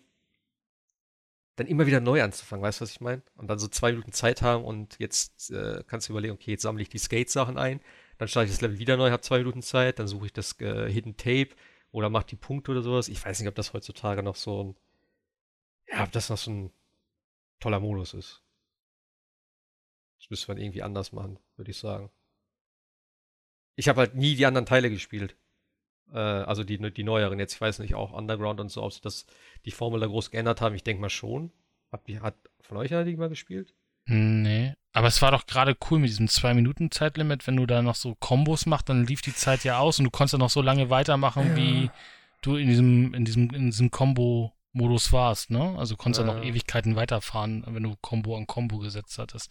dann 1.56 1.68
immer 1.68 1.86
wieder 1.86 2.00
neu 2.00 2.24
anzufangen, 2.24 2.64
weißt 2.64 2.80
du, 2.80 2.84
was 2.84 2.92
ich 2.92 3.02
meine? 3.02 3.22
Und 3.36 3.48
dann 3.48 3.60
so 3.60 3.68
zwei 3.68 3.92
Minuten 3.92 4.12
Zeit 4.12 4.42
haben 4.42 4.64
und 4.64 4.98
jetzt 4.98 5.52
äh, 5.52 5.84
kannst 5.86 6.10
du 6.10 6.14
überlegen, 6.14 6.34
okay, 6.34 6.52
jetzt 6.52 6.64
sammle 6.64 6.82
ich 6.82 6.90
die 6.90 6.98
Skate-Sachen 6.98 7.60
ein, 7.60 7.82
dann 8.18 8.28
starte 8.28 8.46
ich 8.48 8.52
das 8.54 8.62
Level 8.62 8.80
wieder 8.80 8.98
neu, 8.98 9.12
habe 9.12 9.22
zwei 9.22 9.38
Minuten 9.40 9.62
Zeit, 9.62 10.00
dann 10.00 10.08
suche 10.08 10.26
ich 10.28 10.34
das 10.34 10.60
äh, 10.60 10.92
Hidden 10.92 11.18
Tape 11.18 11.50
oder 11.92 12.10
mach 12.10 12.24
die 12.24 12.36
Punkte 12.36 12.72
oder 12.72 12.82
sowas. 12.82 13.10
Ich 13.10 13.24
weiß 13.24 13.40
nicht, 13.40 13.50
ob 13.50 13.54
das 13.54 13.74
heutzutage 13.74 14.24
noch 14.24 14.36
so 14.36 14.64
ein 14.64 14.76
ja, 15.94 16.04
ob 16.04 16.12
das 16.12 16.30
noch 16.30 16.38
so 16.38 16.52
ein 16.52 16.72
toller 17.60 17.80
Modus 17.80 18.14
ist. 18.14 18.42
Das 20.20 20.30
müsste 20.30 20.52
man 20.52 20.58
irgendwie 20.58 20.84
anders 20.84 21.12
machen, 21.12 21.38
würde 21.56 21.72
ich 21.72 21.78
sagen. 21.78 22.10
Ich 23.76 23.88
habe 23.88 24.02
halt 24.02 24.16
nie 24.16 24.36
die 24.36 24.46
anderen 24.46 24.66
Teile 24.66 24.90
gespielt. 24.90 25.36
Äh, 26.12 26.18
also 26.18 26.64
die, 26.64 26.78
die 26.78 27.04
neueren 27.04 27.40
jetzt. 27.40 27.56
Ich 27.56 27.62
weiß 27.62 27.80
nicht, 27.80 27.96
auch 27.96 28.12
Underground 28.12 28.60
und 28.60 28.70
so, 28.70 28.84
ob 28.84 28.94
sie 28.94 29.02
das, 29.02 29.26
die 29.66 29.72
Formel 29.72 30.00
da 30.00 30.08
groß 30.08 30.32
geändert 30.32 30.62
haben. 30.62 30.76
Ich 30.76 30.84
denke 30.84 31.02
mal 31.02 31.10
schon. 31.10 31.52
Hab, 31.92 32.08
hat 32.22 32.36
von 32.62 32.78
euch 32.78 32.94
einer 32.94 33.04
die 33.04 33.16
mal 33.16 33.30
gespielt? 33.30 33.74
Nee. 34.06 34.74
Aber 34.94 35.08
es 35.08 35.22
war 35.22 35.32
doch 35.32 35.46
gerade 35.46 35.76
cool 35.90 36.00
mit 36.00 36.10
diesem 36.10 36.28
2-Minuten-Zeitlimit, 36.28 37.48
wenn 37.48 37.56
du 37.56 37.66
da 37.66 37.82
noch 37.82 37.96
so 37.96 38.16
Kombos 38.16 38.66
machst, 38.66 38.90
dann 38.90 39.06
lief 39.06 39.22
die 39.22 39.34
Zeit 39.34 39.64
ja 39.64 39.80
aus 39.80 40.00
und 40.00 40.06
du 40.06 40.12
konntest 40.12 40.34
dann 40.34 40.40
noch 40.40 40.50
so 40.50 40.62
lange 40.62 40.90
weitermachen, 40.90 41.50
ja. 41.50 41.56
wie 41.56 41.90
du 42.42 42.58
in 42.58 42.68
diesem, 42.68 43.14
in 43.14 43.26
diesem, 43.26 43.50
in 43.52 43.72
diesem 43.72 43.90
Combo-Modus 44.74 45.14
warst, 45.14 45.52
ne? 45.52 45.76
Also 45.78 45.96
konntest 45.96 46.22
ja. 46.22 46.28
dann 46.28 46.38
noch 46.38 46.46
Ewigkeiten 46.46 46.96
weiterfahren, 46.96 47.64
wenn 47.68 47.84
du 47.84 47.96
Combo 48.02 48.38
an 48.38 48.48
Combo 48.48 48.80
gesetzt 48.80 49.18
hattest. 49.18 49.50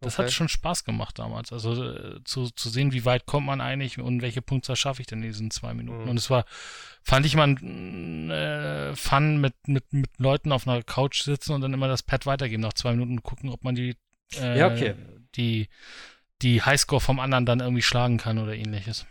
Das 0.00 0.14
okay. 0.14 0.24
hat 0.24 0.32
schon 0.32 0.48
Spaß 0.48 0.84
gemacht 0.84 1.18
damals. 1.18 1.52
Also 1.52 1.84
äh, 1.84 2.22
zu, 2.22 2.50
zu 2.50 2.68
sehen, 2.68 2.92
wie 2.92 3.04
weit 3.04 3.26
kommt 3.26 3.46
man 3.46 3.60
eigentlich 3.60 3.98
und 3.98 4.22
welche 4.22 4.42
Punkte 4.42 4.76
schaffe 4.76 5.00
ich 5.00 5.08
denn 5.08 5.22
in 5.22 5.28
diesen 5.28 5.50
zwei 5.50 5.74
Minuten. 5.74 6.04
Mhm. 6.04 6.10
Und 6.10 6.16
es 6.18 6.30
war, 6.30 6.44
fand 7.02 7.26
ich 7.26 7.34
mal 7.34 7.50
äh, 8.30 8.94
Fun 8.94 9.40
mit, 9.40 9.54
mit, 9.66 9.92
mit 9.92 10.10
Leuten 10.18 10.52
auf 10.52 10.68
einer 10.68 10.84
Couch 10.84 11.22
sitzen 11.22 11.52
und 11.52 11.62
dann 11.62 11.74
immer 11.74 11.88
das 11.88 12.04
Pad 12.04 12.26
weitergeben 12.26 12.62
nach 12.62 12.74
zwei 12.74 12.92
Minuten 12.92 13.14
und 13.14 13.22
gucken, 13.24 13.50
ob 13.50 13.64
man 13.64 13.74
die, 13.74 13.96
äh, 14.36 14.56
ja, 14.56 14.68
okay. 14.68 14.94
die, 15.34 15.68
die 16.42 16.62
Highscore 16.62 17.00
vom 17.00 17.18
anderen 17.18 17.44
dann 17.44 17.58
irgendwie 17.58 17.82
schlagen 17.82 18.18
kann 18.18 18.38
oder 18.38 18.54
ähnliches. 18.54 19.04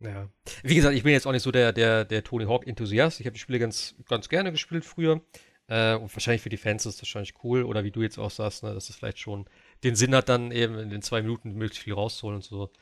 Ja. 0.00 0.28
Wie 0.62 0.74
gesagt, 0.74 0.96
ich 0.96 1.02
bin 1.02 1.12
jetzt 1.12 1.26
auch 1.26 1.32
nicht 1.32 1.42
so 1.42 1.50
der, 1.50 1.72
der, 1.72 2.04
der 2.04 2.24
Tony 2.24 2.46
Hawk-Enthusiast. 2.46 3.20
Ich 3.20 3.26
habe 3.26 3.34
die 3.34 3.40
Spiele 3.40 3.58
ganz, 3.58 3.94
ganz 4.08 4.28
gerne 4.28 4.50
gespielt 4.50 4.84
früher. 4.84 5.20
Äh, 5.66 5.94
und 5.94 6.14
wahrscheinlich 6.14 6.42
für 6.42 6.48
die 6.48 6.56
Fans 6.56 6.86
ist 6.86 6.96
das 6.96 7.02
wahrscheinlich 7.02 7.34
cool. 7.44 7.64
Oder 7.64 7.84
wie 7.84 7.90
du 7.90 8.02
jetzt 8.02 8.18
auch 8.18 8.30
sagst, 8.30 8.62
ne, 8.62 8.72
dass 8.72 8.88
es 8.88 8.96
vielleicht 8.96 9.18
schon 9.18 9.46
den 9.84 9.94
Sinn 9.94 10.14
hat, 10.14 10.28
dann 10.28 10.52
eben 10.52 10.78
in 10.78 10.90
den 10.90 11.02
zwei 11.02 11.22
Minuten 11.22 11.52
möglichst 11.52 11.84
viel 11.84 11.94
rauszuholen 11.94 12.36
und 12.36 12.42
so. 12.42 12.72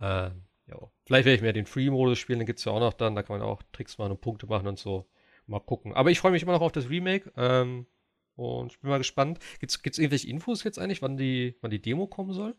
Äh, 0.00 0.30
ja. 0.66 0.90
Vielleicht 1.04 1.26
werde 1.26 1.34
ich 1.34 1.42
mehr 1.42 1.52
den 1.52 1.66
Free-Modus 1.66 2.18
spielen, 2.18 2.38
den 2.38 2.46
gibt 2.46 2.58
es 2.58 2.64
ja 2.64 2.72
auch 2.72 2.80
noch 2.80 2.94
dann. 2.94 3.14
Da 3.14 3.22
kann 3.22 3.38
man 3.38 3.46
auch 3.46 3.62
Tricks 3.72 3.98
machen 3.98 4.12
und 4.12 4.20
Punkte 4.20 4.46
machen 4.46 4.66
und 4.66 4.78
so. 4.78 5.06
Mal 5.46 5.60
gucken. 5.60 5.92
Aber 5.92 6.10
ich 6.10 6.20
freue 6.20 6.32
mich 6.32 6.42
immer 6.42 6.52
noch 6.52 6.62
auf 6.62 6.72
das 6.72 6.88
Remake. 6.88 7.30
Ähm, 7.36 7.86
und 8.34 8.72
ich 8.72 8.80
bin 8.80 8.88
mal 8.88 8.98
gespannt. 8.98 9.38
Gibt 9.60 9.72
es 9.72 9.98
irgendwelche 9.98 10.28
Infos 10.28 10.64
jetzt 10.64 10.78
eigentlich, 10.78 11.02
wann 11.02 11.18
die, 11.18 11.56
wann 11.60 11.70
die 11.70 11.82
Demo 11.82 12.06
kommen 12.06 12.32
soll? 12.32 12.56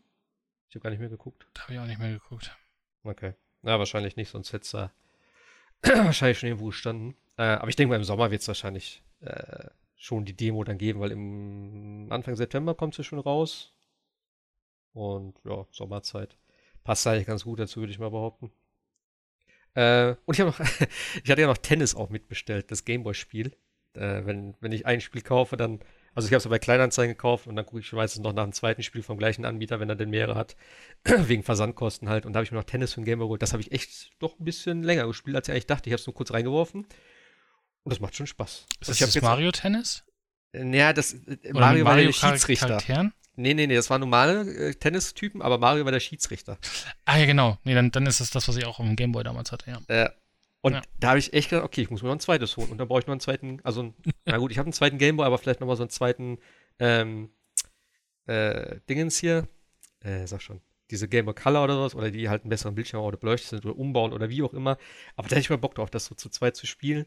Ich 0.68 0.76
habe 0.76 0.84
gar 0.84 0.90
nicht 0.90 1.00
mehr 1.00 1.08
geguckt. 1.08 1.48
Da 1.54 1.62
habe 1.62 1.74
ich 1.74 1.78
auch 1.80 1.86
nicht 1.86 1.98
mehr 1.98 2.12
geguckt. 2.12 2.56
Okay. 3.02 3.34
Na, 3.64 3.78
wahrscheinlich 3.78 4.16
nicht, 4.16 4.28
sonst 4.28 4.52
hätte 4.52 4.92
es 5.82 5.88
wahrscheinlich 6.04 6.38
schon 6.38 6.48
irgendwo 6.48 6.66
gestanden. 6.66 7.16
Äh, 7.38 7.44
aber 7.44 7.68
ich 7.68 7.76
denke 7.76 7.90
mal, 7.90 7.96
im 7.96 8.04
Sommer 8.04 8.30
wird 8.30 8.42
es 8.42 8.48
wahrscheinlich 8.48 9.02
äh, 9.20 9.68
schon 9.96 10.26
die 10.26 10.36
Demo 10.36 10.62
dann 10.64 10.76
geben, 10.76 11.00
weil 11.00 11.12
im 11.12 12.08
Anfang 12.10 12.36
September 12.36 12.74
kommt 12.74 12.94
sie 12.94 13.04
schon 13.04 13.18
raus. 13.18 13.72
Und 14.92 15.40
ja, 15.44 15.66
Sommerzeit. 15.70 16.36
Passt 16.84 17.06
eigentlich 17.06 17.26
ganz 17.26 17.44
gut 17.44 17.58
dazu, 17.58 17.80
würde 17.80 17.90
ich 17.90 17.98
mal 17.98 18.10
behaupten. 18.10 18.52
Äh, 19.72 20.14
und 20.26 20.38
ich 20.38 20.44
noch, 20.44 20.60
ich 21.24 21.30
hatte 21.30 21.40
ja 21.40 21.46
noch 21.46 21.56
Tennis 21.56 21.94
auch 21.94 22.10
mitbestellt, 22.10 22.70
das 22.70 22.84
Gameboy-Spiel. 22.84 23.56
Äh, 23.94 24.26
wenn, 24.26 24.56
wenn 24.60 24.72
ich 24.72 24.84
ein 24.84 25.00
Spiel 25.00 25.22
kaufe, 25.22 25.56
dann, 25.56 25.80
also 26.14 26.26
ich 26.26 26.32
habe 26.32 26.38
es 26.38 26.48
bei 26.48 26.58
Kleinanzeigen 26.58 27.14
gekauft 27.14 27.46
und 27.46 27.56
dann 27.56 27.66
gucke 27.66 27.80
ich 27.80 27.92
meistens 27.92 28.22
noch 28.22 28.32
nach 28.32 28.44
dem 28.44 28.52
zweiten 28.52 28.82
Spiel 28.82 29.02
vom 29.02 29.18
gleichen 29.18 29.44
Anbieter, 29.44 29.80
wenn 29.80 29.88
er 29.88 29.96
denn 29.96 30.10
mehrere 30.10 30.34
hat, 30.34 30.56
wegen 31.04 31.42
Versandkosten 31.42 32.08
halt. 32.08 32.26
Und 32.26 32.32
da 32.32 32.38
habe 32.38 32.44
ich 32.44 32.52
mir 32.52 32.58
noch 32.58 32.64
Tennis 32.64 32.94
für 32.94 33.00
den 33.00 33.04
Gameboy 33.04 33.26
geholt. 33.26 33.42
Das 33.42 33.52
habe 33.52 33.62
ich 33.62 33.72
echt 33.72 34.10
doch 34.20 34.38
ein 34.38 34.44
bisschen 34.44 34.82
länger 34.82 35.06
gespielt, 35.06 35.36
als 35.36 35.48
ich 35.48 35.52
eigentlich 35.52 35.66
dachte. 35.66 35.88
Ich 35.88 35.92
habe 35.92 36.00
es 36.00 36.06
nur 36.06 36.14
kurz 36.14 36.32
reingeworfen 36.32 36.86
und 37.84 37.92
das 37.92 38.00
macht 38.00 38.16
schon 38.16 38.26
Spaß. 38.26 38.66
Ist 38.80 38.88
also 38.88 39.04
das, 39.04 39.14
das 39.14 39.22
Mario 39.22 39.50
Tennis? 39.52 40.04
Naja, 40.52 40.92
das 40.92 41.14
äh, 41.14 41.52
Mario, 41.52 41.84
Mario 41.84 41.84
war 41.84 41.96
der 41.96 42.12
Schiedsrichter. 42.12 42.66
Charakteren? 42.68 43.12
Nee, 43.36 43.54
nee, 43.54 43.66
nee, 43.66 43.74
das 43.74 43.90
waren 43.90 44.00
normale 44.00 44.42
äh, 44.42 44.74
Tennistypen, 44.74 45.42
aber 45.42 45.58
Mario 45.58 45.84
war 45.84 45.92
der 45.92 46.00
Schiedsrichter. 46.00 46.56
Ah 47.04 47.18
ja, 47.18 47.26
genau. 47.26 47.58
Nee, 47.64 47.74
dann, 47.74 47.90
dann 47.90 48.06
ist 48.06 48.20
es 48.20 48.30
das, 48.30 48.46
was 48.46 48.56
ich 48.56 48.64
auch 48.64 48.78
im 48.78 48.94
Gameboy 48.94 49.24
damals 49.24 49.50
hatte, 49.50 49.70
ja. 49.70 49.80
Äh, 49.88 50.10
und 50.64 50.72
ja. 50.72 50.82
da 50.98 51.08
habe 51.08 51.18
ich 51.18 51.34
echt 51.34 51.50
gedacht, 51.50 51.66
okay, 51.66 51.82
ich 51.82 51.90
muss 51.90 52.00
mir 52.00 52.08
noch 52.08 52.16
ein 52.16 52.20
zweites 52.20 52.56
holen. 52.56 52.70
Und 52.70 52.78
dann 52.78 52.88
brauche 52.88 53.00
ich 53.00 53.06
noch 53.06 53.12
einen 53.12 53.20
zweiten, 53.20 53.60
also, 53.64 53.92
na 54.24 54.38
gut, 54.38 54.50
ich 54.50 54.56
habe 54.56 54.64
einen 54.64 54.72
zweiten 54.72 54.96
Gameboy, 54.96 55.26
aber 55.26 55.36
vielleicht 55.36 55.60
nochmal 55.60 55.76
so 55.76 55.82
einen 55.82 55.90
zweiten, 55.90 56.38
ähm, 56.78 57.28
äh, 58.24 58.76
Dingens 58.88 59.18
hier, 59.18 59.46
äh, 60.00 60.26
sag 60.26 60.40
schon, 60.40 60.62
diese 60.90 61.06
Gameboy 61.06 61.34
Color 61.34 61.64
oder 61.64 61.74
sowas, 61.74 61.94
oder 61.94 62.10
die 62.10 62.30
halt 62.30 62.44
einen 62.44 62.48
besseren 62.48 62.74
Bildschirm 62.74 63.02
oder 63.02 63.18
beleuchtet 63.18 63.50
sind 63.50 63.66
oder 63.66 63.76
umbauen 63.76 64.14
oder 64.14 64.30
wie 64.30 64.42
auch 64.42 64.54
immer. 64.54 64.78
Aber 65.16 65.28
da 65.28 65.36
hätte 65.36 65.40
ich 65.40 65.50
mal 65.50 65.58
Bock 65.58 65.74
drauf, 65.74 65.90
das 65.90 66.06
so 66.06 66.14
zu 66.14 66.30
zweit 66.30 66.56
zu 66.56 66.66
spielen. 66.66 67.04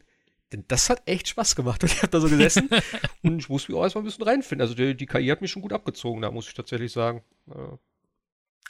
Denn 0.51 0.64
das 0.68 0.91
hat 0.91 1.01
echt 1.08 1.28
Spaß 1.28 1.55
gemacht. 1.55 1.82
Und 1.84 1.91
ich 1.91 2.03
habe 2.03 2.12
da 2.12 2.20
so 2.20 2.30
gesessen 2.30 2.70
und 3.24 3.39
ich 3.39 3.49
musste 3.49 3.72
mich 3.72 3.80
auch 3.80 3.84
erstmal 3.84 4.03
ein 4.03 4.05
bisschen 4.05 4.24
reinfinden. 4.24 4.62
Also 4.62 4.76
die, 4.76 4.95
die 4.95 5.08
KI 5.08 5.30
hat 5.30 5.41
mich 5.41 5.49
schon 5.49 5.64
gut 5.64 5.74
abgezogen, 5.74 6.22
da 6.22 6.30
muss 6.30 6.47
ich 6.47 6.53
tatsächlich 6.53 6.91
sagen. 6.91 7.24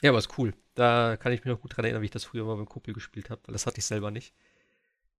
Ja, 0.00 0.10
aber 0.10 0.18
ist 0.18 0.38
cool. 0.38 0.54
Da 0.74 1.18
kann 1.18 1.32
ich 1.32 1.44
mich 1.44 1.52
noch 1.52 1.60
gut 1.60 1.76
dran 1.76 1.84
erinnern, 1.84 2.00
wie 2.02 2.06
ich 2.06 2.10
das 2.10 2.24
früher 2.24 2.44
mal 2.44 2.56
beim 2.56 2.68
Kuppel 2.68 2.94
gespielt 2.94 3.28
habe, 3.28 3.42
weil 3.44 3.52
das 3.52 3.66
hatte 3.66 3.78
ich 3.78 3.84
selber 3.84 4.10
nicht. 4.10 4.32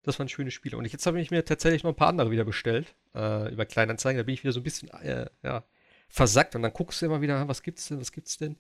Das 0.03 0.19
waren 0.19 0.29
schöne 0.29 0.51
Spiele. 0.51 0.77
Und 0.77 0.91
jetzt 0.91 1.07
habe 1.07 1.21
ich 1.21 1.31
mir 1.31 1.45
tatsächlich 1.45 1.83
noch 1.83 1.91
ein 1.91 1.97
paar 1.97 2.09
andere 2.09 2.31
wieder 2.31 2.45
bestellt. 2.45 2.95
Äh, 3.15 3.53
über 3.53 3.67
Kleinanzeigen. 3.67 4.19
Da 4.19 4.23
bin 4.23 4.35
ich 4.35 4.43
wieder 4.43 4.53
so 4.53 4.61
ein 4.61 4.65
bisschen 4.65 4.89
äh, 4.91 5.27
ja, 5.43 5.65
versackt. 6.09 6.55
Und 6.55 6.63
dann 6.63 6.73
guckst 6.73 7.03
du 7.03 7.07
immer 7.07 7.21
wieder, 7.21 7.47
was 7.49 7.63
gibt's 7.63 7.89
denn, 7.89 8.01
was 8.01 8.13
gibt's 8.13 8.39
denn? 8.39 8.57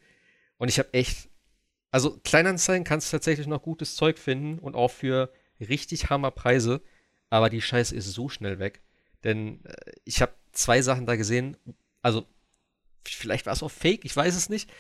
Und 0.58 0.68
ich 0.68 0.78
habe 0.78 0.92
echt. 0.92 1.28
Also 1.90 2.18
Kleinanzeigen 2.22 2.84
kannst 2.84 3.10
du 3.10 3.16
tatsächlich 3.16 3.46
noch 3.46 3.62
gutes 3.62 3.96
Zeug 3.96 4.18
finden 4.18 4.58
und 4.58 4.74
auch 4.74 4.90
für 4.90 5.32
richtig 5.58 6.10
Hammer 6.10 6.30
Preise 6.30 6.82
aber 7.30 7.50
die 7.50 7.62
Scheiße 7.62 7.94
ist 7.94 8.12
so 8.12 8.28
schnell 8.28 8.58
weg. 8.58 8.82
Denn 9.24 9.64
äh, 9.64 9.92
ich 10.04 10.22
habe 10.22 10.34
zwei 10.52 10.82
Sachen 10.82 11.06
da 11.06 11.16
gesehen, 11.16 11.56
also 12.02 12.26
vielleicht 13.04 13.46
war 13.46 13.52
es 13.52 13.62
auch 13.62 13.70
fake, 13.70 14.04
ich 14.04 14.16
weiß 14.16 14.36
es 14.36 14.48
nicht, 14.48 14.70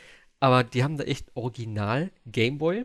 aber 0.40 0.64
die 0.64 0.84
haben 0.84 0.96
da 0.96 1.04
echt 1.04 1.34
original 1.34 2.10
Gameboy, 2.26 2.84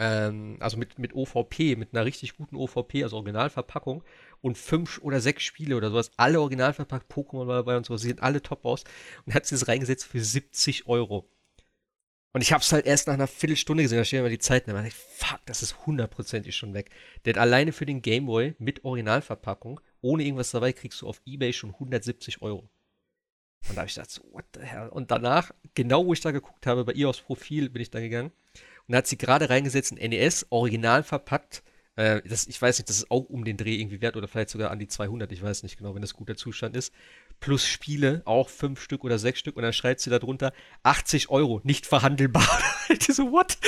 ähm, 0.00 0.56
also 0.60 0.78
mit, 0.78 0.98
mit 0.98 1.14
OVP, 1.14 1.76
mit 1.76 1.94
einer 1.94 2.06
richtig 2.06 2.36
guten 2.36 2.56
OVP, 2.56 3.04
also 3.04 3.16
Originalverpackung 3.16 4.02
und 4.40 4.56
fünf 4.56 4.98
oder 5.02 5.20
sechs 5.20 5.44
Spiele 5.44 5.76
oder 5.76 5.90
sowas, 5.90 6.10
alle 6.16 6.40
original 6.40 6.72
verpackt, 6.72 7.12
Pokémon 7.12 7.46
war 7.46 7.56
dabei 7.56 7.76
und 7.76 7.84
so, 7.84 7.96
sie 7.98 8.08
sehen 8.08 8.18
alle 8.18 8.42
top 8.42 8.64
aus 8.64 8.84
und 9.26 9.34
hat 9.34 9.44
sie 9.46 9.54
das 9.54 9.68
reingesetzt 9.68 10.06
für 10.06 10.20
70 10.20 10.86
Euro. 10.88 11.28
Und 12.32 12.40
ich 12.42 12.52
hab's 12.52 12.72
halt 12.72 12.86
erst 12.86 13.08
nach 13.08 13.14
einer 13.14 13.26
Viertelstunde 13.26 13.82
gesehen, 13.82 13.98
da 13.98 14.04
steht 14.04 14.20
immer 14.20 14.28
die 14.30 14.38
Zeit, 14.38 14.66
und 14.66 14.74
dann 14.74 14.86
ich, 14.86 14.94
fuck, 14.94 15.40
das 15.46 15.62
ist 15.62 15.84
hundertprozentig 15.84 16.56
schon 16.56 16.74
weg. 16.74 16.90
Denn 17.26 17.36
alleine 17.36 17.72
für 17.72 17.86
den 17.86 18.02
Gameboy 18.02 18.54
mit 18.58 18.84
Originalverpackung, 18.84 19.80
ohne 20.00 20.22
irgendwas 20.22 20.52
dabei, 20.52 20.72
kriegst 20.72 21.02
du 21.02 21.08
auf 21.08 21.20
Ebay 21.26 21.52
schon 21.52 21.70
170 21.70 22.40
Euro. 22.40 22.70
Und 23.68 23.76
da 23.76 23.80
habe 23.80 23.88
ich 23.88 23.94
gedacht, 23.94 24.10
so, 24.10 24.22
what 24.32 24.44
the 24.54 24.62
hell? 24.62 24.88
Und 24.88 25.10
danach, 25.10 25.50
genau 25.74 26.06
wo 26.06 26.12
ich 26.12 26.20
da 26.20 26.30
geguckt 26.30 26.66
habe, 26.66 26.84
bei 26.84 26.92
ihr 26.92 27.08
aufs 27.08 27.20
Profil 27.20 27.68
bin 27.68 27.82
ich 27.82 27.90
da 27.90 28.00
gegangen. 28.00 28.32
Und 28.90 28.96
hat 28.96 29.06
sie 29.06 29.18
gerade 29.18 29.48
reingesetzt, 29.48 29.92
ein 29.92 30.10
NES, 30.10 30.48
original 30.50 31.04
verpackt. 31.04 31.62
Äh, 31.94 32.22
das, 32.28 32.48
ich 32.48 32.60
weiß 32.60 32.78
nicht, 32.78 32.88
das 32.88 32.96
ist 32.96 33.08
auch 33.12 33.20
um 33.28 33.44
den 33.44 33.56
Dreh 33.56 33.76
irgendwie 33.76 34.00
wert 34.00 34.16
oder 34.16 34.26
vielleicht 34.26 34.50
sogar 34.50 34.72
an 34.72 34.80
die 34.80 34.88
200, 34.88 35.30
ich 35.30 35.40
weiß 35.40 35.62
nicht 35.62 35.78
genau, 35.78 35.94
wenn 35.94 36.02
das 36.02 36.12
guter 36.12 36.34
Zustand 36.34 36.74
ist 36.74 36.92
plus 37.38 37.64
Spiele, 37.64 38.22
auch 38.24 38.48
fünf 38.48 38.82
Stück 38.82 39.04
oder 39.04 39.16
sechs 39.20 39.38
Stück, 39.38 39.56
und 39.56 39.62
dann 39.62 39.72
schreibt 39.72 40.00
sie 40.00 40.10
da 40.10 40.18
drunter 40.18 40.52
80 40.82 41.30
Euro, 41.30 41.60
nicht 41.62 41.86
verhandelbar. 41.86 42.48
ich 42.88 43.06
so, 43.06 43.30
what? 43.30 43.58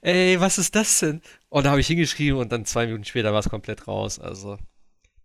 Ey, 0.00 0.40
was 0.40 0.56
ist 0.56 0.74
das 0.74 1.00
denn? 1.00 1.20
Und 1.50 1.64
da 1.64 1.72
habe 1.72 1.82
ich 1.82 1.86
hingeschrieben 1.86 2.40
und 2.40 2.50
dann 2.50 2.64
zwei 2.64 2.86
Minuten 2.86 3.04
später 3.04 3.34
war 3.34 3.40
es 3.40 3.50
komplett 3.50 3.86
raus. 3.86 4.18
Also, 4.18 4.56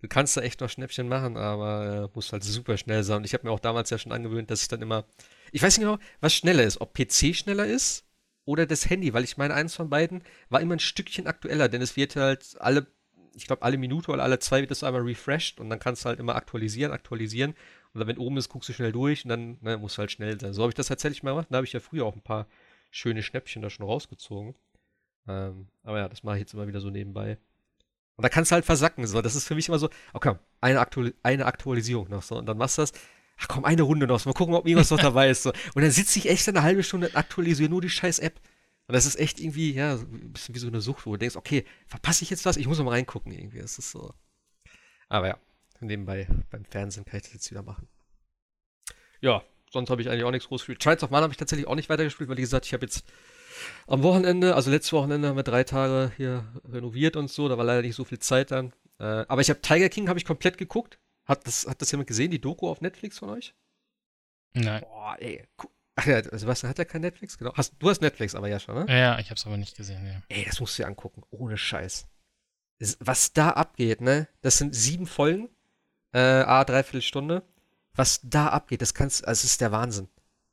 du 0.02 0.10
kannst 0.10 0.36
da 0.36 0.41
echt 0.41 0.60
noch 0.60 0.70
Schnäppchen 0.70 1.08
machen, 1.08 1.38
aber 1.38 2.10
äh, 2.10 2.10
musst 2.14 2.34
halt 2.34 2.43
super 2.43 2.78
schnell 2.78 3.06
sein. 3.06 3.20
Und 3.20 3.24
ich 3.24 3.34
habe 3.34 3.48
mir 3.48 3.52
auch 3.54 3.62
damals 3.62 3.91
ja 3.91 3.98
schon 3.98 4.12
angewöhnt, 4.12 4.52
dass 4.52 4.62
ich 4.62 4.68
dann 4.68 4.82
immer, 4.82 5.06
ich 5.54 5.64
weiß 5.64 5.78
nicht 5.78 5.88
genau, 5.88 6.00
was 6.20 6.34
schneller 6.34 6.64
ist, 6.64 6.82
ob 6.82 6.93
PC 6.93 7.34
schneller 7.34 7.66
ist 7.66 8.07
oder 8.48 8.66
das 8.66 8.89
Handy, 8.89 9.14
weil 9.14 9.24
ich 9.24 9.38
meine, 9.38 9.54
eins 9.54 9.76
von 9.76 9.89
beiden 9.89 10.24
war 10.50 10.62
immer 10.62 10.76
ein 10.76 10.80
Stückchen 10.80 11.28
aktueller, 11.28 11.70
denn 11.70 11.82
es 11.82 11.95
wird 11.95 12.16
halt 12.16 12.56
alle 12.60 12.88
ich 13.38 13.45
glaube, 13.45 13.62
alle 13.62 13.78
Minute 13.78 14.12
oder 14.12 14.24
alle 14.24 14.39
zwei 14.39 14.62
wird 14.62 14.72
das 14.72 14.84
einmal 14.84 15.04
refreshed 15.04 15.60
und 15.60 15.70
dann 15.70 15.78
kannst 15.78 16.04
du 16.04 16.10
halt 16.10 16.20
immer 16.20 16.36
aktualisieren, 16.36 16.91
aktualisieren. 16.91 17.52
Und 17.93 18.00
dann, 18.00 18.08
wenn 18.08 18.18
oben 18.18 18.38
ist, 18.38 18.50
guckst 18.50 18.68
du 18.68 18.74
schnell 18.74 18.91
durch 18.91 19.26
und 19.26 19.30
dann 19.30 19.58
ne, 19.62 19.78
musst 19.78 20.00
halt 20.00 20.12
schnell 20.12 20.39
sein. 20.39 20.54
So 20.54 20.64
habe 20.64 20.72
ich 20.72 20.76
das 20.76 20.88
tatsächlich 20.88 21.22
mal 21.22 21.32
gemacht. 21.32 21.48
Da 21.52 21.58
habe 21.58 21.66
ich 21.66 21.74
ja 21.74 21.80
früher 21.80 22.06
auch 22.06 22.16
ein 22.16 22.22
paar 22.22 22.48
schöne 22.89 23.22
Schnäppchen 23.22 23.62
da 23.62 23.70
schon 23.70 23.86
rausgezogen. 23.86 24.56
Ähm, 25.28 25.68
aber 25.84 26.00
ja, 26.00 26.10
das 26.10 26.24
mache 26.24 26.38
ich 26.38 26.41
jetzt 26.41 26.54
immer 26.54 26.68
wieder 26.68 26.80
so 26.80 26.89
nebenbei. 26.89 27.38
Und 28.16 28.24
da 28.24 28.30
kannst 28.30 28.52
du 28.52 28.56
halt 28.56 28.66
versacken. 28.66 29.06
So. 29.06 29.22
Das 29.22 29.36
ist 29.36 29.48
für 29.48 29.56
mich 29.56 29.68
immer 29.68 29.80
so, 29.80 29.89
okay, 30.14 30.36
eine, 30.60 30.80
Aktual 30.80 31.14
eine 31.22 31.45
Aktualisierung 31.45 32.10
noch 32.10 32.24
so. 32.24 32.38
Und 32.38 32.48
dann 32.48 32.58
machst 32.58 32.80
du 32.80 32.82
das. 32.82 32.93
Ach 33.39 33.47
komm, 33.47 33.65
eine 33.65 33.83
Runde 33.83 34.07
noch. 34.07 34.25
Mal 34.25 34.33
gucken, 34.33 34.55
ob 34.55 34.65
irgendwas 34.65 34.89
noch 34.89 34.99
dabei 34.99 35.29
ist. 35.29 35.43
So. 35.43 35.51
Und 35.75 35.81
dann 35.81 35.91
sitze 35.91 36.19
ich 36.19 36.29
echt 36.29 36.47
eine 36.49 36.63
halbe 36.63 36.83
Stunde 36.83 37.07
und 37.07 37.15
aktualisiere 37.15 37.69
nur 37.69 37.81
die 37.81 37.89
scheiß 37.89 38.19
App. 38.19 38.39
Und 38.88 38.93
das 38.93 39.05
ist 39.05 39.19
echt 39.19 39.39
irgendwie, 39.39 39.73
ja, 39.73 39.95
ein 39.95 40.31
bisschen 40.31 40.55
wie 40.55 40.59
so 40.59 40.67
eine 40.67 40.81
Sucht, 40.81 41.05
wo 41.05 41.11
du 41.11 41.17
denkst, 41.17 41.35
okay, 41.35 41.65
verpasse 41.88 42.23
ich 42.23 42.29
jetzt 42.29 42.45
was? 42.45 42.57
Ich 42.57 42.67
muss 42.67 42.77
noch 42.77 42.85
mal 42.85 42.91
reingucken 42.91 43.31
irgendwie. 43.31 43.59
Das 43.59 43.77
ist 43.77 43.91
so. 43.91 44.13
Aber 45.09 45.27
ja, 45.27 45.38
nebenbei 45.81 46.27
beim 46.49 46.65
Fernsehen 46.65 47.05
kann 47.05 47.17
ich 47.17 47.23
das 47.23 47.33
jetzt 47.33 47.51
wieder 47.51 47.63
machen. 47.63 47.88
Ja, 49.21 49.43
sonst 49.71 49.89
habe 49.89 50.01
ich 50.01 50.09
eigentlich 50.09 50.23
auch 50.23 50.31
nichts 50.31 50.47
groß 50.47 50.61
gespielt. 50.61 50.81
Trials 50.81 51.03
of 51.03 51.09
Mana 51.09 51.23
habe 51.23 51.33
ich 51.33 51.38
tatsächlich 51.38 51.67
auch 51.67 51.75
nicht 51.75 51.89
weitergespielt, 51.89 52.29
weil 52.29 52.38
wie 52.38 52.41
gesagt, 52.41 52.65
ich 52.65 52.73
habe 52.73 52.85
jetzt 52.85 53.03
am 53.88 54.03
Wochenende, 54.03 54.55
also 54.55 54.71
letztes 54.71 54.93
Wochenende 54.93 55.27
haben 55.27 55.35
wir 55.35 55.43
drei 55.43 55.63
Tage 55.63 56.11
hier 56.15 56.45
renoviert 56.69 57.15
und 57.15 57.29
so, 57.29 57.49
da 57.49 57.57
war 57.57 57.65
leider 57.65 57.81
nicht 57.81 57.95
so 57.95 58.05
viel 58.05 58.19
Zeit 58.19 58.51
dann. 58.51 58.73
Äh, 58.99 59.25
aber 59.27 59.41
ich 59.41 59.49
habe 59.49 59.61
Tiger 59.61 59.89
King 59.89 60.09
habe 60.09 60.19
ich 60.19 60.25
komplett 60.25 60.57
geguckt. 60.57 60.99
Hat 61.28 61.45
das, 61.45 61.67
hat 61.67 61.82
das 61.82 61.91
jemand 61.91 62.07
gesehen, 62.07 62.32
die 62.32 62.39
Doku 62.39 62.69
auf 62.69 62.82
Netflix 62.82 63.19
von 63.19 63.30
euch? 63.30 63.53
Nein. 64.53 64.82
Boah, 64.82 65.17
ey. 65.19 65.45
Ach 65.95 66.05
ja, 66.05 66.23
Sebastian 66.23 66.69
hat 66.69 66.78
ja 66.78 66.86
kein 66.86 67.01
Netflix, 67.01 67.38
genau. 67.38 67.53
Hast, 67.55 67.73
du 67.80 67.89
hast 67.89 68.01
Netflix 68.01 68.36
aber 68.36 68.47
ja 68.47 68.59
schon, 68.59 68.75
ne? 68.75 68.86
Ja, 68.88 69.19
ich 69.19 69.25
habe 69.30 69.36
es 69.36 69.45
aber 69.45 69.57
nicht 69.57 69.75
gesehen, 69.75 70.05
ja. 70.05 70.21
Ey, 70.30 70.45
das 70.45 70.59
musst 70.59 70.78
du 70.78 70.84
dir 70.84 70.88
angucken, 70.88 71.23
ohne 71.32 71.57
Scheiß. 71.57 72.07
Was 72.99 73.34
da 73.34 73.49
abgeht, 73.49 74.01
ne? 74.01 74.28
Das 74.41 74.57
sind 74.57 74.75
sieben 74.75 75.07
Folgen, 75.07 75.49
äh, 76.13 76.19
a 76.19 76.63
dreiviertel 76.63 77.01
Stunde. 77.01 77.43
Was 77.95 78.21
da 78.23 78.49
abgeht, 78.49 78.82
das 78.84 78.93
kannst, 78.93 79.28
also 79.28 79.39
es 79.39 79.51
ist 79.51 79.61
der 79.61 79.71
Wahnsinn. 79.71 80.07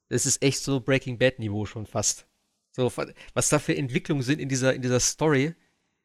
Das 0.09 0.25
ist 0.25 0.43
echt 0.43 0.61
so 0.61 0.81
Breaking 0.81 1.19
Bad 1.19 1.39
Niveau 1.39 1.67
schon 1.67 1.87
fast. 1.87 2.27
So, 2.73 2.91
was 3.35 3.49
da 3.51 3.59
für 3.59 3.77
Entwicklungen 3.77 4.23
sind 4.23 4.41
in 4.41 4.49
dieser, 4.49 4.75
in 4.75 4.83
dieser 4.83 5.01
Story. 5.01 5.55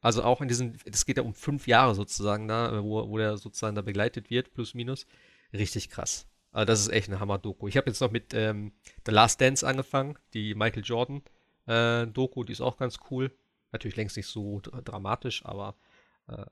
Also 0.00 0.22
auch 0.22 0.40
in 0.40 0.48
diesen, 0.48 0.78
das 0.86 1.04
geht 1.04 1.18
ja 1.18 1.22
um 1.22 1.34
fünf 1.34 1.66
Jahre 1.66 1.94
sozusagen 1.94 2.48
da, 2.48 2.82
wo, 2.82 3.08
wo 3.08 3.18
der 3.18 3.36
sozusagen 3.36 3.74
da 3.74 3.82
begleitet 3.82 4.30
wird, 4.30 4.52
plus 4.54 4.74
minus. 4.74 5.06
Richtig 5.52 5.90
krass. 5.90 6.26
Also 6.52 6.66
das 6.66 6.80
ist 6.80 6.88
echt 6.88 7.08
eine 7.08 7.20
Hammer-Doku. 7.20 7.68
Ich 7.68 7.76
habe 7.76 7.88
jetzt 7.88 8.00
noch 8.00 8.10
mit 8.10 8.34
ähm, 8.34 8.72
The 9.06 9.12
Last 9.12 9.40
Dance 9.40 9.66
angefangen, 9.66 10.18
die 10.34 10.54
Michael 10.54 10.82
Jordan 10.84 11.22
äh, 11.66 12.06
Doku, 12.06 12.44
die 12.44 12.52
ist 12.52 12.60
auch 12.60 12.76
ganz 12.76 12.98
cool. 13.10 13.30
Natürlich 13.72 13.96
längst 13.96 14.16
nicht 14.16 14.26
so 14.26 14.60
dramatisch, 14.60 15.44
aber 15.44 15.76
äh, 16.28 16.44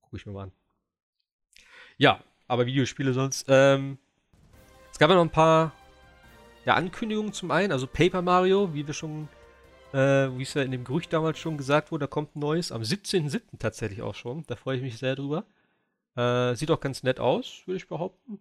gucke 0.00 0.16
ich 0.16 0.26
mir 0.26 0.32
mal 0.32 0.44
an. 0.44 0.52
Ja, 1.98 2.22
aber 2.48 2.66
Videospiele 2.66 3.12
sonst. 3.12 3.46
Ähm, 3.48 3.98
es 4.90 4.98
gab 4.98 5.08
ja 5.08 5.16
noch 5.16 5.22
ein 5.22 5.30
paar 5.30 5.72
ja, 6.64 6.74
Ankündigungen 6.74 7.32
zum 7.32 7.50
einen. 7.50 7.72
Also 7.72 7.86
Paper 7.86 8.22
Mario, 8.22 8.74
wie 8.74 8.86
wir 8.86 8.94
schon, 8.94 9.28
äh, 9.92 10.36
wie 10.38 10.42
es 10.42 10.54
ja 10.54 10.62
in 10.62 10.70
dem 10.70 10.84
Gerücht 10.84 11.12
damals 11.12 11.38
schon 11.38 11.56
gesagt 11.56 11.92
wurde, 11.92 12.04
da 12.04 12.06
kommt 12.06 12.36
ein 12.36 12.40
neues. 12.40 12.72
Am 12.72 12.82
17.07. 12.82 13.58
tatsächlich 13.58 14.02
auch 14.02 14.14
schon. 14.14 14.44
Da 14.46 14.56
freue 14.56 14.76
ich 14.76 14.82
mich 14.82 14.98
sehr 14.98 15.16
drüber. 15.16 15.44
Äh, 16.16 16.54
sieht 16.54 16.70
auch 16.70 16.80
ganz 16.80 17.02
nett 17.02 17.20
aus, 17.20 17.62
würde 17.66 17.76
ich 17.76 17.88
behaupten. 17.88 18.38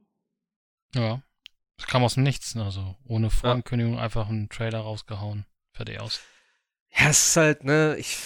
Ja. 0.94 1.22
Es 1.78 1.88
kam 1.88 2.04
aus 2.04 2.14
dem 2.14 2.24
Nichts, 2.24 2.56
also 2.56 2.96
ohne 3.06 3.30
Vorankündigung 3.30 3.96
ja. 3.96 4.02
einfach 4.02 4.30
einen 4.30 4.50
Trailer 4.50 4.80
rausgehauen. 4.80 5.46
Fertig 5.74 6.00
aus. 6.00 6.22
Ja, 6.92 7.10
es 7.10 7.30
ist 7.30 7.38
halt, 7.38 7.64
ne, 7.64 7.96
ich, 7.98 8.18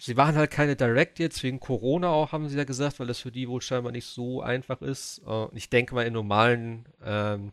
sie 0.00 0.16
waren 0.16 0.36
halt 0.36 0.50
keine 0.50 0.76
Direct 0.76 1.18
jetzt, 1.18 1.42
wegen 1.42 1.58
Corona 1.58 2.10
auch, 2.10 2.32
haben 2.32 2.48
sie 2.48 2.56
ja 2.56 2.64
gesagt, 2.64 3.00
weil 3.00 3.06
das 3.06 3.20
für 3.20 3.32
die 3.32 3.48
wohl 3.48 3.62
scheinbar 3.62 3.92
nicht 3.92 4.06
so 4.06 4.42
einfach 4.42 4.82
ist. 4.82 5.18
Und 5.20 5.56
ich 5.56 5.68
denke 5.70 5.94
mal, 5.94 6.06
in 6.06 6.12
normalen, 6.12 6.88
ähm, 7.02 7.52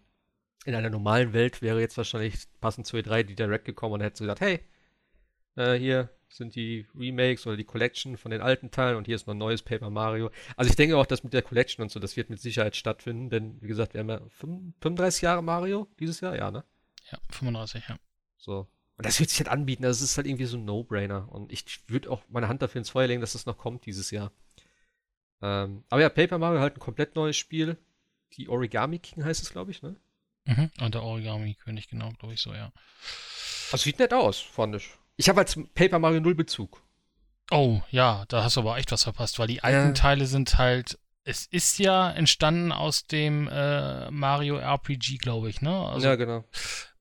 in 0.66 0.76
einer 0.76 0.90
normalen 0.90 1.34
Welt 1.34 1.62
wäre 1.62 1.80
jetzt 1.80 1.98
wahrscheinlich 1.98 2.36
passend 2.60 2.86
zu 2.86 2.98
E3 2.98 3.24
die 3.24 3.36
Direct 3.36 3.66
gekommen 3.66 3.96
und 3.96 4.02
hätte 4.02 4.24
gesagt, 4.24 4.42
hey, 4.42 4.60
äh, 5.60 5.78
hier 5.78 6.10
sind 6.30 6.56
die 6.56 6.88
Remakes 6.96 7.46
oder 7.48 7.58
die 7.58 7.64
Collection 7.64 8.18
von 8.18 8.32
den 8.32 8.42
alten 8.42 8.72
Teilen 8.72 8.98
und 8.98 9.06
hier 9.06 9.16
ist 9.16 9.28
noch 9.28 9.34
ein 9.34 9.40
neues 9.40 9.62
Paper 9.62 9.90
Mario. 9.90 10.32
Also 10.56 10.70
ich 10.70 10.76
denke 10.76 10.98
auch, 10.98 11.06
dass 11.06 11.24
mit 11.24 11.34
der 11.34 11.42
Collection 11.42 11.84
und 11.84 11.90
so, 11.92 12.00
das 12.00 12.16
wird 12.16 12.30
mit 12.30 12.40
Sicherheit 12.40 12.76
stattfinden, 12.76 13.30
denn 13.30 13.62
wie 13.62 13.68
gesagt, 13.68 13.94
wir 13.94 14.02
haben 14.02 14.10
ja 14.10 14.22
35 14.30 15.24
Jahre 15.24 15.44
Mario 15.44 15.88
dieses 16.00 16.22
Jahr, 16.22 16.36
ja, 16.36 16.52
ne? 16.52 16.64
Ja, 17.12 17.18
35, 17.32 17.84
ja. 17.90 17.98
So, 18.38 18.68
und 19.00 19.06
das 19.06 19.18
wird 19.18 19.30
sich 19.30 19.40
halt 19.40 19.48
anbieten. 19.48 19.84
Das 19.84 20.02
ist 20.02 20.18
halt 20.18 20.28
irgendwie 20.28 20.44
so 20.44 20.58
ein 20.58 20.66
No-Brainer. 20.66 21.32
Und 21.32 21.54
ich 21.54 21.64
würde 21.88 22.12
auch 22.12 22.22
meine 22.28 22.50
Hand 22.50 22.62
dafür 22.62 22.80
ins 22.80 22.90
Feuer 22.90 23.08
legen, 23.08 23.22
dass 23.22 23.32
das 23.32 23.46
noch 23.46 23.58
kommt 23.58 23.86
dieses 23.86 24.12
Jahr. 24.12 24.34
Ähm, 25.42 25.86
aber 25.90 26.02
ja, 26.02 26.10
Paper 26.10 26.38
Mario 26.38 26.60
halt 26.60 26.76
ein 26.76 26.82
komplett 26.82 27.16
neues 27.16 27.38
Spiel. 27.38 27.78
Die 28.34 28.50
Origami 28.50 29.00
King 29.00 29.24
heißt 29.24 29.42
es, 29.42 29.52
glaube 29.52 29.72
ich, 29.72 29.82
ne? 29.82 29.96
Mhm, 30.44 30.70
und 30.82 30.96
der 30.96 31.04
Origami 31.04 31.56
König, 31.56 31.88
genau, 31.88 32.12
glaube 32.20 32.34
ich 32.34 32.42
so, 32.42 32.54
ja. 32.54 32.74
Das 33.72 33.84
sieht 33.84 34.00
nett 34.00 34.14
aus, 34.14 34.38
fand 34.38 34.76
ich. 34.76 34.90
Ich 35.20 35.28
habe 35.28 35.42
als 35.42 35.60
Paper 35.76 36.00
Mario 36.00 36.22
null 36.22 36.34
Bezug. 36.34 36.82
Oh, 37.52 37.82
ja, 37.92 38.24
da 38.30 38.42
hast 38.46 38.56
du 38.56 38.62
aber 38.62 38.78
echt 38.78 38.90
was 38.94 39.04
verpasst, 39.04 39.38
weil 39.38 39.48
die 39.48 39.62
alten 39.62 39.90
äh. 39.90 39.94
Teile 39.94 40.26
sind 40.28 40.58
halt. 40.58 40.98
Es 41.26 41.46
ist 41.46 41.78
ja 41.78 42.10
entstanden 42.10 42.72
aus 42.72 43.04
dem 43.04 43.50
äh, 43.50 44.10
Mario 44.12 44.58
RPG, 44.58 45.18
glaube 45.18 45.50
ich, 45.50 45.62
ne? 45.62 45.76
Also, 45.78 46.08
ja, 46.08 46.16
genau. 46.16 46.46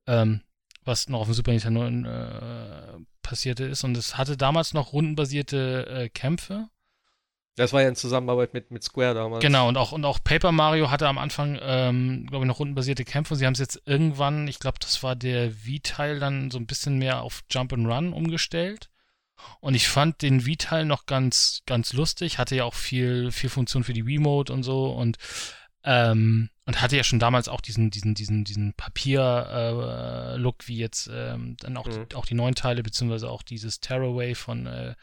Ähm, 0.09 0.41
was 0.85 1.09
noch 1.09 1.21
auf 1.21 1.29
dem 1.29 1.35
Super 1.35 1.53
Nintendo 1.53 1.87
äh, 1.87 2.99
passierte 3.23 3.63
ist. 3.65 3.85
Und 3.85 3.97
es 3.97 4.19
hatte 4.19 4.37
damals 4.37 4.75
noch 4.75 4.93
rundenbasierte 4.93 5.87
äh, 5.87 6.09
Kämpfe. 6.09 6.69
Das 7.59 7.73
war 7.73 7.83
ja 7.83 7.89
in 7.89 7.97
Zusammenarbeit 7.97 8.55
mit, 8.55 8.71
mit 8.71 8.85
Square 8.85 9.15
damals. 9.15 9.43
Genau, 9.43 9.69
und 9.69 9.77
auch, 9.77 9.93
und 9.93 10.05
auch 10.05 10.23
Paper 10.23 10.53
Mario 10.53 10.91
hatte 10.91 11.09
am 11.09 11.19
Anfang, 11.19 11.59
ähm, 11.61 12.27
glaube 12.27 12.45
ich, 12.45 12.49
noch 12.49 12.61
rundenbasierte 12.61 13.05
Kämpfe. 13.05 13.35
Sie 13.35 13.47
haben 13.47 13.55
es 13.55 13.59
jetzt 13.59 13.83
irgendwann, 13.85 14.47
ich 14.47 14.61
glaube, 14.61 14.79
das 14.81 15.03
war 15.03 15.17
der 15.17 15.51
V-Teil, 15.51 16.21
dann 16.21 16.51
so 16.51 16.59
ein 16.59 16.67
bisschen 16.67 16.99
mehr 16.99 17.23
auf 17.23 17.43
Jump 17.51 17.73
and 17.73 17.87
Run 17.87 18.13
umgestellt. 18.13 18.91
Und 19.61 19.75
ich 19.75 19.89
fand 19.89 20.23
den 20.23 20.43
V-Teil 20.43 20.85
noch 20.85 21.07
ganz, 21.07 21.63
ganz 21.67 21.93
lustig. 21.93 22.39
Hatte 22.39 22.55
ja 22.55 22.65
auch 22.65 22.75
viel, 22.75 23.33
viel 23.33 23.51
Funktion 23.51 23.83
für 23.83 23.93
die 23.93 24.03
Remote 24.03 24.53
und 24.53 24.63
so. 24.63 24.91
Und 24.91 25.17
ähm, 25.85 26.51
und 26.67 26.83
hatte 26.83 26.97
ja 26.99 27.03
schon 27.03 27.19
damals 27.19 27.49
auch 27.49 27.63
diesen, 27.63 27.91
diesen, 27.91 28.15
diesen, 28.15 28.45
diesen 28.45 28.75
Papier-Look, 28.75 30.65
äh, 30.65 30.69
wie 30.69 30.77
jetzt 30.77 31.09
ähm, 31.11 31.57
dann 31.61 31.79
auch, 31.79 31.87
mhm. 31.87 32.07
die, 32.11 32.15
auch 32.15 32.27
die 32.27 32.35
neuen 32.35 32.55
Teile, 32.55 32.83
beziehungsweise 32.83 33.31
auch 33.31 33.43
dieses 33.43 33.81
Tearaway 33.81 34.35
von, 34.35 34.67
äh, 34.67 34.95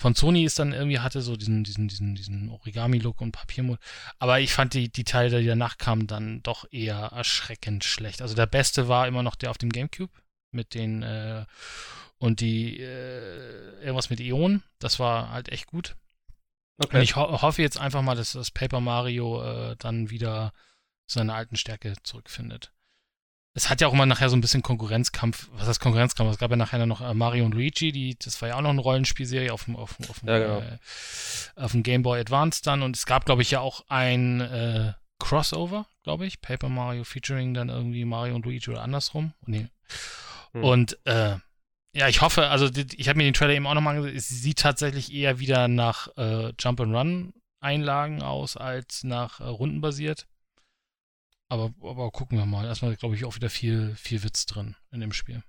von 0.00 0.14
Sony 0.14 0.44
ist 0.44 0.58
dann 0.58 0.72
irgendwie 0.72 0.98
hatte, 0.98 1.22
so 1.22 1.36
diesen, 1.36 1.62
diesen, 1.62 1.86
diesen, 1.86 2.14
diesen 2.14 2.48
Origami-Look 2.48 3.20
und 3.20 3.32
Papiermod. 3.32 3.78
Aber 4.18 4.40
ich 4.40 4.52
fand 4.52 4.74
die, 4.74 4.90
die 4.90 5.04
Teile, 5.04 5.40
die 5.40 5.46
danach 5.46 5.78
kamen, 5.78 6.08
dann 6.08 6.42
doch 6.42 6.64
eher 6.72 6.96
erschreckend 6.96 7.84
schlecht. 7.84 8.20
Also 8.20 8.34
der 8.34 8.46
beste 8.46 8.88
war 8.88 9.06
immer 9.06 9.22
noch 9.22 9.36
der 9.36 9.50
auf 9.50 9.58
dem 9.58 9.70
Gamecube 9.70 10.12
mit 10.50 10.74
den 10.74 11.02
äh, 11.02 11.44
und 12.18 12.40
die 12.40 12.80
äh, 12.80 13.80
irgendwas 13.80 14.10
mit 14.10 14.20
Ionen. 14.20 14.62
Das 14.78 14.98
war 14.98 15.30
halt 15.30 15.50
echt 15.50 15.66
gut. 15.66 15.96
Okay. 16.78 16.96
Und 16.96 17.02
ich 17.02 17.16
ho 17.16 17.42
hoffe 17.42 17.62
jetzt 17.62 17.78
einfach 17.78 18.02
mal, 18.02 18.16
dass 18.16 18.32
das 18.32 18.50
Paper 18.50 18.80
Mario 18.80 19.42
äh, 19.42 19.76
dann 19.78 20.10
wieder 20.10 20.52
seine 21.06 21.34
alten 21.34 21.56
Stärke 21.56 21.94
zurückfindet. 22.02 22.72
Es 23.54 23.68
hat 23.68 23.80
ja 23.80 23.86
auch 23.86 23.92
immer 23.92 24.06
nachher 24.06 24.30
so 24.30 24.36
ein 24.36 24.40
bisschen 24.40 24.62
Konkurrenzkampf. 24.62 25.48
Was 25.52 25.68
heißt 25.68 25.80
Konkurrenzkampf? 25.80 26.30
Es 26.30 26.38
gab 26.38 26.50
ja 26.50 26.56
nachher 26.56 26.84
noch 26.86 27.02
äh, 27.02 27.12
Mario 27.12 27.44
und 27.44 27.52
Luigi, 27.52 27.92
die, 27.92 28.16
das 28.18 28.40
war 28.40 28.48
ja 28.48 28.56
auch 28.56 28.62
noch 28.62 28.70
eine 28.70 28.80
Rollenspielserie 28.80 29.52
auf 29.52 29.64
dem, 29.64 29.76
auf, 29.76 29.96
auf 30.08 30.20
dem, 30.20 30.28
ja, 30.28 30.38
genau. 30.38 30.58
äh, 30.60 30.78
auf 31.56 31.72
dem 31.72 31.82
Game 31.82 32.02
Boy 32.02 32.20
Advance 32.20 32.62
dann. 32.62 32.82
Und 32.82 32.96
es 32.96 33.04
gab, 33.04 33.26
glaube 33.26 33.42
ich, 33.42 33.50
ja 33.50 33.60
auch 33.60 33.84
ein 33.88 34.40
äh, 34.40 34.92
Crossover, 35.18 35.86
glaube 36.02 36.26
ich. 36.26 36.40
Paper 36.40 36.70
Mario 36.70 37.04
featuring 37.04 37.52
dann 37.52 37.68
irgendwie 37.68 38.04
Mario 38.06 38.34
und 38.34 38.46
Luigi 38.46 38.70
oder 38.70 38.82
andersrum. 38.82 39.34
Nee. 39.44 39.68
Hm. 40.52 40.64
Und 40.64 40.98
äh, 41.04 41.36
ja, 41.94 42.08
ich 42.08 42.22
hoffe, 42.22 42.48
also 42.48 42.70
ich 42.96 43.08
habe 43.08 43.18
mir 43.18 43.24
den 43.24 43.34
Trailer 43.34 43.52
eben 43.52 43.66
auch 43.66 43.74
nochmal 43.74 43.96
angesehen, 43.96 44.16
es 44.16 44.28
sieht 44.28 44.60
tatsächlich 44.60 45.12
eher 45.12 45.40
wieder 45.40 45.68
nach 45.68 46.08
äh, 46.16 46.52
Jump 46.58 46.80
and 46.80 46.94
Run 46.94 47.34
Einlagen 47.60 48.22
aus 48.22 48.56
als 48.56 49.04
nach 49.04 49.40
äh, 49.40 49.44
rundenbasiert. 49.44 50.26
Aber, 51.52 51.74
aber 51.82 52.10
gucken 52.10 52.38
wir 52.38 52.46
mal. 52.46 52.64
Erstmal, 52.64 52.96
glaube 52.96 53.14
ich, 53.14 53.26
auch 53.26 53.36
wieder 53.36 53.50
viel, 53.50 53.94
viel 53.94 54.22
Witz 54.22 54.46
drin 54.46 54.74
in 54.90 55.00
dem 55.00 55.12
Spiel. 55.12 55.42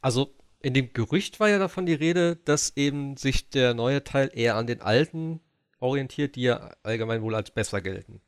Also, 0.00 0.38
in 0.60 0.72
dem 0.72 0.92
Gerücht 0.92 1.40
war 1.40 1.48
ja 1.48 1.58
davon 1.58 1.84
die 1.84 1.94
Rede, 1.94 2.36
dass 2.36 2.76
eben 2.76 3.16
sich 3.16 3.50
der 3.50 3.74
neue 3.74 4.04
Teil 4.04 4.30
eher 4.32 4.54
an 4.54 4.68
den 4.68 4.82
alten 4.82 5.40
orientiert, 5.80 6.36
die 6.36 6.42
ja 6.42 6.70
allgemein 6.84 7.22
wohl 7.22 7.34
als 7.34 7.50
besser 7.50 7.80
gelten. 7.80 8.20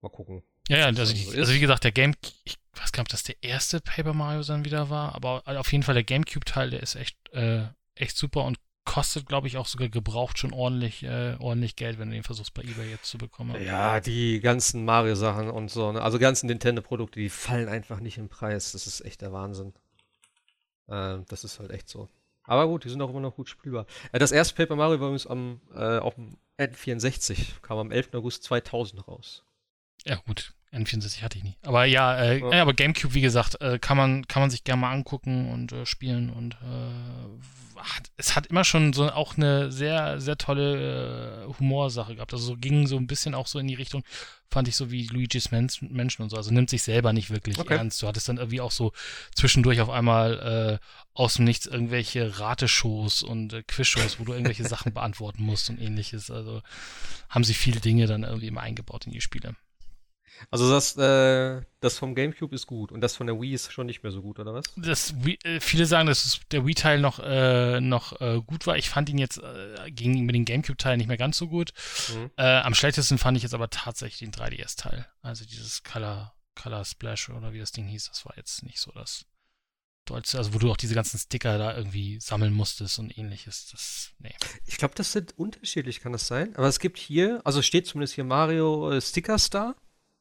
Mal 0.00 0.08
gucken. 0.08 0.42
Ja, 0.68 0.78
ja, 0.78 0.86
also, 0.86 1.02
also, 1.02 1.38
also 1.38 1.52
wie 1.52 1.60
gesagt, 1.60 1.84
der 1.84 1.92
Game, 1.92 2.14
ich 2.44 2.56
weiß 2.72 2.92
gar 2.92 3.02
nicht, 3.02 3.08
ob 3.08 3.08
das 3.08 3.22
der 3.24 3.36
erste 3.42 3.82
Paper 3.82 4.14
Mario 4.14 4.42
dann 4.42 4.64
wieder 4.64 4.88
war, 4.88 5.14
aber 5.14 5.42
auf 5.44 5.70
jeden 5.70 5.84
Fall 5.84 5.94
der 5.96 6.04
GameCube-Teil, 6.04 6.70
der 6.70 6.82
ist 6.82 6.94
echt, 6.94 7.18
äh, 7.34 7.66
echt 7.94 8.16
super 8.16 8.44
und 8.44 8.56
kostet, 8.86 9.26
glaube 9.26 9.48
ich, 9.48 9.58
auch 9.58 9.66
sogar 9.66 9.90
gebraucht 9.90 10.38
schon 10.38 10.54
ordentlich, 10.54 11.02
äh, 11.02 11.36
ordentlich 11.38 11.76
Geld, 11.76 11.98
wenn 11.98 12.08
du 12.08 12.14
den 12.14 12.22
versuchst 12.22 12.54
bei 12.54 12.62
eBay 12.62 12.88
jetzt 12.88 13.04
zu 13.04 13.18
bekommen. 13.18 13.62
Ja, 13.62 14.00
die 14.00 14.40
ganzen 14.40 14.86
Mario-Sachen 14.86 15.50
und 15.50 15.70
so, 15.70 15.92
ne? 15.92 16.00
also 16.00 16.18
ganzen 16.18 16.46
Nintendo-Produkte, 16.46 17.20
die 17.20 17.28
fallen 17.28 17.68
einfach 17.68 18.00
nicht 18.00 18.16
im 18.16 18.30
Preis. 18.30 18.72
Das 18.72 18.86
ist 18.86 19.02
echt 19.02 19.20
der 19.20 19.32
Wahnsinn. 19.32 19.74
Äh, 20.88 21.18
das 21.28 21.44
ist 21.44 21.58
halt 21.58 21.72
echt 21.72 21.88
so. 21.88 22.08
Aber 22.44 22.68
gut, 22.68 22.84
die 22.84 22.88
sind 22.88 23.02
auch 23.02 23.10
immer 23.10 23.20
noch 23.20 23.34
gut 23.34 23.48
spielbar. 23.48 23.86
Äh, 24.12 24.18
das 24.18 24.32
erste 24.32 24.54
Paper 24.54 24.76
Mario 24.76 25.00
war 25.00 25.08
übrigens 25.08 25.26
am, 25.26 25.60
äh, 25.74 25.98
auf 25.98 26.14
dem 26.14 26.38
N64, 26.58 27.60
kam 27.60 27.78
am 27.78 27.90
11. 27.90 28.14
August 28.14 28.44
2000 28.44 29.06
raus. 29.06 29.44
Ja, 30.04 30.16
gut. 30.26 30.54
N64 30.72 31.22
hatte 31.22 31.38
ich 31.38 31.44
nie. 31.44 31.56
Aber 31.62 31.84
ja, 31.84 32.16
äh, 32.16 32.40
ja. 32.40 32.62
aber 32.62 32.74
GameCube, 32.74 33.14
wie 33.14 33.20
gesagt, 33.20 33.60
äh, 33.60 33.78
kann, 33.78 33.96
man, 33.96 34.26
kann 34.28 34.42
man 34.42 34.50
sich 34.50 34.64
gerne 34.64 34.80
mal 34.80 34.92
angucken 34.92 35.50
und 35.52 35.72
äh, 35.72 35.86
spielen 35.86 36.30
und 36.30 36.54
äh, 36.54 37.78
hat, 37.78 38.10
es 38.16 38.34
hat 38.34 38.46
immer 38.46 38.64
schon 38.64 38.92
so 38.92 39.10
auch 39.10 39.36
eine 39.36 39.70
sehr, 39.70 40.20
sehr 40.20 40.36
tolle 40.36 41.44
äh, 41.44 41.58
Humorsache 41.58 42.16
gehabt. 42.16 42.32
Also 42.32 42.44
so 42.44 42.56
ging 42.56 42.86
so 42.86 42.96
ein 42.96 43.06
bisschen 43.06 43.34
auch 43.34 43.46
so 43.46 43.58
in 43.58 43.68
die 43.68 43.74
Richtung, 43.74 44.02
fand 44.50 44.68
ich 44.68 44.76
so 44.76 44.90
wie 44.90 45.06
Luigi's 45.06 45.50
Menschen 45.50 46.22
und 46.22 46.30
so. 46.30 46.36
Also 46.36 46.52
nimmt 46.52 46.70
sich 46.70 46.82
selber 46.82 47.12
nicht 47.12 47.30
wirklich 47.30 47.58
okay. 47.58 47.76
ernst. 47.76 48.02
Du 48.02 48.06
hattest 48.06 48.28
dann 48.28 48.38
irgendwie 48.38 48.60
auch 48.60 48.70
so 48.70 48.92
zwischendurch 49.34 49.80
auf 49.80 49.90
einmal 49.90 50.80
äh, 50.80 50.86
aus 51.14 51.34
dem 51.34 51.44
Nichts 51.44 51.66
irgendwelche 51.66 52.38
Rateshows 52.38 53.22
und 53.22 53.52
äh, 53.52 53.62
Quizshows, 53.62 54.18
wo 54.18 54.24
du 54.24 54.32
irgendwelche 54.32 54.64
Sachen 54.68 54.92
beantworten 54.92 55.42
musst 55.42 55.70
und 55.70 55.80
ähnliches. 55.80 56.30
Also 56.30 56.62
haben 57.28 57.44
sie 57.44 57.54
viele 57.54 57.80
Dinge 57.80 58.06
dann 58.06 58.24
irgendwie 58.24 58.48
immer 58.48 58.62
eingebaut 58.62 59.06
in 59.06 59.12
die 59.12 59.20
Spiele. 59.20 59.54
Also 60.50 60.70
das, 60.70 60.96
äh, 60.96 61.62
das 61.80 61.98
vom 61.98 62.14
GameCube 62.14 62.54
ist 62.54 62.66
gut 62.66 62.92
und 62.92 63.00
das 63.00 63.16
von 63.16 63.26
der 63.26 63.40
Wii 63.40 63.54
ist 63.54 63.72
schon 63.72 63.86
nicht 63.86 64.02
mehr 64.02 64.12
so 64.12 64.22
gut, 64.22 64.38
oder 64.38 64.54
was? 64.54 64.64
Das, 64.76 65.14
äh, 65.44 65.60
viele 65.60 65.86
sagen, 65.86 66.06
dass 66.06 66.40
der 66.50 66.66
Wii-Teil 66.66 67.00
noch, 67.00 67.18
äh, 67.20 67.80
noch 67.80 68.20
äh, 68.20 68.40
gut 68.44 68.66
war. 68.66 68.76
Ich 68.76 68.88
fand 68.88 69.08
ihn 69.08 69.18
jetzt 69.18 69.38
äh, 69.38 69.90
gegenüber 69.90 70.32
dem 70.32 70.44
GameCube-Teil 70.44 70.96
nicht 70.96 71.06
mehr 71.06 71.16
ganz 71.16 71.38
so 71.38 71.48
gut. 71.48 71.72
Mhm. 72.14 72.30
Äh, 72.36 72.60
am 72.60 72.74
schlechtesten 72.74 73.18
fand 73.18 73.36
ich 73.36 73.42
jetzt 73.42 73.54
aber 73.54 73.70
tatsächlich 73.70 74.30
den 74.30 74.32
3DS-Teil. 74.32 75.06
Also 75.22 75.44
dieses 75.44 75.82
Color, 75.82 76.34
Color 76.54 76.84
Splash 76.84 77.30
oder 77.30 77.52
wie 77.52 77.58
das 77.58 77.72
Ding 77.72 77.86
hieß, 77.86 78.08
das 78.08 78.24
war 78.26 78.36
jetzt 78.36 78.62
nicht 78.62 78.78
so 78.78 78.92
das 78.92 79.26
Dollste. 80.06 80.38
Also 80.38 80.54
wo 80.54 80.58
du 80.58 80.70
auch 80.70 80.76
diese 80.76 80.94
ganzen 80.94 81.18
Sticker 81.18 81.58
da 81.58 81.76
irgendwie 81.76 82.20
sammeln 82.20 82.52
musstest 82.52 82.98
und 82.98 83.16
ähnliches. 83.18 83.68
Das, 83.70 84.12
nee. 84.18 84.34
Ich 84.64 84.76
glaube, 84.76 84.94
das 84.94 85.12
sind 85.12 85.36
unterschiedlich, 85.36 86.00
kann 86.00 86.12
das 86.12 86.26
sein? 86.26 86.54
Aber 86.56 86.68
es 86.68 86.78
gibt 86.78 86.98
hier, 86.98 87.40
also 87.44 87.60
steht 87.60 87.86
zumindest 87.86 88.14
hier 88.14 88.24
Mario 88.24 88.98
Sticker 89.00 89.38
Star 89.38 89.74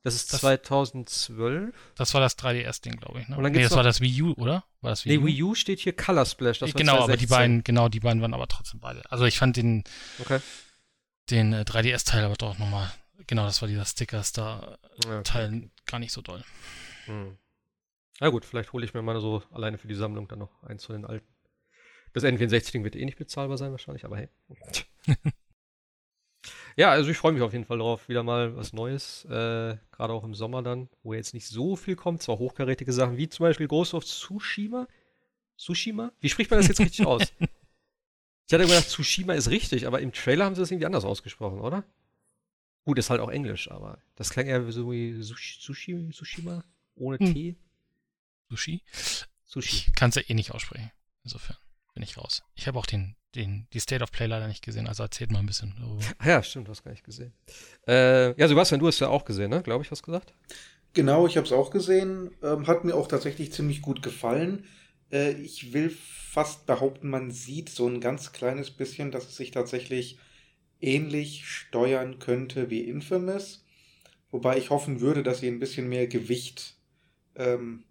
Das 0.06 0.14
ist 0.14 0.32
das, 0.32 0.42
2012. 0.42 1.74
Das 1.96 2.14
war 2.14 2.22
das 2.22 2.38
3DS-Ding, 2.38 2.98
glaube 2.98 3.22
ich. 3.22 3.28
Ne? 3.28 3.38
Nee, 3.50 3.64
das 3.64 3.76
war 3.76 3.82
das 3.82 4.02
Wii 4.02 4.22
U, 4.22 4.34
oder? 4.34 4.64
War 4.82 4.92
das 4.92 5.04
Wii 5.04 5.18
nee, 5.18 5.24
U? 5.24 5.26
Wii 5.26 5.44
U 5.44 5.56
steht 5.56 5.80
hier 5.80 5.96
Color 5.96 6.28
Splash. 6.28 6.60
Das 6.60 6.76
genau, 6.76 7.02
aber 7.02 7.18
die 7.18 7.26
beiden, 7.26 7.64
genau, 7.64 7.90
die 7.90 8.02
beiden 8.02 8.22
waren 8.22 8.36
aber 8.36 8.48
trotzdem 8.48 8.80
beide. 8.80 9.02
Also 9.10 9.26
ich 9.26 9.40
fand 9.40 9.58
den, 9.58 9.84
okay. 10.20 10.42
den 11.32 11.54
äh, 11.54 11.62
3DS-Teil 11.62 12.24
aber 12.24 12.36
doch 12.36 12.60
nochmal, 12.60 12.92
genau, 13.26 13.48
das 13.48 13.64
war 13.64 13.68
dieser 13.68 13.84
Sticker-Star-Teil 13.84 15.48
okay. 15.48 15.70
gar 15.88 15.98
nicht 15.98 16.12
so 16.12 16.22
doll. 16.22 16.44
Hm. 17.06 17.40
Na 18.20 18.30
gut, 18.30 18.46
vielleicht 18.46 18.74
hole 18.74 18.86
ich 18.86 18.94
mir 18.94 19.02
mal 19.02 19.20
so 19.20 19.42
alleine 19.50 19.80
für 19.80 19.88
die 19.88 19.96
Sammlung 19.96 20.28
dann 20.28 20.38
noch 20.38 20.62
eins 20.62 20.86
von 20.86 20.98
den 20.98 21.06
alten. 21.06 21.26
Das 22.14 22.24
N64-Ding 22.24 22.84
wird 22.84 22.96
eh 22.96 23.06
nicht 23.06 23.18
bezahlbar 23.18 23.58
sein 23.58 23.72
wahrscheinlich, 23.72 24.06
aber 24.06 24.18
hey. 24.18 24.30
Ja, 26.78 26.92
also 26.92 27.10
ich 27.10 27.18
freue 27.18 27.32
mich 27.32 27.42
auf 27.42 27.54
jeden 27.54 27.66
Fall 27.66 27.78
drauf. 27.78 28.10
Wieder 28.10 28.24
mal 28.24 28.56
was 28.56 28.74
Neues. 28.74 29.26
Äh, 29.26 29.78
Gerade 29.92 30.14
auch 30.14 30.24
im 30.24 30.36
Sommer 30.36 30.62
dann, 30.62 30.90
wo 31.04 31.14
jetzt 31.14 31.34
nicht 31.34 31.48
so 31.48 31.76
viel 31.76 31.96
kommt. 31.96 32.22
Zwar 32.22 32.38
hochkarätige 32.38 32.92
Sachen 32.92 33.18
wie 33.18 33.30
zum 33.30 33.46
Beispiel 33.46 33.68
Ghost 33.68 33.94
of 33.94 34.04
Tsushima. 34.04 34.88
Tsushima? 35.58 36.12
Wie 36.20 36.30
spricht 36.30 36.52
man 36.52 36.60
das 36.60 36.68
jetzt 36.68 36.80
richtig 36.82 37.06
aus? 37.06 37.22
Ich 38.48 38.54
hatte 38.54 38.68
gedacht, 38.68 38.90
Tsushima 38.90 39.34
ist 39.34 39.50
richtig, 39.50 39.88
aber 39.88 40.02
im 40.02 40.12
Trailer 40.12 40.46
haben 40.46 40.54
sie 40.54 40.62
das 40.62 40.70
irgendwie 40.70 40.86
anders 40.86 41.04
ausgesprochen, 41.04 41.62
oder? 41.62 41.84
Gut, 42.84 43.00
ist 43.00 43.10
halt 43.10 43.20
auch 43.20 43.32
Englisch, 43.32 43.72
aber 43.72 43.98
das 44.16 44.30
klang 44.30 44.46
eher 44.46 44.72
so 44.72 44.92
wie 44.92 45.20
Sushi, 45.24 45.60
Sushi, 45.60 46.10
Tsushima 46.12 46.64
ohne 46.96 47.18
hm. 47.18 47.34
T. 47.34 47.56
Sushi? 48.50 48.84
Sushi. 49.44 49.88
Ich 49.88 49.96
kann 49.96 50.10
es 50.10 50.16
ja 50.16 50.22
eh 50.28 50.36
nicht 50.36 50.52
aussprechen. 50.52 50.92
Insofern 51.24 51.58
bin 51.96 52.04
ich 52.04 52.18
raus. 52.18 52.44
Ich 52.54 52.68
habe 52.68 52.78
auch 52.78 52.86
den 52.86 53.16
den, 53.36 53.68
die 53.74 53.80
State 53.80 54.04
of 54.04 54.12
Play 54.12 54.28
leider 54.28 54.48
nicht 54.48 54.64
gesehen, 54.64 54.88
also 54.88 55.04
erzählt 55.04 55.32
mal 55.32 55.40
ein 55.40 55.46
bisschen. 55.46 55.74
Ach 56.18 56.26
ja, 56.26 56.44
stimmt, 56.44 56.68
du 56.68 56.72
hast 56.72 56.84
gar 56.84 56.92
nicht 56.92 57.04
gesehen. 57.04 57.34
Äh, 57.88 58.40
ja, 58.40 58.48
Sebastian, 58.48 58.80
du 58.80 58.88
hast 58.88 59.00
ja 59.00 59.10
auch 59.10 59.26
gesehen, 59.26 59.50
ne? 59.50 59.62
Glaube 59.62 59.84
ich, 59.84 59.92
hast 59.92 60.04
gesagt? 60.04 60.34
Genau, 60.94 61.28
ich 61.28 61.36
habe 61.36 61.46
es 61.46 61.52
auch 61.52 61.72
gesehen. 61.72 62.32
Ähm, 62.42 62.68
hat 62.68 62.86
mir 62.86 62.96
auch 62.96 63.08
tatsächlich 63.08 63.52
ziemlich 63.52 63.82
gut 63.82 64.02
gefallen. 64.02 64.66
Äh, 65.12 65.34
ich 65.34 65.74
will 65.74 65.90
fast 65.90 66.66
behaupten, 66.66 67.10
man 67.10 67.32
sieht 67.32 67.70
so 67.70 67.88
ein 67.88 68.02
ganz 68.02 68.32
kleines 68.32 68.72
bisschen, 68.72 69.12
dass 69.12 69.28
es 69.28 69.36
sich 69.36 69.52
tatsächlich 69.52 70.18
ähnlich 70.82 71.48
steuern 71.48 72.20
könnte 72.20 72.70
wie 72.70 72.82
Infamous. 72.82 73.66
Wobei 74.32 74.58
ich 74.58 74.70
hoffen 74.70 75.02
würde, 75.02 75.24
dass 75.24 75.40
sie 75.40 75.48
ein 75.48 75.60
bisschen 75.60 75.88
mehr 75.88 76.08
Gewicht 76.08 76.76
ähm, 77.36 77.84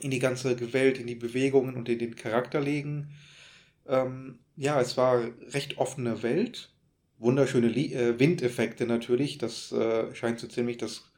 in 0.00 0.10
die 0.10 0.18
ganze 0.18 0.72
Welt, 0.72 0.98
in 0.98 1.06
die 1.06 1.14
Bewegungen 1.14 1.76
und 1.76 1.88
in 1.88 1.98
den 1.98 2.16
Charakter 2.16 2.60
legen. 2.60 3.14
Ähm, 3.86 4.38
ja, 4.56 4.80
es 4.80 4.96
war 4.96 5.22
recht 5.48 5.78
offene 5.78 6.22
Welt. 6.22 6.70
Wunderschöne 7.18 7.68
Li 7.68 7.94
äh, 7.94 8.18
Windeffekte 8.18 8.86
natürlich. 8.86 9.38
Das 9.38 9.72
äh, 9.72 10.14
scheint 10.14 10.40
so 10.40 10.46
ziemlich 10.46 10.76
das 10.76 11.10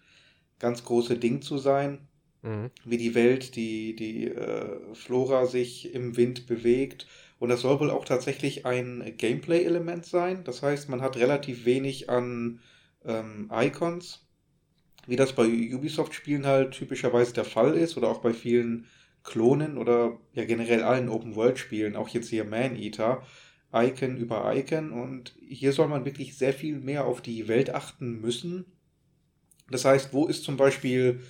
ganz 0.59 0.85
große 0.85 1.17
Ding 1.17 1.43
zu 1.43 1.59
sein. 1.59 2.07
Mhm. 2.43 2.71
Wie 2.85 2.99
die 2.99 3.15
Welt, 3.15 3.57
die, 3.57 3.97
die 3.97 4.29
äh, 4.29 4.95
Flora 4.95 5.47
sich 5.47 5.95
im 5.95 6.17
Wind 6.17 6.47
bewegt. 6.47 7.07
Und 7.39 7.49
das 7.49 7.63
soll 7.63 7.81
wohl 7.81 7.91
auch 7.91 8.05
tatsächlich 8.05 8.65
ein 8.65 9.15
Gameplay-Element 9.17 10.07
sein. 10.07 10.45
Das 10.45 10.63
heißt, 10.63 10.89
man 10.89 11.03
hat 11.03 11.17
relativ 11.17 11.65
wenig 11.65 12.09
an 12.09 12.61
ähm, 13.05 13.51
Icons, 13.53 14.27
wie 15.07 15.17
das 15.17 15.35
bei 15.35 15.47
Ubisoft-Spielen 15.47 16.47
halt 16.47 16.73
typischerweise 16.73 17.35
der 17.35 17.45
Fall 17.45 17.77
ist 17.77 17.97
oder 17.97 18.09
auch 18.09 18.21
bei 18.21 18.33
vielen 18.33 18.87
Klonen 19.25 19.79
oder 19.79 20.19
ja 20.35 20.45
generell 20.45 20.83
allen 20.83 21.09
Open-World-Spielen, 21.09 21.97
auch 21.97 22.09
jetzt 22.09 22.29
hier 22.29 22.45
Man-Eater, 22.45 23.23
Icon 23.75 24.17
über 24.17 24.55
Icon 24.55 24.93
und 24.93 25.35
hier 25.41 25.73
soll 25.73 25.89
man 25.89 26.05
wirklich 26.05 26.37
sehr 26.39 26.53
viel 26.53 26.79
mehr 26.79 27.07
auf 27.07 27.21
die 27.21 27.49
Welt 27.49 27.71
achten 27.75 28.21
müssen. 28.21 28.67
Das 29.71 29.85
heißt, 29.85 30.13
wo 30.13 30.27
ist 30.27 30.45
zum 30.45 30.57
Beispiel, 30.57 31.21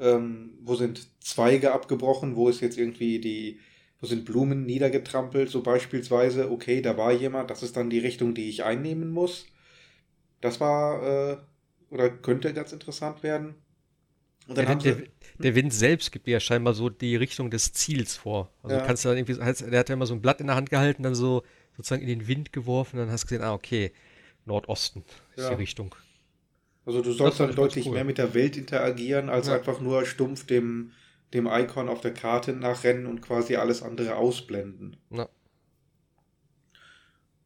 ähm, 0.00 0.58
wo 0.62 0.74
sind 0.74 1.08
Zweige 1.22 1.72
abgebrochen, 1.72 2.34
wo 2.36 2.48
ist 2.48 2.60
jetzt 2.60 2.78
irgendwie 2.78 3.20
die, 3.20 3.60
wo 4.00 4.06
sind 4.06 4.24
Blumen 4.24 4.66
niedergetrampelt, 4.66 5.50
so 5.50 5.62
beispielsweise, 5.62 6.50
okay, 6.50 6.82
da 6.82 6.96
war 6.96 7.12
jemand, 7.12 7.50
das 7.50 7.62
ist 7.62 7.76
dann 7.76 7.90
die 7.90 8.00
Richtung, 8.00 8.34
die 8.34 8.48
ich 8.48 8.64
einnehmen 8.64 9.12
muss. 9.12 9.46
Das 10.40 10.60
war 10.60 11.32
äh, 11.32 11.36
oder 11.90 12.10
könnte 12.10 12.52
ganz 12.54 12.72
interessant 12.72 13.22
werden. 13.22 13.54
Und 14.48 14.58
dann 14.58 14.78
der, 14.80 14.94
der, 14.94 15.06
der, 15.38 15.54
Wind 15.54 15.72
selbst 15.72 16.10
gibt 16.10 16.26
dir 16.26 16.32
ja 16.32 16.40
scheinbar 16.40 16.74
so 16.74 16.88
die 16.88 17.16
Richtung 17.16 17.50
des 17.50 17.72
Ziels 17.72 18.16
vor. 18.16 18.50
Also 18.62 18.76
ja. 18.76 18.82
kannst 18.84 19.04
du 19.04 19.08
dann 19.08 19.18
irgendwie, 19.18 19.34
der 19.34 19.78
hat 19.78 19.88
ja 19.88 19.94
immer 19.94 20.06
so 20.06 20.14
ein 20.14 20.20
Blatt 20.20 20.40
in 20.40 20.48
der 20.48 20.56
Hand 20.56 20.70
gehalten, 20.70 21.02
dann 21.02 21.14
so 21.14 21.42
sozusagen 21.76 22.02
in 22.02 22.08
den 22.08 22.26
Wind 22.26 22.52
geworfen, 22.52 22.98
dann 22.98 23.10
hast 23.10 23.24
du 23.24 23.28
gesehen, 23.28 23.42
ah, 23.42 23.54
okay, 23.54 23.92
Nordosten 24.44 25.04
ist 25.36 25.44
ja. 25.44 25.50
die 25.50 25.56
Richtung. 25.56 25.94
Also 26.84 27.00
du 27.00 27.12
sollst 27.12 27.38
dann 27.38 27.54
deutlich 27.54 27.86
cool. 27.86 27.94
mehr 27.94 28.04
mit 28.04 28.18
der 28.18 28.34
Welt 28.34 28.56
interagieren, 28.56 29.28
als 29.28 29.46
ja. 29.46 29.54
einfach 29.54 29.80
nur 29.80 30.04
stumpf 30.04 30.46
dem, 30.46 30.92
dem 31.32 31.46
Icon 31.46 31.88
auf 31.88 32.00
der 32.00 32.12
Karte 32.12 32.52
nachrennen 32.52 33.06
und 33.06 33.22
quasi 33.22 33.56
alles 33.56 33.82
andere 33.82 34.16
ausblenden. 34.16 34.96
Ja. 35.10 35.28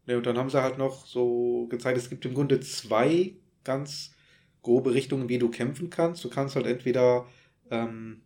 Ne, 0.06 0.16
und 0.16 0.24
dann 0.24 0.38
haben 0.38 0.50
sie 0.50 0.62
halt 0.62 0.78
noch 0.78 1.06
so 1.06 1.66
gezeigt, 1.68 1.98
es 1.98 2.08
gibt 2.08 2.24
im 2.24 2.34
Grunde 2.34 2.60
zwei 2.60 3.34
ganz 3.64 4.15
grobe 4.66 4.94
Richtungen, 4.94 5.28
wie 5.28 5.38
du 5.38 5.48
kämpfen 5.48 5.90
kannst. 5.90 6.24
Du 6.24 6.28
kannst 6.28 6.56
halt 6.56 6.66
entweder 6.66 7.26
ähm, 7.70 8.22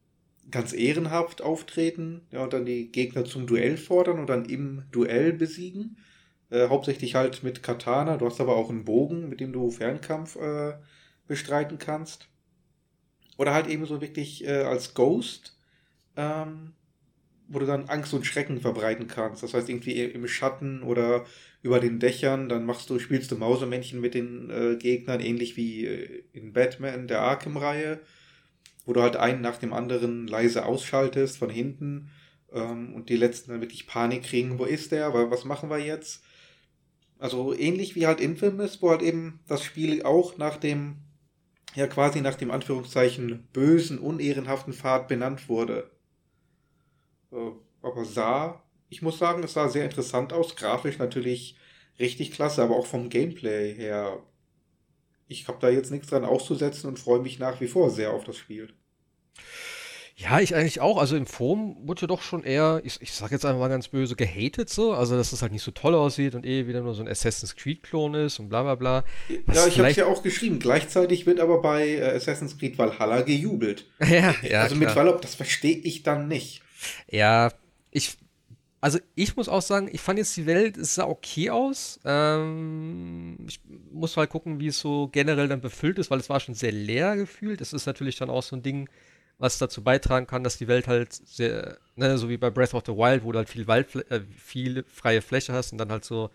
ganz 0.51 0.73
ehrenhaft 0.73 1.43
auftreten 1.43 2.23
ja, 2.31 2.43
und 2.43 2.55
dann 2.55 2.65
die 2.65 2.91
Gegner 2.91 3.27
zum 3.27 3.47
Duell 3.47 3.77
fordern 3.77 4.19
und 4.19 4.29
dann 4.29 4.47
im 4.47 4.85
Duell 4.91 5.35
besiegen. 5.35 5.99
Äh, 6.49 6.69
hauptsächlich 6.69 7.15
halt 7.15 7.43
mit 7.43 7.63
Katana. 7.63 8.17
Du 8.17 8.25
hast 8.25 8.41
aber 8.41 8.57
auch 8.57 8.71
einen 8.71 8.87
Bogen, 8.87 9.29
mit 9.29 9.41
dem 9.41 9.53
du 9.53 9.71
Fernkampf 9.71 10.37
äh, 10.37 10.79
bestreiten 11.29 11.79
kannst. 11.79 12.29
Oder 13.37 13.53
halt 13.53 13.67
eben 13.67 13.85
so 13.85 14.01
wirklich 14.01 14.47
äh, 14.47 14.63
als 14.63 14.95
Ghost, 14.95 15.59
ähm, 16.17 16.73
wo 17.49 17.59
du 17.59 17.67
dann 17.67 17.91
Angst 17.91 18.15
und 18.15 18.25
Schrecken 18.25 18.63
verbreiten 18.63 19.09
kannst. 19.09 19.43
Das 19.43 19.53
heißt 19.53 19.69
irgendwie 19.69 20.03
im 20.03 20.27
Schatten 20.27 20.83
oder 20.83 21.27
über 21.63 21.81
den 21.81 21.99
Dächern, 21.99 22.49
dann 22.49 22.65
machst 22.65 22.89
du, 22.89 22.99
spielst 22.99 23.31
du 23.31 23.37
Mausemännchen 23.37 24.01
mit 24.01 24.15
den 24.15 24.51
äh, 24.51 24.77
Gegnern, 24.77 25.21
ähnlich 25.21 25.57
wie 25.57 25.87
äh, 25.87 26.25
in 26.33 26.53
Batman, 26.53 27.07
der 27.07 27.21
Arkham-Reihe, 27.21 28.01
wo 28.87 28.93
du 28.93 29.03
halt 29.03 29.17
einen 29.17 29.43
nach 29.43 29.59
dem 29.59 29.73
anderen 29.73 30.27
leise 30.27 30.65
ausschaltest 30.65 31.37
von 31.37 31.51
hinten 31.51 32.11
ähm, 32.53 32.95
und 32.95 33.11
die 33.11 33.17
letzten 33.17 33.51
dann 33.51 33.61
wirklich 33.61 33.87
Panik 33.87 34.23
kriegen, 34.25 34.59
wo 34.59 34.65
ist 34.65 34.93
der, 34.93 35.13
was 35.13 35.45
machen 35.45 35.69
wir 35.69 35.79
jetzt? 35.79 36.23
Also 37.19 37.55
ähnlich 37.55 37.95
wie 37.95 38.07
halt 38.07 38.21
Infamous, 38.21 38.81
wo 38.81 38.91
halt 38.91 39.03
eben 39.03 39.41
das 39.47 39.63
Spiel 39.63 40.03
auch 40.03 40.39
nach 40.39 40.57
dem, 40.57 40.97
ja 41.75 41.87
quasi 41.87 42.23
nach 42.23 42.37
dem 42.37 42.51
Anführungszeichen 42.51 43.47
bösen, 43.53 43.99
unehrenhaften 43.99 44.73
Pfad 44.73 45.09
benannt 45.09 45.51
wurde. 45.51 45.91
Äh, 47.33 47.51
aber 47.83 48.05
sah 48.07 48.63
ich 48.91 49.03
muss 49.03 49.19
sagen, 49.19 49.43
es 49.43 49.55
sah 49.55 49.69
sehr 49.69 49.85
interessant 49.85 50.33
aus. 50.33 50.57
Grafisch 50.57 50.99
natürlich 50.99 51.57
richtig 51.99 52.33
klasse, 52.33 52.63
aber 52.63 52.77
auch 52.77 52.87
vom 52.87 53.09
Gameplay 53.09 53.73
her. 53.73 54.19
Ich 55.29 55.47
habe 55.47 55.59
da 55.61 55.71
jetzt 55.71 55.93
nichts 55.93 56.09
dran 56.09 56.25
auszusetzen 56.25 56.89
und 56.89 56.99
freue 56.99 57.21
mich 57.21 57.39
nach 57.39 57.61
wie 57.61 57.69
vor 57.69 57.91
sehr 57.91 58.13
auf 58.13 58.25
das 58.25 58.37
Spiel. 58.37 58.69
Ja, 60.17 60.41
ich 60.41 60.55
eigentlich 60.55 60.81
auch. 60.81 60.99
Also 60.99 61.17
im 61.17 61.25
Forum 61.25 61.77
wurde 61.87 62.07
doch 62.07 62.21
schon 62.21 62.43
eher, 62.43 62.83
ich, 62.85 63.01
ich 63.01 63.13
sag 63.13 63.31
jetzt 63.31 63.47
einfach 63.47 63.61
mal 63.61 63.69
ganz 63.69 63.89
böse, 63.89 64.17
gehatet 64.17 64.69
so. 64.69 64.93
Also, 64.93 65.17
dass 65.17 65.33
es 65.33 65.41
halt 65.41 65.53
nicht 65.53 65.63
so 65.63 65.71
toll 65.71 65.95
aussieht 65.95 66.35
und 66.35 66.45
eh 66.45 66.67
wieder 66.67 66.83
nur 66.83 66.95
so 66.95 67.03
ein 67.03 67.09
Assassin's 67.09 67.57
Creed-Klon 67.57 68.15
ist 68.15 68.39
und 68.39 68.49
bla 68.49 68.63
bla 68.63 68.75
bla. 68.75 69.05
Was 69.47 69.57
ja, 69.57 69.67
ich 69.69 69.79
habe 69.79 69.89
es 69.89 69.97
ja 69.97 70.07
auch 70.07 70.23
geschrieben. 70.23 70.59
Gleichzeitig 70.59 71.25
wird 71.25 71.41
aber 71.41 71.63
bei 71.63 71.89
äh, 71.89 72.17
Assassin's 72.17 72.59
Creed 72.59 72.77
Valhalla 72.77 73.23
gejubelt. 73.23 73.87
ja, 74.01 74.35
ja. 74.43 74.63
Also 74.63 74.75
klar. 74.75 74.89
mit 74.89 74.97
Valhalla, 74.97 75.19
das 75.19 75.37
verstehe 75.37 75.79
ich 75.79 76.03
dann 76.03 76.29
nicht. 76.29 76.61
Ja, 77.09 77.51
ich 77.91 78.19
also 78.81 78.99
ich 79.15 79.37
muss 79.37 79.49
auch 79.49 79.61
sagen, 79.61 79.89
ich 79.93 80.01
fand 80.01 80.19
jetzt 80.19 80.37
die 80.37 80.47
Welt, 80.47 80.79
es 80.79 80.95
sah 80.95 81.05
okay 81.05 81.51
aus. 81.51 82.01
Ähm, 82.05 83.37
ich 83.47 83.61
muss 83.93 84.17
halt 84.17 84.31
gucken, 84.31 84.59
wie 84.59 84.69
es 84.69 84.81
so 84.81 85.09
generell 85.09 85.49
dann 85.49 85.61
befüllt 85.61 85.99
ist, 85.99 86.11
weil 86.11 86.21
es 86.21 86.31
war 86.31 86.41
schon 86.41 86.55
sehr 86.55 86.73
leer 86.73 87.17
gefühlt. 87.17 87.61
Es 87.61 87.75
ist 87.75 87.85
natürlich 87.85 88.17
dann 88.17 88.31
auch 88.31 88.43
so 88.43 88.57
ein 88.57 88.63
Ding, 88.63 88.89
was 89.37 89.59
dazu 89.59 89.83
beitragen 89.85 90.27
kann, 90.27 90.45
dass 90.45 90.57
die 90.57 90.69
Welt 90.69 90.89
halt 90.89 91.13
sehr, 91.13 91.79
ne, 91.97 92.17
so 92.17 92.31
wie 92.31 92.39
bei 92.39 92.49
Breath 92.49 92.73
of 92.73 92.85
the 92.87 92.93
Wild, 92.93 93.23
wo 93.23 93.33
du 93.33 93.39
halt 93.39 93.51
viel 93.51 93.67
Wald, 93.67 93.95
äh, 94.11 94.23
viel 94.37 94.85
freie 94.89 95.21
Fläche 95.21 95.53
hast 95.53 95.73
und 95.73 95.79
dann 95.79 95.91
halt 95.91 96.05
so, 96.05 96.31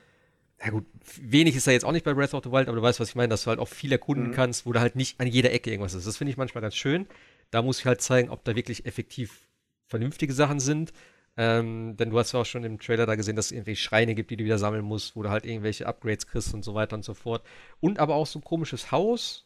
ja 0.64 0.70
gut, 0.70 0.86
wenig 1.20 1.56
ist 1.56 1.66
da 1.66 1.72
jetzt 1.72 1.86
auch 1.86 1.92
nicht 1.92 2.06
bei 2.06 2.14
Breath 2.14 2.36
of 2.36 2.44
the 2.44 2.52
Wild, 2.52 2.68
aber 2.68 2.78
du 2.78 2.84
weißt, 2.84 3.00
was 3.00 3.10
ich 3.10 3.16
meine, 3.16 3.30
dass 3.30 3.44
du 3.44 3.50
halt 3.50 3.60
auch 3.60 3.68
viel 3.68 3.92
erkunden 3.92 4.30
mhm. 4.30 4.34
kannst, 4.34 4.68
wo 4.68 4.72
du 4.72 4.80
halt 4.80 4.96
nicht 4.96 5.20
an 5.20 5.28
jeder 5.28 5.52
Ecke 5.52 5.72
irgendwas 5.72 5.96
ist. 5.96 6.06
Das 6.06 6.18
finde 6.18 6.32
ich 6.32 6.38
manchmal 6.38 6.62
ganz 6.62 6.76
schön. 6.76 7.08
Da 7.50 7.64
muss 7.64 7.80
ich 7.80 7.86
halt 7.86 8.02
zeigen, 8.02 8.30
ob 8.30 8.44
da 8.44 8.56
wirklich 8.56 8.86
effektiv 8.86 9.48
vernünftige 9.88 10.34
Sachen 10.34 10.60
sind 10.60 10.94
ähm, 11.38 11.98
denn 11.98 12.10
du 12.12 12.20
hast 12.20 12.32
ja 12.32 12.42
auch 12.42 12.46
schon 12.46 12.64
im 12.64 12.80
Trailer 12.80 13.06
da 13.06 13.16
gesehen, 13.16 13.36
dass 13.36 13.48
es 13.48 13.52
irgendwelche 13.52 13.82
Schreine 13.82 14.16
gibt, 14.16 14.32
die 14.32 14.38
du 14.38 14.46
wieder 14.46 14.58
sammeln 14.58 14.86
musst, 14.86 15.16
wo 15.16 15.24
du 15.24 15.30
halt 15.30 15.46
irgendwelche 15.46 15.88
Upgrades 15.88 16.28
kriegst 16.28 16.54
und 16.54 16.64
so 16.64 16.74
weiter 16.76 16.96
und 16.96 17.04
so 17.04 17.14
fort. 17.14 17.46
Und 17.82 18.00
aber 18.00 18.16
auch 18.16 18.28
so 18.28 18.40
ein 18.40 18.44
komisches 18.44 18.92
Haus, 18.92 19.46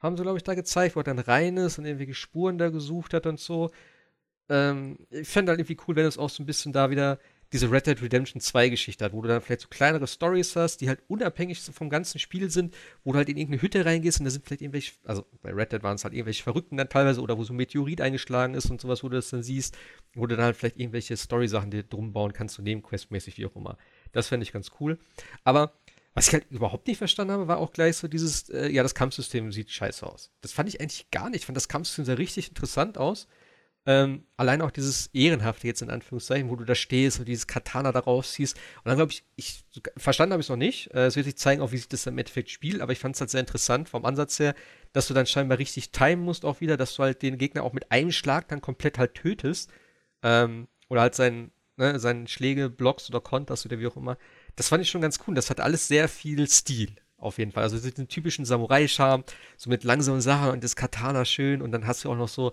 haben 0.00 0.16
sie, 0.16 0.22
glaube 0.22 0.38
ich, 0.38 0.44
da 0.44 0.54
gezeigt, 0.54 0.96
wo 0.96 1.00
er 1.00 1.04
dann 1.04 1.18
rein 1.18 1.56
ist 1.56 1.78
und 1.78 1.84
irgendwelche 1.84 2.14
Spuren 2.14 2.58
da 2.58 2.70
gesucht 2.70 3.14
hat 3.14 3.26
und 3.26 3.40
so. 3.40 3.70
Ähm, 4.48 4.98
ich 5.10 5.28
fände 5.28 5.50
halt 5.50 5.60
irgendwie 5.60 5.78
cool, 5.86 5.96
wenn 5.96 6.06
es 6.06 6.18
auch 6.18 6.30
so 6.30 6.42
ein 6.42 6.46
bisschen 6.46 6.72
da 6.72 6.90
wieder 6.90 7.18
diese 7.52 7.70
Red 7.70 7.86
Dead 7.86 8.02
Redemption 8.02 8.40
2 8.40 8.68
Geschichte 8.68 9.04
hat, 9.04 9.12
wo 9.12 9.22
du 9.22 9.28
dann 9.28 9.40
vielleicht 9.40 9.62
so 9.62 9.68
kleinere 9.68 10.06
Stories 10.06 10.54
hast, 10.56 10.80
die 10.80 10.88
halt 10.88 11.00
unabhängig 11.08 11.60
vom 11.60 11.88
ganzen 11.88 12.18
Spiel 12.18 12.50
sind, 12.50 12.74
wo 13.04 13.12
du 13.12 13.18
halt 13.18 13.28
in 13.28 13.36
irgendeine 13.36 13.62
Hütte 13.62 13.84
reingehst 13.84 14.20
und 14.20 14.24
da 14.24 14.30
sind 14.30 14.44
vielleicht 14.46 14.62
irgendwelche, 14.62 14.92
also 15.04 15.24
bei 15.42 15.52
Red 15.52 15.72
Dead 15.72 15.82
waren 15.82 15.94
es 15.94 16.04
halt 16.04 16.14
irgendwelche 16.14 16.42
Verrückten 16.42 16.76
dann 16.76 16.88
teilweise 16.88 17.20
oder 17.20 17.38
wo 17.38 17.44
so 17.44 17.52
ein 17.52 17.56
Meteorit 17.56 18.00
eingeschlagen 18.00 18.54
ist 18.54 18.70
und 18.70 18.80
sowas, 18.80 19.02
wo 19.02 19.08
du 19.08 19.16
das 19.16 19.30
dann 19.30 19.42
siehst, 19.42 19.76
wo 20.14 20.26
du 20.26 20.36
dann 20.36 20.44
halt 20.44 20.56
vielleicht 20.56 20.78
irgendwelche 20.78 21.16
Story-Sachen 21.16 21.70
dir 21.70 21.82
drum 21.82 22.12
bauen 22.12 22.32
kannst, 22.32 22.56
so 22.56 22.62
nebenquestmäßig, 22.62 23.38
wie 23.38 23.46
auch 23.46 23.56
immer. 23.56 23.78
Das 24.12 24.28
fände 24.28 24.44
ich 24.44 24.52
ganz 24.52 24.70
cool. 24.80 24.98
Aber 25.44 25.72
was 26.14 26.28
ich 26.28 26.34
halt 26.34 26.50
überhaupt 26.50 26.88
nicht 26.88 26.98
verstanden 26.98 27.32
habe, 27.32 27.48
war 27.48 27.58
auch 27.58 27.72
gleich 27.72 27.96
so 27.96 28.08
dieses, 28.08 28.48
äh, 28.50 28.68
ja, 28.68 28.82
das 28.82 28.94
Kampfsystem 28.94 29.52
sieht 29.52 29.70
scheiße 29.70 30.04
aus. 30.04 30.32
Das 30.40 30.52
fand 30.52 30.68
ich 30.68 30.80
eigentlich 30.80 31.10
gar 31.10 31.30
nicht. 31.30 31.40
Ich 31.40 31.46
fand 31.46 31.56
das 31.56 31.68
Kampfsystem 31.68 32.04
sah 32.04 32.14
richtig 32.14 32.48
interessant 32.48 32.98
aus. 32.98 33.28
Ähm, 33.88 34.26
allein 34.36 34.60
auch 34.60 34.70
dieses 34.70 35.06
Ehrenhafte 35.14 35.66
jetzt 35.66 35.80
in 35.80 35.88
Anführungszeichen, 35.88 36.50
wo 36.50 36.56
du 36.56 36.66
da 36.66 36.74
stehst 36.74 37.20
und 37.20 37.26
dieses 37.26 37.46
Katana 37.46 37.90
darauf 37.90 38.28
ziehst. 38.28 38.54
Und 38.84 38.84
dann 38.84 38.96
glaube 38.96 39.12
ich, 39.12 39.24
ich, 39.36 39.64
verstanden 39.96 40.34
habe 40.34 40.42
ich 40.42 40.44
es 40.44 40.50
noch 40.50 40.56
nicht. 40.56 40.92
Äh, 40.92 41.06
es 41.06 41.16
wird 41.16 41.24
sich 41.24 41.38
zeigen, 41.38 41.62
auch 41.62 41.72
wie 41.72 41.78
sich 41.78 41.88
das 41.88 42.06
im 42.06 42.18
Endeffekt 42.18 42.50
spielt, 42.50 42.82
aber 42.82 42.92
ich 42.92 42.98
fand 42.98 43.14
es 43.14 43.22
halt 43.22 43.30
sehr 43.30 43.40
interessant 43.40 43.88
vom 43.88 44.04
Ansatz 44.04 44.38
her, 44.40 44.54
dass 44.92 45.08
du 45.08 45.14
dann 45.14 45.24
scheinbar 45.24 45.56
richtig 45.58 45.90
timen 45.90 46.22
musst 46.22 46.44
auch 46.44 46.60
wieder, 46.60 46.76
dass 46.76 46.96
du 46.96 47.02
halt 47.02 47.22
den 47.22 47.38
Gegner 47.38 47.62
auch 47.62 47.72
mit 47.72 47.90
einem 47.90 48.12
Schlag 48.12 48.46
dann 48.48 48.60
komplett 48.60 48.98
halt 48.98 49.14
tötest. 49.14 49.70
Ähm, 50.22 50.68
oder 50.90 51.00
halt 51.00 51.14
seinen, 51.14 51.50
ne, 51.78 51.98
seinen 51.98 52.26
Schläge 52.26 52.68
blockst 52.68 53.08
oder 53.08 53.22
konterst 53.22 53.64
oder 53.64 53.78
wie 53.78 53.86
auch 53.86 53.96
immer. 53.96 54.18
Das 54.56 54.68
fand 54.68 54.82
ich 54.82 54.90
schon 54.90 55.00
ganz 55.00 55.18
cool. 55.26 55.34
Das 55.34 55.48
hat 55.48 55.60
alles 55.60 55.88
sehr 55.88 56.08
viel 56.08 56.46
Stil 56.46 56.94
auf 57.16 57.38
jeden 57.38 57.52
Fall. 57.52 57.62
Also 57.62 57.78
den 57.90 58.08
typischen 58.08 58.44
Samurai-Charme, 58.44 59.24
so 59.56 59.70
mit 59.70 59.82
langsamen 59.84 60.20
Sachen 60.20 60.50
und 60.50 60.62
das 60.62 60.76
Katana 60.76 61.24
schön 61.24 61.62
und 61.62 61.72
dann 61.72 61.86
hast 61.86 62.04
du 62.04 62.10
auch 62.10 62.16
noch 62.16 62.28
so 62.28 62.52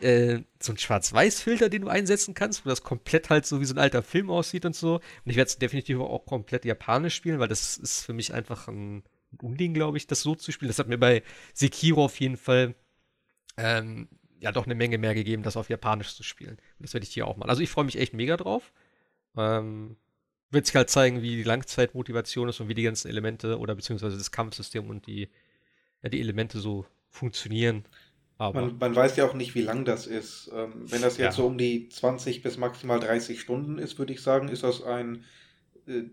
äh, 0.00 0.42
so 0.60 0.72
einen 0.72 0.78
Schwarz-Weiß-Filter, 0.78 1.68
den 1.68 1.82
du 1.82 1.88
einsetzen 1.88 2.34
kannst, 2.34 2.64
wo 2.64 2.70
das 2.70 2.82
komplett 2.82 3.30
halt 3.30 3.46
so 3.46 3.60
wie 3.60 3.64
so 3.64 3.74
ein 3.74 3.78
alter 3.78 4.02
Film 4.02 4.30
aussieht 4.30 4.64
und 4.64 4.74
so. 4.74 4.94
Und 4.96 5.30
ich 5.30 5.36
werde 5.36 5.48
es 5.48 5.58
definitiv 5.58 5.98
auch 6.00 6.26
komplett 6.26 6.64
japanisch 6.64 7.14
spielen, 7.14 7.38
weil 7.38 7.48
das 7.48 7.76
ist 7.76 8.04
für 8.04 8.12
mich 8.12 8.32
einfach 8.32 8.68
ein, 8.68 9.04
ein 9.32 9.38
Unding, 9.42 9.74
glaube 9.74 9.96
ich, 9.96 10.06
das 10.06 10.22
so 10.22 10.34
zu 10.34 10.52
spielen. 10.52 10.68
Das 10.68 10.78
hat 10.78 10.88
mir 10.88 10.98
bei 10.98 11.22
Sekiro 11.54 12.04
auf 12.04 12.18
jeden 12.20 12.36
Fall 12.36 12.74
ähm, 13.56 14.08
ja 14.40 14.52
doch 14.52 14.64
eine 14.64 14.74
Menge 14.74 14.98
mehr 14.98 15.14
gegeben, 15.14 15.42
das 15.42 15.56
auf 15.56 15.68
Japanisch 15.68 16.14
zu 16.14 16.22
spielen. 16.22 16.56
Und 16.78 16.82
das 16.86 16.94
werde 16.94 17.04
ich 17.04 17.12
hier 17.12 17.26
auch 17.26 17.36
mal. 17.36 17.48
Also 17.48 17.62
ich 17.62 17.70
freue 17.70 17.84
mich 17.84 17.98
echt 17.98 18.14
mega 18.14 18.36
drauf. 18.36 18.72
Ähm, 19.36 19.96
wird 20.50 20.66
sich 20.66 20.74
halt 20.74 20.90
zeigen, 20.90 21.22
wie 21.22 21.36
die 21.36 21.42
Langzeitmotivation 21.44 22.48
ist 22.48 22.60
und 22.60 22.68
wie 22.68 22.74
die 22.74 22.82
ganzen 22.82 23.08
Elemente 23.08 23.58
oder 23.58 23.74
beziehungsweise 23.74 24.18
das 24.18 24.32
Kampfsystem 24.32 24.88
und 24.90 25.06
die, 25.06 25.28
ja, 26.02 26.08
die 26.08 26.20
Elemente 26.20 26.58
so 26.58 26.86
funktionieren. 27.08 27.84
Aber 28.40 28.62
man, 28.62 28.78
man, 28.78 28.96
weiß 28.96 29.16
ja 29.16 29.26
auch 29.26 29.34
nicht, 29.34 29.54
wie 29.54 29.60
lang 29.60 29.84
das 29.84 30.06
ist. 30.06 30.50
Ähm, 30.54 30.72
wenn 30.86 31.02
das 31.02 31.18
jetzt 31.18 31.36
ja. 31.36 31.42
so 31.42 31.46
um 31.46 31.58
die 31.58 31.90
20 31.90 32.42
bis 32.42 32.56
maximal 32.56 32.98
30 32.98 33.38
Stunden 33.38 33.76
ist, 33.76 33.98
würde 33.98 34.14
ich 34.14 34.22
sagen, 34.22 34.48
ist 34.48 34.62
das 34.62 34.82
ein, 34.82 35.26
äh, 35.86 36.04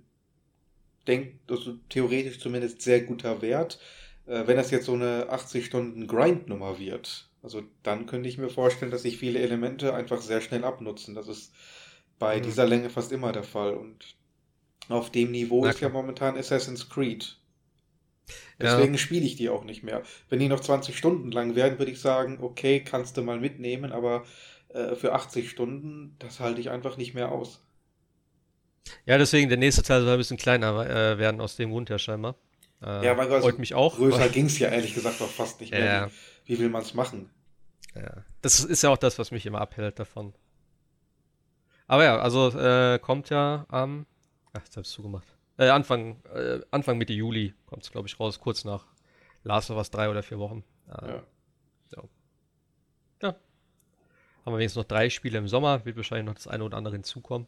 denk, 1.07 1.35
also 1.49 1.75
theoretisch 1.87 2.41
zumindest 2.41 2.81
sehr 2.81 2.99
guter 2.99 3.41
Wert. 3.41 3.79
Äh, 4.25 4.45
wenn 4.45 4.57
das 4.57 4.71
jetzt 4.71 4.87
so 4.87 4.93
eine 4.93 5.29
80 5.29 5.65
Stunden 5.65 6.05
Grind-Nummer 6.05 6.79
wird, 6.79 7.29
also 7.43 7.63
dann 7.81 8.07
könnte 8.07 8.27
ich 8.27 8.37
mir 8.37 8.49
vorstellen, 8.49 8.91
dass 8.91 9.03
sich 9.03 9.17
viele 9.17 9.39
Elemente 9.39 9.93
einfach 9.93 10.19
sehr 10.19 10.41
schnell 10.41 10.65
abnutzen. 10.65 11.15
Das 11.15 11.29
ist 11.29 11.53
bei 12.19 12.39
mhm. 12.39 12.43
dieser 12.43 12.67
Länge 12.67 12.89
fast 12.89 13.13
immer 13.13 13.31
der 13.31 13.43
Fall. 13.43 13.73
Und 13.73 14.17
auf 14.89 15.11
dem 15.11 15.31
Niveau 15.31 15.63
Na, 15.63 15.69
ist 15.69 15.79
ja 15.79 15.87
momentan 15.87 16.35
Assassin's 16.35 16.89
Creed. 16.89 17.36
Deswegen 18.59 18.93
ja. 18.93 18.97
spiele 18.97 19.25
ich 19.25 19.35
die 19.35 19.49
auch 19.49 19.63
nicht 19.63 19.83
mehr. 19.83 20.03
Wenn 20.29 20.39
die 20.39 20.47
noch 20.47 20.59
20 20.59 20.97
Stunden 20.97 21.31
lang 21.31 21.55
wären, 21.55 21.79
würde 21.79 21.91
ich 21.91 22.01
sagen, 22.01 22.39
okay, 22.41 22.81
kannst 22.83 23.17
du 23.17 23.21
mal 23.21 23.39
mitnehmen, 23.39 23.91
aber 23.91 24.25
äh, 24.69 24.95
für 24.95 25.13
80 25.13 25.49
Stunden, 25.49 26.15
das 26.19 26.39
halte 26.39 26.59
ich 26.59 26.69
einfach 26.69 26.97
nicht 26.97 27.13
mehr 27.13 27.31
aus. 27.31 27.63
Ja, 29.05 29.17
deswegen, 29.17 29.49
der 29.49 29.57
nächste 29.57 29.83
Teil 29.83 30.01
soll 30.01 30.11
ein 30.11 30.17
bisschen 30.17 30.37
kleiner 30.37 30.85
äh, 30.89 31.17
werden, 31.17 31.41
aus 31.41 31.55
dem 31.55 31.71
Grund 31.71 31.89
ja 31.89 31.99
scheinbar. 31.99 32.35
Äh, 32.81 33.05
ja, 33.05 33.17
weil 33.17 33.31
also 33.31 33.51
mich 33.57 33.73
auch. 33.73 33.95
Größer 33.95 34.29
ging 34.29 34.45
es 34.45 34.59
ja 34.59 34.69
ehrlich 34.69 34.93
gesagt 34.93 35.21
auch 35.21 35.29
fast 35.29 35.59
nicht 35.61 35.71
mehr. 35.71 35.85
Ja. 35.85 36.07
Wie, 36.45 36.55
wie 36.55 36.59
will 36.59 36.69
man 36.69 36.81
es 36.81 36.93
machen? 36.93 37.29
Ja. 37.95 38.23
Das 38.41 38.59
ist 38.59 38.83
ja 38.83 38.89
auch 38.89 38.97
das, 38.97 39.17
was 39.17 39.31
mich 39.31 39.45
immer 39.45 39.61
abhält 39.61 39.99
davon. 39.99 40.33
Aber 41.87 42.03
ja, 42.03 42.19
also 42.19 42.49
äh, 42.57 42.99
kommt 42.99 43.29
ja 43.29 43.65
am. 43.69 44.05
ach, 44.53 44.63
jetzt 44.63 44.77
hab's 44.77 44.91
zugemacht. 44.91 45.36
Äh, 45.57 45.69
Anfang, 45.69 46.21
äh, 46.33 46.59
Anfang 46.71 46.97
Mitte 46.97 47.13
Juli 47.13 47.53
kommt 47.65 47.83
es, 47.83 47.91
glaube 47.91 48.07
ich, 48.07 48.19
raus, 48.19 48.39
kurz 48.39 48.63
nach 48.63 48.85
Last 49.43 49.71
of 49.71 49.77
Us 49.77 49.89
drei 49.89 50.09
oder 50.09 50.23
vier 50.23 50.39
Wochen. 50.39 50.63
Äh, 50.87 51.07
ja. 51.07 51.23
So. 51.89 52.09
ja. 53.21 53.29
Haben 54.45 54.53
wir 54.53 54.57
wenigstens 54.57 54.81
noch 54.81 54.87
drei 54.87 55.09
Spiele 55.09 55.37
im 55.37 55.47
Sommer, 55.47 55.83
wird 55.85 55.97
wahrscheinlich 55.97 56.25
noch 56.25 56.35
das 56.35 56.47
eine 56.47 56.63
oder 56.63 56.77
andere 56.77 56.95
hinzukommen. 56.95 57.47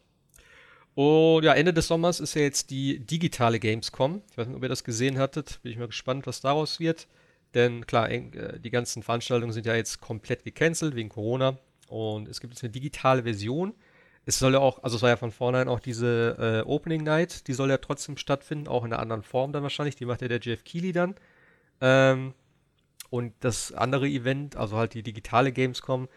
Und 0.94 1.44
ja, 1.44 1.54
Ende 1.54 1.72
des 1.72 1.86
Sommers 1.86 2.20
ist 2.20 2.34
ja 2.34 2.42
jetzt 2.42 2.70
die 2.70 2.98
digitale 2.98 3.60
Gamescom. 3.60 4.22
Ich 4.30 4.36
weiß 4.36 4.48
nicht, 4.48 4.56
ob 4.56 4.62
ihr 4.62 4.68
das 4.68 4.82
gesehen 4.82 5.18
hattet. 5.18 5.60
Bin 5.62 5.70
ich 5.72 5.78
mal 5.78 5.86
gespannt, 5.86 6.26
was 6.26 6.40
daraus 6.40 6.80
wird. 6.80 7.06
Denn 7.54 7.86
klar, 7.86 8.10
äh, 8.10 8.58
die 8.58 8.70
ganzen 8.70 9.02
Veranstaltungen 9.02 9.52
sind 9.52 9.66
ja 9.66 9.74
jetzt 9.74 10.00
komplett 10.00 10.44
gecancelt 10.44 10.96
wegen 10.96 11.08
Corona. 11.08 11.58
Und 11.88 12.28
es 12.28 12.40
gibt 12.40 12.52
jetzt 12.54 12.62
eine 12.62 12.72
digitale 12.72 13.22
Version 13.22 13.74
es 14.30 14.38
soll 14.38 14.52
ja 14.52 14.60
auch, 14.60 14.82
also 14.84 14.96
es 14.96 15.02
war 15.02 15.10
ja 15.10 15.16
von 15.16 15.32
vornherein 15.32 15.68
auch 15.68 15.80
diese 15.80 16.62
äh, 16.64 16.68
Opening 16.68 17.02
Night, 17.02 17.48
die 17.48 17.52
soll 17.52 17.68
ja 17.68 17.78
trotzdem 17.78 18.16
stattfinden, 18.16 18.68
auch 18.68 18.84
in 18.84 18.92
einer 18.92 19.02
anderen 19.02 19.22
Form 19.24 19.52
dann 19.52 19.64
wahrscheinlich. 19.64 19.96
Die 19.96 20.04
macht 20.04 20.22
ja 20.22 20.28
der 20.28 20.38
Jeff 20.40 20.62
Keighley 20.62 20.92
dann. 20.92 21.16
Ähm, 21.80 22.34
und 23.10 23.34
das 23.40 23.72
andere 23.72 24.06
Event, 24.06 24.54
also 24.54 24.76
halt 24.76 24.94
die 24.94 25.02
digitale 25.02 25.50
Gamescom, 25.50 26.08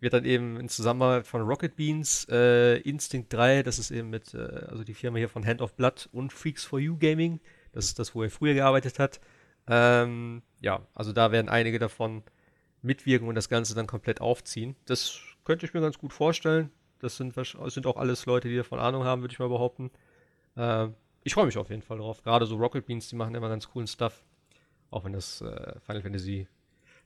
wird 0.00 0.12
dann 0.12 0.26
eben 0.26 0.60
in 0.60 0.68
Zusammenarbeit 0.68 1.26
von 1.26 1.40
Rocket 1.42 1.74
Beans, 1.76 2.26
äh, 2.30 2.76
Instinct 2.80 3.32
3, 3.32 3.62
das 3.62 3.78
ist 3.78 3.90
eben 3.90 4.10
mit, 4.10 4.34
äh, 4.34 4.66
also 4.68 4.84
die 4.84 4.94
Firma 4.94 5.16
hier 5.16 5.30
von 5.30 5.46
Hand 5.46 5.62
of 5.62 5.74
Blood 5.74 6.10
und 6.12 6.32
Freaks 6.32 6.64
for 6.64 6.78
You 6.78 6.98
Gaming, 6.98 7.40
das 7.72 7.86
ist 7.86 7.98
das, 7.98 8.14
wo 8.14 8.22
er 8.22 8.30
früher 8.30 8.52
gearbeitet 8.52 8.98
hat. 8.98 9.18
Ähm, 9.66 10.42
ja, 10.60 10.86
also 10.94 11.12
da 11.12 11.32
werden 11.32 11.48
einige 11.48 11.78
davon 11.78 12.22
mitwirken 12.82 13.28
und 13.28 13.34
das 13.34 13.48
Ganze 13.48 13.74
dann 13.74 13.86
komplett 13.86 14.20
aufziehen. 14.20 14.76
Das 14.84 15.20
könnte 15.44 15.64
ich 15.64 15.72
mir 15.72 15.80
ganz 15.80 15.96
gut 15.98 16.12
vorstellen. 16.12 16.70
Das 17.02 17.16
sind, 17.16 17.34
sind 17.34 17.86
auch 17.86 17.96
alles 17.96 18.26
Leute, 18.26 18.48
die 18.48 18.56
davon 18.56 18.78
Ahnung 18.78 19.04
haben, 19.04 19.22
würde 19.22 19.32
ich 19.32 19.38
mal 19.38 19.48
behaupten. 19.48 19.90
Äh, 20.56 20.88
ich 21.24 21.34
freue 21.34 21.46
mich 21.46 21.58
auf 21.58 21.68
jeden 21.68 21.82
Fall 21.82 21.98
drauf. 21.98 22.22
Gerade 22.22 22.46
so 22.46 22.56
Rocket 22.56 22.86
Beans, 22.86 23.08
die 23.08 23.16
machen 23.16 23.34
immer 23.34 23.48
ganz 23.48 23.68
coolen 23.68 23.86
Stuff. 23.86 24.22
Auch 24.90 25.04
wenn 25.04 25.12
das 25.12 25.40
äh, 25.40 25.80
Final 25.80 26.02
Fantasy 26.02 26.46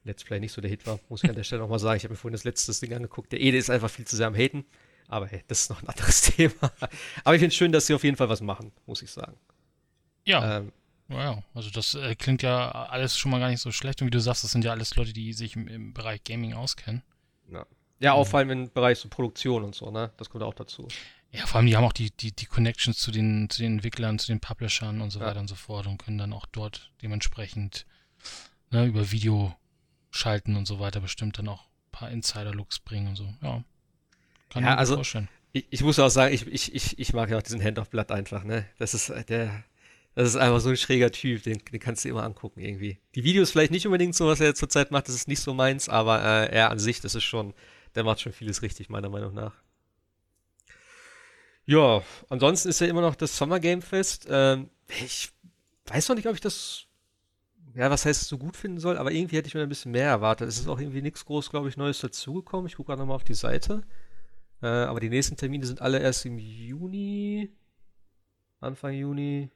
Let's 0.04 0.22
Play 0.22 0.38
nicht 0.38 0.52
so 0.52 0.60
der 0.60 0.70
Hit 0.70 0.86
war, 0.86 1.00
muss 1.08 1.24
ich 1.24 1.30
an 1.30 1.34
der 1.34 1.44
Stelle 1.44 1.62
nochmal 1.62 1.78
sagen. 1.78 1.96
Ich 1.96 2.04
habe 2.04 2.12
mir 2.12 2.18
vorhin 2.18 2.32
das 2.32 2.44
letzte 2.44 2.72
Ding 2.78 2.94
angeguckt. 2.94 3.32
Der 3.32 3.40
Ede 3.40 3.56
ist 3.56 3.70
einfach 3.70 3.90
viel 3.90 4.06
zu 4.06 4.16
sehr 4.16 4.26
am 4.26 4.36
Haten. 4.36 4.64
Aber 5.08 5.26
hey, 5.26 5.42
das 5.48 5.62
ist 5.62 5.70
noch 5.70 5.82
ein 5.82 5.88
anderes 5.88 6.20
Thema. 6.36 6.72
Aber 7.24 7.34
ich 7.34 7.40
finde 7.40 7.46
es 7.46 7.54
schön, 7.54 7.72
dass 7.72 7.86
sie 7.86 7.94
auf 7.94 8.04
jeden 8.04 8.16
Fall 8.16 8.28
was 8.28 8.40
machen, 8.40 8.72
muss 8.86 9.02
ich 9.02 9.10
sagen. 9.10 9.36
Ja. 10.24 10.58
Ähm, 10.58 10.72
ja, 11.08 11.42
also 11.54 11.70
das 11.70 11.94
äh, 11.94 12.16
klingt 12.16 12.42
ja 12.42 12.70
alles 12.70 13.16
schon 13.16 13.30
mal 13.30 13.38
gar 13.38 13.48
nicht 13.48 13.60
so 13.60 13.70
schlecht. 13.70 14.02
Und 14.02 14.08
wie 14.08 14.10
du 14.10 14.20
sagst, 14.20 14.44
das 14.44 14.52
sind 14.52 14.64
ja 14.64 14.72
alles 14.72 14.94
Leute, 14.96 15.12
die 15.12 15.32
sich 15.32 15.56
im, 15.56 15.68
im 15.68 15.94
Bereich 15.94 16.22
Gaming 16.24 16.54
auskennen. 16.54 17.02
Ja. 17.50 17.64
Ja, 17.98 18.12
auch 18.12 18.26
vor 18.26 18.38
allem 18.38 18.50
im 18.50 18.70
Bereich 18.70 18.98
so 18.98 19.08
Produktion 19.08 19.64
und 19.64 19.74
so, 19.74 19.90
ne? 19.90 20.10
Das 20.16 20.28
kommt 20.28 20.44
auch 20.44 20.54
dazu. 20.54 20.86
Ja, 21.32 21.46
vor 21.46 21.58
allem, 21.58 21.66
die 21.66 21.76
haben 21.76 21.84
auch 21.84 21.92
die, 21.92 22.10
die, 22.10 22.32
die 22.32 22.46
Connections 22.46 22.98
zu 22.98 23.10
den, 23.10 23.50
zu 23.50 23.62
den 23.62 23.74
Entwicklern, 23.74 24.18
zu 24.18 24.28
den 24.28 24.40
Publishern 24.40 25.00
und 25.00 25.10
so 25.10 25.20
ja. 25.20 25.26
weiter 25.26 25.40
und 25.40 25.48
so 25.48 25.54
fort 25.54 25.86
und 25.86 25.98
können 25.98 26.18
dann 26.18 26.32
auch 26.32 26.46
dort 26.46 26.90
dementsprechend 27.02 27.86
ne, 28.70 28.86
über 28.86 29.10
Video 29.10 29.54
schalten 30.10 30.56
und 30.56 30.66
so 30.66 30.80
weiter 30.80 31.00
bestimmt 31.00 31.38
dann 31.38 31.48
auch 31.48 31.62
ein 31.62 31.92
paar 31.92 32.10
Insider-Looks 32.10 32.80
bringen 32.80 33.08
und 33.08 33.16
so. 33.16 33.34
Ja. 33.42 33.62
Kann 34.50 34.64
ja, 34.64 34.70
mir 34.70 34.78
also, 34.78 34.94
vorstellen. 34.96 35.28
Ich, 35.52 35.66
ich 35.70 35.82
muss 35.82 35.98
auch 35.98 36.08
sagen, 36.08 36.34
ich, 36.34 36.46
ich, 36.46 36.74
ich, 36.74 36.98
ich 36.98 37.12
mag 37.12 37.30
ja 37.30 37.38
auch 37.38 37.42
diesen 37.42 37.62
Hand 37.62 37.78
of 37.78 37.90
Blood 37.90 38.10
einfach, 38.12 38.44
ne? 38.44 38.66
Das 38.78 38.94
ist 38.94 39.12
der. 39.28 39.64
Das 40.14 40.26
ist 40.28 40.36
einfach 40.36 40.60
so 40.60 40.70
ein 40.70 40.78
schräger 40.78 41.12
Typ, 41.12 41.42
den, 41.42 41.58
den 41.70 41.78
kannst 41.78 42.02
du 42.02 42.08
immer 42.08 42.24
angucken 42.24 42.60
irgendwie. 42.60 42.98
Die 43.14 43.22
Videos 43.22 43.50
vielleicht 43.50 43.70
nicht 43.70 43.84
unbedingt 43.84 44.14
so, 44.14 44.26
was 44.26 44.40
er 44.40 44.54
zurzeit 44.54 44.90
macht, 44.90 45.08
das 45.08 45.14
ist 45.14 45.28
nicht 45.28 45.40
so 45.40 45.52
meins, 45.52 45.90
aber 45.90 46.24
äh, 46.24 46.54
er 46.54 46.70
an 46.70 46.78
sich, 46.78 47.02
das 47.02 47.14
ist 47.14 47.24
schon, 47.24 47.52
der 47.96 48.04
macht 48.04 48.20
schon 48.20 48.32
vieles 48.32 48.62
richtig, 48.62 48.88
meiner 48.88 49.08
Meinung 49.08 49.34
nach. 49.34 49.54
Ja, 51.64 52.02
ansonsten 52.28 52.68
ist 52.68 52.80
ja 52.80 52.86
immer 52.86 53.00
noch 53.00 53.16
das 53.16 53.36
Summer 53.36 53.58
Game 53.58 53.82
Fest. 53.82 54.26
Ähm, 54.30 54.70
ich 54.88 55.32
weiß 55.86 56.08
noch 56.08 56.16
nicht, 56.16 56.28
ob 56.28 56.34
ich 56.34 56.40
das, 56.40 56.86
ja, 57.74 57.90
was 57.90 58.04
heißt 58.04 58.28
so 58.28 58.38
gut 58.38 58.56
finden 58.56 58.78
soll, 58.78 58.98
aber 58.98 59.10
irgendwie 59.10 59.36
hätte 59.36 59.48
ich 59.48 59.54
mir 59.54 59.62
ein 59.62 59.68
bisschen 59.68 59.90
mehr 59.90 60.08
erwartet. 60.08 60.48
Es 60.48 60.60
ist 60.60 60.68
auch 60.68 60.78
irgendwie 60.78 61.02
nichts 61.02 61.24
groß, 61.24 61.50
glaube 61.50 61.68
ich, 61.68 61.76
Neues 61.76 61.98
dazugekommen. 62.00 62.68
Ich 62.68 62.76
gucke 62.76 62.88
gerade 62.88 63.00
nochmal 63.00 63.16
auf 63.16 63.24
die 63.24 63.34
Seite. 63.34 63.82
Äh, 64.62 64.66
aber 64.66 65.00
die 65.00 65.10
nächsten 65.10 65.36
Termine 65.36 65.66
sind 65.66 65.82
alle 65.82 65.98
erst 65.98 66.24
im 66.24 66.38
Juni. 66.38 67.50
Anfang 68.60 68.92
Juni. 68.92 69.50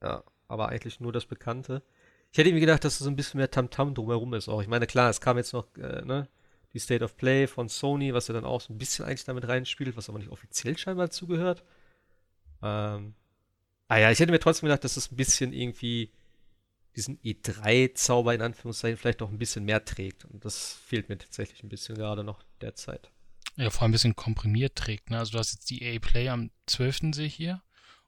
Ja, 0.00 0.22
aber 0.46 0.68
eigentlich 0.68 1.00
nur 1.00 1.12
das 1.12 1.26
Bekannte. 1.26 1.82
Ich 2.30 2.38
hätte 2.38 2.52
mir 2.52 2.60
gedacht, 2.60 2.84
dass 2.84 2.98
so 2.98 3.10
ein 3.10 3.16
bisschen 3.16 3.38
mehr 3.38 3.50
Tamtam 3.50 3.90
-Tam 3.90 3.94
drumherum 3.94 4.32
ist 4.34 4.48
auch. 4.48 4.62
Ich 4.62 4.68
meine, 4.68 4.86
klar, 4.86 5.10
es 5.10 5.20
kam 5.20 5.36
jetzt 5.36 5.52
noch, 5.52 5.66
äh, 5.76 6.02
ne, 6.02 6.28
die 6.72 6.78
State 6.78 7.04
of 7.04 7.16
Play 7.16 7.46
von 7.46 7.68
Sony, 7.68 8.14
was 8.14 8.28
ja 8.28 8.34
dann 8.34 8.44
auch 8.44 8.60
so 8.60 8.72
ein 8.72 8.78
bisschen 8.78 9.04
eigentlich 9.04 9.24
damit 9.24 9.46
reinspielt, 9.46 9.96
was 9.96 10.08
aber 10.08 10.18
nicht 10.18 10.30
offiziell 10.30 10.76
scheinbar 10.78 11.10
zugehört. 11.10 11.62
Ähm, 12.62 13.14
ah 13.88 13.98
ja, 13.98 14.10
ich 14.10 14.20
hätte 14.20 14.32
mir 14.32 14.40
trotzdem 14.40 14.68
gedacht, 14.68 14.84
dass 14.84 14.96
es 14.96 15.10
ein 15.10 15.16
bisschen 15.16 15.52
irgendwie 15.52 16.10
diesen 16.96 17.18
E3-Zauber 17.20 18.34
in 18.34 18.42
Anführungszeichen 18.42 18.98
vielleicht 18.98 19.20
noch 19.20 19.30
ein 19.30 19.38
bisschen 19.38 19.64
mehr 19.64 19.84
trägt. 19.84 20.24
Und 20.26 20.44
das 20.44 20.74
fehlt 20.86 21.08
mir 21.08 21.18
tatsächlich 21.18 21.62
ein 21.62 21.68
bisschen 21.68 21.96
gerade 21.96 22.24
noch 22.24 22.42
derzeit. 22.60 23.10
Ja, 23.56 23.70
vor 23.70 23.82
allem 23.82 23.90
ein 23.90 23.92
bisschen 23.92 24.16
komprimiert 24.16 24.76
trägt. 24.76 25.10
Ne? 25.10 25.18
Also 25.18 25.32
du 25.32 25.38
hast 25.38 25.52
jetzt 25.52 25.70
die 25.70 25.82
EA 25.82 25.98
Play 25.98 26.28
am 26.28 26.50
12. 26.66 27.14
sehe 27.14 27.26
ich 27.26 27.34
hier. 27.34 27.62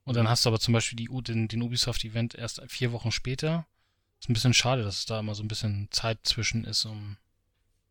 Und 0.04 0.16
dann 0.16 0.28
hast 0.28 0.44
du 0.44 0.50
aber 0.50 0.60
zum 0.60 0.74
Beispiel 0.74 0.96
die, 0.96 1.08
den, 1.22 1.48
den 1.48 1.62
Ubisoft-Event 1.62 2.34
erst 2.34 2.62
vier 2.68 2.92
Wochen 2.92 3.10
später. 3.10 3.66
Ist 4.20 4.28
ein 4.28 4.34
bisschen 4.34 4.54
schade, 4.54 4.82
dass 4.82 4.98
es 4.98 5.06
da 5.06 5.20
immer 5.20 5.34
so 5.34 5.42
ein 5.42 5.48
bisschen 5.48 5.88
Zeit 5.90 6.18
zwischen 6.24 6.64
ist, 6.64 6.84
um, 6.84 7.16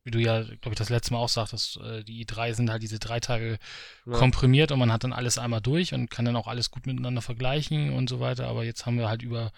wie 0.04 0.12
du 0.12 0.20
ja, 0.20 0.42
glaube 0.42 0.72
ich, 0.72 0.76
das 0.76 0.90
letzte 0.90 1.14
Mal 1.14 1.20
auch 1.20 1.30
sagtest, 1.30 1.78
äh, 1.78 2.04
die 2.04 2.26
drei 2.26 2.54
sind 2.54 2.70
halt 2.70 2.84
diese 2.84 3.00
drei 3.00 3.20
Tage 3.20 3.58
ja. 4.06 4.14
komprimiert 4.14 4.72
und 4.72 4.80
man 4.80 4.92
hat 4.92 5.04
dann 5.04 5.14
alles 5.14 5.38
einmal 5.38 5.62
durch 5.62 5.94
und 5.94 6.10
kann 6.10 6.26
dann 6.26 6.36
auch 6.36 6.48
alles 6.48 6.72
gut 6.72 6.86
miteinander 6.86 7.22
vergleichen 7.22 7.92
und 7.94 8.10
so 8.10 8.20
weiter. 8.20 8.48
Aber 8.48 8.64
jetzt 8.64 8.86
haben 8.86 8.98
wir 8.98 9.08
halt 9.08 9.22
über 9.22 9.52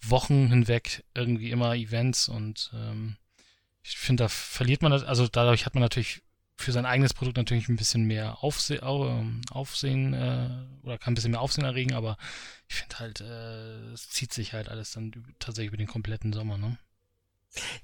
Wochen 0.00 0.48
hinweg 0.48 1.04
irgendwie 1.14 1.50
immer 1.50 1.74
Events 1.74 2.28
und 2.28 2.70
ähm, 2.74 3.16
ich 3.82 3.96
finde, 3.98 4.24
da 4.24 4.28
verliert 4.28 4.82
man 4.82 4.92
das, 4.92 5.04
also 5.04 5.28
dadurch 5.28 5.66
hat 5.66 5.74
man 5.74 5.82
natürlich 5.82 6.22
für 6.56 6.72
sein 6.72 6.86
eigenes 6.86 7.14
Produkt 7.14 7.36
natürlich 7.36 7.68
ein 7.68 7.76
bisschen 7.76 8.04
mehr 8.04 8.42
Aufse 8.42 8.76
ähm, 8.76 9.42
Aufsehen 9.50 10.14
äh, 10.14 10.48
oder 10.82 10.98
kann 10.98 11.12
ein 11.12 11.14
bisschen 11.14 11.32
mehr 11.32 11.40
Aufsehen 11.40 11.64
erregen, 11.64 11.94
aber 11.94 12.16
ich 12.68 12.76
finde 12.76 12.98
halt, 12.98 13.20
äh, 13.20 13.92
es 13.92 14.08
zieht 14.08 14.32
sich 14.32 14.52
halt 14.52 14.68
alles 14.68 14.92
dann 14.92 15.12
tatsächlich 15.38 15.68
über 15.68 15.76
den 15.76 15.88
kompletten 15.88 16.32
Sommer, 16.32 16.58
ne? 16.58 16.78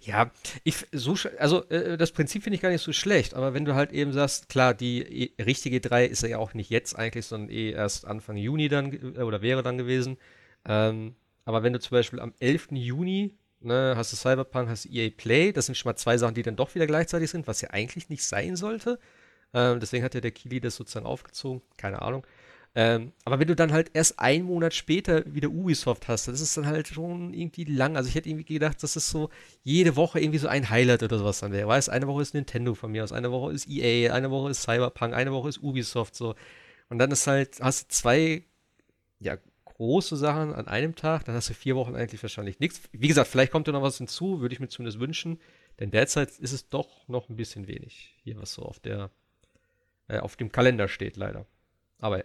Ja, 0.01 0.31
ich 0.65 0.87
so 0.93 1.17
also 1.39 1.69
äh, 1.69 1.99
das 1.99 2.13
Prinzip 2.13 2.43
finde 2.43 2.57
ich 2.57 2.63
gar 2.63 2.71
nicht 2.71 2.83
so 2.83 2.93
schlecht, 2.93 3.35
aber 3.35 3.53
wenn 3.53 3.65
du 3.65 3.75
halt 3.75 3.93
eben 3.93 4.13
sagst, 4.13 4.49
klar, 4.49 4.73
die 4.75 5.01
e 5.03 5.43
richtige 5.43 5.81
3 5.81 6.07
ist 6.07 6.23
ja 6.23 6.39
auch 6.39 6.55
nicht 6.55 6.71
jetzt 6.71 6.97
eigentlich, 6.99 7.27
sondern 7.27 7.51
eh 7.51 7.71
erst 7.73 8.07
Anfang 8.07 8.37
Juni 8.37 8.69
dann 8.69 8.93
äh, 8.93 9.23
oder 9.23 9.43
wäre 9.43 9.63
dann 9.63 9.77
gewesen. 9.77 10.17
Ähm, 10.67 11.17
aber 11.45 11.63
wenn 11.63 11.73
du 11.73 11.81
zum 11.81 11.91
Beispiel 11.91 12.21
am 12.21 12.35
11. 12.41 12.69
Juni 12.73 13.35
Ne, 13.61 13.95
hast 13.97 14.13
du 14.13 14.17
Cyberpunk, 14.17 14.69
hast 14.69 14.85
du 14.85 14.89
EA 14.91 15.11
Play, 15.11 15.51
das 15.53 15.67
sind 15.67 15.77
schon 15.77 15.91
mal 15.91 15.97
zwei 15.97 16.17
Sachen, 16.17 16.35
die 16.35 16.43
dann 16.43 16.55
doch 16.55 16.75
wieder 16.77 16.87
gleichzeitig 16.87 17.29
sind, 17.31 17.49
was 17.49 17.61
ja 17.61 17.71
eigentlich 17.71 18.09
nicht 18.09 18.23
sein 18.23 18.55
sollte. 18.55 19.01
Ähm, 19.53 19.81
deswegen 19.81 20.05
hat 20.05 20.15
ja 20.15 20.21
der 20.21 20.31
Kili 20.31 20.61
das 20.61 20.77
sozusagen 20.77 21.07
aufgezogen, 21.07 21.63
keine 21.77 22.03
Ahnung. 22.03 22.25
Ähm, 22.75 23.13
aber 23.25 23.41
wenn 23.41 23.49
du 23.49 23.57
dann 23.57 23.73
halt 23.73 23.91
erst 23.95 24.19
einen 24.19 24.45
Monat 24.45 24.75
später 24.75 25.25
wieder 25.27 25.49
Ubisoft 25.49 26.07
hast, 26.07 26.29
das 26.29 26.41
ist 26.41 26.57
dann 26.57 26.67
halt 26.67 26.89
schon 26.89 27.35
irgendwie 27.35 27.65
lang. 27.65 27.97
Also 27.97 28.09
ich 28.09 28.15
hätte 28.15 28.29
irgendwie 28.29 28.45
gedacht, 28.45 28.83
dass 28.83 28.95
es 28.95 29.09
so 29.09 29.31
jede 29.65 29.97
Woche 29.97 30.21
irgendwie 30.21 30.39
so 30.39 30.49
ein 30.49 30.69
Highlight 30.71 31.03
oder 31.03 31.19
sowas 31.19 31.41
dann 31.41 31.53
wäre. 31.53 31.67
Weißt, 31.67 31.91
eine 31.91 32.07
Woche 32.07 32.23
ist 32.23 32.35
Nintendo 32.35 32.75
von 32.75 32.93
mir 32.93 33.05
aus, 33.05 33.13
eine 33.13 33.33
Woche 33.33 33.53
ist 33.53 33.69
EA, 33.69 34.13
eine 34.15 34.31
Woche 34.31 34.51
ist 34.51 34.63
Cyberpunk, 34.63 35.15
eine 35.15 35.33
Woche 35.33 35.49
ist 35.49 35.63
Ubisoft 35.63 36.15
so. 36.15 36.35
Und 36.89 36.99
dann 36.99 37.11
ist 37.11 37.27
halt, 37.27 37.59
hast 37.61 37.85
du 37.85 37.89
zwei, 37.89 38.45
ja, 39.19 39.39
große 39.65 40.17
Sachen 40.17 40.55
an 40.55 40.67
einem 40.67 40.95
Tag, 40.95 41.25
dann 41.25 41.37
hast 41.37 41.49
du 41.49 41.55
vier 41.55 41.77
Wochen 41.77 41.95
eigentlich 41.95 42.23
wahrscheinlich 42.23 42.59
nichts. 42.59 42.83
Wie 42.93 43.09
gesagt, 43.09 43.29
vielleicht 43.29 43.53
kommt 43.53 43.69
da 43.69 43.73
noch 43.73 43.83
was 43.83 43.99
hinzu, 43.99 44.41
würde 44.41 44.53
ich 44.53 44.61
mir 44.61 44.69
zumindest 44.69 44.99
wünschen. 45.01 45.41
Denn 45.79 45.91
derzeit 45.91 46.31
ist 46.39 46.53
es 46.53 46.69
doch 46.69 47.07
noch 47.09 47.29
ein 47.29 47.37
bisschen 47.37 47.69
wenig 47.69 48.17
hier, 48.25 48.37
was 48.41 48.53
so 48.53 48.63
auf 48.63 48.81
der 48.81 49.11
äh, 50.09 50.19
auf 50.19 50.37
dem 50.37 50.51
Kalender 50.51 50.89
steht, 50.89 51.17
leider. 51.17 51.47
Aber 51.99 52.25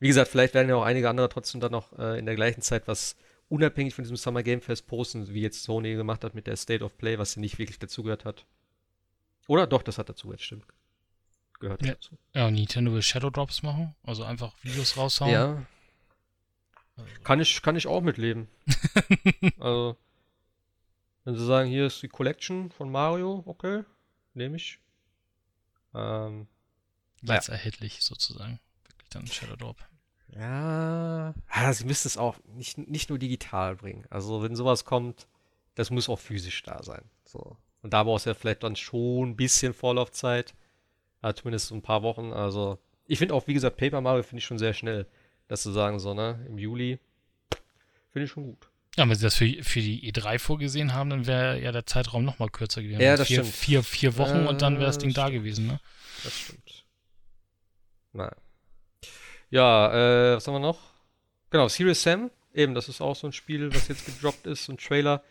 wie 0.00 0.08
gesagt, 0.08 0.30
vielleicht 0.30 0.54
werden 0.54 0.68
ja 0.68 0.76
auch 0.76 0.84
einige 0.84 1.08
andere 1.08 1.28
trotzdem 1.28 1.60
dann 1.60 1.72
noch 1.72 1.98
äh, 1.98 2.18
in 2.18 2.26
der 2.26 2.36
gleichen 2.36 2.62
Zeit 2.62 2.86
was 2.86 3.16
unabhängig 3.48 3.94
von 3.94 4.04
diesem 4.04 4.16
Summer 4.16 4.42
Game 4.42 4.60
Fest 4.60 4.86
posten, 4.86 5.32
wie 5.32 5.40
jetzt 5.40 5.62
Sony 5.62 5.94
gemacht 5.94 6.24
hat 6.24 6.34
mit 6.34 6.46
der 6.46 6.56
State 6.56 6.84
of 6.84 6.96
Play, 6.98 7.18
was 7.18 7.32
sie 7.32 7.40
nicht 7.40 7.58
wirklich 7.58 7.78
dazugehört 7.78 8.24
hat. 8.24 8.44
Oder 9.46 9.66
doch, 9.66 9.82
das 9.82 9.98
hat 9.98 10.08
dazugehört, 10.08 10.42
stimmt. 10.42 10.64
Gehört 11.58 11.82
ja. 11.82 11.94
dazu. 11.94 12.18
Ja, 12.34 12.50
Nintendo 12.50 12.92
will 12.92 13.02
Shadow 13.02 13.30
Drops 13.30 13.62
machen, 13.62 13.94
also 14.02 14.22
einfach 14.22 14.52
Videos 14.62 14.96
raushauen. 14.96 15.32
Ja, 15.32 15.66
kann 17.24 17.40
ich, 17.40 17.62
kann 17.62 17.76
ich 17.76 17.86
auch 17.86 18.00
mitleben. 18.00 18.48
also, 19.58 19.96
wenn 21.24 21.36
sie 21.36 21.46
sagen, 21.46 21.68
hier 21.68 21.86
ist 21.86 22.02
die 22.02 22.08
Collection 22.08 22.70
von 22.70 22.90
Mario, 22.90 23.42
okay, 23.46 23.84
nehme 24.34 24.56
ich. 24.56 24.78
Ähm, 25.94 26.46
Jetzt 27.22 27.48
naja. 27.48 27.58
erhältlich 27.58 28.02
sozusagen. 28.02 28.60
Wirklich 29.12 29.38
dann 29.38 29.48
Shadow 29.48 29.56
Drop. 29.56 29.76
Ja, 30.36 31.34
ja, 31.54 31.72
sie 31.72 31.84
müsste 31.84 32.08
es 32.08 32.18
auch 32.18 32.36
nicht, 32.44 32.76
nicht 32.76 33.08
nur 33.08 33.18
digital 33.18 33.76
bringen. 33.76 34.04
Also, 34.10 34.42
wenn 34.42 34.56
sowas 34.56 34.84
kommt, 34.84 35.26
das 35.74 35.90
muss 35.90 36.08
auch 36.08 36.18
physisch 36.18 36.62
da 36.62 36.82
sein. 36.82 37.02
So. 37.24 37.56
Und 37.82 37.92
da 37.92 38.02
brauchst 38.02 38.26
du 38.26 38.30
ja 38.30 38.34
vielleicht 38.34 38.62
dann 38.62 38.76
schon 38.76 39.30
ein 39.30 39.36
bisschen 39.36 39.72
Vorlaufzeit. 39.72 40.54
Ja, 41.22 41.34
zumindest 41.34 41.68
so 41.68 41.74
ein 41.74 41.82
paar 41.82 42.02
Wochen. 42.02 42.32
Also, 42.32 42.78
ich 43.06 43.18
finde 43.18 43.34
auch, 43.34 43.46
wie 43.46 43.54
gesagt, 43.54 43.78
Paper 43.78 44.00
Mario 44.00 44.22
finde 44.22 44.38
ich 44.40 44.44
schon 44.44 44.58
sehr 44.58 44.74
schnell 44.74 45.06
dass 45.48 45.62
sie 45.62 45.72
sagen 45.72 45.98
so, 45.98 46.14
ne, 46.14 46.44
im 46.46 46.58
Juli, 46.58 46.98
finde 48.10 48.26
ich 48.26 48.30
schon 48.30 48.44
gut. 48.44 48.68
Ja, 48.96 49.08
wenn 49.08 49.14
sie 49.14 49.22
das 49.22 49.34
für, 49.34 49.46
für 49.62 49.80
die 49.80 50.12
E3 50.12 50.38
vorgesehen 50.38 50.92
haben, 50.92 51.10
dann 51.10 51.26
wäre 51.26 51.60
ja 51.60 51.72
der 51.72 51.86
Zeitraum 51.86 52.24
noch 52.24 52.38
mal 52.38 52.48
kürzer 52.48 52.82
gewesen. 52.82 53.00
Ja, 53.00 53.16
das 53.16 53.28
vier, 53.28 53.44
stimmt. 53.44 53.54
Vier, 53.54 53.82
vier 53.82 54.16
Wochen 54.18 54.44
äh, 54.44 54.48
und 54.48 54.62
dann 54.62 54.74
wäre 54.74 54.86
das 54.86 54.98
Ding 54.98 55.12
da 55.14 55.30
gewesen, 55.30 55.66
ne? 55.66 55.80
Das 56.24 56.32
stimmt. 56.32 56.84
Naja. 58.12 58.36
Ja, 59.50 60.32
äh, 60.32 60.36
was 60.36 60.46
haben 60.46 60.54
wir 60.54 60.60
noch? 60.60 60.78
Genau, 61.50 61.68
Serious 61.68 62.02
Sam. 62.02 62.30
Eben, 62.52 62.74
das 62.74 62.88
ist 62.88 63.00
auch 63.00 63.16
so 63.16 63.26
ein 63.26 63.32
Spiel, 63.32 63.74
was 63.74 63.88
jetzt 63.88 64.04
gedroppt 64.06 64.46
ist, 64.46 64.64
so 64.64 64.72
ein 64.72 64.78
Trailer. 64.78 65.22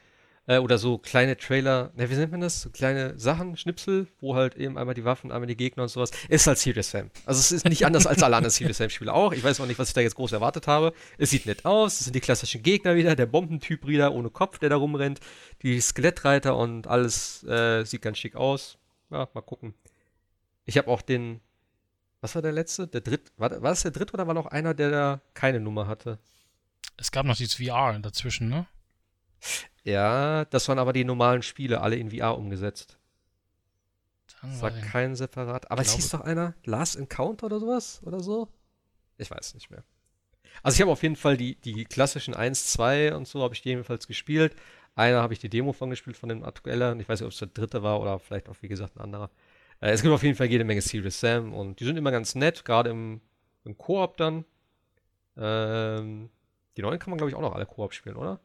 Äh, 0.47 0.59
oder 0.59 0.77
so 0.77 0.97
kleine 0.97 1.35
Trailer, 1.35 1.91
ne, 1.95 2.09
wie 2.09 2.15
nennt 2.15 2.31
man 2.31 2.39
das? 2.39 2.61
So 2.61 2.69
kleine 2.69 3.19
Sachen, 3.19 3.57
Schnipsel, 3.57 4.07
wo 4.21 4.33
halt 4.33 4.55
eben 4.55 4.77
einmal 4.77 4.95
die 4.95 5.03
Waffen, 5.03 5.29
einmal 5.31 5.45
die 5.47 5.57
Gegner 5.57 5.83
und 5.83 5.89
sowas. 5.89 6.11
Ist 6.29 6.47
halt 6.47 6.57
Serious 6.57 6.89
Sam. 6.89 7.11
Also 7.25 7.39
es 7.39 7.51
ist 7.51 7.65
nicht 7.65 7.85
anders 7.85 8.07
als 8.07 8.23
alle 8.23 8.37
anderen 8.37 8.51
Serious 8.51 8.77
Sam-Spiele 8.77 9.13
auch. 9.13 9.33
Ich 9.33 9.43
weiß 9.43 9.59
auch 9.59 9.65
nicht, 9.65 9.77
was 9.77 9.89
ich 9.89 9.93
da 9.93 10.01
jetzt 10.01 10.15
groß 10.15 10.31
erwartet 10.31 10.65
habe. 10.67 10.93
Es 11.17 11.31
sieht 11.31 11.45
nett 11.45 11.65
aus, 11.65 11.99
es 11.99 12.05
sind 12.05 12.15
die 12.15 12.21
klassischen 12.21 12.63
Gegner 12.63 12.95
wieder, 12.95 13.15
der 13.15 13.25
Bombentyp 13.25 13.85
wieder 13.87 14.13
ohne 14.13 14.29
Kopf, 14.29 14.57
der 14.57 14.69
da 14.69 14.77
rumrennt, 14.77 15.19
die 15.63 15.81
Skelettreiter 15.81 16.55
und 16.55 16.87
alles 16.87 17.43
äh, 17.43 17.83
sieht 17.83 18.01
ganz 18.01 18.17
schick 18.17 18.37
aus. 18.37 18.77
Ja, 19.11 19.27
mal 19.33 19.41
gucken. 19.41 19.73
Ich 20.63 20.77
habe 20.77 20.87
auch 20.89 21.01
den, 21.01 21.41
was 22.21 22.35
war 22.35 22.41
der 22.41 22.51
letzte? 22.51 22.87
Der 22.87 23.01
dritte, 23.01 23.31
war, 23.37 23.51
war 23.51 23.71
das 23.71 23.83
der 23.83 23.91
dritte 23.91 24.13
oder 24.13 24.27
war 24.27 24.33
noch 24.33 24.47
einer, 24.47 24.73
der 24.73 24.91
da 24.91 25.21
keine 25.33 25.59
Nummer 25.59 25.87
hatte? 25.87 26.19
Es 26.97 27.11
gab 27.11 27.25
noch 27.25 27.35
dieses 27.35 27.55
VR 27.55 27.97
dazwischen, 27.99 28.49
ne? 28.49 28.65
Ja, 29.83 30.45
das 30.45 30.67
waren 30.67 30.79
aber 30.79 30.93
die 30.93 31.03
normalen 31.03 31.43
Spiele, 31.43 31.81
alle 31.81 31.95
in 31.95 32.11
VR 32.11 32.37
umgesetzt. 32.37 32.97
Das 34.41 34.61
war 34.61 34.71
kein 34.71 35.15
separat. 35.15 35.71
Aber 35.71 35.81
es 35.81 35.93
hieß 35.93 36.09
doch 36.09 36.21
einer 36.21 36.53
Last 36.63 36.95
Encounter 36.95 37.45
oder 37.45 37.59
sowas? 37.59 38.01
Oder 38.03 38.19
so? 38.19 38.49
Ich 39.17 39.31
weiß 39.31 39.53
nicht 39.55 39.69
mehr. 39.69 39.83
Also 40.63 40.75
ich 40.75 40.81
habe 40.81 40.91
auf 40.91 41.03
jeden 41.03 41.15
Fall 41.15 41.37
die, 41.37 41.55
die 41.55 41.85
klassischen 41.85 42.33
1, 42.33 42.71
2 42.73 43.15
und 43.15 43.27
so 43.27 43.43
habe 43.43 43.53
ich 43.53 43.63
jedenfalls 43.63 44.07
gespielt. 44.07 44.55
Einer 44.95 45.21
habe 45.21 45.33
ich 45.33 45.39
die 45.39 45.49
Demo 45.49 45.73
von 45.73 45.89
gespielt, 45.89 46.17
von 46.17 46.29
dem 46.29 46.43
aktuellen. 46.43 46.99
Ich 46.99 47.07
weiß 47.07 47.19
nicht, 47.19 47.27
ob 47.27 47.31
es 47.31 47.39
der 47.39 47.47
dritte 47.47 47.83
war 47.83 48.01
oder 48.01 48.19
vielleicht 48.19 48.49
auch, 48.49 48.55
wie 48.61 48.67
gesagt, 48.67 48.95
ein 48.97 49.01
anderer. 49.01 49.29
Äh, 49.81 49.91
es 49.91 50.01
gibt 50.01 50.13
auf 50.13 50.23
jeden 50.23 50.35
Fall 50.35 50.47
jede 50.47 50.63
Menge 50.63 50.81
Serious 50.81 51.19
Sam 51.19 51.53
und 51.53 51.79
die 51.79 51.85
sind 51.85 51.97
immer 51.97 52.11
ganz 52.11 52.35
nett, 52.35 52.65
gerade 52.65 52.89
im, 52.89 53.21
im 53.63 53.77
Koop 53.77 54.17
dann. 54.17 54.45
Ähm, 55.37 56.29
die 56.75 56.81
neuen 56.81 56.99
kann 56.99 57.11
man, 57.11 57.17
glaube 57.17 57.29
ich, 57.29 57.35
auch 57.35 57.41
noch 57.41 57.53
alle 57.53 57.65
Koop 57.65 57.93
spielen, 57.93 58.15
oder? 58.15 58.39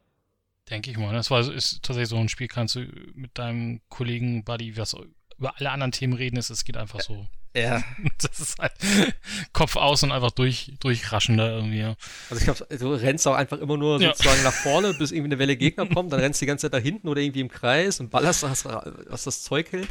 Denke 0.71 0.91
ich 0.91 0.99
mal. 0.99 1.13
Das 1.13 1.31
war, 1.31 1.41
ist 1.41 1.83
tatsächlich 1.83 2.09
so 2.09 2.17
ein 2.17 2.29
Spiel, 2.29 2.49
kannst 2.49 2.77
du 2.77 2.87
mit 3.15 3.37
deinem 3.39 3.81
Kollegen 3.89 4.45
Buddy 4.45 4.77
was 4.77 4.95
über 5.39 5.55
alle 5.59 5.71
anderen 5.71 5.93
Themen 5.93 6.13
reden, 6.13 6.37
ist, 6.37 6.51
es 6.51 6.65
geht 6.65 6.77
einfach 6.77 7.01
so. 7.01 7.27
Ja. 7.55 7.83
Das 8.19 8.39
ist 8.39 8.59
halt 8.59 8.73
Kopf 9.53 9.77
aus 9.77 10.03
und 10.03 10.13
einfach 10.13 10.31
durch, 10.31 10.75
durchraschen 10.81 11.37
da 11.37 11.51
irgendwie. 11.51 11.83
Also 11.83 12.37
ich 12.37 12.45
glaube, 12.45 12.79
du 12.79 12.93
rennst 12.93 13.27
auch 13.27 13.35
einfach 13.35 13.59
immer 13.59 13.77
nur 13.77 13.99
sozusagen 13.99 14.39
ja. 14.39 14.45
nach 14.45 14.53
vorne, 14.53 14.95
bis 14.95 15.11
irgendwie 15.11 15.33
eine 15.33 15.39
Welle 15.39 15.57
Gegner 15.57 15.87
kommt, 15.87 16.13
dann 16.13 16.21
rennst 16.21 16.41
du 16.41 16.45
die 16.45 16.49
ganze 16.49 16.67
Zeit 16.67 16.75
da 16.75 16.79
hinten 16.79 17.09
oder 17.09 17.21
irgendwie 17.21 17.41
im 17.41 17.49
Kreis 17.49 18.01
und 18.01 18.11
ballerst, 18.11 18.45
was, 18.45 18.65
was 18.65 19.25
das 19.25 19.43
Zeug 19.43 19.73
hält. 19.73 19.89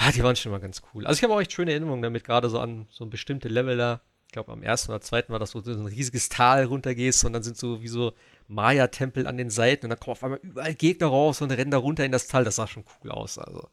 Ah, 0.00 0.12
die 0.12 0.22
waren 0.22 0.36
schon 0.36 0.52
mal 0.52 0.60
ganz 0.60 0.80
cool. 0.94 1.06
Also 1.06 1.18
ich 1.18 1.24
habe 1.24 1.34
auch 1.34 1.40
echt 1.40 1.52
schöne 1.52 1.72
Erinnerungen 1.72 2.02
damit, 2.02 2.22
gerade 2.22 2.48
so 2.48 2.60
an 2.60 2.86
so 2.88 3.04
ein 3.04 3.10
bestimmte 3.10 3.48
Level 3.48 3.76
da. 3.76 4.00
Ich 4.26 4.32
glaube, 4.32 4.52
am 4.52 4.62
ersten 4.62 4.92
oder 4.92 5.00
zweiten 5.00 5.32
war 5.32 5.40
das 5.40 5.50
so, 5.50 5.60
so 5.60 5.72
ein 5.72 5.86
riesiges 5.86 6.28
Tal 6.28 6.64
runtergehst 6.66 7.24
und 7.24 7.32
dann 7.32 7.42
sind 7.42 7.56
so 7.56 7.82
wie 7.82 7.88
so 7.88 8.12
Maya-Tempel 8.46 9.26
an 9.26 9.36
den 9.36 9.50
Seiten 9.50 9.86
und 9.86 9.90
dann 9.90 9.98
kommen 9.98 10.12
auf 10.12 10.22
einmal 10.22 10.38
überall 10.42 10.74
Gegner 10.74 11.08
raus 11.08 11.40
und 11.40 11.50
rennen 11.50 11.72
da 11.72 11.78
runter 11.78 12.04
in 12.04 12.12
das 12.12 12.28
Tal. 12.28 12.44
Das 12.44 12.56
sah 12.56 12.68
schon 12.68 12.84
cool 13.02 13.10
aus. 13.10 13.38
Also. 13.38 13.68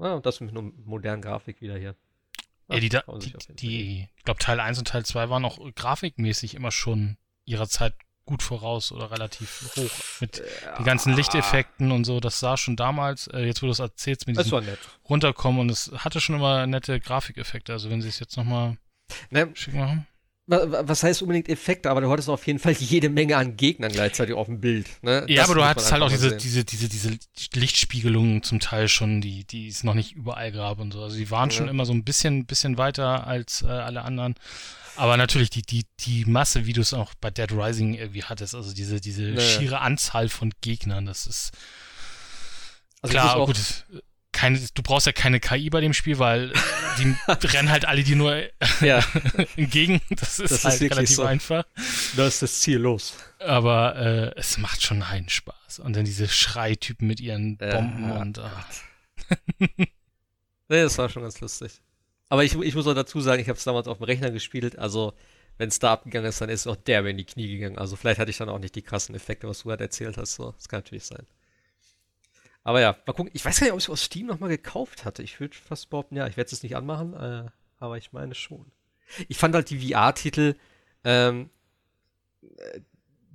Ja, 0.00 0.14
und 0.14 0.26
das 0.26 0.40
mit 0.40 0.50
einer 0.50 0.72
modernen 0.84 1.22
Grafik 1.22 1.60
wieder 1.60 1.78
hier. 1.78 1.94
Ja, 2.68 2.74
ja 2.74 2.80
die, 2.80 2.88
die, 2.88 3.54
die, 3.54 4.08
ich 4.16 4.24
glaube, 4.24 4.40
Teil 4.40 4.58
1 4.58 4.78
und 4.80 4.88
Teil 4.88 5.06
2 5.06 5.30
waren 5.30 5.44
auch 5.44 5.60
grafikmäßig 5.74 6.54
immer 6.56 6.72
schon 6.72 7.16
ihrer 7.44 7.68
Zeit 7.68 7.94
gut 8.28 8.42
voraus 8.42 8.92
oder 8.92 9.10
relativ 9.10 9.72
hoch. 9.74 10.20
Mit 10.20 10.42
ja. 10.64 10.76
den 10.76 10.84
ganzen 10.84 11.14
Lichteffekten 11.14 11.90
und 11.90 12.04
so. 12.04 12.20
Das 12.20 12.40
sah 12.40 12.58
schon 12.58 12.76
damals, 12.76 13.26
äh, 13.28 13.40
jetzt 13.40 13.62
wo 13.62 13.66
du 13.66 13.72
es 13.72 13.78
erzählst, 13.78 14.26
mit 14.26 14.38
diesem 14.38 14.62
runterkommen 15.08 15.60
und 15.62 15.70
es 15.70 15.90
hatte 15.96 16.20
schon 16.20 16.36
immer 16.36 16.66
nette 16.66 17.00
Grafikeffekte. 17.00 17.72
Also 17.72 17.88
wenn 17.88 18.02
sie 18.02 18.08
es 18.08 18.20
jetzt 18.20 18.36
nochmal 18.36 18.76
ne, 19.30 19.50
schick 19.54 19.74
machen 19.74 20.06
was 20.48 21.02
heißt 21.02 21.20
unbedingt 21.20 21.48
Effekte, 21.50 21.90
aber 21.90 22.00
du 22.00 22.10
hattest 22.10 22.30
auf 22.30 22.46
jeden 22.46 22.58
Fall 22.58 22.72
jede 22.72 23.10
Menge 23.10 23.36
an 23.36 23.56
Gegnern 23.56 23.92
gleichzeitig 23.92 24.34
auf 24.34 24.46
dem 24.46 24.60
Bild. 24.60 24.86
Ne? 25.02 25.26
Ja, 25.28 25.42
das 25.42 25.50
aber 25.50 25.60
du 25.60 25.64
hattest 25.66 25.92
halt 25.92 26.02
auch 26.02 26.08
diese, 26.08 26.36
diese, 26.38 26.64
diese, 26.64 26.88
diese 26.88 27.18
Lichtspiegelungen 27.52 28.42
zum 28.42 28.58
Teil 28.58 28.88
schon, 28.88 29.20
die, 29.20 29.44
die 29.44 29.68
es 29.68 29.84
noch 29.84 29.92
nicht 29.92 30.12
überall 30.12 30.50
gab 30.50 30.80
und 30.80 30.92
so. 30.92 31.02
Also 31.02 31.18
die 31.18 31.30
waren 31.30 31.50
ja. 31.50 31.56
schon 31.56 31.68
immer 31.68 31.84
so 31.84 31.92
ein 31.92 32.02
bisschen, 32.02 32.46
bisschen 32.46 32.78
weiter 32.78 33.26
als 33.26 33.62
äh, 33.62 33.66
alle 33.66 34.02
anderen. 34.02 34.36
Aber 34.98 35.16
natürlich 35.16 35.50
die, 35.50 35.62
die, 35.62 35.84
die 36.00 36.24
Masse, 36.24 36.66
wie 36.66 36.72
du 36.72 36.80
es 36.80 36.92
auch 36.92 37.14
bei 37.20 37.30
Dead 37.30 37.52
Rising 37.52 37.94
irgendwie 37.94 38.24
hattest, 38.24 38.54
also 38.54 38.74
diese, 38.74 39.00
diese 39.00 39.22
naja. 39.22 39.40
schiere 39.40 39.80
Anzahl 39.80 40.28
von 40.28 40.52
Gegnern, 40.60 41.06
das 41.06 41.26
ist 41.26 41.52
also 43.00 43.12
klar, 43.12 43.46
gut 43.46 43.56
keine, 44.38 44.60
du 44.74 44.82
brauchst 44.82 45.06
ja 45.06 45.12
keine 45.12 45.40
KI 45.40 45.68
bei 45.68 45.80
dem 45.80 45.92
Spiel, 45.92 46.20
weil 46.20 46.52
die 46.98 47.12
rennen 47.48 47.70
halt 47.70 47.86
alle 47.86 48.04
die 48.04 48.14
nur 48.14 48.40
ja. 48.80 49.02
entgegen. 49.56 50.00
Das 50.10 50.38
ist 50.38 50.52
das 50.52 50.64
halt 50.64 50.80
ist 50.80 50.90
relativ 50.92 51.16
so. 51.16 51.24
einfach. 51.24 51.64
Da 52.16 52.26
ist 52.26 52.40
das 52.40 52.60
Ziel 52.60 52.78
los. 52.78 53.14
Aber 53.40 53.96
äh, 53.96 54.38
es 54.38 54.58
macht 54.58 54.84
schon 54.84 55.02
einen 55.02 55.28
Spaß. 55.28 55.80
Und 55.80 55.96
dann 55.96 56.04
diese 56.04 56.28
Schreitypen 56.28 57.08
mit 57.08 57.18
ihren 57.18 57.56
Bomben 57.56 58.08
ja. 58.10 58.20
und. 58.20 58.38
Ah. 58.38 58.64
nee, 59.58 59.86
das 60.68 60.96
war 60.98 61.08
schon 61.08 61.22
ganz 61.22 61.40
lustig. 61.40 61.72
Aber 62.28 62.44
ich, 62.44 62.54
ich 62.54 62.74
muss 62.74 62.86
auch 62.86 62.94
dazu 62.94 63.20
sagen, 63.20 63.40
ich 63.40 63.48
habe 63.48 63.58
es 63.58 63.64
damals 63.64 63.88
auf 63.88 63.98
dem 63.98 64.04
Rechner 64.04 64.30
gespielt, 64.30 64.78
also 64.78 65.14
wenn 65.56 65.68
es 65.68 65.78
da 65.78 65.92
abgegangen 65.92 66.28
ist, 66.28 66.40
dann 66.40 66.50
ist 66.50 66.66
auch 66.66 66.76
der 66.76 67.02
mir 67.02 67.10
in 67.10 67.16
die 67.16 67.24
Knie 67.24 67.48
gegangen. 67.48 67.78
Also 67.78 67.96
vielleicht 67.96 68.20
hatte 68.20 68.30
ich 68.30 68.36
dann 68.36 68.48
auch 68.48 68.60
nicht 68.60 68.76
die 68.76 68.82
krassen 68.82 69.14
Effekte, 69.14 69.48
was 69.48 69.62
du 69.62 69.70
halt 69.70 69.80
erzählt 69.80 70.16
hast. 70.16 70.34
So, 70.34 70.52
das 70.52 70.68
kann 70.68 70.78
natürlich 70.78 71.04
sein. 71.04 71.26
Aber 72.62 72.80
ja, 72.80 72.96
mal 73.06 73.12
gucken. 73.12 73.30
Ich 73.34 73.44
weiß 73.44 73.58
gar 73.58 73.66
nicht, 73.66 73.72
ob 73.72 73.78
ich 73.78 73.84
es 73.84 73.90
aus 73.90 74.04
Steam 74.04 74.26
nochmal 74.26 74.50
gekauft 74.50 75.04
hatte. 75.04 75.22
Ich 75.22 75.40
würde 75.40 75.56
fast 75.56 75.90
behaupten, 75.90 76.16
ja, 76.16 76.26
ich 76.26 76.36
werde 76.36 76.50
es 76.52 76.62
nicht 76.62 76.76
anmachen, 76.76 77.14
äh, 77.14 77.46
aber 77.78 77.98
ich 77.98 78.12
meine 78.12 78.34
schon. 78.34 78.70
Ich 79.26 79.38
fand 79.38 79.54
halt 79.54 79.70
die 79.70 79.90
VR-Titel, 79.90 80.54
ähm, 81.02 81.50
äh, 82.42 82.80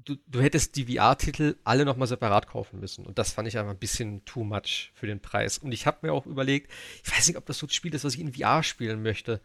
du, 0.05 0.15
du 0.27 0.41
hättest 0.41 0.75
die 0.75 0.85
VR-Titel 0.85 1.55
alle 1.63 1.85
nochmal 1.85 2.07
separat 2.07 2.47
kaufen 2.47 2.79
müssen. 2.79 3.05
Und 3.05 3.17
das 3.17 3.31
fand 3.31 3.47
ich 3.47 3.57
einfach 3.57 3.71
ein 3.71 3.79
bisschen 3.79 4.23
too 4.25 4.43
much 4.43 4.91
für 4.95 5.07
den 5.07 5.19
Preis. 5.19 5.57
Und 5.57 5.71
ich 5.71 5.85
habe 5.85 5.99
mir 6.01 6.13
auch 6.13 6.25
überlegt, 6.25 6.71
ich 7.03 7.11
weiß 7.11 7.27
nicht, 7.27 7.37
ob 7.37 7.45
das 7.45 7.57
so 7.57 7.67
ein 7.67 7.69
Spiel 7.69 7.93
ist, 7.93 8.03
was 8.03 8.15
ich 8.15 8.21
in 8.21 8.33
VR 8.33 8.63
spielen 8.63 9.01
möchte. 9.01 9.41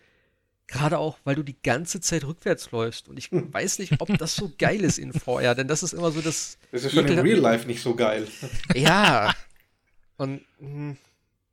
Gerade 0.66 0.98
auch, 0.98 1.18
weil 1.24 1.34
du 1.34 1.42
die 1.42 1.60
ganze 1.62 2.00
Zeit 2.00 2.24
rückwärts 2.24 2.70
läufst. 2.72 3.08
Und 3.08 3.16
ich 3.16 3.30
weiß 3.32 3.78
nicht, 3.78 4.00
ob 4.00 4.16
das 4.18 4.36
so 4.36 4.52
geil 4.58 4.82
ist 4.82 4.98
in 4.98 5.12
VR, 5.12 5.54
denn 5.54 5.68
das 5.68 5.82
ist 5.82 5.94
immer 5.94 6.10
so 6.10 6.20
das. 6.20 6.58
Das 6.72 6.84
ist 6.84 6.92
schon 6.92 7.06
im 7.06 7.18
Real 7.20 7.38
Life 7.38 7.66
nicht 7.66 7.82
so 7.82 7.94
geil. 7.94 8.28
Ja, 8.74 9.34
und 10.18 10.44
hm, 10.58 10.98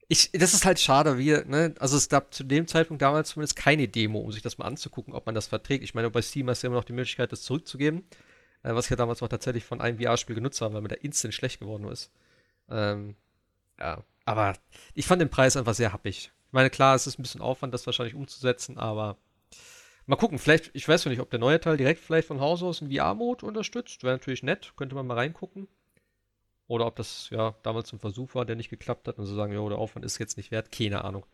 ich, 0.07 0.31
das 0.33 0.53
ist 0.53 0.65
halt 0.65 0.79
schade, 0.79 1.17
wie, 1.17 1.31
ne, 1.31 1.73
also 1.79 1.97
es 1.97 2.09
gab 2.09 2.33
zu 2.33 2.43
dem 2.43 2.67
Zeitpunkt 2.67 3.01
damals 3.01 3.29
zumindest 3.29 3.55
keine 3.55 3.87
Demo, 3.87 4.19
um 4.19 4.31
sich 4.31 4.41
das 4.41 4.57
mal 4.57 4.65
anzugucken, 4.65 5.13
ob 5.13 5.25
man 5.25 5.33
das 5.33 5.47
verträgt. 5.47 5.83
Ich 5.83 5.93
meine, 5.93 6.09
bei 6.09 6.21
Steam 6.21 6.49
hast 6.49 6.61
du 6.61 6.67
ja 6.67 6.69
immer 6.69 6.77
noch 6.79 6.85
die 6.85 6.93
Möglichkeit, 6.93 7.31
das 7.31 7.41
zurückzugeben, 7.43 8.03
was 8.73 8.85
ich 8.85 8.91
ja 8.91 8.95
damals 8.95 9.21
auch 9.21 9.27
tatsächlich 9.27 9.65
von 9.65 9.81
einem 9.81 9.99
VR-Spiel 9.99 10.35
genutzt 10.35 10.61
habe, 10.61 10.73
weil 10.73 10.81
mir 10.81 10.87
da 10.87 10.95
instant 10.95 11.33
schlecht 11.33 11.59
geworden 11.59 11.87
ist. 11.87 12.11
Ähm, 12.69 13.15
ja, 13.79 14.03
aber 14.25 14.55
ich 14.93 15.05
fand 15.05 15.21
den 15.21 15.29
Preis 15.29 15.57
einfach 15.57 15.73
sehr 15.73 15.93
happig. 15.93 16.31
Ich 16.47 16.53
meine, 16.53 16.69
klar, 16.69 16.95
es 16.95 17.05
ist 17.05 17.19
ein 17.19 17.21
bisschen 17.21 17.41
Aufwand, 17.41 17.73
das 17.73 17.85
wahrscheinlich 17.85 18.15
umzusetzen, 18.15 18.77
aber 18.77 19.17
mal 20.05 20.15
gucken, 20.15 20.39
vielleicht, 20.39 20.71
ich 20.73 20.87
weiß 20.87 21.03
ja 21.03 21.11
nicht, 21.11 21.19
ob 21.19 21.29
der 21.29 21.39
neue 21.39 21.59
Teil 21.59 21.77
direkt 21.77 21.99
vielleicht 21.99 22.27
von 22.27 22.39
Haus 22.39 22.63
aus 22.63 22.81
einen 22.81 22.91
VR-Mode 22.91 23.45
unterstützt, 23.45 24.03
wäre 24.03 24.15
natürlich 24.15 24.43
nett, 24.43 24.73
könnte 24.77 24.95
man 24.95 25.05
mal 25.05 25.15
reingucken. 25.15 25.67
Oder 26.67 26.87
ob 26.87 26.95
das 26.95 27.29
ja 27.29 27.55
damals 27.63 27.93
ein 27.93 27.99
Versuch 27.99 28.33
war, 28.33 28.45
der 28.45 28.55
nicht 28.55 28.69
geklappt 28.69 29.07
hat 29.07 29.19
und 29.19 29.25
so 29.25 29.35
sagen, 29.35 29.53
ja, 29.53 29.69
der 29.69 29.77
Aufwand 29.77 30.05
ist 30.05 30.17
jetzt 30.17 30.37
nicht 30.37 30.51
wert. 30.51 30.71
Keine 30.71 31.03
Ahnung. 31.03 31.25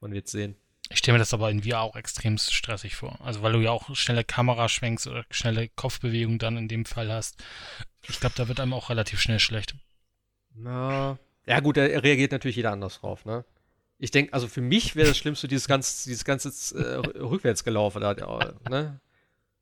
Man 0.00 0.12
wird 0.12 0.28
sehen. 0.28 0.56
Ich 0.88 0.98
stelle 0.98 1.14
mir 1.14 1.20
das 1.20 1.34
aber 1.34 1.50
in 1.50 1.62
VR 1.62 1.80
auch 1.80 1.96
extrem 1.96 2.38
stressig 2.38 2.94
vor. 2.94 3.18
Also 3.20 3.42
weil 3.42 3.52
du 3.52 3.60
ja 3.60 3.70
auch 3.70 3.94
schnelle 3.96 4.24
Kamera 4.24 4.68
schwenkst 4.68 5.06
oder 5.06 5.24
schnelle 5.30 5.68
Kopfbewegungen 5.68 6.38
dann 6.38 6.56
in 6.56 6.68
dem 6.68 6.84
Fall 6.84 7.12
hast. 7.12 7.42
Ich 8.08 8.20
glaube, 8.20 8.34
da 8.36 8.48
wird 8.48 8.60
einem 8.60 8.72
auch 8.72 8.90
relativ 8.90 9.20
schnell 9.20 9.40
schlecht. 9.40 9.74
Na. 10.54 11.18
Ja 11.46 11.60
gut, 11.60 11.76
da 11.76 11.82
reagiert 11.82 12.32
natürlich 12.32 12.56
jeder 12.56 12.72
anders 12.72 13.00
drauf, 13.00 13.24
ne? 13.24 13.44
Ich 13.98 14.10
denke, 14.10 14.32
also 14.32 14.46
für 14.46 14.60
mich 14.60 14.94
wäre 14.94 15.08
das 15.08 15.16
Schlimmste 15.16 15.48
dieses 15.48 15.68
ganze, 15.68 16.08
dieses 16.08 16.24
ganze 16.24 16.50
äh, 16.76 16.96
Rückwärtsgelaufen 17.18 18.02
da, 18.02 18.14
ne? 18.68 19.00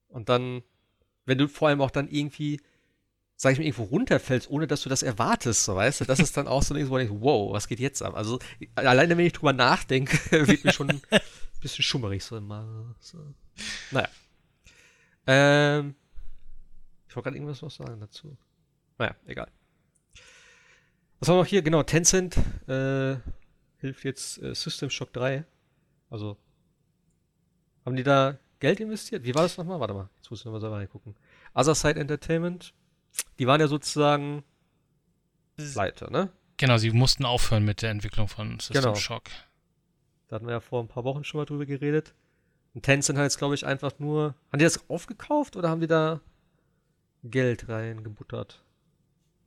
Und 0.09 0.29
dann, 0.29 0.63
wenn 1.25 1.39
du 1.39 1.49
vor 1.49 1.69
allem 1.69 1.81
auch 1.81 1.91
dann 1.91 2.09
irgendwie 2.09 2.61
sag 3.37 3.53
ich 3.53 3.59
mal, 3.59 3.65
irgendwo 3.65 3.85
runterfällst, 3.85 4.49
ohne 4.51 4.67
dass 4.67 4.83
du 4.83 4.89
das 4.89 5.03
erwartest, 5.03 5.65
so 5.65 5.75
weißt 5.75 6.01
du, 6.01 6.05
das 6.05 6.21
ist 6.21 6.37
dann 6.37 6.47
auch 6.47 6.63
so 6.63 6.75
ein 6.75 6.89
wo 6.89 6.99
ich 6.99 7.09
denke, 7.09 7.23
wow, 7.23 7.53
was 7.53 7.69
geht 7.69 7.81
jetzt 7.81 8.03
ab? 8.03 8.15
Also 8.15 8.39
alleine 8.75 9.17
wenn 9.17 9.27
ich 9.27 9.33
drüber 9.33 9.53
nachdenke, 9.53 10.19
wird 10.47 10.65
mir 10.65 10.73
schon 10.73 10.91
ein 10.91 11.03
bisschen 11.61 11.83
schummerig 11.83 12.23
so 12.23 12.37
immer. 12.37 12.95
So. 13.01 13.19
Naja. 13.91 14.09
Ähm, 15.27 15.95
ich 17.09 17.17
wollte 17.17 17.25
gerade 17.25 17.37
irgendwas 17.37 17.63
noch 17.63 17.71
sagen 17.71 18.01
dazu. 18.01 18.37
Naja, 18.99 19.15
egal. 19.27 19.49
Was 21.19 21.29
haben 21.29 21.37
wir 21.37 21.43
noch 21.43 21.47
hier? 21.47 21.63
Genau, 21.63 21.83
Tencent 21.83 22.37
äh, 22.69 23.17
hilft 23.79 24.05
jetzt 24.05 24.43
äh, 24.43 24.55
System 24.55 24.91
Shock 24.91 25.13
3. 25.13 25.45
Also, 26.11 26.37
haben 27.85 27.97
die 27.97 28.03
da 28.03 28.39
Geld 28.61 28.81
investiert? 28.81 29.25
Wie 29.25 29.35
war 29.35 29.43
das 29.43 29.57
nochmal? 29.57 29.81
Warte 29.81 29.95
mal, 29.95 30.09
jetzt 30.17 30.31
muss 30.31 30.41
ich 30.41 30.45
nochmal 30.45 30.61
selber 30.61 30.77
reingucken. 30.77 31.17
Other 31.55 31.75
Side 31.75 31.99
Entertainment 31.99 32.75
die 33.39 33.47
waren 33.47 33.61
ja 33.61 33.69
sozusagen 33.69 34.45
pleite, 35.57 36.11
ne? 36.11 36.31
Genau, 36.57 36.79
sie 36.79 36.91
mussten 36.91 37.25
aufhören 37.25 37.65
mit 37.65 37.83
der 37.83 37.91
Entwicklung 37.91 38.29
von 38.29 38.61
System 38.61 38.83
genau. 38.83 38.95
Shock. 38.95 39.25
Da 40.29 40.37
hatten 40.37 40.47
wir 40.47 40.53
ja 40.53 40.61
vor 40.61 40.83
ein 40.83 40.89
paar 40.89 41.05
Wochen 41.05 41.25
schon 41.25 41.39
mal 41.39 41.45
drüber 41.45 41.67
geredet. 41.67 42.15
Und 42.75 42.83
Tencent 42.83 43.19
hat 43.19 43.25
jetzt, 43.25 43.39
glaube 43.39 43.55
ich, 43.55 43.67
einfach 43.67 43.99
nur. 43.99 44.35
Haben 44.51 44.59
die 44.59 44.65
das 44.65 44.89
aufgekauft 44.89 45.57
oder 45.57 45.69
haben 45.69 45.81
die 45.81 45.87
da 45.87 46.21
Geld 47.23 47.69
reingebuttert? 47.69 48.63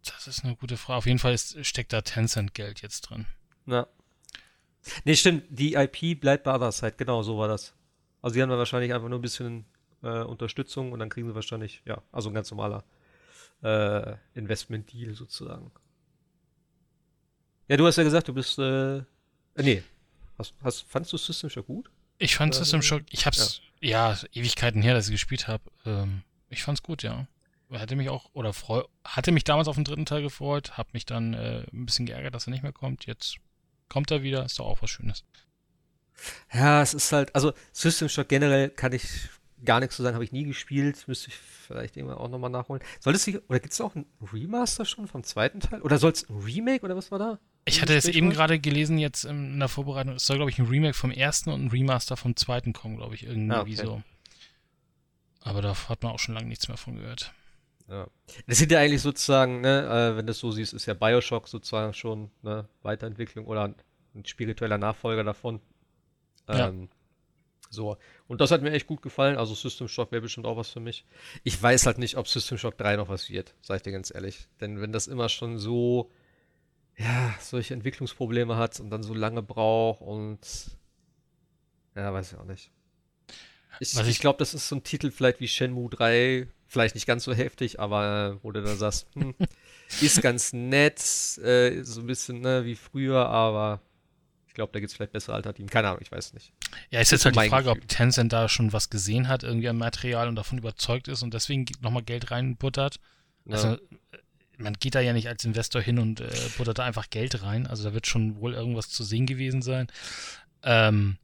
Das 0.06 0.28
ist 0.28 0.44
eine 0.44 0.56
gute 0.56 0.78
Frage. 0.78 0.98
Auf 0.98 1.06
jeden 1.06 1.20
Fall 1.20 1.34
ist, 1.34 1.66
steckt 1.66 1.94
da 1.94 2.02
Tencent 2.02 2.54
Geld 2.54 2.82
jetzt 2.82 3.02
drin. 3.02 3.26
Na. 3.66 3.88
Nee, 5.04 5.16
stimmt. 5.16 5.44
Die 5.50 5.74
IP 5.74 6.20
bleibt 6.20 6.44
bei 6.44 6.56
Otherside. 6.56 6.94
Genau, 6.96 7.24
so 7.24 7.38
war 7.38 7.48
das. 7.48 7.74
Also, 8.22 8.36
sie 8.36 8.42
haben 8.42 8.50
da 8.50 8.58
wahrscheinlich 8.58 8.94
einfach 8.94 9.10
nur 9.10 9.20
ein 9.20 9.22
bisschen 9.22 9.66
äh, 10.04 10.24
Unterstützung 10.24 10.92
und 10.92 11.00
dann 11.00 11.10
kriegen 11.10 11.28
sie 11.28 11.36
wahrscheinlich, 11.36 11.82
ja, 11.86 12.02
also 12.12 12.30
ein 12.30 12.34
ganz 12.34 12.50
normaler 12.52 12.84
äh, 13.62 14.16
Investment-Deal 14.34 15.16
sozusagen. 15.16 15.72
Ja, 17.68 17.78
du 17.78 17.86
hast 17.86 17.98
ja 17.98 18.04
gesagt, 18.04 18.28
du 18.28 18.34
bist, 18.34 18.58
äh, 18.60 18.98
äh 18.98 19.04
nee, 19.58 19.84
hast, 20.38 20.54
hast, 20.64 20.84
fandst 20.84 21.12
du 21.12 21.18
System 21.18 21.50
Shock 21.50 21.68
gut? 21.68 21.90
Ich 22.18 22.36
fand 22.36 22.56
äh, 22.56 22.58
System 22.58 22.82
Shock, 22.82 23.04
ich 23.10 23.26
hab's, 23.26 23.62
ja. 23.82 24.14
ja, 24.14 24.20
Ewigkeiten 24.34 24.82
her, 24.82 24.94
dass 24.94 25.08
ich 25.08 25.14
gespielt 25.14 25.48
habe. 25.48 25.64
Ähm, 25.86 26.24
ich 26.50 26.64
fand's 26.64 26.84
gut, 26.84 27.04
ja. 27.04 27.28
Hatte 27.70 27.98
mich 27.98 28.10
auch, 28.10 28.30
oder 28.34 28.54
freu, 28.54 28.84
hatte 29.04 29.34
mich 29.34 29.44
damals 29.44 29.68
auf 29.68 29.76
den 29.76 29.84
dritten 29.84 30.06
Teil 30.06 30.22
gefreut, 30.22 30.78
hab 30.78 30.94
mich 30.94 31.06
dann 31.06 31.34
äh, 31.34 31.66
ein 31.74 31.86
bisschen 31.86 32.06
geärgert, 32.06 32.34
dass 32.34 32.48
er 32.48 32.52
nicht 32.52 32.64
mehr 32.64 32.72
kommt. 32.72 33.06
Jetzt 33.06 33.38
kommt 33.90 34.10
er 34.12 34.24
wieder, 34.24 34.46
ist 34.46 34.60
doch 34.60 34.66
auch 34.66 34.82
was 34.82 34.90
Schönes. 34.90 35.26
Ja, 36.54 36.82
es 36.82 36.94
ist 36.94 37.12
halt, 37.12 37.36
also 37.36 37.54
System 37.74 38.08
Shock 38.08 38.30
generell 38.30 38.70
kann 38.70 38.94
ich 38.94 39.30
gar 39.64 39.80
nichts 39.80 39.96
zu 39.96 40.04
sagen, 40.04 40.16
habe 40.16 40.24
ich 40.24 40.32
nie 40.32 40.44
gespielt. 40.44 41.08
Müsste 41.08 41.30
ich 41.30 41.36
vielleicht 41.36 41.98
irgendwann 41.98 42.18
auch 42.18 42.30
nochmal 42.30 42.50
nachholen. 42.50 42.82
Soll 43.00 43.16
es 43.16 43.24
sich, 43.24 43.38
oder 43.50 43.60
gibt 43.60 43.74
es 43.74 43.82
auch 43.82 43.96
ein 43.96 44.06
Remaster 44.34 44.86
schon 44.86 45.08
vom 45.08 45.24
zweiten 45.24 45.60
Teil? 45.60 45.82
Oder 45.82 45.98
soll 45.98 46.12
es 46.12 46.30
ein 46.30 46.38
Remake 46.38 46.86
oder 46.86 46.96
was 46.96 47.12
war 47.12 47.20
da? 47.20 47.40
Ich 47.66 47.82
hatte 47.82 47.96
es 47.96 48.06
eben 48.06 48.30
gerade 48.30 48.60
gelesen, 48.60 48.98
jetzt 48.98 49.26
in 49.26 49.60
der 49.60 49.68
Vorbereitung. 49.68 50.16
Es 50.16 50.26
soll, 50.26 50.38
glaube 50.38 50.52
ich, 50.52 50.60
ein 50.60 50.68
Remake 50.68 50.94
vom 50.94 51.12
ersten 51.12 51.50
und 51.50 51.66
ein 51.66 51.70
Remaster 51.70 52.16
vom 52.16 52.36
zweiten 52.36 52.72
kommen, 52.72 52.96
glaube 52.96 53.16
ich, 53.16 53.26
irgendwie 53.26 53.56
ah, 53.56 53.62
okay. 53.62 53.76
so. 53.76 54.04
Aber 55.42 55.62
da 55.62 55.76
hat 55.90 56.04
man 56.04 56.14
auch 56.14 56.20
schon 56.20 56.36
lange 56.36 56.48
nichts 56.48 56.68
mehr 56.68 56.78
von 56.78 56.96
gehört. 56.96 57.34
Ja. 57.90 58.08
Das 58.48 58.58
sind 58.58 58.72
ja 58.72 58.80
eigentlich 58.80 59.02
sozusagen, 59.02 59.62
ne, 59.62 60.14
äh, 60.14 60.18
wenn 60.18 60.26
du 60.26 60.32
es 60.32 60.40
so 60.40 60.52
siehst, 60.52 60.74
ist 60.74 60.86
ja 60.86 60.94
Bioshock 60.94 61.48
sozusagen 61.48 61.94
schon 61.94 62.32
eine 62.44 62.68
Weiterentwicklung 62.84 63.46
oder 63.46 63.74
ein 64.14 64.26
spiritueller 64.26 64.78
Nachfolger 64.78 65.24
davon. 65.24 65.62
Ähm, 66.48 66.82
ja. 66.82 66.97
So. 67.70 67.98
Und 68.28 68.42
das 68.42 68.52
hat 68.52 68.62
mir 68.62 68.72
echt 68.72 68.88
gut 68.88 69.02
gefallen. 69.02 69.38
Also 69.38 69.54
System 69.54 69.88
Shock 69.88 70.12
wäre 70.12 70.22
bestimmt 70.22 70.46
auch 70.46 70.58
was 70.58 70.70
für 70.70 70.80
mich. 70.80 71.06
Ich 71.44 71.62
weiß 71.62 71.86
halt 71.86 71.98
nicht, 71.98 72.18
ob 72.18 72.28
System 72.28 72.58
Shock 72.58 72.78
3 72.78 72.98
noch 72.98 73.10
was 73.10 73.30
wird, 73.30 73.54
sag 73.62 73.78
ich 73.78 73.84
dir 73.84 73.92
ganz 73.92 74.14
ehrlich. 74.14 74.48
Denn 74.62 74.82
wenn 74.82 74.92
das 74.92 75.08
immer 75.08 75.30
schon 75.30 75.58
so, 75.58 76.12
ja, 76.98 77.36
solche 77.40 77.74
Entwicklungsprobleme 77.74 78.58
hat 78.58 78.80
und 78.80 78.90
dann 78.90 79.04
so 79.04 79.14
lange 79.14 79.42
braucht 79.42 80.02
und 80.02 80.40
ja, 81.96 82.14
weiß 82.14 82.34
ich 82.34 82.38
auch 82.38 82.46
nicht. 82.46 82.72
Ich, 83.80 83.96
ich, 83.96 84.08
ich 84.08 84.20
glaube, 84.20 84.40
das 84.40 84.54
ist 84.54 84.68
so 84.68 84.76
ein 84.76 84.84
Titel 84.84 85.12
vielleicht 85.12 85.40
wie 85.40 85.48
Shenmue 85.48 85.90
3, 85.90 86.48
vielleicht 86.68 86.96
nicht 86.96 87.06
ganz 87.06 87.24
so 87.24 87.34
heftig, 87.34 87.80
aber 87.80 88.40
wo 88.42 88.52
du 88.52 88.62
dann 88.62 88.78
sagst, 88.78 89.08
hm, 89.14 89.36
ist 90.02 90.22
ganz 90.22 90.54
nett, 90.54 91.00
äh, 91.40 91.84
so 91.84 92.02
ein 92.02 92.08
bisschen 92.08 92.42
ne, 92.42 92.66
wie 92.66 92.76
früher, 92.76 93.28
aber 93.28 93.82
glaube, 94.58 94.74
da 94.74 94.80
gibt 94.80 94.90
es 94.90 94.96
vielleicht 94.98 95.14
bessere 95.14 95.36
Alternativen. 95.36 95.70
Keine 95.70 95.88
Ahnung, 95.88 96.02
ich 96.02 96.12
weiß 96.12 96.34
nicht. 96.34 96.52
Ja, 96.90 97.00
ist 97.00 97.12
jetzt 97.12 97.24
halt 97.24 97.36
die 97.36 97.48
Frage, 97.48 97.70
Gefühl. 97.70 97.82
ob 97.84 97.88
Tencent 97.88 98.34
da 98.34 98.50
schon 98.50 98.74
was 98.74 98.90
gesehen 98.90 99.30
hat, 99.30 99.44
irgendwie 99.44 99.70
an 99.70 99.78
Material 99.78 100.28
und 100.28 100.36
davon 100.36 100.58
überzeugt 100.58 101.08
ist 101.08 101.24
und 101.24 101.34
deswegen 101.34 101.66
nochmal 101.80 102.04
Geld 102.04 102.32
reinbuttert. 102.32 103.00
Ja. 103.46 103.54
Also, 103.54 103.78
man 104.58 104.74
geht 104.74 104.96
da 104.96 105.00
ja 105.00 105.14
nicht 105.14 105.28
als 105.28 105.46
Investor 105.46 105.82
hin 105.82 106.00
und 106.00 106.20
äh, 106.20 106.30
buttert 106.58 106.80
da 106.80 106.86
einfach 106.86 107.10
Geld 107.10 107.44
rein. 107.44 107.68
Also, 107.68 107.84
da 107.84 107.94
wird 107.94 108.08
schon 108.08 108.42
wohl 108.42 108.54
irgendwas 108.54 108.90
zu 108.90 109.04
sehen 109.04 109.28
gewesen 109.28 109.62
sein. 109.62 109.88
Ähm, 110.64 111.18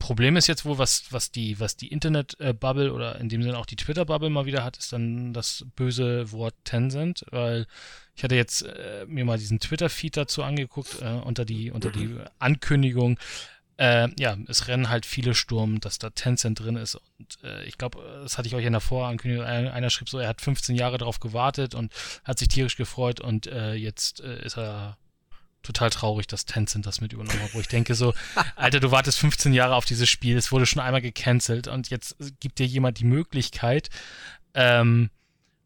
Problem 0.00 0.36
ist 0.36 0.48
jetzt 0.48 0.64
wohl, 0.64 0.78
was, 0.78 1.12
was 1.12 1.30
die, 1.30 1.60
was 1.60 1.76
die 1.76 1.88
Internet-Bubble 1.88 2.92
oder 2.92 3.20
in 3.20 3.28
dem 3.28 3.42
Sinne 3.42 3.58
auch 3.58 3.66
die 3.66 3.76
Twitter-Bubble 3.76 4.30
mal 4.30 4.46
wieder 4.46 4.64
hat, 4.64 4.76
ist 4.76 4.92
dann 4.92 5.32
das 5.32 5.64
böse 5.76 6.32
Wort 6.32 6.54
Tencent, 6.64 7.24
weil 7.30 7.66
ich 8.20 8.24
hatte 8.24 8.36
jetzt 8.36 8.60
äh, 8.60 9.06
mir 9.08 9.24
mal 9.24 9.38
diesen 9.38 9.60
Twitter-Feed 9.60 10.14
dazu 10.14 10.42
angeguckt, 10.42 11.00
äh, 11.00 11.06
unter 11.24 11.46
die, 11.46 11.70
unter 11.70 11.90
die 11.90 12.18
Ankündigung. 12.38 13.18
Äh, 13.78 14.08
ja, 14.20 14.36
es 14.46 14.68
rennen 14.68 14.90
halt 14.90 15.06
viele 15.06 15.34
Sturm, 15.34 15.80
dass 15.80 15.98
da 15.98 16.10
Tencent 16.10 16.60
drin 16.60 16.76
ist. 16.76 16.96
Und 16.96 17.38
äh, 17.42 17.64
ich 17.64 17.78
glaube, 17.78 18.20
das 18.22 18.36
hatte 18.36 18.46
ich 18.46 18.54
euch 18.54 18.66
in 18.66 18.74
der 18.74 18.82
Vorankündigung. 18.82 19.46
Einer 19.46 19.88
schrieb 19.88 20.10
so, 20.10 20.18
er 20.18 20.28
hat 20.28 20.42
15 20.42 20.76
Jahre 20.76 20.98
darauf 20.98 21.18
gewartet 21.18 21.74
und 21.74 21.94
hat 22.22 22.38
sich 22.38 22.48
tierisch 22.48 22.76
gefreut 22.76 23.20
und 23.20 23.46
äh, 23.46 23.72
jetzt 23.72 24.20
äh, 24.20 24.44
ist 24.44 24.58
er 24.58 24.98
total 25.62 25.88
traurig, 25.88 26.26
dass 26.26 26.44
Tencent 26.44 26.84
das 26.84 27.00
mit 27.00 27.14
übernommen 27.14 27.40
hat, 27.40 27.54
wo 27.54 27.60
ich 27.60 27.68
denke 27.68 27.94
so, 27.94 28.12
Alter, 28.54 28.80
du 28.80 28.90
wartest 28.90 29.18
15 29.18 29.54
Jahre 29.54 29.76
auf 29.76 29.86
dieses 29.86 30.10
Spiel, 30.10 30.36
es 30.36 30.52
wurde 30.52 30.66
schon 30.66 30.82
einmal 30.82 31.00
gecancelt 31.00 31.68
und 31.68 31.88
jetzt 31.88 32.16
gibt 32.38 32.58
dir 32.58 32.66
jemand 32.66 33.00
die 33.00 33.06
Möglichkeit, 33.06 33.88
ähm, 34.52 35.08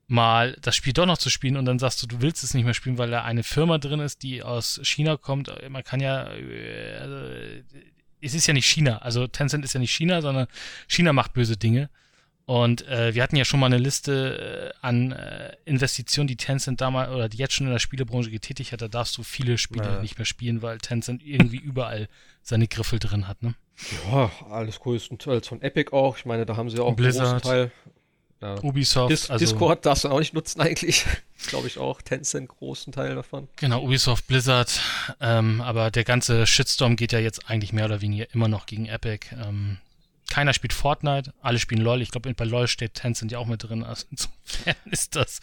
mal 0.07 0.57
das 0.61 0.77
Spiel 0.77 0.93
doch 0.93 1.07
noch 1.07 1.19
zu 1.19 1.31
spielen 1.31 1.57
und 1.57 1.65
dann 1.65 1.79
sagst 1.79 2.03
du, 2.03 2.07
du 2.07 2.21
willst 2.21 2.45
es 2.45 2.55
nicht 2.55 2.65
mehr 2.65 2.75
spielen, 2.75 2.99
weil 2.99 3.11
da 3.11 3.23
eine 3.23 3.43
Firma 3.43 3.79
drin 3.79 4.01
ist, 4.01 4.23
die 4.23 4.43
aus 4.43 4.81
China 4.83 5.17
kommt. 5.17 5.51
Man 5.69 5.83
kann 5.85 6.01
ja, 6.01 6.25
also, 6.25 7.17
es 8.21 8.35
ist 8.35 8.47
ja 8.47 8.55
nicht 8.55 8.67
China, 8.67 8.99
also 8.99 9.27
Tencent 9.27 9.65
ist 9.65 9.75
ja 9.75 9.81
nicht 9.81 9.95
China, 9.95 10.23
sondern 10.23 10.47
China 10.89 11.13
macht 11.13 11.33
böse 11.33 11.57
Dinge. 11.57 11.91
Und 12.47 12.87
äh, 12.89 13.15
wir 13.15 13.23
hatten 13.23 13.37
ja 13.37 13.45
schon 13.47 13.59
mal 13.59 13.67
eine 13.67 13.79
Liste 13.79 14.73
äh, 14.75 14.87
an 14.87 15.13
äh, 15.13 15.57
Investitionen, 15.65 16.29
die 16.29 16.37
Tencent 16.37 16.81
damals 16.81 17.11
oder 17.11 17.31
die 17.31 17.39
jetzt 17.39 17.55
schon 17.55 17.67
in 17.67 17.73
der 17.73 17.79
Spielebranche 17.79 18.31
getätigt 18.31 18.73
hat. 18.73 18.83
Da 18.83 18.89
darfst 18.89 19.17
du 19.17 19.23
viele 19.23 19.57
Spiele 19.57 19.87
naja. 19.87 20.03
nicht 20.03 20.19
mehr 20.19 20.27
spielen, 20.27 20.61
weil 20.61 20.77
Tencent 20.77 21.23
irgendwie 21.25 21.57
überall 21.57 22.07
seine 22.43 22.69
Griffel 22.69 22.99
drin 22.99 23.29
hat. 23.29 23.43
Ne? 23.43 23.55
Ja, 24.11 24.31
alles 24.51 24.79
größtenteils 24.81 25.49
von 25.49 25.63
Epic 25.63 25.91
auch. 25.93 26.19
Ich 26.19 26.27
meine, 26.27 26.45
da 26.45 26.57
haben 26.57 26.69
sie 26.69 26.81
auch 26.81 26.95
Blizzard, 26.95 27.27
einen 27.27 27.41
großen 27.41 27.51
Teil. 27.51 27.73
Ja. 28.45 28.63
Ubisoft. 28.63 29.11
Dis 29.11 29.31
also, 29.31 29.43
Discord 29.43 29.87
darfst 29.87 30.05
du 30.05 30.11
auch 30.11 30.19
nicht 30.19 30.35
nutzen 30.35 30.61
eigentlich. 30.61 31.07
Glaube 31.47 31.67
ich 31.67 31.79
auch. 31.79 32.03
Tencent 32.03 32.49
großen 32.49 32.93
Teil 32.93 33.15
davon. 33.15 33.49
Genau, 33.57 33.83
Ubisoft, 33.83 34.27
Blizzard. 34.27 34.81
Ähm, 35.19 35.63
aber 35.63 35.91
der 35.91 36.05
ganze 36.05 36.47
Shitstorm 36.47 36.97
geht 36.97 37.13
ja 37.13 37.21
jetzt 37.21 37.49
eigentlich 37.49 37.73
mehr 37.73 37.87
oder 37.87 38.03
weniger 38.03 38.27
immer 38.35 38.49
noch 38.49 38.67
gegen 38.67 38.85
Epic. 38.85 39.29
Ähm, 39.43 39.79
keiner 40.31 40.53
spielt 40.53 40.75
Fortnite, 40.75 41.33
alle 41.41 41.59
spielen 41.59 41.81
LOL. 41.81 42.03
Ich 42.03 42.11
glaube, 42.11 42.33
bei 42.35 42.45
LOL 42.45 42.69
steht 42.69 42.95
Tencent 42.95 43.33
ja 43.33 43.39
auch 43.39 43.47
mit 43.47 43.63
drin. 43.63 43.83
Also 43.83 44.07
insofern 44.11 44.77
ist 44.91 45.17
das. 45.17 45.41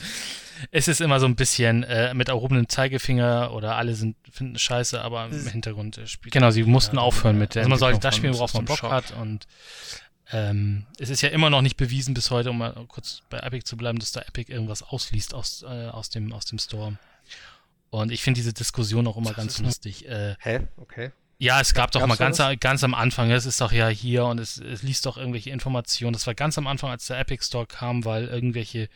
Es 0.70 0.88
ist 0.88 1.02
immer 1.02 1.20
so 1.20 1.26
ein 1.26 1.36
bisschen 1.36 1.82
äh, 1.84 2.14
mit 2.14 2.30
erhobenem 2.30 2.70
Zeigefinger 2.70 3.52
oder 3.52 3.78
alle 3.78 3.96
sind 3.96 4.16
finden 4.32 4.60
scheiße, 4.60 5.02
aber 5.02 5.26
im 5.26 5.48
Hintergrund 5.48 5.98
äh, 5.98 6.06
spielt. 6.06 6.34
Genau, 6.34 6.52
sie 6.52 6.64
mussten 6.64 6.98
ja, 6.98 7.02
aufhören 7.02 7.40
mit 7.40 7.56
der. 7.56 7.62
Also 7.62 7.70
man 7.70 7.80
sollte 7.80 8.00
das 8.00 8.16
spielen, 8.16 8.36
worauf 8.36 8.54
man 8.54 8.66
Bock 8.66 8.78
Shop. 8.78 8.92
hat 8.92 9.12
und 9.20 9.48
ähm, 10.32 10.86
es 10.98 11.10
ist 11.10 11.22
ja 11.22 11.30
immer 11.30 11.50
noch 11.50 11.62
nicht 11.62 11.78
bewiesen 11.78 12.14
bis 12.14 12.32
heute, 12.32 12.52
um 12.52 12.60
mal 12.60 12.74
kurz 12.88 13.22
bei 13.30 13.40
Epic 13.40 13.66
zu 13.66 13.78
bleiben, 13.78 14.00
dass 14.00 14.12
da 14.12 14.22
Epic 14.22 14.52
irgendwas 14.52 14.84
ausliest 14.84 15.34
aus, 15.34 15.64
äh, 15.64 15.88
aus, 15.90 16.10
dem, 16.10 16.32
aus 16.32 16.46
dem 16.46 16.60
Store. 16.60 16.98
Und 17.90 18.12
ich 18.12 18.24
finde 18.24 18.40
diese 18.40 18.54
Diskussion 18.54 19.06
auch 19.08 19.18
immer 19.18 19.34
ganz 19.34 19.60
lustig. 19.60 20.08
Äh, 20.08 20.36
Hä? 20.40 20.62
Okay. 20.78 21.12
Ja, 21.38 21.60
es 21.60 21.74
gab 21.74 21.92
doch 21.92 22.06
mal 22.06 22.18
ganz, 22.18 22.40
ganz 22.60 22.84
am 22.84 22.94
Anfang, 22.94 23.32
es 23.32 23.48
ist 23.48 23.60
doch 23.62 23.72
ja 23.72 23.88
hier 23.88 24.26
und 24.26 24.40
es, 24.40 24.58
es 24.58 24.84
liest 24.84 25.08
doch 25.08 25.18
irgendwelche 25.18 25.50
Informationen. 25.50 26.14
Das 26.14 26.28
war 26.28 26.36
ganz 26.36 26.58
am 26.58 26.68
Anfang, 26.68 26.92
als 26.92 27.08
der 27.08 27.20
Epic 27.20 27.44
Store 27.44 27.66
kam, 27.66 28.06
weil 28.06 28.28
irgendwelche 28.28 28.90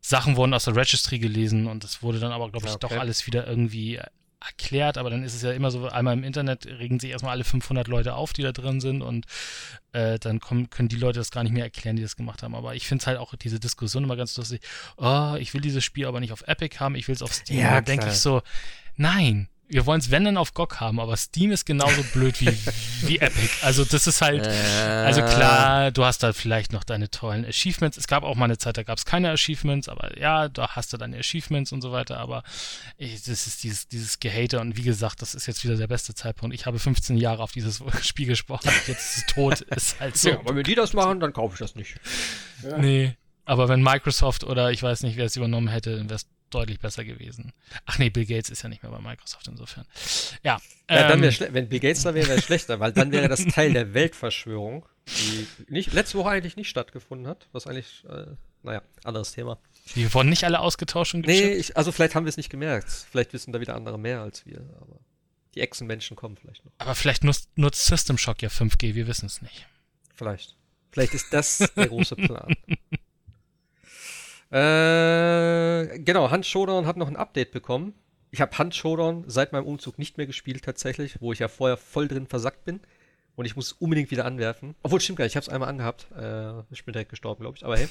Sachen 0.00 0.36
wurden 0.36 0.54
aus 0.54 0.64
der 0.64 0.76
Registry 0.76 1.18
gelesen 1.18 1.66
und 1.66 1.84
das 1.84 2.02
wurde 2.02 2.20
dann 2.20 2.32
aber, 2.32 2.50
glaube 2.50 2.66
ich, 2.66 2.72
ja, 2.72 2.76
okay. 2.76 2.94
doch 2.94 3.00
alles 3.00 3.26
wieder 3.26 3.46
irgendwie 3.46 4.00
erklärt, 4.46 4.98
aber 4.98 5.10
dann 5.10 5.22
ist 5.22 5.34
es 5.34 5.42
ja 5.42 5.52
immer 5.52 5.70
so, 5.70 5.88
einmal 5.88 6.14
im 6.14 6.24
Internet 6.24 6.66
regen 6.66 7.00
sich 7.00 7.10
erstmal 7.10 7.32
alle 7.32 7.44
500 7.44 7.88
Leute 7.88 8.14
auf, 8.14 8.32
die 8.32 8.42
da 8.42 8.52
drin 8.52 8.80
sind 8.80 9.02
und 9.02 9.26
äh, 9.92 10.18
dann 10.18 10.40
kommen, 10.40 10.70
können 10.70 10.88
die 10.88 10.96
Leute 10.96 11.18
das 11.18 11.30
gar 11.30 11.42
nicht 11.42 11.52
mehr 11.52 11.64
erklären, 11.64 11.96
die 11.96 12.02
das 12.02 12.16
gemacht 12.16 12.42
haben. 12.42 12.54
Aber 12.54 12.74
ich 12.74 12.86
finde 12.86 13.02
es 13.02 13.06
halt 13.06 13.18
auch 13.18 13.34
diese 13.34 13.60
Diskussion 13.60 14.04
immer 14.04 14.16
ganz 14.16 14.36
lustig. 14.36 14.60
Oh, 14.96 15.34
ich 15.38 15.54
will 15.54 15.60
dieses 15.60 15.84
Spiel 15.84 16.06
aber 16.06 16.20
nicht 16.20 16.32
auf 16.32 16.42
Epic 16.46 16.78
haben, 16.78 16.94
ich 16.94 17.08
will 17.08 17.14
es 17.14 17.22
auf 17.22 17.32
Steam. 17.32 17.60
Ja, 17.60 17.74
da 17.74 17.80
denke 17.80 18.08
ich 18.08 18.18
so, 18.18 18.42
nein, 18.96 19.48
wir 19.68 19.86
wollen 19.86 20.00
es 20.00 20.10
wenn 20.10 20.24
dann 20.24 20.36
auf 20.36 20.54
GOG 20.54 20.80
haben, 20.80 21.00
aber 21.00 21.16
Steam 21.16 21.50
ist 21.50 21.64
genauso 21.64 22.02
blöd 22.12 22.40
wie, 22.40 22.56
wie 23.06 23.18
Epic. 23.18 23.50
Also 23.62 23.84
das 23.84 24.06
ist 24.06 24.20
halt, 24.20 24.46
also 24.46 25.22
klar, 25.22 25.90
du 25.90 26.04
hast 26.04 26.22
da 26.22 26.32
vielleicht 26.32 26.72
noch 26.72 26.84
deine 26.84 27.10
tollen 27.10 27.44
Achievements. 27.44 27.96
Es 27.96 28.06
gab 28.06 28.22
auch 28.22 28.34
mal 28.34 28.44
eine 28.44 28.58
Zeit, 28.58 28.76
da 28.76 28.82
gab 28.82 28.98
es 28.98 29.04
keine 29.04 29.30
Achievements, 29.30 29.88
aber 29.88 30.18
ja, 30.18 30.48
da 30.48 30.68
hast 30.76 30.92
du 30.92 30.96
deine 30.96 31.18
Achievements 31.18 31.72
und 31.72 31.80
so 31.80 31.92
weiter, 31.92 32.18
aber 32.18 32.42
ich, 32.98 33.22
das 33.22 33.46
ist 33.46 33.64
dieses, 33.64 33.88
dieses 33.88 34.20
Gehate 34.20 34.60
und 34.60 34.76
wie 34.76 34.82
gesagt, 34.82 35.22
das 35.22 35.34
ist 35.34 35.46
jetzt 35.46 35.64
wieder 35.64 35.76
der 35.76 35.86
beste 35.86 36.14
Zeitpunkt. 36.14 36.54
Ich 36.54 36.66
habe 36.66 36.78
15 36.78 37.16
Jahre 37.16 37.42
auf 37.42 37.52
dieses 37.52 37.82
Spiel 38.02 38.26
gesprochen, 38.26 38.70
jetzt 38.86 39.16
ist 39.16 39.16
es 39.16 39.34
tot, 39.34 39.60
ist 39.60 40.00
halt 40.00 40.16
so. 40.16 40.30
Ja, 40.30 40.38
aber 40.40 40.56
wenn 40.56 40.64
die 40.64 40.74
das 40.74 40.92
machen, 40.92 41.20
dann 41.20 41.32
kaufe 41.32 41.54
ich 41.54 41.58
das 41.60 41.74
nicht. 41.74 41.96
Ja. 42.62 42.78
Nee. 42.78 43.16
Aber 43.46 43.68
wenn 43.68 43.82
Microsoft 43.82 44.44
oder 44.44 44.70
ich 44.70 44.82
weiß 44.82 45.02
nicht, 45.02 45.16
wer 45.16 45.26
es 45.26 45.36
übernommen 45.36 45.68
hätte, 45.68 46.02
wäre 46.04 46.14
es 46.14 46.26
deutlich 46.50 46.78
besser 46.78 47.04
gewesen. 47.04 47.52
Ach 47.86 47.98
nee, 47.98 48.10
Bill 48.10 48.26
Gates 48.26 48.50
ist 48.50 48.62
ja 48.62 48.68
nicht 48.68 48.82
mehr 48.82 48.92
bei 48.92 49.00
Microsoft 49.00 49.46
insofern. 49.48 49.86
Ja. 50.42 50.60
ja 50.88 51.12
ähm, 51.12 51.22
wenn 51.22 51.68
Bill 51.68 51.80
Gates 51.80 52.02
da 52.02 52.14
wäre, 52.14 52.28
wäre 52.28 52.38
es 52.38 52.44
schlechter, 52.44 52.80
weil 52.80 52.92
dann 52.92 53.12
wäre 53.12 53.28
das 53.28 53.44
Teil 53.54 53.72
der 53.72 53.94
Weltverschwörung, 53.94 54.86
die 55.06 55.46
nicht, 55.68 55.92
letzte 55.92 56.18
Woche 56.18 56.30
eigentlich 56.30 56.56
nicht 56.56 56.68
stattgefunden 56.68 57.26
hat, 57.26 57.48
was 57.52 57.66
eigentlich, 57.66 58.04
äh, 58.08 58.26
naja, 58.62 58.82
anderes 59.02 59.32
Thema. 59.32 59.58
Die 59.94 60.12
wurden 60.14 60.30
nicht 60.30 60.44
alle 60.44 60.60
ausgetauscht 60.60 61.14
und 61.14 61.26
Nee, 61.26 61.52
ich, 61.52 61.76
also 61.76 61.92
vielleicht 61.92 62.14
haben 62.14 62.24
wir 62.24 62.30
es 62.30 62.36
nicht 62.36 62.50
gemerkt. 62.50 62.90
Vielleicht 63.10 63.32
wissen 63.32 63.52
da 63.52 63.60
wieder 63.60 63.74
andere 63.74 63.98
mehr 63.98 64.20
als 64.20 64.46
wir, 64.46 64.60
aber 64.80 64.98
die 65.54 65.60
Echsenmenschen 65.60 66.16
kommen 66.16 66.36
vielleicht 66.36 66.64
noch. 66.64 66.72
Aber 66.78 66.94
vielleicht 66.94 67.24
nutzt, 67.24 67.48
nutzt 67.56 67.84
System 67.84 68.18
Shock 68.18 68.42
ja 68.42 68.48
5G, 68.48 68.94
wir 68.94 69.06
wissen 69.06 69.26
es 69.26 69.42
nicht. 69.42 69.66
Vielleicht. 70.14 70.56
Vielleicht 70.90 71.14
ist 71.14 71.32
das 71.32 71.58
der 71.76 71.88
große 71.88 72.14
Plan. 72.14 72.54
Äh, 74.54 75.98
genau, 75.98 76.30
Hand 76.30 76.46
Showdown 76.46 76.86
hat 76.86 76.96
noch 76.96 77.08
ein 77.08 77.16
Update 77.16 77.50
bekommen. 77.50 77.92
Ich 78.30 78.40
habe 78.40 78.56
Hand 78.56 78.74
Showdown 78.74 79.24
seit 79.26 79.52
meinem 79.52 79.66
Umzug 79.66 79.98
nicht 79.98 80.16
mehr 80.16 80.26
gespielt 80.26 80.64
tatsächlich, 80.64 81.20
wo 81.20 81.32
ich 81.32 81.40
ja 81.40 81.48
vorher 81.48 81.76
voll 81.76 82.06
drin 82.06 82.28
versackt 82.28 82.64
bin. 82.64 82.80
Und 83.34 83.46
ich 83.46 83.56
muss 83.56 83.72
unbedingt 83.72 84.12
wieder 84.12 84.24
anwerfen. 84.24 84.76
Obwohl, 84.84 85.00
stimmt 85.00 85.18
gar 85.18 85.24
nicht, 85.24 85.32
ich 85.32 85.36
habe 85.36 85.42
es 85.42 85.48
einmal 85.48 85.68
angehabt. 85.68 86.06
Äh, 86.16 86.60
ich 86.70 86.84
bin 86.84 86.92
direkt 86.92 87.10
gestorben, 87.10 87.42
glaube 87.42 87.56
ich. 87.56 87.64
Aber 87.64 87.76
hey. 87.76 87.88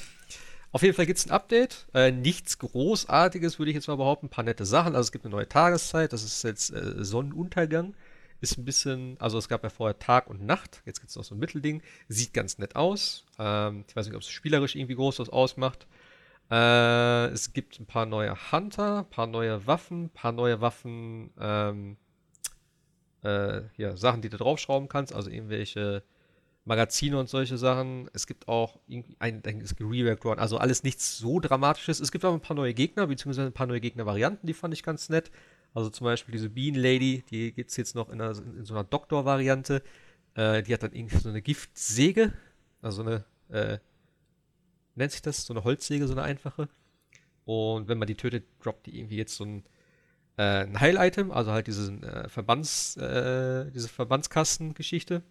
Auf 0.72 0.82
jeden 0.82 0.94
Fall 0.94 1.04
gibt 1.04 1.18
es 1.18 1.26
ein 1.26 1.32
Update. 1.32 1.86
Äh, 1.92 2.10
nichts 2.12 2.58
Großartiges, 2.58 3.58
würde 3.58 3.70
ich 3.70 3.74
jetzt 3.74 3.86
mal 3.86 3.96
behaupten. 3.96 4.26
Ein 4.26 4.30
paar 4.30 4.44
nette 4.44 4.64
Sachen. 4.64 4.96
Also 4.96 5.08
es 5.08 5.12
gibt 5.12 5.26
eine 5.26 5.34
neue 5.34 5.48
Tageszeit. 5.48 6.14
Das 6.14 6.24
ist 6.24 6.42
jetzt 6.44 6.72
äh, 6.72 7.04
Sonnenuntergang. 7.04 7.94
Ist 8.40 8.56
ein 8.58 8.64
bisschen, 8.64 9.16
also 9.20 9.36
es 9.36 9.48
gab 9.48 9.62
ja 9.62 9.68
vorher 9.68 9.98
Tag 9.98 10.28
und 10.28 10.44
Nacht. 10.44 10.82
Jetzt 10.86 11.00
gibt 11.00 11.10
es 11.10 11.16
noch 11.16 11.24
so 11.24 11.34
ein 11.34 11.38
Mittelding. 11.38 11.82
Sieht 12.08 12.32
ganz 12.32 12.56
nett 12.56 12.74
aus. 12.74 13.24
Ähm, 13.38 13.84
ich 13.86 13.94
weiß 13.94 14.06
nicht, 14.06 14.16
ob 14.16 14.22
es 14.22 14.30
spielerisch 14.30 14.74
irgendwie 14.74 14.96
groß 14.96 15.18
was 15.18 15.28
ausmacht. 15.28 15.86
Äh, 16.50 17.26
es 17.28 17.52
gibt 17.52 17.80
ein 17.80 17.86
paar 17.86 18.06
neue 18.06 18.34
Hunter, 18.52 19.00
ein 19.00 19.10
paar 19.10 19.26
neue 19.26 19.66
Waffen, 19.66 20.04
ein 20.04 20.10
paar 20.10 20.32
neue 20.32 20.60
Waffen, 20.60 21.30
ähm, 21.40 21.96
äh, 23.22 23.62
ja, 23.76 23.96
Sachen, 23.96 24.22
die 24.22 24.28
du 24.28 24.36
draufschrauben 24.36 24.88
kannst, 24.88 25.14
also 25.14 25.30
irgendwelche 25.30 26.02
Magazine 26.64 27.18
und 27.18 27.28
solche 27.28 27.58
Sachen. 27.58 28.08
Es 28.12 28.26
gibt 28.26 28.48
auch 28.48 28.78
ein, 28.88 29.42
ein 29.44 29.64
Rework 29.80 30.24
Run, 30.24 30.38
also 30.38 30.58
alles 30.58 30.82
nichts 30.82 31.18
so 31.18 31.40
Dramatisches. 31.40 32.00
Es 32.00 32.12
gibt 32.12 32.24
auch 32.24 32.34
ein 32.34 32.40
paar 32.40 32.56
neue 32.56 32.74
Gegner, 32.74 33.06
beziehungsweise 33.06 33.46
ein 33.46 33.52
paar 33.52 33.66
neue 33.66 33.80
Gegnervarianten, 33.80 34.46
die 34.46 34.54
fand 34.54 34.74
ich 34.74 34.82
ganz 34.82 35.08
nett. 35.08 35.30
Also 35.74 35.90
zum 35.90 36.04
Beispiel 36.04 36.32
diese 36.32 36.50
Bean 36.50 36.74
Lady, 36.74 37.24
die 37.30 37.52
gibt 37.52 37.70
es 37.70 37.76
jetzt 37.76 37.94
noch 37.94 38.08
in, 38.08 38.20
einer, 38.20 38.36
in, 38.38 38.64
so 38.64 38.74
einer 38.74 38.84
Doktor-Variante. 38.84 39.82
Äh, 40.34 40.62
die 40.62 40.72
hat 40.72 40.82
dann 40.82 40.92
irgendwie 40.92 41.16
so 41.16 41.28
eine 41.28 41.42
Giftsäge, 41.42 42.32
also 42.80 43.02
eine 43.02 43.24
äh, 43.48 43.78
nennt 44.94 45.12
sich 45.12 45.22
das, 45.22 45.44
so 45.44 45.52
eine 45.54 45.64
Holzsäge, 45.64 46.06
so 46.06 46.14
eine 46.14 46.22
einfache. 46.22 46.68
Und 47.44 47.88
wenn 47.88 47.98
man 47.98 48.08
die 48.08 48.14
tötet, 48.14 48.46
droppt 48.62 48.86
die 48.86 48.98
irgendwie 48.98 49.16
jetzt 49.16 49.36
so 49.36 49.44
ein, 49.44 49.64
äh, 50.36 50.64
ein 50.64 50.80
Heil-Item, 50.80 51.30
also 51.30 51.52
halt 51.52 51.66
diesen 51.66 52.02
äh, 52.02 52.28
Verbands, 52.28 52.96
äh, 52.96 53.70
diese 53.70 53.88
Verbandskasten-Geschichte. 53.88 55.22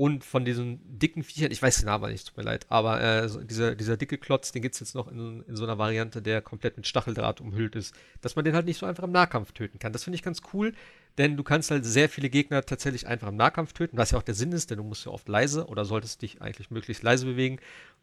Und 0.00 0.24
von 0.24 0.46
diesen 0.46 0.80
dicken 0.98 1.22
Viechern, 1.22 1.52
ich 1.52 1.60
weiß 1.60 1.76
den 1.76 1.84
Namen 1.84 2.10
nicht, 2.10 2.26
tut 2.26 2.38
mir 2.38 2.42
leid, 2.42 2.64
aber 2.70 3.02
äh, 3.02 3.28
so 3.28 3.38
dieser, 3.42 3.74
dieser 3.74 3.98
dicke 3.98 4.16
Klotz, 4.16 4.50
den 4.50 4.62
gibt 4.62 4.72
es 4.72 4.80
jetzt 4.80 4.94
noch 4.94 5.08
in, 5.08 5.44
in 5.46 5.56
so 5.56 5.64
einer 5.64 5.76
Variante, 5.76 6.22
der 6.22 6.40
komplett 6.40 6.78
mit 6.78 6.86
Stacheldraht 6.86 7.42
umhüllt 7.42 7.76
ist, 7.76 7.94
dass 8.22 8.34
man 8.34 8.46
den 8.46 8.54
halt 8.54 8.64
nicht 8.64 8.78
so 8.78 8.86
einfach 8.86 9.04
im 9.04 9.12
Nahkampf 9.12 9.52
töten 9.52 9.78
kann. 9.78 9.92
Das 9.92 10.04
finde 10.04 10.14
ich 10.14 10.22
ganz 10.22 10.40
cool, 10.54 10.72
denn 11.18 11.36
du 11.36 11.42
kannst 11.42 11.70
halt 11.70 11.84
sehr 11.84 12.08
viele 12.08 12.30
Gegner 12.30 12.64
tatsächlich 12.64 13.08
einfach 13.08 13.28
im 13.28 13.36
Nahkampf 13.36 13.74
töten, 13.74 13.98
was 13.98 14.12
ja 14.12 14.16
auch 14.16 14.22
der 14.22 14.34
Sinn 14.34 14.52
ist, 14.52 14.70
denn 14.70 14.78
du 14.78 14.84
musst 14.84 15.04
ja 15.04 15.12
oft 15.12 15.28
leise 15.28 15.66
oder 15.66 15.84
solltest 15.84 16.22
dich 16.22 16.40
eigentlich 16.40 16.70
möglichst 16.70 17.02
leise 17.02 17.26
bewegen. 17.26 17.58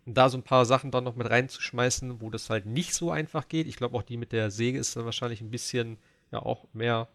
Und 0.06 0.20
da 0.20 0.30
so 0.30 0.38
ein 0.38 0.44
paar 0.44 0.68
Sachen 0.68 0.92
dann 0.92 1.04
noch 1.04 1.16
mit 1.16 1.28
reinzuschmeißen, 1.28 2.22
wo 2.22 2.30
das 2.30 2.48
halt 2.52 2.68
nicht 2.68 2.94
so 2.94 3.10
einfach 3.10 3.48
geht. 3.48 3.66
Ich 3.66 3.76
glaube 3.76 3.98
auch 3.98 4.04
die 4.04 4.18
mit 4.18 4.34
der 4.34 4.52
Säge 4.52 4.78
ist 4.78 4.96
dann 4.96 5.06
wahrscheinlich 5.06 5.42
ein 5.42 5.50
bisschen, 5.50 5.98
ja 6.32 6.44
auch 6.44 6.68
mehr 6.74 7.08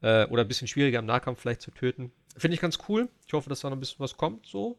äh, 0.00 0.26
oder 0.26 0.42
ein 0.42 0.48
bisschen 0.48 0.68
schwieriger 0.68 1.00
im 1.00 1.06
Nahkampf 1.06 1.40
vielleicht 1.40 1.62
zu 1.62 1.72
töten. 1.72 2.12
Finde 2.36 2.54
ich 2.54 2.60
ganz 2.60 2.78
cool. 2.88 3.08
Ich 3.26 3.32
hoffe, 3.32 3.48
dass 3.48 3.60
da 3.60 3.70
noch 3.70 3.76
ein 3.76 3.80
bisschen 3.80 4.00
was 4.00 4.16
kommt 4.16 4.46
so. 4.46 4.78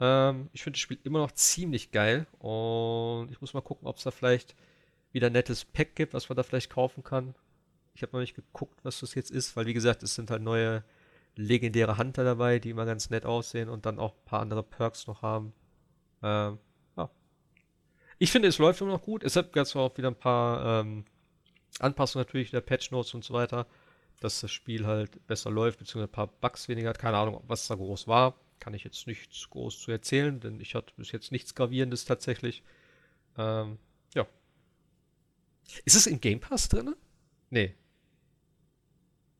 Ähm, 0.00 0.48
ich 0.52 0.62
finde 0.62 0.76
das 0.76 0.80
Spiel 0.80 0.98
immer 1.04 1.20
noch 1.20 1.32
ziemlich 1.32 1.92
geil 1.92 2.26
und 2.38 3.30
ich 3.30 3.40
muss 3.40 3.54
mal 3.54 3.60
gucken, 3.60 3.86
ob 3.86 3.96
es 3.96 4.04
da 4.04 4.10
vielleicht 4.10 4.54
wieder 5.12 5.28
ein 5.28 5.32
nettes 5.32 5.64
Pack 5.64 5.94
gibt, 5.94 6.14
was 6.14 6.28
man 6.28 6.36
da 6.36 6.42
vielleicht 6.42 6.70
kaufen 6.70 7.02
kann. 7.02 7.34
Ich 7.94 8.02
habe 8.02 8.12
noch 8.12 8.20
nicht 8.20 8.34
geguckt, 8.34 8.80
was 8.82 9.00
das 9.00 9.14
jetzt 9.14 9.30
ist, 9.30 9.56
weil 9.56 9.66
wie 9.66 9.74
gesagt, 9.74 10.02
es 10.02 10.14
sind 10.14 10.30
halt 10.30 10.42
neue 10.42 10.84
legendäre 11.36 11.98
Hunter 11.98 12.24
dabei, 12.24 12.58
die 12.58 12.70
immer 12.70 12.86
ganz 12.86 13.10
nett 13.10 13.26
aussehen 13.26 13.68
und 13.68 13.86
dann 13.86 13.98
auch 13.98 14.14
ein 14.14 14.24
paar 14.24 14.40
andere 14.40 14.62
Perks 14.62 15.06
noch 15.06 15.22
haben. 15.22 15.52
Ähm, 16.22 16.58
ja. 16.96 17.10
Ich 18.18 18.32
finde, 18.32 18.48
es 18.48 18.58
läuft 18.58 18.80
immer 18.80 18.92
noch 18.92 19.02
gut. 19.02 19.24
Es 19.24 19.36
hat 19.36 19.52
ganz 19.52 19.74
auch 19.76 19.96
wieder 19.96 20.08
ein 20.08 20.18
paar 20.18 20.80
ähm, 20.80 21.04
Anpassungen 21.78 22.24
natürlich 22.26 22.50
der 22.50 22.60
Patch 22.60 22.90
Notes 22.90 23.14
und 23.14 23.24
so 23.24 23.34
weiter 23.34 23.66
dass 24.20 24.40
das 24.40 24.50
Spiel 24.52 24.86
halt 24.86 25.26
besser 25.26 25.50
läuft, 25.50 25.78
beziehungsweise 25.78 26.10
ein 26.10 26.12
paar 26.12 26.26
Bugs 26.28 26.68
weniger 26.68 26.90
hat. 26.90 26.98
Keine 26.98 27.16
Ahnung, 27.16 27.42
was 27.46 27.66
da 27.66 27.74
groß 27.74 28.06
war. 28.06 28.38
Kann 28.60 28.74
ich 28.74 28.84
jetzt 28.84 29.06
nichts 29.06 29.48
groß 29.50 29.80
zu 29.80 29.90
erzählen, 29.90 30.38
denn 30.38 30.60
ich 30.60 30.74
hatte 30.74 30.92
bis 30.96 31.12
jetzt 31.12 31.32
nichts 31.32 31.54
Gravierendes 31.54 32.04
tatsächlich. 32.04 32.62
Ähm, 33.38 33.78
ja. 34.14 34.26
Ist 35.84 35.96
es 35.96 36.06
im 36.06 36.20
Game 36.20 36.40
Pass 36.40 36.68
drin? 36.68 36.94
Nee. 37.48 37.74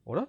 Oder? 0.04 0.28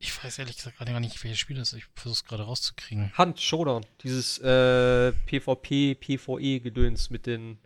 Ich 0.00 0.22
weiß 0.22 0.38
ehrlich 0.38 0.56
gesagt 0.56 0.76
gerade 0.76 0.92
gar 0.92 1.00
nicht, 1.00 1.22
welches 1.24 1.40
Spiel 1.40 1.56
das 1.56 1.72
ist. 1.72 1.78
Ich 1.78 1.86
versuche 1.94 2.18
es 2.18 2.24
gerade 2.24 2.44
rauszukriegen. 2.44 3.12
Hand, 3.14 3.40
Showdown. 3.40 3.84
Dieses 4.02 4.38
äh, 4.38 5.12
PvP, 5.26 5.96
PvE-Gedöns 5.96 7.10
mit 7.10 7.26
den. 7.26 7.58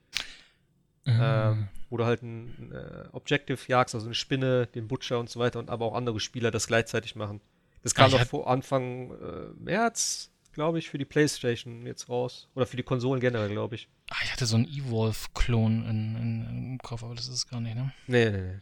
Mhm. 1.04 1.20
Ähm, 1.20 1.68
wo 1.90 1.96
du 1.96 2.04
halt 2.04 2.22
ein 2.22 2.72
äh, 2.72 3.08
Objective 3.12 3.58
jagst, 3.66 3.94
also 3.94 4.06
eine 4.06 4.14
Spinne, 4.14 4.66
den 4.68 4.88
Butcher 4.88 5.18
und 5.18 5.28
so 5.28 5.40
weiter 5.40 5.58
und 5.58 5.68
aber 5.68 5.86
auch 5.86 5.94
andere 5.94 6.20
Spieler 6.20 6.50
das 6.50 6.66
gleichzeitig 6.66 7.16
machen. 7.16 7.40
Das 7.82 7.94
kam 7.94 8.14
ah, 8.14 8.18
doch 8.18 8.26
vor 8.26 8.48
Anfang 8.48 9.10
äh, 9.10 9.48
März, 9.58 10.30
glaube 10.52 10.78
ich, 10.78 10.88
für 10.88 10.98
die 10.98 11.04
Playstation 11.04 11.84
jetzt 11.84 12.08
raus. 12.08 12.48
Oder 12.54 12.66
für 12.66 12.76
die 12.76 12.84
Konsolen 12.84 13.20
generell, 13.20 13.50
glaube 13.50 13.74
ich. 13.74 13.88
Ah, 14.10 14.16
ich 14.22 14.32
hatte 14.32 14.46
so 14.46 14.56
einen 14.56 14.66
Evolve-Klon 14.66 15.84
im 15.88 16.78
Kopf, 16.82 17.02
aber 17.02 17.14
das 17.14 17.26
ist 17.26 17.34
es 17.34 17.48
gar 17.48 17.60
nicht, 17.60 17.74
ne? 17.74 17.92
Nee, 18.06 18.30
nee, 18.30 18.40
nee. 18.40 18.60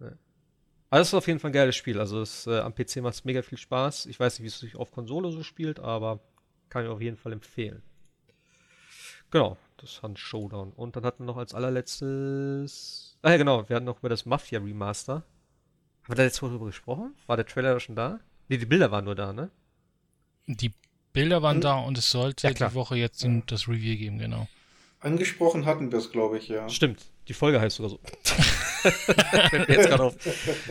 nee. 0.00 0.06
Aber 0.88 0.98
das 1.00 1.08
ist 1.08 1.14
auf 1.14 1.26
jeden 1.26 1.38
Fall 1.38 1.50
ein 1.50 1.54
geiles 1.54 1.76
Spiel. 1.76 2.00
Also 2.00 2.20
das, 2.20 2.46
äh, 2.46 2.60
am 2.60 2.74
PC 2.74 2.96
macht 2.96 3.14
es 3.14 3.24
mega 3.24 3.42
viel 3.42 3.58
Spaß. 3.58 4.06
Ich 4.06 4.18
weiß 4.18 4.38
nicht, 4.38 4.44
wie 4.44 4.48
es 4.48 4.58
sich 4.58 4.76
auf 4.76 4.92
Konsole 4.92 5.30
so 5.30 5.42
spielt, 5.42 5.78
aber 5.78 6.20
kann 6.70 6.84
ich 6.84 6.90
auf 6.90 7.02
jeden 7.02 7.16
Fall 7.16 7.32
empfehlen. 7.32 7.82
Genau, 9.30 9.58
das 9.78 10.02
Hand 10.02 10.18
Showdown. 10.18 10.72
Und 10.72 10.96
dann 10.96 11.04
hatten 11.04 11.24
wir 11.24 11.26
noch 11.26 11.36
als 11.36 11.54
allerletztes. 11.54 13.18
Ah 13.22 13.30
ja, 13.30 13.36
genau, 13.36 13.68
wir 13.68 13.76
hatten 13.76 13.86
noch 13.86 13.98
über 13.98 14.08
das 14.08 14.26
Mafia 14.26 14.60
Remaster. 14.60 15.14
Haben 15.14 15.24
wir 16.08 16.14
da 16.16 16.22
jetzt 16.22 16.42
darüber 16.42 16.66
gesprochen? 16.66 17.14
War 17.26 17.36
der 17.36 17.46
Trailer 17.46 17.78
schon 17.80 17.96
da? 17.96 18.20
Ne, 18.48 18.58
die 18.58 18.66
Bilder 18.66 18.90
waren 18.90 19.04
nur 19.04 19.14
da, 19.14 19.32
ne? 19.32 19.50
Die 20.46 20.72
Bilder 21.12 21.42
waren 21.42 21.56
hm. 21.56 21.60
da 21.62 21.78
und 21.78 21.98
es 21.98 22.10
sollte 22.10 22.46
ja, 22.46 22.52
die 22.52 22.74
Woche 22.74 22.96
jetzt 22.96 23.22
ja. 23.24 23.42
das 23.46 23.68
Review 23.68 23.96
geben, 23.96 24.18
genau. 24.18 24.46
Angesprochen 25.00 25.66
hatten 25.66 25.90
wir 25.90 25.98
es, 25.98 26.10
glaube 26.10 26.38
ich, 26.38 26.48
ja. 26.48 26.68
Stimmt. 26.68 27.06
Die 27.28 27.34
Folge 27.34 27.60
heißt 27.60 27.76
sogar 27.76 27.90
so. 27.90 28.00
jetzt 29.68 29.90
auf. 29.92 30.14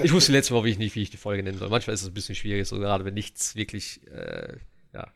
Ich 0.02 0.14
wusste 0.14 0.32
letzte 0.32 0.54
Woche 0.54 0.68
nicht, 0.68 0.96
wie 0.96 1.02
ich 1.02 1.10
die 1.10 1.18
Folge 1.18 1.44
nennen 1.44 1.58
soll. 1.58 1.70
Manchmal 1.70 1.94
ist 1.94 2.02
es 2.02 2.08
ein 2.08 2.14
bisschen 2.14 2.36
schwierig, 2.36 2.68
so 2.68 2.78
gerade 2.78 3.04
wenn 3.04 3.14
nichts 3.14 3.56
wirklich 3.56 4.08
äh, 4.08 4.56
ja, 4.94 5.08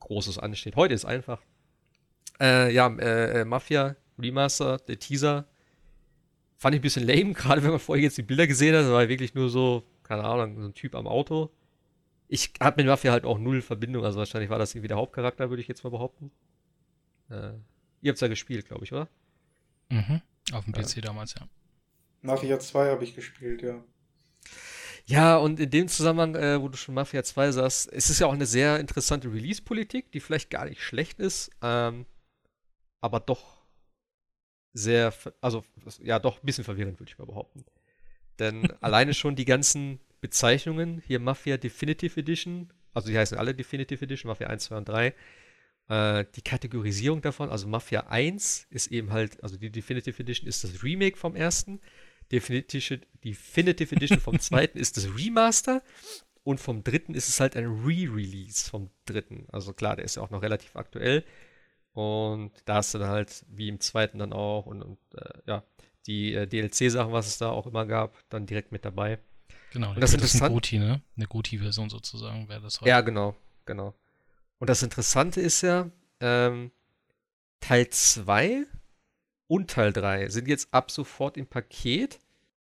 Großes 0.00 0.38
ansteht. 0.38 0.76
Heute 0.76 0.92
ist 0.92 1.06
einfach. 1.06 1.40
Äh, 2.42 2.74
ja, 2.74 2.88
äh, 2.88 3.40
äh, 3.40 3.44
Mafia 3.44 3.96
Remaster, 4.18 4.78
der 4.78 4.98
Teaser. 4.98 5.46
Fand 6.58 6.74
ich 6.74 6.80
ein 6.80 6.82
bisschen 6.82 7.06
lame, 7.06 7.32
gerade 7.34 7.62
wenn 7.62 7.70
man 7.70 7.80
vorher 7.80 8.02
jetzt 8.02 8.18
die 8.18 8.22
Bilder 8.22 8.46
gesehen 8.46 8.74
hat. 8.74 8.82
Das 8.82 8.90
war 8.90 9.08
wirklich 9.08 9.34
nur 9.34 9.48
so, 9.48 9.84
keine 10.02 10.24
Ahnung, 10.24 10.60
so 10.60 10.66
ein 10.66 10.74
Typ 10.74 10.94
am 10.94 11.06
Auto 11.06 11.50
ich 12.32 12.50
habe 12.60 12.78
mit 12.78 12.86
Mafia 12.86 13.12
halt 13.12 13.26
auch 13.26 13.38
null 13.38 13.60
Verbindung, 13.60 14.06
also 14.06 14.18
wahrscheinlich 14.18 14.48
war 14.48 14.58
das 14.58 14.74
irgendwie 14.74 14.88
der 14.88 14.96
Hauptcharakter, 14.96 15.50
würde 15.50 15.60
ich 15.60 15.68
jetzt 15.68 15.84
mal 15.84 15.90
behaupten. 15.90 16.30
Äh, 17.28 17.52
ihr 18.00 18.08
habt 18.08 18.14
es 18.14 18.20
ja 18.22 18.28
gespielt, 18.28 18.64
glaube 18.64 18.84
ich, 18.84 18.92
oder? 18.94 19.06
Mhm. 19.90 20.22
Auf 20.54 20.64
dem 20.64 20.72
PC 20.72 20.96
ja. 20.96 21.02
damals, 21.02 21.34
ja. 21.34 21.46
Mafia 22.22 22.58
2 22.58 22.88
habe 22.88 23.04
ich 23.04 23.14
gespielt, 23.14 23.60
ja. 23.60 23.84
Ja, 25.04 25.36
und 25.36 25.60
in 25.60 25.68
dem 25.68 25.88
Zusammenhang, 25.88 26.34
äh, 26.34 26.62
wo 26.62 26.70
du 26.70 26.78
schon 26.78 26.94
Mafia 26.94 27.22
2 27.22 27.52
sagst, 27.52 27.92
es 27.92 28.08
ist 28.08 28.20
ja 28.20 28.28
auch 28.28 28.32
eine 28.32 28.46
sehr 28.46 28.80
interessante 28.80 29.30
Release-Politik, 29.30 30.10
die 30.12 30.20
vielleicht 30.20 30.48
gar 30.48 30.64
nicht 30.64 30.82
schlecht 30.82 31.20
ist, 31.20 31.50
ähm, 31.60 32.06
aber 33.02 33.20
doch 33.20 33.60
sehr, 34.72 35.12
also 35.42 35.62
ja, 36.02 36.18
doch 36.18 36.42
ein 36.42 36.46
bisschen 36.46 36.64
verwirrend, 36.64 36.98
würde 36.98 37.10
ich 37.10 37.18
mal 37.18 37.26
behaupten. 37.26 37.66
Denn 38.38 38.70
alleine 38.80 39.12
schon 39.12 39.36
die 39.36 39.44
ganzen 39.44 40.00
Bezeichnungen. 40.22 41.02
Hier 41.06 41.20
Mafia 41.20 41.58
Definitive 41.58 42.18
Edition, 42.18 42.72
also 42.94 43.10
die 43.10 43.18
heißen 43.18 43.36
alle 43.36 43.54
Definitive 43.54 44.02
Edition, 44.02 44.30
Mafia 44.30 44.46
1, 44.46 44.64
2 44.64 44.76
und 44.78 44.88
3. 44.88 45.14
Äh, 45.88 46.24
die 46.36 46.42
Kategorisierung 46.42 47.20
davon, 47.20 47.50
also 47.50 47.68
Mafia 47.68 48.06
1 48.06 48.68
ist 48.70 48.86
eben 48.86 49.12
halt, 49.12 49.42
also 49.42 49.58
die 49.58 49.70
Definitive 49.70 50.22
Edition 50.22 50.48
ist 50.48 50.64
das 50.64 50.82
Remake 50.82 51.18
vom 51.18 51.36
ersten. 51.36 51.80
Definitive, 52.30 53.00
Definitive 53.24 53.94
Edition 53.94 54.20
vom 54.20 54.38
zweiten 54.40 54.78
ist 54.78 54.96
das 54.96 55.08
Remaster. 55.18 55.82
Und 56.44 56.58
vom 56.58 56.82
dritten 56.82 57.14
ist 57.14 57.28
es 57.28 57.38
halt 57.38 57.56
ein 57.56 57.66
Re-Release 57.66 58.68
vom 58.68 58.90
dritten. 59.06 59.46
Also 59.52 59.72
klar, 59.72 59.96
der 59.96 60.04
ist 60.04 60.16
ja 60.16 60.22
auch 60.22 60.30
noch 60.30 60.42
relativ 60.42 60.74
aktuell. 60.74 61.24
Und 61.92 62.52
da 62.64 62.76
hast 62.76 62.94
du 62.94 62.98
dann 62.98 63.10
halt, 63.10 63.44
wie 63.48 63.68
im 63.68 63.80
zweiten 63.80 64.18
dann 64.18 64.32
auch, 64.32 64.66
und, 64.66 64.82
und 64.82 64.98
äh, 65.14 65.38
ja, 65.46 65.62
die 66.06 66.34
äh, 66.34 66.46
DLC-Sachen, 66.46 67.12
was 67.12 67.26
es 67.26 67.38
da 67.38 67.50
auch 67.50 67.66
immer 67.66 67.86
gab, 67.86 68.16
dann 68.30 68.46
direkt 68.46 68.72
mit 68.72 68.84
dabei. 68.84 69.18
Genau, 69.72 69.90
und 69.90 70.00
das, 70.00 70.12
das 70.12 70.34
ist 70.34 70.42
ein 70.42 70.52
Goti, 70.52 70.78
ne? 70.78 71.02
Eine 71.16 71.26
Goti-Version 71.26 71.90
sozusagen 71.90 72.48
wäre 72.48 72.60
das 72.60 72.80
heute. 72.80 72.88
Ja, 72.88 73.00
genau, 73.00 73.36
genau. 73.64 73.94
Und 74.58 74.70
das 74.70 74.82
Interessante 74.82 75.40
ist 75.40 75.62
ja, 75.62 75.90
ähm, 76.20 76.70
Teil 77.60 77.88
2 77.88 78.66
und 79.46 79.70
Teil 79.70 79.92
3 79.92 80.28
sind 80.28 80.48
jetzt 80.48 80.72
ab 80.72 80.90
sofort 80.90 81.36
im 81.36 81.46
Paket 81.46 82.18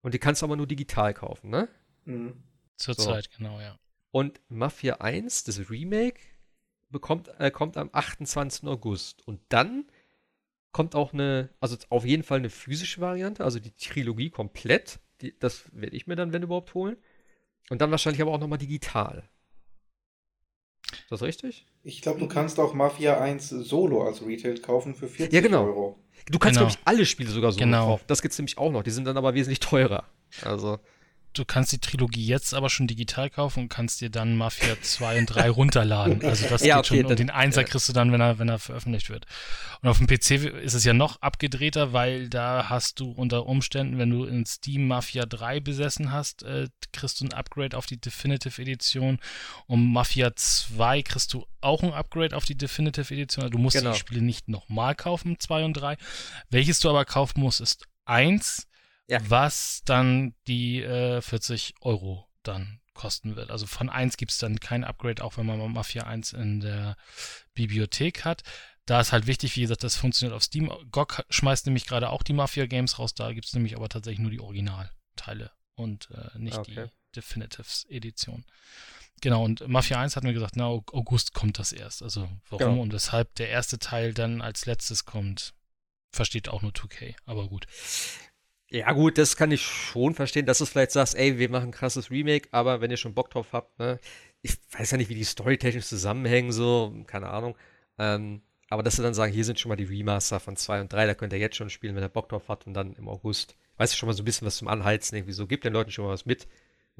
und 0.02 0.14
die 0.14 0.18
kannst 0.18 0.42
du 0.42 0.46
aber 0.46 0.56
nur 0.56 0.66
digital 0.66 1.14
kaufen, 1.14 1.50
ne? 1.50 1.68
Mhm. 2.04 2.42
Zurzeit, 2.76 3.24
so. 3.24 3.38
genau, 3.38 3.60
ja. 3.60 3.78
Und 4.10 4.40
Mafia 4.48 4.96
1, 4.96 5.44
das 5.44 5.70
Remake, 5.70 6.20
bekommt, 6.92 7.28
äh, 7.38 7.50
kommt 7.50 7.76
am 7.76 7.90
28. 7.92 8.68
August. 8.68 9.26
Und 9.26 9.40
dann 9.48 9.86
kommt 10.70 10.94
auch 10.94 11.12
eine, 11.12 11.50
also 11.60 11.76
auf 11.88 12.04
jeden 12.04 12.22
Fall 12.22 12.38
eine 12.38 12.50
physische 12.50 13.00
Variante, 13.00 13.44
also 13.44 13.58
die 13.58 13.72
Trilogie 13.72 14.30
komplett 14.30 15.00
die, 15.22 15.38
das 15.38 15.64
werde 15.72 15.96
ich 15.96 16.06
mir 16.06 16.16
dann, 16.16 16.32
wenn 16.32 16.42
überhaupt, 16.42 16.74
holen. 16.74 16.96
Und 17.70 17.80
dann 17.80 17.90
wahrscheinlich 17.90 18.20
aber 18.20 18.32
auch 18.32 18.40
nochmal 18.40 18.58
digital. 18.58 19.28
Ist 20.92 21.10
das 21.10 21.22
richtig? 21.22 21.66
Ich 21.84 22.02
glaube, 22.02 22.20
du 22.20 22.28
kannst 22.28 22.60
auch 22.60 22.74
Mafia 22.74 23.18
1 23.18 23.48
Solo 23.48 24.04
als 24.04 24.24
Retail 24.24 24.58
kaufen 24.58 24.94
für 24.94 25.08
40 25.08 25.32
ja, 25.32 25.40
genau. 25.40 25.64
Euro. 25.64 25.98
Du 26.26 26.38
kannst, 26.38 26.58
genau. 26.58 26.68
glaube 26.68 26.80
ich, 26.80 26.86
alle 26.86 27.06
Spiele 27.06 27.30
sogar 27.30 27.52
Solo 27.52 27.64
genau. 27.64 27.86
kaufen. 27.86 28.04
Das 28.08 28.20
gibt 28.20 28.32
es 28.32 28.38
nämlich 28.38 28.58
auch 28.58 28.70
noch. 28.70 28.82
Die 28.82 28.90
sind 28.90 29.06
dann 29.06 29.16
aber 29.16 29.34
wesentlich 29.34 29.60
teurer. 29.60 30.04
Also 30.42 30.78
du 31.32 31.44
kannst 31.44 31.72
die 31.72 31.78
Trilogie 31.78 32.24
jetzt 32.24 32.54
aber 32.54 32.70
schon 32.70 32.86
digital 32.86 33.30
kaufen 33.30 33.60
und 33.60 33.68
kannst 33.68 34.00
dir 34.00 34.10
dann 34.10 34.36
Mafia 34.36 34.80
2 34.80 35.18
und 35.18 35.26
3 35.26 35.50
runterladen. 35.50 36.20
Also 36.32 36.48
das 36.48 36.64
ja, 36.64 36.76
geht 36.76 36.86
okay, 36.90 37.00
schon. 37.02 37.10
Und 37.10 37.18
den 37.18 37.30
Einser 37.30 37.62
ja. 37.62 37.66
kriegst 37.66 37.88
du 37.88 37.92
dann, 37.92 38.10
wenn 38.12 38.20
er, 38.20 38.38
wenn 38.38 38.48
er 38.48 38.58
veröffentlicht 38.58 39.10
wird. 39.10 39.26
Und 39.82 39.88
auf 39.88 39.98
dem 39.98 40.06
PC 40.06 40.62
ist 40.62 40.74
es 40.74 40.84
ja 40.84 40.94
noch 40.94 41.20
abgedrehter, 41.20 41.92
weil 41.92 42.28
da 42.28 42.68
hast 42.68 43.00
du 43.00 43.10
unter 43.10 43.46
Umständen, 43.46 43.98
wenn 43.98 44.10
du 44.10 44.24
in 44.24 44.46
Steam 44.46 44.86
Mafia 44.86 45.26
3 45.26 45.60
besessen 45.60 46.12
hast, 46.12 46.42
äh, 46.44 46.68
kriegst 46.92 47.20
du 47.20 47.26
ein 47.26 47.32
Upgrade 47.32 47.76
auf 47.76 47.86
die 47.86 48.00
Definitive 48.00 48.60
Edition. 48.62 49.18
Und 49.66 49.92
Mafia 49.92 50.34
2 50.34 51.02
kriegst 51.02 51.34
du 51.34 51.46
auch 51.60 51.82
ein 51.82 51.92
Upgrade 51.92 52.36
auf 52.36 52.44
die 52.44 52.56
Definitive 52.56 53.12
Edition. 53.12 53.42
Also 53.42 53.52
du 53.52 53.58
musst 53.58 53.76
genau. 53.76 53.92
die 53.92 53.98
Spiele 53.98 54.22
nicht 54.22 54.48
nochmal 54.48 54.94
kaufen, 54.94 55.36
2 55.38 55.64
und 55.64 55.74
3. 55.74 55.96
Welches 56.50 56.80
du 56.80 56.88
aber 56.88 57.04
kaufen 57.04 57.40
musst, 57.40 57.60
ist 57.60 57.84
1 58.04 58.68
ja. 59.12 59.20
was 59.28 59.82
dann 59.84 60.34
die 60.46 60.82
äh, 60.82 61.20
40 61.20 61.74
Euro 61.80 62.26
dann 62.42 62.80
kosten 62.94 63.36
wird. 63.36 63.50
Also 63.50 63.66
von 63.66 63.88
1 63.88 64.16
gibt 64.16 64.32
es 64.32 64.38
dann 64.38 64.58
kein 64.58 64.84
Upgrade, 64.84 65.22
auch 65.22 65.36
wenn 65.36 65.46
man 65.46 65.72
Mafia 65.72 66.04
1 66.04 66.32
in 66.32 66.60
der 66.60 66.96
Bibliothek 67.54 68.24
hat. 68.24 68.42
Da 68.86 69.00
ist 69.00 69.12
halt 69.12 69.26
wichtig, 69.26 69.56
wie 69.56 69.60
gesagt, 69.62 69.84
das 69.84 69.96
funktioniert 69.96 70.34
auf 70.34 70.42
Steam. 70.42 70.72
GOG 70.90 71.24
schmeißt 71.30 71.66
nämlich 71.66 71.86
gerade 71.86 72.10
auch 72.10 72.22
die 72.22 72.32
Mafia-Games 72.32 72.98
raus, 72.98 73.14
da 73.14 73.32
gibt 73.32 73.46
es 73.46 73.54
nämlich 73.54 73.76
aber 73.76 73.88
tatsächlich 73.88 74.20
nur 74.20 74.30
die 74.30 74.40
Originalteile 74.40 75.52
und 75.74 76.10
äh, 76.10 76.38
nicht 76.38 76.58
okay. 76.58 76.88
die 76.88 77.14
Definitives-Edition. 77.16 78.44
Genau, 79.20 79.44
und 79.44 79.66
Mafia 79.68 80.00
1 80.00 80.16
hat 80.16 80.24
mir 80.24 80.32
gesagt, 80.32 80.56
na, 80.56 80.66
August 80.66 81.32
kommt 81.32 81.58
das 81.58 81.72
erst. 81.72 82.02
Also 82.02 82.28
warum 82.48 82.70
genau. 82.70 82.82
und 82.82 82.92
weshalb 82.92 83.34
der 83.36 83.50
erste 83.50 83.78
Teil 83.78 84.14
dann 84.14 84.40
als 84.40 84.66
letztes 84.66 85.04
kommt, 85.04 85.54
versteht 86.10 86.48
auch 86.48 86.62
nur 86.62 86.72
2K, 86.72 87.14
aber 87.24 87.48
gut. 87.48 87.66
Ja, 88.72 88.90
gut, 88.92 89.18
das 89.18 89.36
kann 89.36 89.50
ich 89.50 89.60
schon 89.60 90.14
verstehen, 90.14 90.46
dass 90.46 90.56
du 90.56 90.64
vielleicht 90.64 90.92
sagst, 90.92 91.14
ey, 91.14 91.38
wir 91.38 91.50
machen 91.50 91.68
ein 91.68 91.72
krasses 91.72 92.10
Remake, 92.10 92.48
aber 92.52 92.80
wenn 92.80 92.90
ihr 92.90 92.96
schon 92.96 93.12
Bock 93.12 93.28
drauf 93.28 93.48
habt, 93.52 93.78
ne, 93.78 94.00
ich 94.40 94.56
weiß 94.72 94.92
ja 94.92 94.96
nicht, 94.96 95.10
wie 95.10 95.14
die 95.14 95.24
storytechnisch 95.24 95.84
zusammenhängen, 95.86 96.52
so, 96.52 96.94
keine 97.06 97.28
Ahnung. 97.28 97.54
Ähm, 97.98 98.40
aber 98.70 98.82
dass 98.82 98.96
sie 98.96 99.02
dann 99.02 99.12
sagen, 99.12 99.30
hier 99.30 99.44
sind 99.44 99.60
schon 99.60 99.68
mal 99.68 99.76
die 99.76 99.84
Remaster 99.84 100.40
von 100.40 100.56
2 100.56 100.80
und 100.80 100.92
3, 100.92 101.06
da 101.06 101.14
könnt 101.14 101.34
ihr 101.34 101.38
jetzt 101.38 101.56
schon 101.56 101.68
spielen, 101.68 101.94
wenn 101.96 102.02
ihr 102.02 102.08
Bock 102.08 102.30
drauf 102.30 102.44
habt 102.48 102.66
und 102.66 102.72
dann 102.72 102.94
im 102.94 103.08
August, 103.08 103.56
weißt 103.76 103.92
du, 103.92 103.98
schon 103.98 104.06
mal 104.06 104.14
so 104.14 104.22
ein 104.22 104.24
bisschen 104.24 104.46
was 104.46 104.56
zum 104.56 104.68
Anheizen, 104.68 105.16
irgendwie 105.16 105.34
so, 105.34 105.46
gebt 105.46 105.64
den 105.64 105.74
Leuten 105.74 105.90
schon 105.90 106.06
mal 106.06 106.12
was 106.12 106.24
mit, 106.24 106.48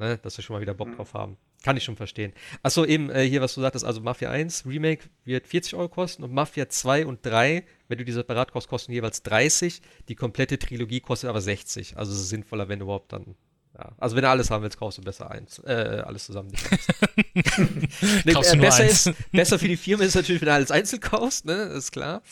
ne, 0.02 0.18
dass 0.18 0.36
wir 0.36 0.42
schon 0.42 0.54
mal 0.54 0.60
wieder 0.60 0.74
Bock 0.74 0.88
mhm. 0.88 0.96
drauf 0.96 1.14
haben. 1.14 1.36
Kann 1.62 1.76
ich 1.76 1.84
schon 1.84 1.96
verstehen. 1.96 2.32
Achso, 2.62 2.84
eben 2.84 3.08
äh, 3.10 3.22
hier, 3.22 3.40
was 3.40 3.54
du 3.54 3.60
sagtest, 3.60 3.84
also 3.84 4.00
Mafia 4.00 4.30
1 4.30 4.66
Remake 4.66 5.04
wird 5.24 5.46
40 5.46 5.74
Euro 5.76 5.88
kosten 5.88 6.24
und 6.24 6.32
Mafia 6.32 6.68
2 6.68 7.06
und 7.06 7.24
3, 7.24 7.64
wenn 7.88 7.98
du 7.98 8.04
die 8.04 8.12
separat 8.12 8.52
kaufst, 8.52 8.68
kosten 8.68 8.92
jeweils 8.92 9.22
30. 9.22 9.80
Die 10.08 10.14
komplette 10.16 10.58
Trilogie 10.58 11.00
kostet 11.00 11.30
aber 11.30 11.40
60. 11.40 11.96
Also 11.96 12.12
es 12.12 12.20
ist 12.20 12.28
sinnvoller, 12.30 12.68
wenn 12.68 12.80
du 12.80 12.86
überhaupt 12.86 13.12
dann. 13.12 13.36
Ja. 13.78 13.92
Also 13.96 14.16
wenn 14.16 14.22
du 14.22 14.28
alles 14.28 14.50
haben 14.50 14.62
willst, 14.62 14.76
kaufst 14.76 14.98
du 14.98 15.02
besser 15.02 15.30
eins. 15.30 15.60
Äh, 15.60 16.02
alles 16.04 16.26
zusammen. 16.26 16.52
nee, 17.34 18.32
äh, 18.32 18.56
besser, 18.56 18.84
ist, 18.84 19.12
besser 19.30 19.58
für 19.58 19.68
die 19.68 19.76
Firma 19.76 20.04
ist 20.04 20.16
natürlich, 20.16 20.42
wenn 20.42 20.46
du 20.46 20.54
alles 20.54 20.70
einzeln 20.70 21.00
kaufst, 21.00 21.46
ne? 21.46 21.54
Ist 21.54 21.92
klar. 21.92 22.22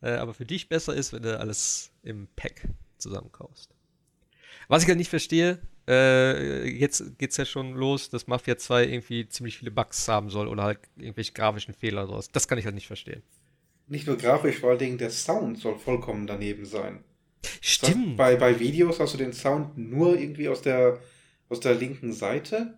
Äh, 0.00 0.12
aber 0.12 0.34
für 0.34 0.46
dich 0.46 0.68
besser 0.68 0.94
ist, 0.94 1.12
wenn 1.12 1.24
du 1.24 1.38
alles 1.38 1.90
im 2.04 2.28
Pack 2.36 2.68
zusammen 2.96 3.32
kaufst. 3.32 3.70
Was 4.68 4.82
ich 4.82 4.88
halt 4.88 4.98
nicht 4.98 5.10
verstehe, 5.10 5.58
äh, 5.88 6.68
jetzt 6.68 7.18
geht 7.18 7.30
es 7.30 7.38
ja 7.38 7.46
schon 7.46 7.72
los, 7.72 8.10
dass 8.10 8.26
Mafia 8.26 8.58
2 8.58 8.86
irgendwie 8.86 9.28
ziemlich 9.28 9.56
viele 9.58 9.70
Bugs 9.70 10.06
haben 10.06 10.28
soll 10.28 10.46
oder 10.46 10.64
halt 10.64 10.80
irgendwelche 10.96 11.32
grafischen 11.32 11.72
Fehler 11.72 12.02
oder 12.02 12.12
sowas. 12.12 12.30
Das 12.30 12.46
kann 12.46 12.58
ich 12.58 12.66
halt 12.66 12.74
nicht 12.74 12.86
verstehen. 12.86 13.22
Nicht 13.86 14.06
nur 14.06 14.18
grafisch, 14.18 14.58
vor 14.58 14.70
allen 14.70 14.78
Dingen 14.78 14.98
der 14.98 15.10
Sound 15.10 15.58
soll 15.58 15.78
vollkommen 15.78 16.26
daneben 16.26 16.66
sein. 16.66 17.02
Stimmt. 17.62 18.18
Bei, 18.18 18.36
bei 18.36 18.60
Videos 18.60 19.00
hast 19.00 19.14
du 19.14 19.18
den 19.18 19.32
Sound 19.32 19.78
nur 19.78 20.18
irgendwie 20.18 20.48
aus 20.50 20.60
der, 20.60 20.98
aus 21.48 21.60
der 21.60 21.74
linken 21.74 22.12
Seite. 22.12 22.74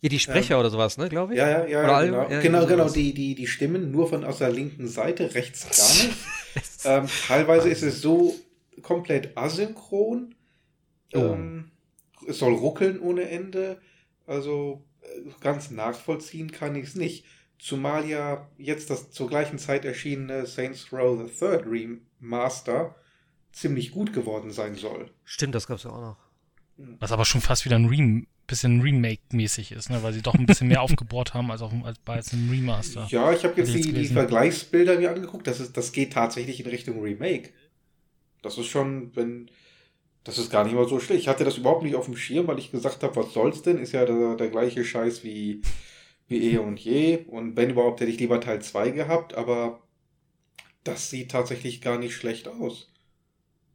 Ja, 0.00 0.08
die 0.08 0.18
Sprecher 0.18 0.54
ähm, 0.54 0.60
oder 0.60 0.70
sowas, 0.70 0.96
ne, 0.96 1.10
glaube 1.10 1.34
ich? 1.34 1.38
Ja, 1.38 1.48
ja, 1.48 1.66
ja, 1.66 1.84
oder 1.84 2.06
genau. 2.06 2.30
Ja, 2.30 2.40
genau, 2.40 2.66
genau, 2.66 2.88
die, 2.88 3.12
die, 3.12 3.34
die 3.34 3.46
Stimmen 3.46 3.90
nur 3.90 4.08
von 4.08 4.24
aus 4.24 4.38
der 4.38 4.50
linken 4.50 4.88
Seite, 4.88 5.34
rechts 5.34 5.66
gar 5.76 6.06
nicht. 6.06 6.66
ähm, 6.84 7.06
teilweise 7.26 7.68
ist 7.68 7.82
es 7.82 8.00
so 8.00 8.34
komplett 8.80 9.36
asynchron. 9.36 10.34
Oh. 11.12 11.18
Ähm, 11.18 11.70
es 12.26 12.38
soll 12.38 12.54
ruckeln 12.54 13.00
ohne 13.00 13.28
Ende. 13.28 13.80
Also 14.26 14.84
äh, 15.02 15.30
ganz 15.40 15.70
nachvollziehen 15.70 16.52
kann 16.52 16.76
ich 16.76 16.88
es 16.88 16.94
nicht. 16.94 17.24
Zumal 17.58 18.08
ja 18.08 18.48
jetzt 18.56 18.90
das 18.90 19.10
zur 19.10 19.28
gleichen 19.28 19.58
Zeit 19.58 19.84
erschienene 19.84 20.46
Saints 20.46 20.92
Row 20.92 21.20
the 21.20 21.32
Third 21.32 21.66
Remaster 21.66 22.94
ziemlich 23.52 23.90
gut 23.90 24.12
geworden 24.12 24.50
sein 24.50 24.74
soll. 24.76 25.10
Stimmt, 25.24 25.54
das 25.54 25.66
gab 25.66 25.76
es 25.76 25.84
ja 25.84 25.90
auch 25.90 26.00
noch. 26.00 26.16
Was 26.98 27.12
aber 27.12 27.26
schon 27.26 27.42
fast 27.42 27.66
wieder 27.66 27.76
ein 27.76 27.86
Rem 27.86 28.26
bisschen 28.50 28.80
Remake-mäßig 28.80 29.72
ist, 29.72 29.90
ne? 29.90 30.02
weil 30.02 30.12
sie 30.12 30.22
doch 30.22 30.34
ein 30.34 30.44
bisschen 30.44 30.68
mehr 30.68 30.82
aufgebohrt 30.82 31.34
haben 31.34 31.50
als, 31.50 31.62
auch, 31.62 31.72
als 31.84 31.98
bei 32.00 32.14
einem 32.14 32.50
Remaster. 32.50 33.06
Ja, 33.08 33.32
ich 33.32 33.44
habe 33.44 33.54
jetzt, 33.60 33.72
die, 33.72 33.92
die 33.92 34.06
Vergleichsbilder 34.06 34.98
mir 34.98 35.10
angeguckt. 35.10 35.46
Das, 35.46 35.60
ist, 35.60 35.76
das 35.76 35.92
geht 35.92 36.12
tatsächlich 36.12 36.60
in 36.60 36.66
Richtung 36.66 37.00
Remake. 37.00 37.50
Das 38.42 38.58
ist 38.58 38.66
schon, 38.66 39.14
wenn. 39.14 39.50
Das 40.24 40.38
ist 40.38 40.50
gar 40.50 40.64
nicht 40.64 40.74
mal 40.74 40.88
so 40.88 41.00
schlecht. 41.00 41.22
Ich 41.22 41.28
hatte 41.28 41.44
das 41.44 41.58
überhaupt 41.58 41.82
nicht 41.82 41.94
auf 41.94 42.04
dem 42.04 42.16
Schirm, 42.16 42.46
weil 42.46 42.58
ich 42.58 42.70
gesagt 42.70 43.02
habe, 43.02 43.16
was 43.16 43.32
soll's 43.32 43.62
denn? 43.62 43.78
Ist 43.78 43.92
ja 43.92 44.04
der, 44.04 44.36
der 44.36 44.48
gleiche 44.48 44.84
Scheiß 44.84 45.24
wie, 45.24 45.62
wie 46.28 46.52
eh 46.52 46.58
und 46.58 46.78
je. 46.78 47.24
Und 47.26 47.56
wenn 47.56 47.70
überhaupt, 47.70 48.00
hätte 48.00 48.10
ich 48.10 48.20
lieber 48.20 48.40
Teil 48.40 48.60
2 48.60 48.90
gehabt, 48.90 49.34
aber 49.34 49.82
das 50.84 51.10
sieht 51.10 51.30
tatsächlich 51.30 51.80
gar 51.80 51.98
nicht 51.98 52.14
schlecht 52.14 52.48
aus. 52.48 52.92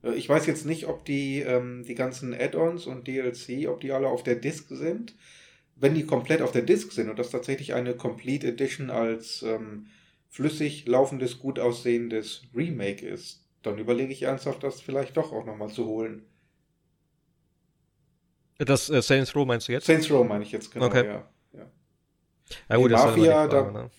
Äh, 0.04 0.14
ich 0.14 0.30
weiß 0.30 0.46
jetzt 0.46 0.66
nicht, 0.66 0.88
ob 0.88 1.06
die, 1.06 1.40
ähm, 1.42 1.84
die 1.88 1.96
ganzen 1.96 2.34
Add-ons 2.34 2.86
und 2.86 3.08
DLC, 3.08 3.68
ob 3.68 3.82
die 3.82 3.92
alle 3.92 4.08
auf 4.08 4.24
der 4.24 4.36
Disk 4.36 4.68
sind. 4.70 5.16
Wenn 5.76 5.96
die 5.96 6.06
komplett 6.06 6.42
auf 6.42 6.52
der 6.52 6.62
Disk 6.62 6.92
sind 6.92 7.10
und 7.10 7.20
das 7.20 7.32
tatsächlich 7.32 7.74
eine 7.74 7.96
Complete 7.96 8.48
Edition 8.48 8.90
als 8.90 9.42
ähm, 9.44 9.88
flüssig 10.30 10.86
laufendes, 10.88 11.40
gut 11.40 11.60
aussehendes 11.60 12.44
Remake 12.56 13.06
ist, 13.06 13.44
dann 13.62 13.78
überlege 13.80 14.14
ich 14.14 14.24
ernsthaft, 14.24 14.64
das 14.64 14.80
vielleicht 14.80 15.18
doch 15.18 15.34
auch 15.34 15.46
nochmal 15.46 15.70
zu 15.70 15.86
holen. 15.86 16.24
Das 18.57 18.90
äh, 18.90 19.02
Saints 19.02 19.36
Row 19.36 19.45
meinst 19.45 19.68
du 19.68 19.73
jetzt? 19.73 19.86
Saints 19.86 20.10
Row 20.10 20.26
meine 20.26 20.44
ich 20.44 20.52
jetzt, 20.52 20.72
genau, 20.72 20.86
okay. 20.86 21.06
ja. 21.06 21.30
Ja, 21.53 21.65
ja 22.69 22.77
gut, 22.77 22.91
das 22.91 23.06
Mafia, 23.06 23.45
ist 23.45 23.52
Frage, 23.52 23.72
da, 23.73 23.82
ne? 23.82 23.91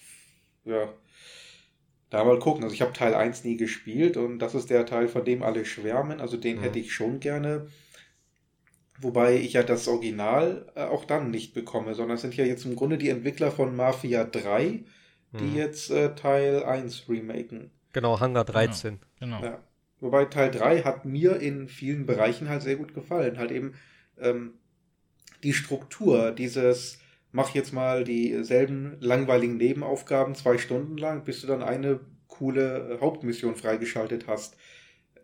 ja, 0.64 0.88
da 2.10 2.24
mal 2.24 2.38
gucken. 2.38 2.64
Also 2.64 2.74
ich 2.74 2.82
habe 2.82 2.92
Teil 2.92 3.14
1 3.14 3.44
nie 3.44 3.56
gespielt 3.56 4.16
und 4.16 4.38
das 4.38 4.54
ist 4.54 4.70
der 4.70 4.86
Teil, 4.86 5.08
von 5.08 5.24
dem 5.24 5.42
alle 5.42 5.64
schwärmen. 5.64 6.20
Also 6.20 6.36
den 6.36 6.58
mhm. 6.58 6.62
hätte 6.62 6.78
ich 6.78 6.92
schon 6.92 7.20
gerne. 7.20 7.66
Wobei 8.98 9.36
ich 9.36 9.54
ja 9.54 9.62
das 9.62 9.88
Original 9.88 10.66
äh, 10.74 10.84
auch 10.84 11.04
dann 11.04 11.30
nicht 11.30 11.52
bekomme, 11.52 11.94
sondern 11.94 12.14
es 12.14 12.22
sind 12.22 12.36
ja 12.36 12.44
jetzt 12.44 12.64
im 12.64 12.76
Grunde 12.76 12.96
die 12.96 13.10
Entwickler 13.10 13.50
von 13.50 13.76
Mafia 13.76 14.24
3, 14.24 14.84
die 15.32 15.44
mhm. 15.44 15.56
jetzt 15.56 15.90
äh, 15.90 16.14
Teil 16.14 16.64
1 16.64 17.08
remaken. 17.08 17.70
Genau, 17.92 18.20
Hangar 18.20 18.44
13. 18.44 19.00
Genau. 19.20 19.40
genau. 19.40 19.52
Ja. 19.52 19.60
Wobei 20.00 20.26
Teil 20.26 20.50
3 20.50 20.82
hat 20.82 21.04
mir 21.04 21.40
in 21.40 21.68
vielen 21.68 22.06
Bereichen 22.06 22.48
halt 22.48 22.62
sehr 22.62 22.76
gut 22.76 22.94
gefallen. 22.94 23.38
Halt 23.38 23.50
eben 23.50 23.74
ähm, 24.18 24.54
die 25.42 25.52
Struktur, 25.52 26.32
dieses 26.32 26.98
mach 27.32 27.54
jetzt 27.54 27.72
mal 27.72 28.04
dieselben 28.04 28.96
langweiligen 29.00 29.58
Nebenaufgaben 29.58 30.34
zwei 30.34 30.58
Stunden 30.58 30.96
lang, 30.96 31.24
bis 31.24 31.42
du 31.42 31.46
dann 31.46 31.62
eine 31.62 32.00
coole 32.28 32.94
äh, 32.94 33.00
Hauptmission 33.00 33.56
freigeschaltet 33.56 34.26
hast. 34.26 34.56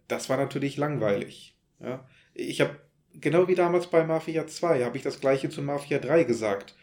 Das 0.08 0.28
war 0.28 0.36
natürlich 0.36 0.76
langweilig. 0.76 1.56
Ja. 1.80 2.06
Ich 2.34 2.60
habe, 2.60 2.76
genau 3.14 3.48
wie 3.48 3.54
damals 3.54 3.86
bei 3.86 4.04
Mafia 4.04 4.46
2, 4.46 4.84
habe 4.84 4.96
ich 4.96 5.02
das 5.02 5.20
gleiche 5.20 5.48
zu 5.48 5.62
Mafia 5.62 5.98
3 5.98 6.24
gesagt. 6.24 6.76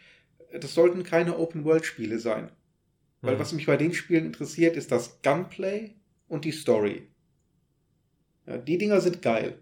Das 0.52 0.74
sollten 0.74 1.04
keine 1.04 1.38
Open-World-Spiele 1.38 2.18
sein. 2.18 2.50
Weil 3.20 3.36
mhm. 3.36 3.38
was 3.38 3.52
mich 3.52 3.66
bei 3.66 3.76
den 3.76 3.94
Spielen 3.94 4.26
interessiert, 4.26 4.76
ist 4.76 4.90
das 4.90 5.22
Gunplay 5.22 5.94
und 6.28 6.44
die 6.44 6.52
Story. 6.52 7.06
Ja, 8.46 8.58
die 8.58 8.78
Dinger 8.78 9.00
sind 9.00 9.22
geil. 9.22 9.58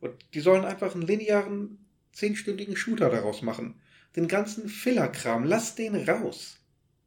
Und 0.00 0.14
die 0.34 0.40
sollen 0.40 0.64
einfach 0.64 0.94
einen 0.94 1.06
linearen, 1.06 1.81
zehnstündigen 2.12 2.76
Shooter 2.76 3.10
daraus 3.10 3.42
machen 3.42 3.80
den 4.16 4.28
ganzen 4.28 4.68
Fillerkram, 4.68 5.44
lass 5.44 5.74
den 5.74 5.96
raus. 6.08 6.58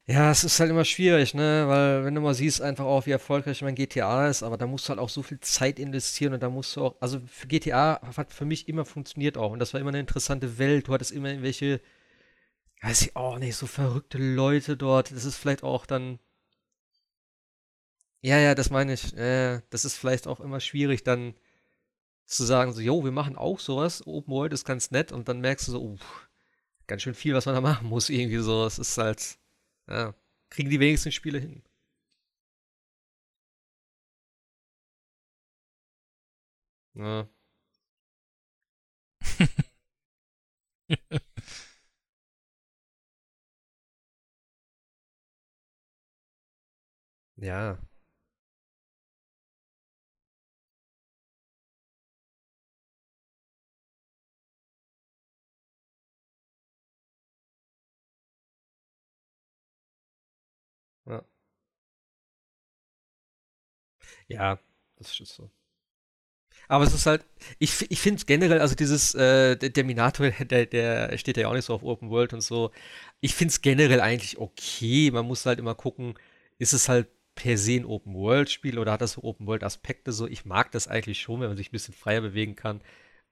Ja, 0.07 0.30
es 0.30 0.44
ist 0.44 0.60
halt 0.60 0.69
immer 0.69 0.86
schwierig, 0.86 1.34
ne? 1.34 1.65
Weil 1.68 2.06
wenn 2.06 2.14
du 2.14 2.22
mal 2.22 2.36
siehst 2.36 2.61
einfach 2.61 2.86
auch, 2.86 3.07
wie 3.07 3.11
erfolgreich 3.11 3.64
mein 3.64 3.73
GTA 3.73 4.27
ist, 4.27 4.44
aber 4.44 4.56
da 4.56 4.68
musst 4.68 4.86
du 4.86 4.90
halt 4.90 4.99
auch 4.99 5.10
so 5.10 5.23
viel 5.23 5.40
Zeit 5.40 5.80
investieren 5.80 6.34
und 6.34 6.44
da 6.44 6.49
musst 6.49 6.76
du 6.76 6.86
auch, 6.86 6.95
also 7.02 7.19
für 7.27 7.48
GTA 7.48 8.02
hat 8.15 8.32
für 8.32 8.45
mich 8.45 8.68
immer 8.69 8.86
funktioniert 8.86 9.36
auch 9.36 9.52
und 9.52 9.57
das 9.60 9.73
war 9.73 9.82
immer 9.82 9.90
eine 9.90 9.99
interessante 9.99 10.60
Welt. 10.60 10.88
Du 10.88 10.94
hattest 10.94 11.11
immer 11.11 11.30
irgendwelche, 11.30 11.82
weiß 12.82 13.02
ich 13.03 13.15
auch 13.15 13.40
nicht, 13.40 13.56
so 13.56 13.68
verrückte 13.68 14.18
Leute 14.19 14.77
dort. 14.77 15.11
Das 15.11 15.26
ist 15.26 15.38
vielleicht 15.38 15.64
auch 15.64 15.86
dann, 15.86 16.19
ja, 18.22 18.40
ja, 18.40 18.56
das 18.56 18.69
meine 18.69 18.94
ich. 18.94 19.15
Äh, 19.15 19.61
das 19.69 19.86
ist 19.86 19.98
vielleicht 19.98 20.27
auch 20.27 20.40
immer 20.40 20.60
schwierig 20.60 21.03
dann 21.03 21.36
zu 22.26 22.43
sagen 22.45 22.73
so, 22.73 22.81
jo, 22.81 23.03
wir 23.03 23.11
machen 23.11 23.35
auch 23.38 23.60
sowas. 23.60 24.06
Open 24.07 24.34
World 24.34 24.53
ist 24.53 24.65
ganz 24.65 24.89
nett 24.91 25.11
und 25.11 25.27
dann 25.30 25.41
merkst 25.41 25.68
du 25.68 25.72
so, 25.73 25.81
uff, 25.84 26.30
ganz 26.88 27.02
schön 27.03 27.14
viel, 27.15 27.34
was 27.35 27.45
man 27.47 27.56
da 27.56 27.61
machen 27.61 27.88
muss, 27.89 28.10
irgendwie 28.10 28.38
so. 28.39 28.65
Es 28.65 28.80
ist 28.80 28.97
halt, 28.97 29.38
ja, 29.89 30.14
kriegen 30.49 30.69
die 30.72 30.80
wenigsten 30.81 31.11
Spiele 31.11 31.39
hin. 31.39 31.64
Ja. 36.95 37.27
Ja. 47.38 47.77
Ja, 64.27 64.60
das 64.97 65.19
ist 65.19 65.34
so. 65.35 65.49
Aber 66.68 66.84
es 66.84 66.93
ist 66.93 67.06
halt, 67.06 67.23
ich, 67.60 67.89
ich 67.91 67.99
finde 67.99 68.23
generell, 68.26 68.60
also 68.60 68.76
dieses, 68.76 69.14
äh, 69.15 69.56
der 69.56 69.72
Terminator, 69.73 70.30
der, 70.39 70.65
der 70.65 71.18
steht 71.18 71.38
ja 71.38 71.47
auch 71.47 71.53
nicht 71.53 71.65
so 71.65 71.73
auf 71.73 71.84
Open 71.84 72.10
World 72.10 72.34
und 72.34 72.41
so. 72.41 72.72
Ich 73.22 73.35
finde 73.35 73.52
es 73.52 73.61
generell 73.61 74.02
eigentlich 74.02 74.38
okay. 74.38 75.11
Man 75.11 75.26
muss 75.27 75.45
halt 75.45 75.60
immer 75.60 75.76
gucken, 75.76 76.15
ist 76.57 76.73
es 76.73 76.89
halt 76.89 77.07
per 77.35 77.57
se 77.57 77.73
ein 77.73 77.85
Open 77.85 78.14
World 78.15 78.49
Spiel 78.49 78.80
oder 78.80 78.93
hat 78.93 79.02
das 79.02 79.14
so 79.14 79.23
Open 79.23 79.45
World 79.47 79.64
Aspekte 79.64 80.11
so? 80.11 80.27
Ich 80.27 80.45
mag 80.45 80.72
das 80.72 80.88
eigentlich 80.88 81.19
schon, 81.22 81.41
wenn 81.41 81.49
man 81.49 81.57
sich 81.57 81.69
ein 81.69 81.72
bisschen 81.72 81.93
freier 81.93 82.22
bewegen 82.22 82.56
kann. 82.56 82.81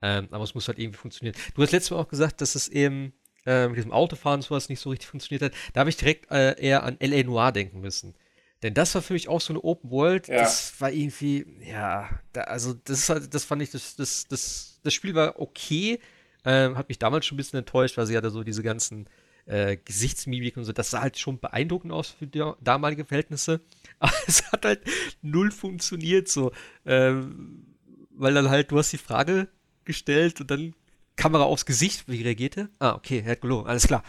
Ähm, 0.02 0.28
aber 0.32 0.44
es 0.44 0.54
muss 0.54 0.68
halt 0.68 0.80
irgendwie 0.80 0.98
funktionieren. 0.98 1.36
Du 1.56 1.62
hast 1.62 1.72
letztes 1.72 1.92
Mal 1.92 2.00
auch 2.00 2.10
gesagt, 2.10 2.42
dass 2.42 2.56
es 2.56 2.68
eben 2.68 3.14
äh, 3.46 3.68
mit 3.68 3.78
diesem 3.78 3.92
Autofahren 3.94 4.40
und 4.40 4.44
sowas 4.44 4.70
nicht 4.70 4.80
so 4.82 4.90
richtig 4.90 5.08
funktioniert 5.08 5.44
hat, 5.44 5.54
da 5.74 5.82
habe 5.82 5.90
ich 5.90 5.98
direkt 5.98 6.30
äh, 6.32 6.60
eher 6.62 6.84
an 6.84 6.98
L.A. 7.00 7.24
Noir 7.24 7.52
denken 7.52 7.80
müssen. 7.82 8.16
Denn 8.64 8.74
das 8.74 8.96
war 8.96 9.02
für 9.02 9.14
mich 9.14 9.28
auch 9.28 9.42
so 9.42 9.52
eine 9.52 9.64
Open 9.64 9.92
World. 9.92 10.30
Ja. 10.30 10.38
Das 10.40 10.80
war 10.80 10.92
irgendwie, 10.92 11.46
ja, 11.62 12.10
da, 12.32 12.42
also 12.42 12.74
das, 12.74 13.10
halt, 13.10 13.34
das 13.34 13.44
fand 13.44 13.62
ich, 13.62 13.72
das, 13.72 13.96
das, 13.98 14.26
das, 14.28 14.80
das 14.82 14.94
Spiel 14.94 15.14
war 15.14 15.40
okay. 15.40 16.00
Ähm, 16.46 16.78
hat 16.78 16.90
mich 16.90 16.98
damals 16.98 17.26
schon 17.26 17.36
ein 17.36 17.38
bisschen 17.38 17.60
enttäuscht, 17.60 17.98
weil 17.98 18.06
sie 18.06 18.18
hatte 18.18 18.30
so 18.30 18.44
diese 18.44 18.64
ganzen 18.64 19.08
äh, 19.46 19.78
Gesichtsmimik 19.78 20.56
und 20.56 20.64
so. 20.64 20.72
Das 20.72 20.92
sah 20.92 21.02
halt 21.02 21.20
schon 21.20 21.40
beeindruckend 21.40 21.92
aus 21.92 22.10
für 22.10 22.26
die 22.26 22.44
damalige 22.62 23.06
Verhältnisse. 23.06 23.60
Aber 24.00 24.14
es 24.28 24.50
hat 24.52 24.66
halt 24.66 24.82
null 25.22 25.52
funktioniert 25.52 26.30
so. 26.30 26.52
Ähm, 26.86 27.76
weil 28.12 28.34
dann 28.34 28.50
halt, 28.50 28.72
du 28.72 28.78
hast 28.78 28.94
die 28.94 28.98
Frage 28.98 29.50
gestellt 29.84 30.40
und 30.40 30.50
dann 30.50 30.74
Kamera 31.16 31.44
aufs 31.44 31.66
Gesicht, 31.66 32.06
wie 32.08 32.22
reagierte? 32.22 32.70
Ah, 32.80 32.94
okay, 32.94 33.24
er 33.26 33.32
hat 33.34 33.42
gelogen, 33.42 33.70
alles 33.70 33.88
klar. 33.88 34.04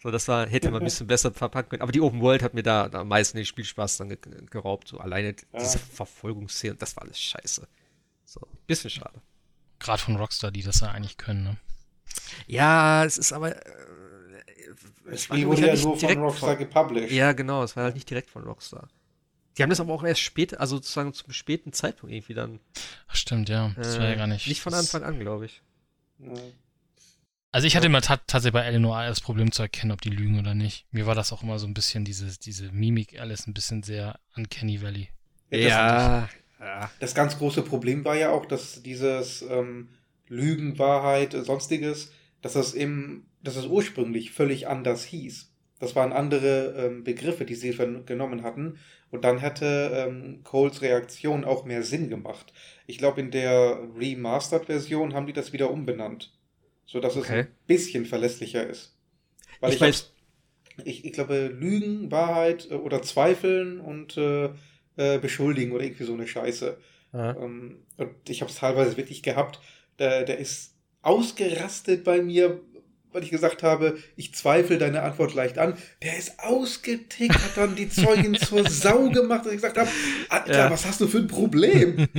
So, 0.00 0.10
das 0.10 0.28
war, 0.28 0.46
hätte 0.46 0.70
man 0.70 0.80
ein 0.80 0.84
bisschen 0.84 1.08
besser 1.08 1.32
verpacken 1.32 1.70
können. 1.70 1.82
Aber 1.82 1.92
die 1.92 2.00
Open 2.00 2.20
World 2.20 2.42
hat 2.42 2.54
mir 2.54 2.62
da, 2.62 2.88
am 2.92 3.08
meisten 3.08 3.36
den 3.36 3.46
Spielspaß 3.46 3.96
dann 3.96 4.16
geraubt. 4.50 4.88
So 4.88 4.98
alleine 4.98 5.28
ja. 5.28 5.58
diese 5.58 5.78
Verfolgungsszene, 5.78 6.76
das 6.76 6.96
war 6.96 7.02
alles 7.02 7.20
scheiße. 7.20 7.66
So, 8.24 8.40
bisschen 8.66 8.90
schade. 8.90 9.20
Gerade 9.80 10.00
von 10.00 10.16
Rockstar, 10.16 10.50
die 10.50 10.62
das 10.62 10.80
ja 10.80 10.88
eigentlich 10.90 11.16
können, 11.16 11.44
ne? 11.44 11.56
Ja, 12.46 13.04
es 13.04 13.18
ist 13.18 13.32
aber. 13.32 13.56
Äh, 13.56 13.70
das 15.10 15.24
Spiel 15.24 15.46
wurde 15.46 15.62
halt 15.62 15.78
ja 15.78 15.84
nur 15.84 15.96
von 15.96 16.18
Rockstar 16.18 16.50
von, 16.50 16.58
gepublished. 16.58 17.12
Ja, 17.12 17.32
genau, 17.32 17.62
es 17.62 17.76
war 17.76 17.84
halt 17.84 17.94
nicht 17.94 18.08
direkt 18.08 18.30
von 18.30 18.44
Rockstar. 18.44 18.88
Die 19.56 19.62
haben 19.62 19.70
das 19.70 19.80
aber 19.80 19.92
auch 19.92 20.04
erst 20.04 20.20
später, 20.20 20.60
also 20.60 20.76
sozusagen 20.76 21.12
zum 21.14 21.32
späten 21.32 21.72
Zeitpunkt 21.72 22.14
irgendwie 22.14 22.34
dann. 22.34 22.60
Ach, 23.08 23.16
stimmt, 23.16 23.48
ja. 23.48 23.72
Das 23.76 23.96
äh, 23.96 24.00
war 24.00 24.08
ja 24.08 24.14
gar 24.14 24.26
nicht. 24.26 24.46
Nicht 24.46 24.60
von 24.60 24.74
Anfang 24.74 25.02
an, 25.02 25.18
glaube 25.18 25.46
ich. 25.46 25.62
Also 27.50 27.66
ich 27.66 27.76
hatte 27.76 27.86
immer 27.86 28.02
tatsächlich 28.02 28.52
bei 28.52 28.64
Eleanor 28.64 29.06
das 29.06 29.20
Problem 29.20 29.52
zu 29.52 29.62
erkennen, 29.62 29.92
ob 29.92 30.02
die 30.02 30.10
lügen 30.10 30.38
oder 30.38 30.54
nicht. 30.54 30.86
Mir 30.90 31.06
war 31.06 31.14
das 31.14 31.32
auch 31.32 31.42
immer 31.42 31.58
so 31.58 31.66
ein 31.66 31.74
bisschen, 31.74 32.04
diese, 32.04 32.38
diese 32.38 32.70
Mimik 32.72 33.18
alles 33.18 33.46
ein 33.46 33.54
bisschen 33.54 33.82
sehr 33.82 34.18
Uncanny 34.36 34.82
Valley. 34.82 35.08
Ja. 35.50 36.28
ja. 36.60 36.90
Das 37.00 37.14
ganz 37.14 37.38
große 37.38 37.62
Problem 37.62 38.04
war 38.04 38.16
ja 38.16 38.30
auch, 38.30 38.44
dass 38.44 38.82
dieses 38.82 39.42
ähm, 39.42 39.88
Lügen, 40.28 40.78
Wahrheit, 40.78 41.32
sonstiges 41.32 42.12
dass 42.42 42.52
das 42.52 42.74
eben, 42.74 43.28
dass 43.42 43.54
das 43.54 43.66
ursprünglich 43.66 44.32
völlig 44.32 44.68
anders 44.68 45.04
hieß. 45.04 45.52
Das 45.80 45.94
waren 45.94 46.12
andere 46.12 46.74
ähm, 46.76 47.04
Begriffe, 47.04 47.44
die 47.44 47.54
sie 47.54 47.76
genommen 48.06 48.42
hatten. 48.42 48.78
Und 49.10 49.24
dann 49.24 49.38
hätte 49.38 49.90
ähm, 49.94 50.40
Coles 50.44 50.82
Reaktion 50.82 51.44
auch 51.44 51.64
mehr 51.64 51.82
Sinn 51.82 52.10
gemacht. 52.10 52.52
Ich 52.86 52.98
glaube, 52.98 53.20
in 53.20 53.30
der 53.30 53.78
Remastered-Version 53.96 55.14
haben 55.14 55.26
die 55.26 55.32
das 55.32 55.52
wieder 55.52 55.70
umbenannt. 55.70 56.32
Sodass 56.88 57.16
okay. 57.16 57.40
es 57.40 57.46
ein 57.46 57.48
bisschen 57.66 58.06
verlässlicher 58.06 58.66
ist. 58.66 58.96
Weil 59.60 59.70
ich, 59.70 59.76
ich 59.76 59.80
weiß. 59.80 60.12
Ich, 60.84 61.04
ich 61.04 61.12
glaube, 61.12 61.48
Lügen, 61.48 62.10
Wahrheit 62.10 62.68
äh, 62.70 62.74
oder 62.74 63.02
Zweifeln 63.02 63.80
und 63.80 64.16
äh, 64.16 64.50
äh, 64.96 65.18
Beschuldigen 65.18 65.72
oder 65.72 65.84
irgendwie 65.84 66.04
so 66.04 66.14
eine 66.14 66.26
Scheiße. 66.26 66.76
Ähm, 67.14 67.76
und 67.96 68.14
ich 68.28 68.40
habe 68.40 68.50
es 68.50 68.58
teilweise 68.58 68.96
wirklich 68.96 69.22
gehabt. 69.22 69.60
Der, 69.98 70.24
der 70.24 70.38
ist 70.38 70.74
ausgerastet 71.02 72.04
bei 72.04 72.22
mir, 72.22 72.60
weil 73.12 73.22
ich 73.22 73.30
gesagt 73.30 73.62
habe, 73.62 73.98
ich 74.16 74.34
zweifle 74.34 74.78
deine 74.78 75.02
Antwort 75.02 75.34
leicht 75.34 75.58
an. 75.58 75.76
Der 76.02 76.16
ist 76.16 76.38
ausgetickt, 76.38 77.34
hat 77.34 77.56
dann 77.56 77.76
die 77.76 77.88
Zeugin 77.88 78.34
zur 78.38 78.68
Sau 78.68 79.10
gemacht 79.10 79.44
und 79.44 79.50
ich 79.50 79.56
gesagt 79.56 79.78
habe, 79.78 79.90
Alter, 80.28 80.52
ja. 80.52 80.70
was 80.70 80.86
hast 80.86 81.00
du 81.00 81.06
für 81.06 81.18
ein 81.18 81.28
Problem? 81.28 82.08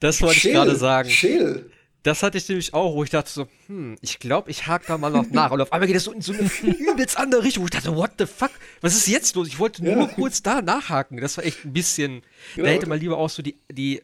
Das 0.00 0.20
wollte 0.20 0.40
chill, 0.40 0.50
ich 0.50 0.56
gerade 0.56 0.76
sagen. 0.76 1.08
Chill. 1.08 1.70
Das 2.04 2.22
hatte 2.22 2.36
ich 2.36 2.46
nämlich 2.50 2.74
auch, 2.74 2.94
wo 2.94 3.02
ich 3.02 3.08
dachte 3.08 3.30
so, 3.30 3.48
hm, 3.66 3.96
ich 4.02 4.18
glaube, 4.18 4.50
ich 4.50 4.66
hake 4.66 4.84
da 4.86 4.98
mal 4.98 5.08
noch 5.08 5.28
nach. 5.30 5.50
Und 5.50 5.62
auf 5.62 5.72
einmal 5.72 5.86
geht 5.86 5.96
das 5.96 6.04
so 6.04 6.12
in 6.12 6.20
so 6.20 6.34
eine 6.34 6.76
übelst 6.76 7.16
andere 7.16 7.42
Richtung, 7.42 7.62
wo 7.62 7.66
ich 7.66 7.70
dachte, 7.70 7.96
what 7.96 8.12
the 8.18 8.26
fuck? 8.26 8.50
Was 8.82 8.94
ist 8.94 9.08
jetzt 9.08 9.34
los? 9.34 9.48
Ich 9.48 9.58
wollte 9.58 9.82
nur 9.82 9.96
ja. 9.96 10.06
kurz 10.08 10.42
da 10.42 10.60
nachhaken. 10.60 11.18
Das 11.18 11.38
war 11.38 11.44
echt 11.44 11.64
ein 11.64 11.72
bisschen, 11.72 12.20
genau. 12.54 12.66
da 12.66 12.74
hätte 12.74 12.86
man 12.90 13.00
lieber 13.00 13.16
auch 13.16 13.30
so 13.30 13.42
die, 13.42 13.56
die 13.72 14.02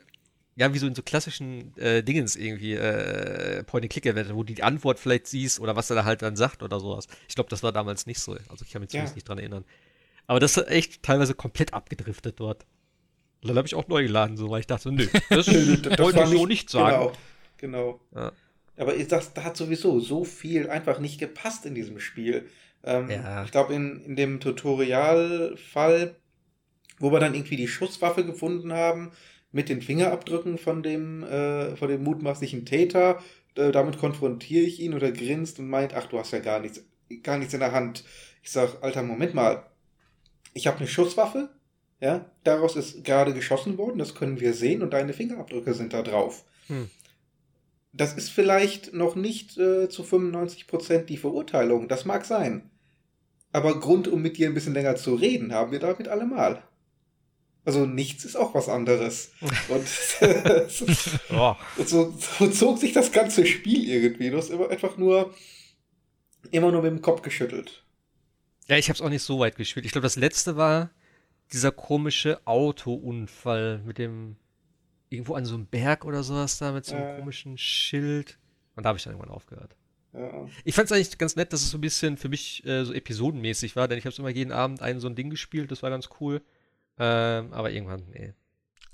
ja, 0.56 0.72
wie 0.72 0.78
so 0.78 0.86
in 0.86 0.94
so 0.94 1.02
klassischen 1.02 1.76
äh, 1.76 2.02
Dingens 2.02 2.36
irgendwie 2.36 2.72
äh, 2.72 3.62
Point-and-Click-Event, 3.64 4.34
wo 4.34 4.44
du 4.44 4.54
die 4.54 4.62
Antwort 4.62 4.98
vielleicht 4.98 5.26
siehst 5.26 5.60
oder 5.60 5.76
was 5.76 5.90
er 5.90 5.96
da 5.96 6.04
halt 6.04 6.22
dann 6.22 6.36
sagt 6.36 6.62
oder 6.62 6.80
sowas. 6.80 7.06
Ich 7.28 7.34
glaube, 7.34 7.50
das 7.50 7.62
war 7.62 7.70
damals 7.70 8.06
nicht 8.06 8.20
so. 8.20 8.32
Also 8.48 8.64
ich 8.64 8.70
kann 8.70 8.80
mich 8.80 8.90
zumindest 8.90 9.12
ja. 9.12 9.16
nicht 9.16 9.28
dran 9.28 9.38
erinnern. 9.38 9.66
Aber 10.26 10.40
das 10.40 10.56
ist 10.56 10.68
echt 10.68 11.02
teilweise 11.02 11.34
komplett 11.34 11.74
abgedriftet 11.74 12.40
dort. 12.40 12.64
Und 13.42 13.48
dann 13.48 13.58
habe 13.58 13.66
ich 13.68 13.74
auch 13.74 13.88
neu 13.88 14.02
geladen, 14.02 14.38
so, 14.38 14.48
weil 14.48 14.60
ich 14.60 14.66
dachte, 14.66 14.90
nö, 14.92 15.06
das, 15.28 15.44
das 15.46 15.98
wollte 15.98 16.22
ich 16.22 16.28
so 16.28 16.46
nicht 16.46 16.70
sagen. 16.70 17.08
Genau, 17.08 17.12
genau. 17.60 18.00
Ja. 18.14 18.32
Aber 18.76 18.92
das, 18.94 19.34
da 19.34 19.44
hat 19.44 19.56
sowieso 19.56 20.00
so 20.00 20.24
viel 20.24 20.70
einfach 20.70 20.98
nicht 20.98 21.20
gepasst 21.20 21.66
in 21.66 21.74
diesem 21.74 22.00
Spiel. 22.00 22.48
Ähm, 22.82 23.10
ja. 23.10 23.44
Ich 23.44 23.50
glaube, 23.50 23.74
in, 23.74 24.02
in 24.04 24.16
dem 24.16 24.40
Tutorialfall, 24.40 26.16
wo 26.98 27.12
wir 27.12 27.20
dann 27.20 27.34
irgendwie 27.34 27.56
die 27.56 27.68
Schusswaffe 27.68 28.24
gefunden 28.24 28.72
haben, 28.72 29.12
mit 29.52 29.68
den 29.68 29.82
Fingerabdrücken 29.82 30.58
von 30.58 30.82
dem, 30.82 31.22
äh, 31.24 31.76
von 31.76 31.88
dem 31.88 32.02
mutmaßlichen 32.04 32.64
Täter. 32.64 33.22
Äh, 33.56 33.72
damit 33.72 33.98
konfrontiere 33.98 34.64
ich 34.64 34.80
ihn 34.80 34.94
oder 34.94 35.10
grinst 35.10 35.58
und 35.58 35.68
meint, 35.68 35.94
ach, 35.94 36.06
du 36.06 36.18
hast 36.18 36.32
ja 36.32 36.38
gar 36.38 36.60
nichts, 36.60 36.84
gar 37.22 37.38
nichts 37.38 37.54
in 37.54 37.60
der 37.60 37.72
Hand. 37.72 38.04
Ich 38.42 38.52
sag, 38.52 38.82
Alter, 38.82 39.02
Moment 39.02 39.34
mal. 39.34 39.66
Ich 40.54 40.66
habe 40.66 40.78
eine 40.78 40.88
Schusswaffe, 40.88 41.50
ja, 42.00 42.30
daraus 42.44 42.74
ist 42.76 43.04
gerade 43.04 43.34
geschossen 43.34 43.78
worden, 43.78 43.98
das 43.98 44.14
können 44.14 44.40
wir 44.40 44.52
sehen 44.52 44.82
und 44.82 44.92
deine 44.92 45.12
Fingerabdrücke 45.12 45.74
sind 45.74 45.92
da 45.92 46.02
drauf. 46.02 46.44
Hm. 46.66 46.90
Das 47.92 48.14
ist 48.14 48.30
vielleicht 48.30 48.94
noch 48.94 49.16
nicht 49.16 49.58
äh, 49.58 49.88
zu 49.88 50.02
95% 50.02 51.04
die 51.04 51.16
Verurteilung, 51.16 51.88
das 51.88 52.04
mag 52.04 52.24
sein. 52.24 52.70
Aber 53.52 53.80
Grund, 53.80 54.06
um 54.06 54.22
mit 54.22 54.36
dir 54.36 54.48
ein 54.48 54.54
bisschen 54.54 54.74
länger 54.74 54.96
zu 54.96 55.14
reden, 55.14 55.52
haben 55.52 55.72
wir 55.72 55.80
damit 55.80 56.06
allemal. 56.06 56.62
Also 57.64 57.84
nichts 57.84 58.24
ist 58.24 58.36
auch 58.36 58.54
was 58.54 58.68
anderes. 58.68 59.32
Und 59.68 59.88
so, 61.88 62.14
so, 62.38 62.48
zog 62.48 62.78
sich 62.78 62.92
das 62.92 63.12
ganze 63.12 63.44
Spiel 63.44 63.88
irgendwie. 63.88 64.30
Du 64.30 64.38
hast 64.38 64.50
immer 64.50 64.70
einfach 64.70 64.96
nur 64.96 65.34
immer 66.50 66.72
nur 66.72 66.82
mit 66.82 66.90
dem 66.90 67.02
Kopf 67.02 67.22
geschüttelt. 67.22 67.84
Ja, 68.68 68.76
ich 68.76 68.88
habe 68.88 68.94
es 68.94 69.02
auch 69.02 69.08
nicht 69.08 69.22
so 69.22 69.40
weit 69.40 69.56
gespielt. 69.56 69.84
Ich 69.84 69.92
glaube, 69.92 70.04
das 70.04 70.16
letzte 70.16 70.56
war 70.56 70.90
dieser 71.52 71.72
komische 71.72 72.40
Autounfall 72.46 73.82
mit 73.84 73.98
dem 73.98 74.36
irgendwo 75.10 75.34
an 75.34 75.44
so 75.44 75.54
einem 75.54 75.66
Berg 75.66 76.04
oder 76.04 76.22
sowas 76.22 76.58
da 76.58 76.72
mit 76.72 76.86
so 76.86 76.96
einem 76.96 77.14
äh. 77.14 77.18
komischen 77.18 77.58
Schild. 77.58 78.38
Und 78.76 78.84
da 78.84 78.88
habe 78.88 78.96
ich 78.96 79.04
dann 79.04 79.12
irgendwann 79.12 79.34
aufgehört. 79.34 79.76
Ja. 80.12 80.48
Ich 80.64 80.74
fand 80.74 80.86
es 80.86 80.92
eigentlich 80.92 81.18
ganz 81.18 81.36
nett, 81.36 81.52
dass 81.52 81.62
es 81.62 81.70
so 81.70 81.78
ein 81.78 81.82
bisschen 81.82 82.16
für 82.16 82.28
mich 82.28 82.64
äh, 82.64 82.84
so 82.84 82.92
episodenmäßig 82.92 83.76
war, 83.76 83.86
denn 83.86 83.98
ich 83.98 84.06
habe 84.06 84.16
immer 84.16 84.30
jeden 84.30 84.52
Abend 84.52 84.80
ein 84.80 84.98
so 84.98 85.08
ein 85.08 85.14
Ding 85.14 85.30
gespielt, 85.30 85.70
das 85.70 85.82
war 85.82 85.90
ganz 85.90 86.08
cool. 86.20 86.42
Ähm, 86.98 87.52
aber 87.52 87.70
irgendwann, 87.70 88.08
nee. 88.10 88.34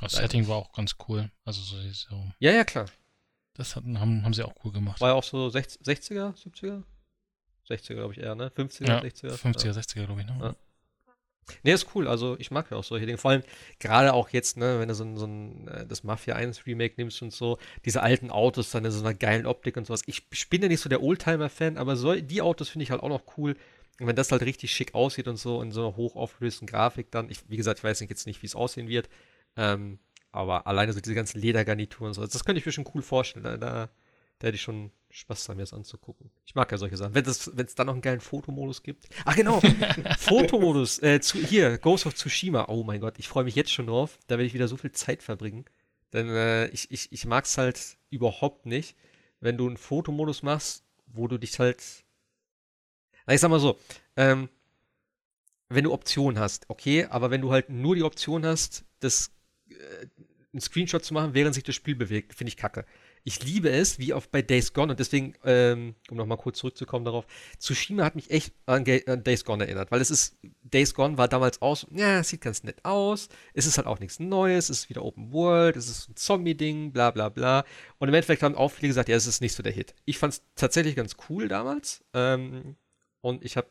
Das 0.00 0.12
Setting 0.12 0.46
war 0.46 0.56
auch 0.56 0.72
ganz 0.72 0.96
cool. 1.08 1.30
Also 1.44 1.62
so, 1.62 1.76
so. 1.92 2.24
Ja, 2.38 2.52
ja, 2.52 2.64
klar. 2.64 2.86
Das 3.54 3.76
hatten, 3.76 3.98
haben, 3.98 4.24
haben 4.24 4.34
sie 4.34 4.42
auch 4.42 4.54
cool 4.64 4.72
gemacht. 4.72 5.00
War 5.00 5.10
ja 5.10 5.14
auch 5.14 5.24
so 5.24 5.48
60, 5.48 5.82
60er, 5.82 6.34
70er? 6.36 6.82
60er, 7.68 7.94
glaube 7.94 8.12
ich 8.12 8.20
eher, 8.20 8.34
ne? 8.34 8.48
50er, 8.54 8.86
ja, 8.86 9.00
60er? 9.00 9.36
50er, 9.36 9.66
ja. 9.66 9.72
60er, 9.72 10.04
glaube 10.04 10.20
ich, 10.20 10.26
ne? 10.26 10.38
Ja. 10.40 10.56
Nee, 11.62 11.72
ist 11.72 11.94
cool. 11.94 12.08
Also 12.08 12.36
ich 12.38 12.50
mag 12.50 12.70
ja 12.70 12.76
auch 12.76 12.84
solche 12.84 13.06
Dinge. 13.06 13.18
Vor 13.18 13.30
allem 13.30 13.42
gerade 13.78 14.12
auch 14.12 14.30
jetzt, 14.30 14.56
ne, 14.56 14.80
wenn 14.80 14.88
du 14.88 14.94
so 14.94 15.04
ein, 15.04 15.16
so 15.16 15.26
ein 15.26 15.68
äh, 15.68 15.86
das 15.86 16.04
Mafia 16.04 16.34
1 16.34 16.66
Remake 16.66 16.94
nimmst 16.96 17.22
und 17.22 17.32
so, 17.32 17.58
diese 17.84 18.02
alten 18.02 18.30
Autos 18.30 18.70
dann 18.70 18.84
in 18.84 18.90
so 18.90 19.00
einer 19.00 19.14
geilen 19.14 19.46
Optik 19.46 19.76
und 19.76 19.86
sowas. 19.86 20.02
Ich, 20.06 20.22
ich 20.30 20.48
bin 20.48 20.62
ja 20.62 20.68
nicht 20.68 20.80
so 20.80 20.88
der 20.88 21.02
Oldtimer-Fan, 21.02 21.76
aber 21.76 21.96
so, 21.96 22.14
die 22.14 22.42
Autos 22.42 22.68
finde 22.68 22.84
ich 22.84 22.90
halt 22.90 23.02
auch 23.02 23.08
noch 23.08 23.22
cool. 23.36 23.56
Und 23.98 24.06
wenn 24.06 24.16
das 24.16 24.30
halt 24.30 24.42
richtig 24.42 24.72
schick 24.72 24.94
aussieht 24.94 25.28
und 25.28 25.36
so 25.36 25.62
in 25.62 25.72
so 25.72 25.86
einer 25.86 25.96
hochaufgelösten 25.96 26.66
Grafik 26.66 27.10
dann, 27.10 27.30
ich, 27.30 27.48
wie 27.48 27.56
gesagt, 27.56 27.78
ich 27.78 27.84
weiß 27.84 28.00
jetzt 28.00 28.26
nicht, 28.26 28.42
wie 28.42 28.46
es 28.46 28.54
aussehen 28.54 28.88
wird, 28.88 29.08
ähm, 29.56 29.98
aber 30.32 30.66
alleine 30.66 30.92
so 30.92 31.00
diese 31.00 31.14
ganzen 31.14 31.40
Ledergarnituren 31.40 32.08
und 32.08 32.14
so, 32.14 32.26
das 32.26 32.44
könnte 32.44 32.58
ich 32.58 32.66
mir 32.66 32.72
schon 32.72 32.88
cool 32.94 33.00
vorstellen. 33.02 33.44
Da, 33.44 33.56
da, 33.56 33.88
da 34.38 34.46
hätte 34.46 34.56
ich 34.56 34.62
schon 34.62 34.90
Spaß 35.16 35.44
daran, 35.44 35.56
mir 35.56 35.62
das 35.62 35.72
anzugucken. 35.72 36.30
Ich 36.44 36.54
mag 36.54 36.70
ja 36.70 36.78
solche 36.78 36.96
Sachen. 36.96 37.14
Wenn 37.14 37.24
es 37.24 37.74
dann 37.74 37.86
noch 37.86 37.94
einen 37.94 38.02
geilen 38.02 38.20
Fotomodus 38.20 38.82
gibt. 38.82 39.08
Ach 39.24 39.34
genau, 39.34 39.60
Fotomodus. 40.18 41.02
Äh, 41.02 41.20
zu, 41.20 41.38
hier, 41.38 41.78
Ghost 41.78 42.06
of 42.06 42.14
Tsushima. 42.14 42.66
Oh 42.68 42.84
mein 42.84 43.00
Gott, 43.00 43.18
ich 43.18 43.28
freue 43.28 43.44
mich 43.44 43.54
jetzt 43.54 43.72
schon 43.72 43.86
drauf. 43.86 44.18
Da 44.26 44.34
werde 44.34 44.44
ich 44.44 44.54
wieder 44.54 44.68
so 44.68 44.76
viel 44.76 44.92
Zeit 44.92 45.22
verbringen. 45.22 45.64
Denn 46.12 46.28
äh, 46.28 46.68
ich, 46.68 46.90
ich, 46.90 47.10
ich 47.12 47.26
mag 47.26 47.44
es 47.44 47.58
halt 47.58 47.96
überhaupt 48.10 48.66
nicht, 48.66 48.96
wenn 49.40 49.56
du 49.56 49.66
einen 49.66 49.76
Fotomodus 49.76 50.42
machst, 50.42 50.84
wo 51.06 51.28
du 51.28 51.38
dich 51.38 51.58
halt 51.58 51.82
na, 53.26 53.34
ich 53.34 53.40
sag 53.40 53.50
mal 53.50 53.60
so, 53.60 53.78
ähm, 54.16 54.48
wenn 55.68 55.84
du 55.84 55.92
Optionen 55.92 56.38
hast, 56.38 56.70
okay, 56.70 57.06
aber 57.06 57.30
wenn 57.30 57.40
du 57.40 57.50
halt 57.50 57.70
nur 57.70 57.96
die 57.96 58.04
Option 58.04 58.46
hast, 58.46 58.84
das 59.00 59.32
äh, 59.68 59.74
einen 60.52 60.60
Screenshot 60.60 61.04
zu 61.04 61.12
machen, 61.12 61.34
während 61.34 61.54
sich 61.54 61.64
das 61.64 61.74
Spiel 61.74 61.96
bewegt, 61.96 62.34
finde 62.34 62.50
ich 62.50 62.56
kacke. 62.56 62.86
Ich 63.28 63.42
liebe 63.42 63.70
es, 63.70 63.98
wie 63.98 64.14
auch 64.14 64.24
bei 64.26 64.40
Days 64.40 64.72
Gone, 64.72 64.92
und 64.92 65.00
deswegen, 65.00 65.34
ähm, 65.44 65.96
um 66.08 66.16
nochmal 66.16 66.38
kurz 66.38 66.58
zurückzukommen 66.58 67.04
darauf, 67.04 67.26
Tsushima 67.58 68.04
hat 68.04 68.14
mich 68.14 68.30
echt 68.30 68.54
an, 68.66 68.84
an, 69.08 69.24
Days 69.24 69.44
Gone 69.44 69.64
erinnert, 69.64 69.90
weil 69.90 70.00
es 70.00 70.12
ist, 70.12 70.38
Days 70.62 70.94
Gone 70.94 71.18
war 71.18 71.26
damals 71.26 71.60
aus, 71.60 71.88
ja, 71.90 72.22
sieht 72.22 72.40
ganz 72.40 72.62
nett 72.62 72.84
aus, 72.84 73.28
es 73.52 73.66
ist 73.66 73.78
halt 73.78 73.88
auch 73.88 73.98
nichts 73.98 74.20
Neues, 74.20 74.68
es 74.68 74.82
ist 74.82 74.90
wieder 74.90 75.04
Open 75.04 75.32
World, 75.32 75.74
es 75.74 75.88
ist 75.88 76.08
ein 76.08 76.14
Zombie-Ding, 76.14 76.92
bla 76.92 77.10
bla 77.10 77.28
bla. 77.28 77.64
Und 77.98 78.06
im 78.06 78.14
Endeffekt 78.14 78.44
haben 78.44 78.54
auch 78.54 78.70
viele 78.70 78.90
gesagt, 78.90 79.08
ja, 79.08 79.16
es 79.16 79.26
ist 79.26 79.40
nicht 79.40 79.54
so 79.54 79.62
der 79.64 79.72
Hit. 79.72 79.96
Ich 80.04 80.18
fand 80.18 80.34
es 80.34 80.42
tatsächlich 80.54 80.94
ganz 80.94 81.16
cool 81.28 81.48
damals, 81.48 82.04
ähm, 82.14 82.76
und 83.22 83.44
ich 83.44 83.56
habe 83.56 83.66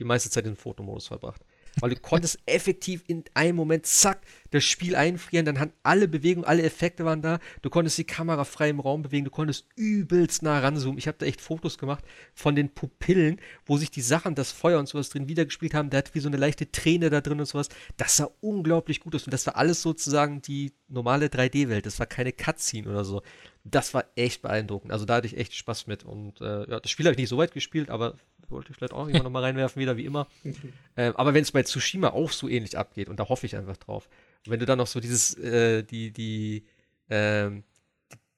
die 0.00 0.04
meiste 0.04 0.28
Zeit 0.28 0.44
in 0.44 0.56
Fotomodus 0.56 1.06
verbracht. 1.06 1.44
Weil 1.80 1.90
du 1.90 1.96
konntest 1.96 2.38
effektiv 2.46 3.04
in 3.06 3.24
einem 3.34 3.56
Moment, 3.56 3.86
zack, 3.86 4.20
das 4.50 4.64
Spiel 4.64 4.96
einfrieren, 4.96 5.44
dann 5.44 5.60
haben 5.60 5.72
alle 5.82 6.08
Bewegungen, 6.08 6.46
alle 6.46 6.62
Effekte 6.62 7.04
waren 7.04 7.22
da, 7.22 7.38
du 7.62 7.70
konntest 7.70 7.98
die 7.98 8.04
Kamera 8.04 8.44
frei 8.44 8.70
im 8.70 8.80
Raum 8.80 9.02
bewegen, 9.02 9.24
du 9.24 9.30
konntest 9.30 9.66
übelst 9.76 10.42
nah 10.42 10.58
ranzoomen. 10.58 10.98
Ich 10.98 11.06
habe 11.06 11.18
da 11.18 11.26
echt 11.26 11.40
Fotos 11.40 11.78
gemacht 11.78 12.04
von 12.34 12.54
den 12.54 12.70
Pupillen, 12.70 13.40
wo 13.66 13.76
sich 13.76 13.90
die 13.90 14.00
Sachen, 14.00 14.34
das 14.34 14.52
Feuer 14.52 14.78
und 14.78 14.88
sowas 14.88 15.10
drin 15.10 15.28
wiedergespielt 15.28 15.74
haben, 15.74 15.90
da 15.90 15.98
hat 15.98 16.14
wie 16.14 16.20
so 16.20 16.28
eine 16.28 16.36
leichte 16.36 16.70
Träne 16.70 17.10
da 17.10 17.20
drin 17.20 17.40
und 17.40 17.46
sowas. 17.46 17.68
Das 17.96 18.16
sah 18.16 18.30
unglaublich 18.40 19.00
gut 19.00 19.14
aus 19.14 19.24
und 19.24 19.32
das 19.32 19.46
war 19.46 19.56
alles 19.56 19.82
sozusagen 19.82 20.42
die 20.42 20.72
normale 20.88 21.26
3D-Welt, 21.26 21.86
das 21.86 21.98
war 21.98 22.06
keine 22.06 22.32
Cutscene 22.32 22.88
oder 22.88 23.04
so. 23.04 23.22
Das 23.70 23.94
war 23.94 24.04
echt 24.16 24.42
beeindruckend, 24.42 24.92
also 24.92 25.04
da 25.04 25.16
hatte 25.16 25.26
ich 25.26 25.36
echt 25.36 25.54
Spaß 25.54 25.86
mit 25.86 26.04
und 26.04 26.40
äh, 26.40 26.70
ja, 26.70 26.80
das 26.80 26.90
Spiel 26.90 27.06
habe 27.06 27.12
ich 27.12 27.18
nicht 27.18 27.28
so 27.28 27.38
weit 27.38 27.52
gespielt, 27.52 27.90
aber 27.90 28.14
wollte 28.48 28.70
ich 28.70 28.76
vielleicht 28.76 28.92
auch 28.92 29.06
irgendwann 29.06 29.24
nochmal 29.24 29.44
reinwerfen, 29.44 29.80
wieder 29.80 29.96
wie 29.96 30.04
immer. 30.04 30.26
äh, 30.96 31.12
aber 31.14 31.34
wenn 31.34 31.42
es 31.42 31.52
bei 31.52 31.62
Tsushima 31.62 32.10
auch 32.10 32.30
so 32.30 32.48
ähnlich 32.48 32.78
abgeht, 32.78 33.08
und 33.08 33.18
da 33.20 33.28
hoffe 33.28 33.46
ich 33.46 33.56
einfach 33.56 33.76
drauf, 33.76 34.08
und 34.46 34.52
wenn 34.52 34.60
du 34.60 34.66
dann 34.66 34.78
noch 34.78 34.86
so 34.86 35.00
dieses, 35.00 35.34
äh, 35.38 35.82
die, 35.82 36.12
die, 36.12 36.64
ähm, 37.10 37.64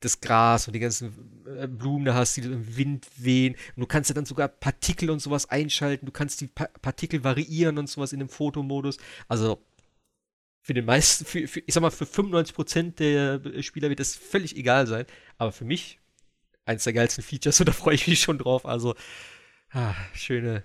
das 0.01 0.21
Gras 0.21 0.67
und 0.67 0.73
die 0.73 0.81
ganzen 0.81 1.45
äh, 1.47 1.67
Blumen 1.69 2.07
da 2.07 2.15
hast, 2.15 2.37
die 2.37 2.41
im 2.41 2.77
Wind 2.77 3.07
wehen. 3.17 3.55
Und 3.77 3.83
du 3.83 3.87
kannst 3.87 4.09
ja 4.09 4.15
dann 4.15 4.25
sogar 4.25 4.49
Partikel 4.49 5.11
und 5.11 5.21
sowas 5.21 5.51
einschalten. 5.51 6.07
Du 6.07 6.13
kannst 6.13 6.41
die 6.41 6.47
pa 6.47 6.69
Partikel 6.81 7.23
variieren 7.23 7.77
und 7.79 7.89
sowas 7.89 8.15
in 8.15 8.19
dem 8.19 8.31
Fotomodus. 8.31 8.97
Also 9.29 9.63
für 10.61 10.75
den 10.75 10.85
meisten, 10.85 11.25
für, 11.25 11.49
für, 11.49 11.61
ich 11.61 11.75
sag 11.75 11.81
mal, 11.81 11.91
für 11.91 12.05
95% 12.05 12.97
der 12.97 13.63
Spieler 13.63 13.89
wird 13.89 14.01
das 14.01 14.15
völlig 14.15 14.57
egal 14.57 14.87
sein. 14.87 15.07
Aber 15.39 15.53
für 15.53 15.65
mich 15.65 15.99
eins 16.65 16.85
der 16.85 16.93
geilsten 16.93 17.25
Features 17.25 17.61
und 17.61 17.69
da 17.69 17.73
freue 17.73 17.95
ich 17.95 18.07
mich 18.07 18.21
schon 18.21 18.39
drauf. 18.39 18.67
Also 18.67 18.95
ah, 19.71 19.95
schöne 20.15 20.63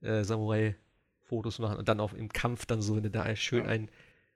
äh, 0.00 0.22
Samurai-Fotos 0.24 1.58
machen 1.58 1.78
und 1.78 1.88
dann 1.88 2.00
auch 2.00 2.12
im 2.12 2.28
Kampf 2.28 2.66
dann 2.66 2.82
so, 2.82 2.96
wenn 2.96 3.02
du 3.04 3.10
da 3.10 3.34
schön 3.36 3.66
ein, 3.66 3.90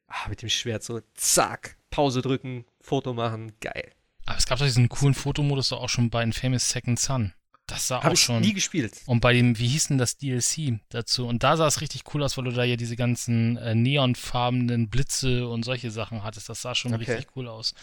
ah, 0.07 0.29
mit 0.29 0.43
dem 0.43 0.49
Schwert 0.49 0.83
so, 0.83 1.01
zack, 1.15 1.77
Pause 1.91 2.23
drücken, 2.23 2.65
Foto 2.81 3.15
machen, 3.15 3.53
geil. 3.61 3.93
Aber 4.27 4.39
es 4.39 4.47
gab 4.47 4.59
doch 4.59 4.67
diesen 4.67 4.89
coolen 4.89 5.15
Fotomodus 5.15 5.73
auch 5.73 5.89
schon 5.89 6.11
bei 6.11 6.23
Infamous 6.23 6.69
Second 6.69 6.99
Son. 6.99 7.33
Da 7.77 7.79
Das 7.79 7.89
sah 7.89 7.97
Hab 8.03 8.07
auch 8.07 8.13
ich 8.15 8.21
schon. 8.21 8.41
nie 8.41 8.53
gespielt. 8.55 8.93
Und 9.07 9.21
bei 9.21 9.33
dem, 9.35 9.59
wie 9.59 9.69
hieß 9.69 9.89
denn 9.89 9.99
das 9.99 10.17
DLC 10.17 10.81
dazu? 10.89 11.27
Und 11.27 11.43
da 11.43 11.57
sah 11.57 11.67
es 11.67 11.81
richtig 11.81 12.03
cool 12.15 12.23
aus, 12.23 12.37
weil 12.39 12.45
du 12.45 12.51
da 12.53 12.65
ja 12.65 12.77
diese 12.77 12.97
ganzen 12.97 13.57
äh, 13.59 13.75
neonfarbenen 13.75 14.89
Blitze 14.89 15.47
und 15.49 15.65
solche 15.65 15.91
Sachen 15.91 16.23
hattest. 16.23 16.49
Das 16.49 16.63
sah 16.63 16.75
schon 16.75 16.95
Okay. 16.95 17.05
richtig 17.13 17.37
cool 17.37 17.49
aus. 17.49 17.75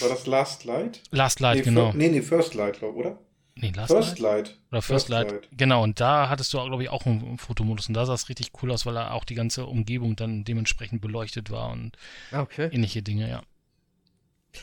War 0.00 0.08
das 0.10 0.26
Last 0.26 0.64
Light? 0.64 1.02
Last 1.10 1.40
Light, 1.40 1.58
nee, 1.58 1.62
genau. 1.62 1.92
Nee, 1.94 2.08
nee, 2.08 2.22
First 2.22 2.54
Light, 2.54 2.78
glaub, 2.80 2.94
oder? 2.96 3.18
Nee, 3.60 3.72
Last 3.74 3.90
First 3.92 4.18
Light? 4.20 4.48
Light. 4.48 4.58
Oder 4.70 4.82
First, 4.82 5.06
First 5.06 5.08
Light. 5.08 5.32
Light. 5.32 5.48
Genau, 5.52 5.82
und 5.82 5.98
da 5.98 6.28
hattest 6.28 6.52
du, 6.54 6.62
glaube 6.64 6.82
ich, 6.82 6.90
auch 6.90 7.06
einen 7.06 7.38
Fotomodus. 7.38 7.88
Und 7.88 7.94
da 7.94 8.06
sah 8.06 8.14
es 8.14 8.28
richtig 8.28 8.52
cool 8.62 8.70
aus, 8.70 8.86
weil 8.86 8.94
da 8.94 9.10
auch 9.10 9.24
die 9.24 9.34
ganze 9.34 9.66
Umgebung 9.66 10.14
dann 10.14 10.44
dementsprechend 10.44 11.00
beleuchtet 11.00 11.50
war 11.50 11.70
und 11.70 11.96
Ah, 12.30 12.42
okay. 12.42 12.68
ähnliche 12.70 13.02
Dinge, 13.02 13.28
ja. 13.28 13.42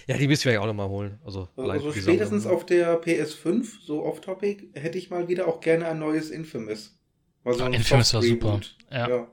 Ja, 0.07 0.17
die 0.17 0.27
müssen 0.27 0.45
wir 0.45 0.53
ja 0.53 0.61
auch 0.61 0.65
nochmal 0.65 0.89
holen. 0.89 1.19
Also, 1.23 1.49
Also 1.55 1.91
spätestens 1.93 2.43
Sammlung. 2.43 2.59
auf 2.61 2.65
der 2.65 3.01
PS5, 3.01 3.81
so 3.81 4.03
off-topic, 4.05 4.69
hätte 4.73 4.97
ich 4.97 5.09
mal 5.09 5.27
wieder 5.27 5.47
auch 5.47 5.59
gerne 5.61 5.87
ein 5.87 5.99
neues 5.99 6.29
Infamous. 6.31 6.99
Mal 7.43 7.53
so 7.53 7.59
Ja, 7.61 7.65
ein 7.65 7.73
Infamous 7.73 8.13
war 8.13 8.21
super. 8.21 8.59
Ja. 8.91 9.07
ja. 9.07 9.31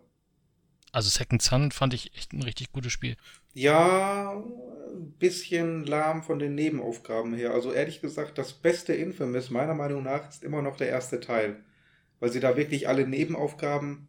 Also 0.93 1.09
Second 1.11 1.43
Sun 1.43 1.71
fand 1.73 1.95
ich 1.95 2.15
echt 2.17 2.33
ein 2.33 2.43
richtig 2.43 2.73
gutes 2.73 2.93
Spiel. 2.93 3.17
Ja, 3.55 4.33
ein 4.35 5.13
bisschen 5.19 5.85
lahm 5.87 6.23
von 6.23 6.39
den 6.39 6.55
Nebenaufgaben 6.55 7.35
her. 7.35 7.53
Also 7.53 7.73
ehrlich 7.73 8.01
gesagt, 8.01 8.39
das 8.39 8.53
beste 8.55 8.95
Infamous 8.95 9.51
meiner 9.51 9.75
Meinung 9.75 10.03
nach 10.03 10.29
ist 10.29 10.43
immer 10.45 10.63
noch 10.63 10.77
der 10.77 10.89
erste 10.89 11.21
Teil. 11.21 11.65
Weil 12.21 12.33
sie 12.33 12.41
da 12.41 12.57
wirklich 12.57 12.89
alle 12.89 13.07
Nebenaufgaben 13.07 14.09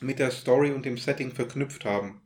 mit 0.00 0.18
der 0.20 0.30
Story 0.32 0.72
und 0.72 0.84
dem 0.86 0.98
Setting 0.98 1.32
verknüpft 1.32 1.84
haben. 1.86 2.22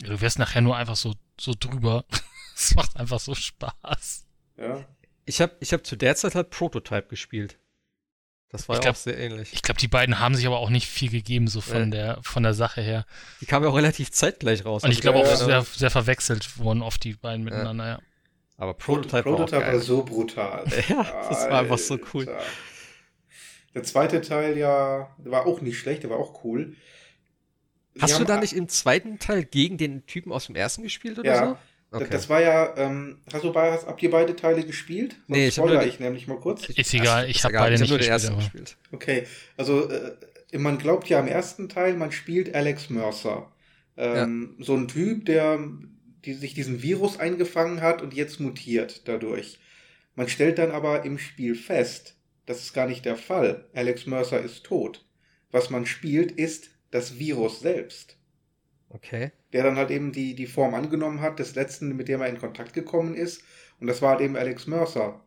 Ja, 0.00 0.08
Du 0.08 0.20
wärst 0.20 0.38
nachher 0.38 0.60
nur 0.62 0.76
einfach 0.76 0.96
so, 0.96 1.14
so 1.40 1.52
drüber. 1.58 2.04
Es 2.58 2.74
macht 2.74 2.96
einfach 2.96 3.20
so 3.20 3.34
Spaß. 3.34 4.24
Ja. 4.56 4.82
Ich 5.26 5.42
habe 5.42 5.54
ich 5.60 5.74
hab 5.74 5.84
zu 5.86 5.94
der 5.94 6.16
Zeit 6.16 6.34
halt 6.34 6.48
Prototype 6.48 7.06
gespielt. 7.08 7.58
Das 8.48 8.66
war 8.66 8.76
Ich 8.76 8.78
ja 8.78 8.82
glaub- 8.84 8.94
auch 8.94 8.98
sehr 8.98 9.18
ähnlich. 9.18 9.52
Ich 9.52 9.60
glaube, 9.60 9.78
die 9.78 9.88
beiden 9.88 10.20
haben 10.20 10.34
sich 10.34 10.46
aber 10.46 10.58
auch 10.60 10.70
nicht 10.70 10.86
viel 10.88 11.10
gegeben, 11.10 11.48
so 11.48 11.60
von, 11.60 11.90
Nee. 11.90 11.96
der, 11.96 12.18
von 12.22 12.42
der 12.44 12.54
Sache 12.54 12.80
her. 12.80 13.04
Die 13.42 13.44
kamen 13.46 13.64
ja 13.66 13.70
auch 13.70 13.76
relativ 13.76 14.10
zeitgleich 14.10 14.64
raus. 14.64 14.84
Und 14.84 14.90
ich 14.90 14.98
Also 14.98 15.02
glaube 15.02 15.18
ja, 15.18 15.24
auch 15.26 15.30
ja. 15.40 15.44
sehr, 15.44 15.62
sehr 15.64 15.90
verwechselt 15.90 16.56
wurden 16.58 16.80
oft 16.80 17.04
die 17.04 17.12
beiden 17.12 17.44
miteinander, 17.44 17.86
ja. 17.86 17.98
Aber 18.56 18.72
Prototype, 18.72 19.24
Prototype 19.24 19.52
war 19.56 19.60
war 19.60 19.68
auch 19.68 19.72
geil. 19.72 19.80
so 19.80 20.02
brutal. 20.02 20.64
Ja, 20.88 21.02
das 21.28 21.50
war 21.50 21.58
einfach 21.60 21.76
so 21.78 21.98
cool. 22.14 22.34
Der 23.74 23.82
zweite 23.82 24.22
Teil 24.22 24.56
ja, 24.56 25.14
war 25.18 25.44
auch 25.46 25.60
nicht 25.60 25.78
schlecht, 25.78 26.04
der 26.04 26.08
war 26.10 26.16
auch 26.18 26.42
cool. 26.44 26.74
Hast 28.00 28.18
du 28.18 28.24
da 28.24 28.38
nicht 28.40 28.52
im 28.52 28.68
zweiten 28.68 29.18
Teil 29.18 29.44
gegen 29.44 29.78
den 29.78 30.06
Typen 30.06 30.32
aus 30.32 30.46
dem 30.46 30.56
ersten 30.56 30.82
gespielt 30.82 31.18
oder 31.18 31.28
Ja. 31.28 31.46
so? 31.46 31.58
Okay. 31.98 32.08
Das 32.10 32.28
war 32.28 32.40
ja, 32.42 32.74
ähm, 32.76 33.20
hast 33.32 33.44
du 33.44 33.52
bei, 33.52 33.70
hast, 33.70 33.86
habt 33.86 34.02
ihr 34.02 34.10
beide 34.10 34.34
Teile 34.36 34.64
gespielt? 34.64 35.12
Sonst 35.12 35.28
Nee, 35.28 35.46
ich 35.48 35.54
spoiler 35.54 35.74
nur- 35.76 35.86
ich 35.86 36.00
nämlich 36.00 36.26
mal 36.26 36.38
kurz. 36.38 36.68
Ist 36.68 36.92
egal, 36.92 37.30
ich 37.30 37.42
habe 37.44 37.54
beide 37.54 37.76
ich 37.76 37.80
nicht 37.80 37.96
gespielt. 37.96 38.36
gespielt. 38.36 38.76
Okay, 38.92 39.26
also 39.56 39.88
äh, 39.88 40.16
man 40.58 40.78
glaubt 40.78 41.08
ja 41.08 41.20
im 41.20 41.28
ersten 41.28 41.68
Teil, 41.68 41.94
man 41.94 42.12
spielt 42.12 42.54
Alex 42.54 42.90
Mercer. 42.90 43.50
Ähm, 43.96 44.56
So 44.58 44.74
ein 44.74 44.88
Typ, 44.88 45.24
der 45.26 45.58
die 46.24 46.34
sich 46.34 46.54
diesen 46.54 46.82
Virus 46.82 47.20
eingefangen 47.20 47.80
hat 47.80 48.02
und 48.02 48.12
jetzt 48.12 48.40
mutiert 48.40 49.06
dadurch. 49.06 49.58
Man 50.16 50.28
stellt 50.28 50.58
dann 50.58 50.72
aber 50.72 51.04
im 51.04 51.18
Spiel 51.18 51.54
fest, 51.54 52.16
das 52.46 52.62
ist 52.62 52.72
gar 52.74 52.88
nicht 52.88 53.04
der 53.04 53.16
Fall. 53.16 53.66
Alex 53.74 54.06
Mercer 54.06 54.40
ist 54.42 54.64
tot. 54.64 55.04
Was 55.52 55.70
man 55.70 55.86
spielt, 55.86 56.32
ist 56.32 56.70
das 56.90 57.18
Virus 57.18 57.60
selbst. 57.60 58.18
Okay. 58.88 59.32
Der 59.52 59.62
dann 59.62 59.76
halt 59.76 59.90
eben 59.90 60.12
die, 60.12 60.34
die 60.34 60.46
Form 60.46 60.74
angenommen 60.74 61.20
hat, 61.20 61.38
des 61.38 61.54
letzten, 61.54 61.96
mit 61.96 62.08
dem 62.08 62.20
er 62.20 62.28
in 62.28 62.38
Kontakt 62.38 62.72
gekommen 62.72 63.14
ist. 63.14 63.42
Und 63.80 63.88
das 63.88 64.02
war 64.02 64.10
halt 64.10 64.20
eben 64.20 64.36
Alex 64.36 64.66
Mercer. 64.66 65.20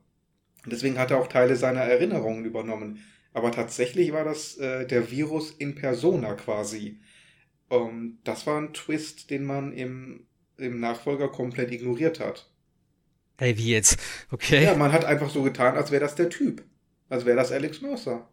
Und 0.64 0.74
deswegen 0.74 0.98
hat 0.98 1.12
er 1.12 1.20
auch 1.20 1.28
Teile 1.28 1.56
seiner 1.56 1.82
Erinnerungen 1.82 2.46
übernommen. 2.46 3.04
Aber 3.34 3.52
tatsächlich 3.52 4.12
war 4.12 4.24
das 4.24 4.58
äh, 4.58 4.86
der 4.86 5.12
Virus 5.12 5.52
in 5.52 5.76
persona 5.76 6.34
quasi. 6.34 7.00
Und 7.70 8.20
das 8.24 8.48
war 8.48 8.60
ein 8.60 8.74
Twist, 8.74 9.30
den 9.30 9.46
man 9.46 9.74
im, 9.74 10.26
im 10.58 10.80
Nachfolger 10.80 11.30
komplett 11.30 11.72
ignoriert 11.72 12.20
hat. 12.20 12.50
Hey, 13.38 13.58
wie 13.58 13.72
jetzt? 13.72 14.00
Okay. 14.32 14.64
Ja, 14.64 14.76
man 14.76 14.92
hat 14.92 15.06
einfach 15.06 15.30
so 15.30 15.44
getan, 15.44 15.78
als 15.78 15.92
wäre 15.92 16.02
das 16.02 16.16
der 16.16 16.30
Typ. 16.30 16.64
Als 17.08 17.26
wäre 17.26 17.38
das 17.38 17.52
Alex 17.52 17.82
Mercer. 17.82 18.28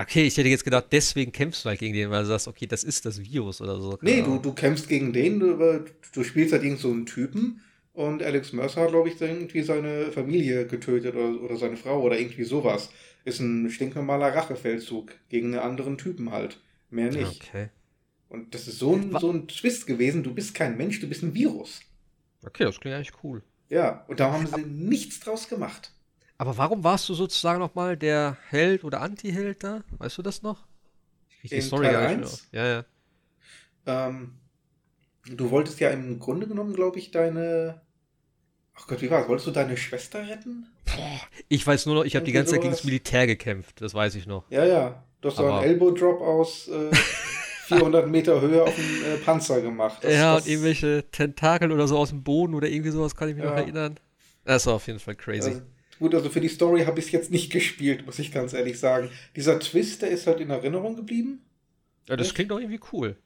Okay, 0.00 0.22
ich 0.22 0.36
hätte 0.36 0.48
jetzt 0.48 0.64
gedacht, 0.64 0.86
deswegen 0.92 1.30
kämpfst 1.30 1.64
du 1.64 1.68
halt 1.68 1.78
gegen 1.78 1.92
den, 1.92 2.10
weil 2.10 2.22
du 2.22 2.28
sagst, 2.28 2.48
okay, 2.48 2.66
das 2.66 2.84
ist 2.84 3.04
das 3.04 3.20
Virus 3.20 3.60
oder 3.60 3.78
so. 3.78 3.98
Nee, 4.00 4.22
du, 4.22 4.38
du 4.38 4.54
kämpfst 4.54 4.88
gegen 4.88 5.12
den, 5.12 5.40
du, 5.40 5.84
du 6.14 6.24
spielst 6.24 6.54
halt 6.54 6.62
irgend 6.62 6.78
so 6.78 6.90
einen 6.90 7.04
Typen 7.04 7.60
und 7.92 8.22
Alex 8.22 8.54
Mercer 8.54 8.82
hat, 8.82 8.90
glaube 8.90 9.10
ich, 9.10 9.20
irgendwie 9.20 9.60
seine 9.60 10.10
Familie 10.10 10.66
getötet 10.66 11.14
oder, 11.14 11.42
oder 11.42 11.56
seine 11.56 11.76
Frau 11.76 12.00
oder 12.00 12.18
irgendwie 12.18 12.44
sowas. 12.44 12.90
Ist 13.26 13.40
ein 13.40 13.68
stinknormaler 13.68 14.34
Rachefeldzug 14.34 15.12
gegen 15.28 15.48
einen 15.48 15.62
anderen 15.62 15.98
Typen 15.98 16.30
halt. 16.32 16.58
Mehr 16.88 17.10
nicht. 17.12 17.42
Okay. 17.42 17.68
Und 18.30 18.54
das 18.54 18.68
ist 18.68 18.78
so 18.78 18.94
ein, 18.94 19.14
so 19.20 19.30
ein 19.30 19.48
Twist 19.48 19.86
gewesen, 19.86 20.22
du 20.22 20.32
bist 20.32 20.54
kein 20.54 20.78
Mensch, 20.78 21.00
du 21.00 21.08
bist 21.08 21.22
ein 21.22 21.34
Virus. 21.34 21.80
Okay, 22.42 22.64
das 22.64 22.80
klingt 22.80 22.96
eigentlich 22.96 23.12
cool. 23.22 23.42
Ja, 23.68 24.04
und 24.08 24.18
da 24.18 24.32
haben 24.32 24.46
sie 24.46 24.62
nichts 24.62 25.20
draus 25.20 25.48
gemacht. 25.48 25.92
Aber 26.40 26.56
warum 26.56 26.82
warst 26.82 27.06
du 27.06 27.12
sozusagen 27.12 27.58
nochmal 27.60 27.98
der 27.98 28.38
Held 28.48 28.82
oder 28.82 29.02
Anti-Held 29.02 29.62
da? 29.62 29.82
Weißt 29.98 30.16
du 30.16 30.22
das 30.22 30.40
noch? 30.40 30.64
Ich 31.28 31.40
krieg 31.40 31.50
die 31.50 31.60
Story 31.60 31.84
Teil 31.84 31.92
gar 31.92 32.16
nicht 32.16 32.52
mehr. 32.52 32.64
Ja, 32.64 32.84
ja. 33.86 34.06
Ähm, 34.08 34.32
du 35.26 35.50
wolltest 35.50 35.80
ja 35.80 35.90
im 35.90 36.18
Grunde 36.18 36.46
genommen, 36.46 36.72
glaube 36.72 36.98
ich, 36.98 37.10
deine. 37.10 37.82
Ach 38.74 38.86
Gott, 38.86 39.02
wie 39.02 39.10
war 39.10 39.20
es? 39.20 39.28
Wolltest 39.28 39.48
du 39.48 39.50
deine 39.50 39.76
Schwester 39.76 40.26
retten? 40.26 40.66
Ich 41.48 41.66
weiß 41.66 41.84
nur 41.84 41.94
noch, 41.96 42.04
ich 42.04 42.16
habe 42.16 42.24
die 42.24 42.32
ganze 42.32 42.52
Zeit 42.52 42.62
gegen 42.62 42.72
das 42.72 42.84
Militär 42.84 43.26
gekämpft. 43.26 43.82
Das 43.82 43.92
weiß 43.92 44.14
ich 44.14 44.24
noch. 44.26 44.50
Ja, 44.50 44.64
ja. 44.64 45.04
Du 45.20 45.28
hast 45.28 45.36
so 45.36 45.44
Aber- 45.46 45.60
einen 45.60 45.72
Elbow-Drop 45.72 46.22
aus 46.22 46.68
äh, 46.68 46.90
400 47.66 48.08
Meter 48.08 48.40
Höhe 48.40 48.62
auf 48.62 48.74
den 48.74 49.04
äh, 49.04 49.16
Panzer 49.18 49.60
gemacht. 49.60 49.98
Das- 50.02 50.14
ja, 50.14 50.36
das- 50.36 50.44
und 50.46 50.50
irgendwelche 50.52 51.04
Tentakel 51.12 51.70
oder 51.70 51.86
so 51.86 51.98
aus 51.98 52.08
dem 52.08 52.22
Boden 52.22 52.54
oder 52.54 52.68
irgendwie 52.70 52.92
sowas 52.92 53.14
kann 53.14 53.28
ich 53.28 53.34
mich 53.34 53.44
noch 53.44 53.52
Ja. 53.52 53.58
erinnern. 53.60 54.00
Das 54.46 54.64
war 54.66 54.72
auf 54.72 54.86
jeden 54.86 55.00
Fall 55.00 55.16
crazy. 55.16 55.50
Also, 55.50 55.62
gut, 56.00 56.14
also 56.14 56.28
für 56.30 56.40
die 56.40 56.48
Story 56.48 56.84
habe 56.84 56.98
ich 56.98 57.06
es 57.06 57.12
jetzt 57.12 57.30
nicht 57.30 57.52
gespielt, 57.52 58.04
muss 58.04 58.18
ich 58.18 58.32
ganz 58.32 58.52
ehrlich 58.52 58.80
sagen. 58.80 59.10
Dieser 59.36 59.60
Twist, 59.60 60.02
der 60.02 60.10
ist 60.10 60.26
halt 60.26 60.40
in 60.40 60.50
Erinnerung 60.50 60.96
geblieben. 60.96 61.42
ja, 62.08 62.16
das 62.16 62.34
klingt 62.34 62.50
doch 62.50 62.58
irgendwie 62.58 62.80
cool. 62.92 63.16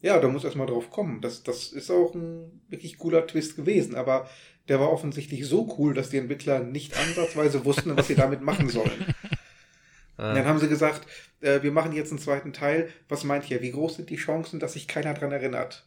Ja, 0.00 0.20
da 0.20 0.28
muss 0.28 0.44
erst 0.44 0.54
mal 0.56 0.66
drauf 0.66 0.90
kommen. 0.90 1.20
Das, 1.20 1.42
das 1.42 1.72
ist 1.72 1.90
auch 1.90 2.14
ein 2.14 2.60
wirklich 2.68 2.98
cooler 2.98 3.26
Twist 3.26 3.56
gewesen, 3.56 3.96
aber 3.96 4.30
der 4.68 4.78
war 4.78 4.92
offensichtlich 4.92 5.44
so 5.46 5.74
cool, 5.78 5.92
dass 5.94 6.10
die 6.10 6.18
Entwickler 6.18 6.60
nicht 6.60 6.96
ansatzweise 6.96 7.64
wussten, 7.64 7.96
was 7.96 8.06
sie 8.06 8.14
damit 8.14 8.40
machen 8.42 8.68
sollen. 8.68 9.14
Ah, 10.20 10.34
dann 10.34 10.46
haben 10.46 10.58
sie 10.58 10.68
gesagt, 10.68 11.06
äh, 11.42 11.62
wir 11.62 11.70
machen 11.70 11.92
jetzt 11.92 12.10
einen 12.10 12.18
zweiten 12.18 12.52
Teil. 12.52 12.88
Was 13.08 13.22
meint 13.22 13.48
ihr? 13.52 13.62
Wie 13.62 13.70
groß 13.70 13.94
sind 13.94 14.10
die 14.10 14.16
Chancen, 14.16 14.58
dass 14.58 14.72
sich 14.72 14.88
keiner 14.88 15.14
dran 15.14 15.30
erinnert? 15.30 15.86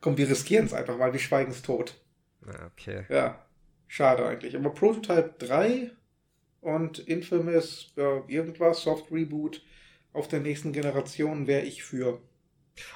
Komm, 0.00 0.18
wir 0.18 0.28
riskieren 0.28 0.66
es 0.66 0.72
einfach 0.74 0.98
mal, 0.98 1.12
wir 1.12 1.20
schweigen 1.20 1.52
es 1.52 1.62
tot. 1.62 1.94
ah, 2.44 2.66
okay. 2.72 3.04
Ja, 3.08 3.38
schade 3.92 4.26
eigentlich. 4.26 4.56
Aber 4.56 4.70
Prototype 4.70 5.34
3 5.38 5.90
und 6.62 6.98
Infamous 6.98 7.92
äh, 7.96 8.20
irgendwas, 8.26 8.82
Soft 8.82 9.12
Reboot 9.12 9.62
auf 10.14 10.28
der 10.28 10.40
nächsten 10.40 10.72
Generation 10.72 11.46
wäre 11.46 11.62
ich 11.62 11.82
für. 11.82 12.20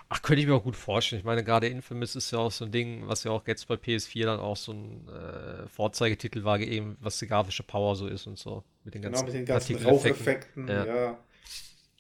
Ach, 0.09 0.23
könnte 0.23 0.41
ich 0.41 0.47
mir 0.47 0.55
auch 0.55 0.65
gut 0.65 0.77
vorstellen. 0.77 1.21
Ich 1.21 1.27
meine, 1.27 1.45
gerade 1.45 1.69
Infamous 1.69 2.17
ist 2.17 2.31
ja 2.31 2.39
auch 2.39 2.51
so 2.51 2.65
ein 2.65 2.73
Ding, 2.73 3.07
was 3.09 3.25
ja 3.25 3.31
auch 3.31 3.47
jetzt 3.47 3.69
bei 3.69 3.75
PS4 3.75 4.25
dann 4.25 4.41
auch 4.41 4.57
so 4.57 4.73
ein 4.73 5.07
äh, 5.09 5.69
Vorzeigetitel 5.69 6.45
war, 6.45 6.59
eben 6.61 6.97
was 7.01 7.19
die 7.19 7.27
grafische 7.27 7.63
Power 7.63 7.95
so 7.95 8.07
ist 8.07 8.27
und 8.27 8.39
so. 8.39 8.65
Mit 8.85 8.95
den 8.95 9.03
Genau, 9.03 9.13
ganzen 9.13 9.27
mit 9.27 9.35
den 9.35 9.45
ganzen. 9.45 9.77
Raucheffekten. 9.77 10.67
Ja. 10.67 10.87
Ja. 10.87 11.19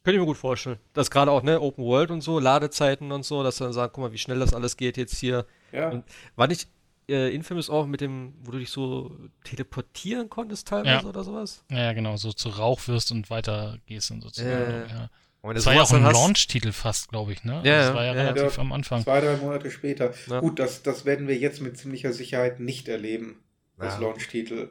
Könnte 0.02 0.16
ich 0.16 0.20
mir 0.20 0.26
gut 0.26 0.38
vorstellen. 0.38 0.78
Das 0.94 1.10
gerade 1.10 1.30
auch, 1.30 1.42
ne, 1.42 1.60
Open 1.60 1.84
World 1.84 2.10
und 2.10 2.22
so, 2.22 2.38
Ladezeiten 2.38 3.12
und 3.12 3.24
so, 3.26 3.42
dass 3.42 3.56
dann 3.56 3.74
sagen, 3.74 3.92
guck 3.92 4.04
mal, 4.04 4.12
wie 4.12 4.18
schnell 4.18 4.38
das 4.38 4.54
alles 4.54 4.78
geht 4.78 4.96
jetzt 4.96 5.18
hier. 5.18 5.44
Ja. 5.72 5.90
Und 5.90 6.04
war 6.36 6.46
nicht 6.46 6.68
äh, 7.08 7.34
Infamous 7.34 7.70
auch 7.70 7.86
mit 7.86 8.00
dem, 8.00 8.34
wo 8.42 8.50
du 8.52 8.58
dich 8.58 8.70
so 8.70 9.16
teleportieren 9.44 10.28
konntest 10.28 10.68
teilweise 10.68 11.04
Ja. 11.04 11.08
oder 11.08 11.24
sowas? 11.24 11.64
Ja, 11.70 11.78
ja, 11.84 11.92
genau, 11.92 12.16
so 12.16 12.32
zu 12.32 12.48
Rauch 12.48 12.86
wirst 12.88 13.12
und 13.12 13.30
weiter 13.30 13.78
gehst 13.86 14.10
und 14.10 14.22
sozusagen. 14.22 14.50
Ja, 14.70 14.86
ja. 14.86 15.10
Und 15.42 15.50
du 15.50 15.54
Das 15.54 15.66
war 15.66 15.74
ja 15.74 15.82
auch 15.82 15.92
ein 15.92 16.02
Launch-Titel 16.02 16.72
fast, 16.72 17.08
glaube 17.08 17.32
ich, 17.32 17.44
ne? 17.44 17.60
Ja, 17.64 17.78
das 17.78 17.94
war 17.94 18.04
ja, 18.04 18.14
ja, 18.14 18.22
relativ 18.30 18.56
Ja. 18.56 18.62
am 18.62 18.72
Anfang. 18.72 19.02
Zwei, 19.04 19.20
drei 19.20 19.36
Monate 19.36 19.70
später. 19.70 20.12
Ja. 20.26 20.40
Gut, 20.40 20.58
das, 20.58 20.82
das 20.82 21.04
werden 21.04 21.28
wir 21.28 21.36
jetzt 21.36 21.60
mit 21.60 21.78
ziemlicher 21.78 22.12
Sicherheit 22.12 22.58
nicht 22.58 22.88
erleben, 22.88 23.40
als 23.78 23.94
Ja. 23.94 24.00
Launch-Titel. 24.00 24.70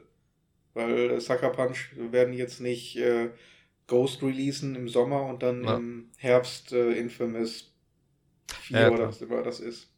Weil 0.74 1.12
äh, 1.12 1.20
Sucker 1.20 1.48
Punch 1.50 1.92
werden 1.96 2.34
jetzt 2.34 2.60
nicht 2.60 2.96
äh, 2.98 3.30
Ghost 3.86 4.22
releasen 4.22 4.74
im 4.74 4.88
Sommer 4.90 5.22
und 5.22 5.42
dann 5.42 5.64
Ja. 5.64 5.76
im 5.76 6.10
Herbst 6.18 6.72
äh, 6.72 6.92
Infamous 6.92 7.72
4 8.60 8.78
Ja, 8.80 8.90
oder 8.90 9.08
was 9.08 9.22
immer 9.22 9.42
das 9.42 9.60
ist. 9.60 9.88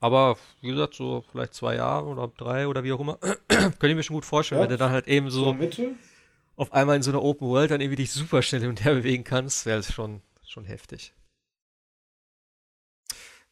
Aber 0.00 0.38
wie 0.60 0.68
gesagt, 0.68 0.94
so 0.94 1.24
vielleicht 1.32 1.54
zwei 1.54 1.74
Jahre 1.74 2.06
oder 2.06 2.28
drei 2.28 2.68
oder 2.68 2.84
wie 2.84 2.92
auch 2.92 3.00
immer, 3.00 3.16
könnte 3.48 3.88
ich 3.88 3.94
mir 3.96 4.02
schon 4.02 4.14
gut 4.14 4.24
vorstellen, 4.24 4.60
Ja. 4.60 4.64
wenn 4.64 4.70
du 4.70 4.78
dann 4.78 4.92
halt 4.92 5.08
eben 5.08 5.30
So 5.30 5.56
auf 6.56 6.72
einmal 6.72 6.96
in 6.96 7.02
so 7.02 7.10
einer 7.10 7.22
Open 7.22 7.48
World 7.48 7.70
dann 7.70 7.80
irgendwie 7.80 7.96
dich 7.96 8.12
super 8.12 8.42
schnell 8.42 8.60
hin 8.60 8.70
und 8.70 8.84
her 8.84 8.94
bewegen 8.94 9.24
kannst, 9.24 9.66
wäre 9.66 9.78
das 9.78 9.92
schon, 9.92 10.22
schon 10.46 10.64
heftig. 10.64 11.14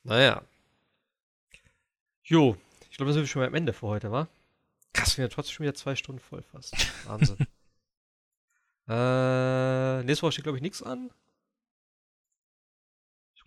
Naja. 0.04 0.42
Jo, 2.24 2.56
ich 2.90 2.96
glaube, 2.96 3.10
da 3.10 3.12
sind 3.14 3.22
wir 3.22 3.26
schon 3.28 3.40
mal 3.42 3.48
am 3.48 3.54
Ende 3.54 3.72
für 3.72 3.86
heute, 3.88 4.10
wa? 4.12 4.28
Krass, 4.92 5.10
wir 5.10 5.22
sind 5.22 5.24
ja 5.24 5.34
trotzdem 5.34 5.54
schon 5.54 5.64
wieder 5.64 5.74
zwei 5.74 5.94
Stunden 5.96 6.20
voll 6.20 6.42
fast. 6.42 6.74
Wahnsinn. 7.06 7.38
Äh, 8.88 10.04
nächste 10.04 10.22
Woche 10.22 10.30
steht, 10.30 10.44
glaube 10.44 10.58
ich, 10.58 10.62
nichts 10.62 10.80
an. 10.80 11.10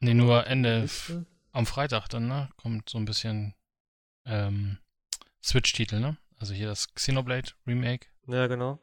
Nee, 0.02 0.14
nur 0.14 0.46
Ende 0.48 0.86
am 1.60 1.66
Freitag 1.66 2.08
dann, 2.08 2.28
ne? 2.28 2.50
Kommt 2.58 2.90
so 2.90 2.98
ein 2.98 3.06
bisschen 3.06 3.54
ähm, 4.26 4.80
Switch-Titel, 5.44 6.00
ne? 6.00 6.18
Also 6.38 6.54
hier 6.54 6.68
das 6.68 6.94
Xenoblade 6.96 7.52
Remake. 7.68 8.08
Ja, 8.28 8.48
genau. 8.48 8.80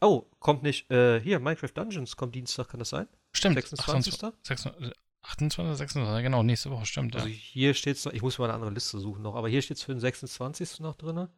Oh, 0.00 0.26
kommt 0.38 0.62
nicht, 0.62 0.90
äh, 0.90 1.20
hier, 1.20 1.40
Minecraft 1.40 1.72
Dungeons 1.74 2.16
kommt 2.16 2.34
Dienstag, 2.34 2.68
kann 2.68 2.80
das 2.80 2.90
sein? 2.90 3.08
Stimmt. 3.32 3.54
26. 3.54 4.14
26 4.42 4.92
28, 5.22 5.76
26, 5.76 6.22
genau, 6.22 6.42
nächste 6.42 6.70
Woche, 6.70 6.86
stimmt. 6.86 7.14
Also 7.14 7.28
ja. 7.28 7.34
hier 7.34 7.74
steht 7.74 7.96
es 7.96 8.04
noch, 8.04 8.12
ich 8.12 8.22
muss 8.22 8.38
mal 8.38 8.46
eine 8.46 8.54
andere 8.54 8.70
Liste 8.70 8.98
suchen 8.98 9.22
noch, 9.22 9.34
aber 9.34 9.48
hier 9.48 9.62
steht 9.62 9.76
es 9.76 9.82
für 9.82 9.92
den 9.92 10.00
26. 10.00 10.80
noch 10.80 10.96
drin. 10.96 11.28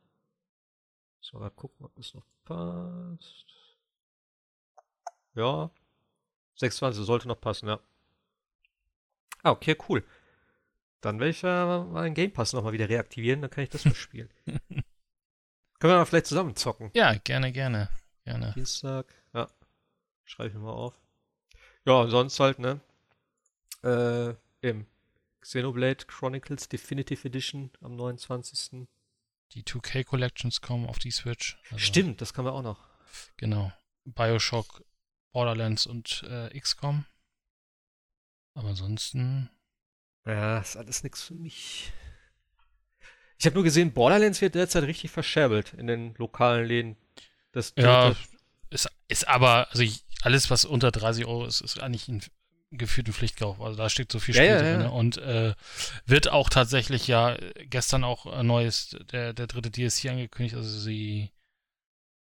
So, 1.21 1.39
mal 1.39 1.51
gucken, 1.51 1.87
ob 1.87 1.95
das 1.97 2.15
noch 2.15 2.25
passt. 2.45 3.47
Ja. 5.35 5.71
26 6.57 7.05
sollte 7.05 7.29
noch 7.29 7.41
passen, 7.41 7.69
ja. 7.69 7.81
Ah, 9.43 9.51
okay, 9.51 9.77
cool. 9.89 10.05
Dann 11.03 11.19
werde 11.19 11.31
ich 11.31 11.43
ja 11.43 11.85
mal 11.85 12.05
den 12.05 12.15
Game 12.15 12.33
Pass 12.33 12.53
nochmal 12.53 12.73
wieder 12.73 12.89
reaktivieren, 12.89 13.43
dann 13.43 13.51
kann 13.51 13.65
ich 13.65 13.71
das 13.71 13.85
mal 13.85 13.95
spielen. 13.95 14.31
Können 14.47 14.85
wir 15.81 15.99
mal 15.99 16.07
vielleicht 16.07 16.27
zusammen 16.27 16.57
zocken? 16.57 16.91
Ja, 16.95 17.15
gerne, 17.15 17.53
gerne. 17.53 17.89
Gerne. 18.25 18.53
Dienstag, 18.55 19.13
ja. 19.35 19.49
Schreibe 20.25 20.51
ich 20.51 20.55
mir 20.55 20.61
mal 20.61 20.71
auf. 20.71 20.95
Ja, 21.85 22.07
sonst 22.07 22.39
halt, 22.39 22.61
ne? 22.61 22.81
Äh, 23.83 24.35
im 24.61 24.87
Xenoblade 25.41 26.07
Chronicles 26.07 26.69
Definitive 26.69 27.27
Edition 27.27 27.73
am 27.81 27.97
29. 27.97 28.87
Die 29.53 29.65
2K 29.65 30.05
Collections 30.05 30.61
kommen 30.61 30.87
auf 30.87 31.01
die 31.01 31.11
Switch. 31.11 31.59
Also, 31.65 31.79
Stimmt, 31.79 32.21
das 32.21 32.33
kann 32.33 32.45
man 32.45 32.55
auch 32.55 32.63
noch. 32.63 32.89
Genau. 33.37 33.73
Bioshock, 34.05 34.85
Borderlands 35.33 35.87
und 35.87 36.23
äh, 36.29 36.57
XCOM. 36.59 37.07
Aber 38.55 38.69
ansonsten. 38.69 39.51
Ja, 40.27 40.59
ist 40.59 40.77
alles 40.77 41.03
nichts 41.03 41.23
für 41.23 41.35
mich. 41.35 41.93
Ich 43.39 43.47
habe 43.47 43.55
nur 43.55 43.65
gesehen, 43.65 43.93
Borderlands 43.93 44.41
wird 44.41 44.55
derzeit 44.55 44.85
richtig 44.85 45.11
verscherbelt 45.11 45.75
in 45.75 45.89
den 45.89 46.15
lokalen 46.15 46.65
Läden. 46.65 46.97
Das 47.51 47.75
ja, 47.77 48.15
ist, 48.71 48.89
ist 49.09 49.27
aber, 49.27 49.69
also 49.71 49.83
ich, 49.83 50.05
alles, 50.23 50.49
was 50.51 50.65
unter 50.65 50.93
30 50.93 51.27
Euro 51.27 51.45
ist, 51.47 51.61
ist 51.61 51.83
eigentlich 51.83 52.07
ein 52.09 52.23
geführten 52.71 53.13
Pflichtkauf. 53.13 53.61
Also 53.61 53.77
da 53.77 53.89
steckt 53.91 54.13
so 54.13 54.21
viel 54.21 54.35
Spiel 54.35 54.47
ja, 54.47 54.59
drin. 54.59 54.81
Ja. 54.83 54.89
Und 54.89 55.19
äh, 55.19 55.55
wird 56.07 56.29
auch 56.29 56.49
tatsächlich 56.49 57.07
ja 57.07 57.37
gestern 57.65 58.05
auch 58.05 58.27
ein 58.27 58.47
neues, 58.47 58.97
der, 59.11 59.33
der 59.33 59.47
dritte 59.47 59.71
DSC 59.71 60.09
angekündigt. 60.09 60.55
Also 60.55 60.79
sie 60.79 61.31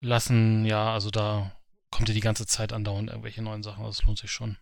lassen, 0.00 0.64
ja, 0.64 0.92
also 0.92 1.10
da 1.10 1.56
kommt 1.90 2.08
ja 2.08 2.14
die 2.14 2.20
ganze 2.20 2.46
Zeit 2.46 2.72
andauernd 2.72 3.10
irgendwelche 3.10 3.42
neuen 3.42 3.62
Sachen. 3.62 3.84
Das 3.84 4.02
lohnt 4.04 4.18
sich 4.18 4.30
schon. 4.30 4.58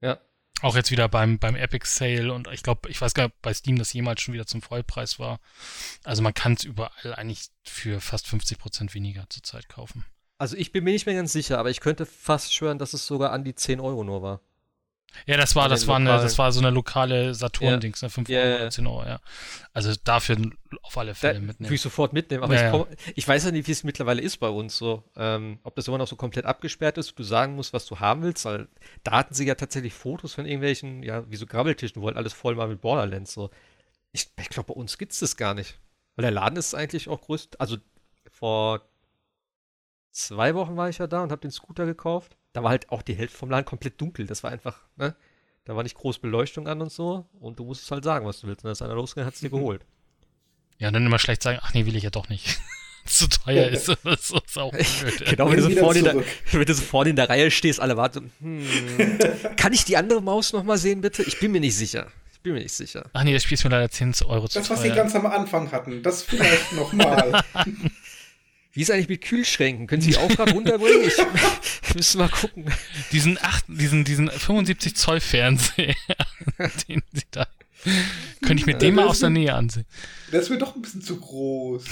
Ja. 0.00 0.18
Auch 0.62 0.76
jetzt 0.76 0.90
wieder 0.90 1.08
beim, 1.08 1.38
beim 1.38 1.56
Epic 1.56 1.86
Sale 1.86 2.32
und 2.32 2.48
ich 2.48 2.62
glaube, 2.62 2.88
ich 2.88 3.00
weiß 3.00 3.14
gar 3.14 3.24
nicht, 3.24 3.42
bei 3.42 3.52
Steam 3.52 3.76
das 3.76 3.92
jemals 3.92 4.22
schon 4.22 4.34
wieder 4.34 4.46
zum 4.46 4.62
Vollpreis 4.62 5.18
war. 5.18 5.40
Also 6.04 6.22
man 6.22 6.32
kann 6.32 6.54
es 6.54 6.64
überall 6.64 7.14
eigentlich 7.14 7.48
für 7.64 8.00
fast 8.00 8.26
50% 8.26 8.94
weniger 8.94 9.28
zurzeit 9.28 9.68
kaufen. 9.68 10.04
Also 10.38 10.56
ich 10.56 10.72
bin 10.72 10.84
mir 10.84 10.92
nicht 10.92 11.06
mehr 11.06 11.14
ganz 11.14 11.32
sicher, 11.32 11.58
aber 11.58 11.70
ich 11.70 11.80
könnte 11.80 12.06
fast 12.06 12.54
schwören, 12.54 12.78
dass 12.78 12.92
es 12.92 13.06
sogar 13.06 13.32
an 13.32 13.44
die 13.44 13.54
10 13.54 13.80
Euro 13.80 14.04
nur 14.04 14.22
war. 14.22 14.40
Ja, 15.26 15.36
das 15.36 15.54
war, 15.54 15.68
das 15.68 15.86
war, 15.86 15.96
eine, 15.96 16.10
das 16.10 16.38
war 16.38 16.52
so 16.52 16.60
eine 16.60 16.70
lokale 16.70 17.34
Saturn-Dings, 17.34 18.02
ne? 18.02 18.10
5 18.10 18.28
Euro, 18.28 18.38
yeah. 18.38 18.70
10 18.70 18.86
Euro, 18.86 19.04
ja. 19.04 19.20
Also 19.72 19.92
dafür 20.04 20.36
auf 20.82 20.98
alle 20.98 21.14
Fälle 21.14 21.34
da 21.34 21.40
mitnehmen. 21.40 21.68
Würde 21.68 21.74
ich 21.74 21.80
sofort 21.80 22.12
mitnehmen, 22.12 22.42
aber 22.44 22.54
ja, 22.54 22.66
ich, 22.66 22.70
komm, 22.70 22.86
ich, 23.14 23.26
weiß 23.26 23.44
ja 23.44 23.50
nicht, 23.50 23.66
wie 23.66 23.72
es 23.72 23.84
mittlerweile 23.84 24.20
ist 24.20 24.38
bei 24.38 24.48
uns 24.48 24.76
so. 24.76 25.04
Ähm, 25.16 25.58
ob 25.62 25.76
das 25.76 25.88
immer 25.88 25.98
noch 25.98 26.06
so 26.06 26.16
komplett 26.16 26.44
abgesperrt 26.44 26.98
ist, 26.98 27.18
du 27.18 27.22
sagen 27.22 27.54
musst, 27.54 27.72
was 27.72 27.86
du 27.86 28.00
haben 28.00 28.22
willst, 28.22 28.44
weil 28.44 28.68
da 29.02 29.12
hatten 29.12 29.34
sie 29.34 29.46
ja 29.46 29.54
tatsächlich 29.54 29.94
Fotos 29.94 30.34
von 30.34 30.46
irgendwelchen, 30.46 31.02
ja, 31.02 31.28
wie 31.30 31.36
so 31.36 31.46
Grabbeltischen, 31.46 32.02
wo 32.02 32.06
halt 32.06 32.16
alles 32.16 32.32
voll 32.32 32.56
war 32.56 32.66
mit 32.66 32.80
Borderlands, 32.80 33.32
so. 33.32 33.50
Ich, 34.12 34.30
ich 34.38 34.48
glaube, 34.48 34.72
bei 34.72 34.78
uns 34.78 34.98
gibt 34.98 35.12
es 35.12 35.20
das 35.20 35.36
gar 35.36 35.54
nicht. 35.54 35.78
Weil 36.16 36.22
der 36.22 36.30
Laden 36.30 36.56
ist 36.56 36.74
eigentlich 36.74 37.08
auch 37.08 37.20
größt, 37.20 37.60
also 37.60 37.76
vor 38.30 38.82
zwei 40.12 40.54
Wochen 40.54 40.76
war 40.76 40.88
ich 40.88 40.98
ja 40.98 41.08
da 41.08 41.22
und 41.22 41.32
habe 41.32 41.40
den 41.40 41.50
Scooter 41.50 41.86
gekauft 41.86 42.36
da 42.54 42.62
war 42.62 42.70
halt 42.70 42.88
auch 42.90 43.02
die 43.02 43.14
Hälfte 43.14 43.36
vom 43.36 43.50
Laden 43.50 43.66
komplett 43.66 44.00
dunkel. 44.00 44.26
Das 44.26 44.42
war 44.42 44.50
einfach, 44.50 44.80
ne? 44.96 45.14
Da 45.64 45.74
war 45.76 45.82
nicht 45.82 45.96
groß 45.96 46.18
Beleuchtung 46.20 46.68
an 46.68 46.80
und 46.80 46.92
so. 46.92 47.26
Und 47.40 47.58
du 47.58 47.64
musstest 47.64 47.90
halt 47.90 48.04
sagen, 48.04 48.26
was 48.26 48.40
du 48.40 48.46
willst. 48.46 48.60
Und 48.60 48.64
dann 48.66 48.72
ist 48.72 48.82
einer 48.82 48.94
losgegangen, 48.94 49.26
hat 49.26 49.34
es 49.34 49.40
dir 49.40 49.50
geholt. 49.50 49.84
Ja, 50.78 50.88
und 50.88 50.94
dann 50.94 51.04
immer 51.04 51.18
schlecht 51.18 51.42
sagen, 51.42 51.58
ach 51.62 51.74
nee, 51.74 51.84
will 51.84 51.96
ich 51.96 52.04
ja 52.04 52.10
doch 52.10 52.28
nicht. 52.28 52.58
zu 53.06 53.28
teuer 53.28 53.68
ist. 53.68 53.88
Das 54.04 54.30
ist 54.30 54.58
auch 54.58 54.70
blöd. 54.70 55.26
genau, 55.26 55.50
wenn 55.50 55.56
du, 55.56 55.62
so 55.62 55.70
vorne 55.70 55.98
in 55.98 56.04
der, 56.04 56.14
wenn 56.52 56.64
du 56.64 56.74
so 56.74 56.82
vorne 56.82 57.10
in 57.10 57.16
der 57.16 57.28
Reihe 57.28 57.50
stehst, 57.50 57.80
alle 57.80 57.96
warten. 57.96 58.32
Hm, 58.40 59.18
kann 59.56 59.72
ich 59.72 59.84
die 59.84 59.96
andere 59.96 60.22
Maus 60.22 60.52
nochmal 60.52 60.78
sehen, 60.78 61.00
bitte? 61.00 61.22
Ich 61.24 61.40
bin 61.40 61.52
mir 61.52 61.60
nicht 61.60 61.76
sicher. 61.76 62.06
Ich 62.32 62.40
bin 62.40 62.52
mir 62.52 62.60
nicht 62.62 62.74
sicher. 62.74 63.10
Ach 63.12 63.24
nee, 63.24 63.32
das 63.32 63.42
Spiel 63.42 63.56
ist 63.56 63.64
mir 63.64 63.70
leider 63.70 63.90
10 63.90 64.14
Euro 64.26 64.46
zu 64.48 64.58
Das, 64.58 64.70
was 64.70 64.82
sie 64.82 64.90
ganz 64.90 65.14
am 65.16 65.26
Anfang 65.26 65.72
hatten, 65.72 66.02
das 66.02 66.22
vielleicht 66.22 66.72
nochmal. 66.72 67.42
Wie 68.74 68.82
ist 68.82 68.90
eigentlich 68.90 69.08
mit 69.08 69.22
Kühlschränken? 69.22 69.86
Können 69.86 70.02
Sie 70.02 70.10
die 70.10 70.16
auch 70.16 70.28
gerade 70.28 70.52
runterbringen? 70.52 71.06
Ich 71.06 71.94
müsste 71.94 72.18
mal 72.18 72.28
gucken. 72.28 72.66
Diesen, 73.12 73.38
8, 73.40 73.66
diesen, 73.68 74.04
diesen 74.04 74.28
75 74.28 74.96
Zoll 74.96 75.20
Fernseher, 75.20 75.94
den 76.88 77.02
Sie 77.12 77.22
da. 77.30 77.46
Könnte 78.42 78.60
ich 78.62 78.66
mir 78.66 78.76
den 78.76 78.96
mal 78.96 79.06
aus 79.06 79.20
der 79.20 79.30
Nähe 79.30 79.54
ansehen. 79.54 79.86
Das 80.32 80.50
wird 80.50 80.62
doch 80.62 80.74
ein 80.74 80.82
bisschen 80.82 81.02
zu 81.02 81.20
groß. 81.20 81.84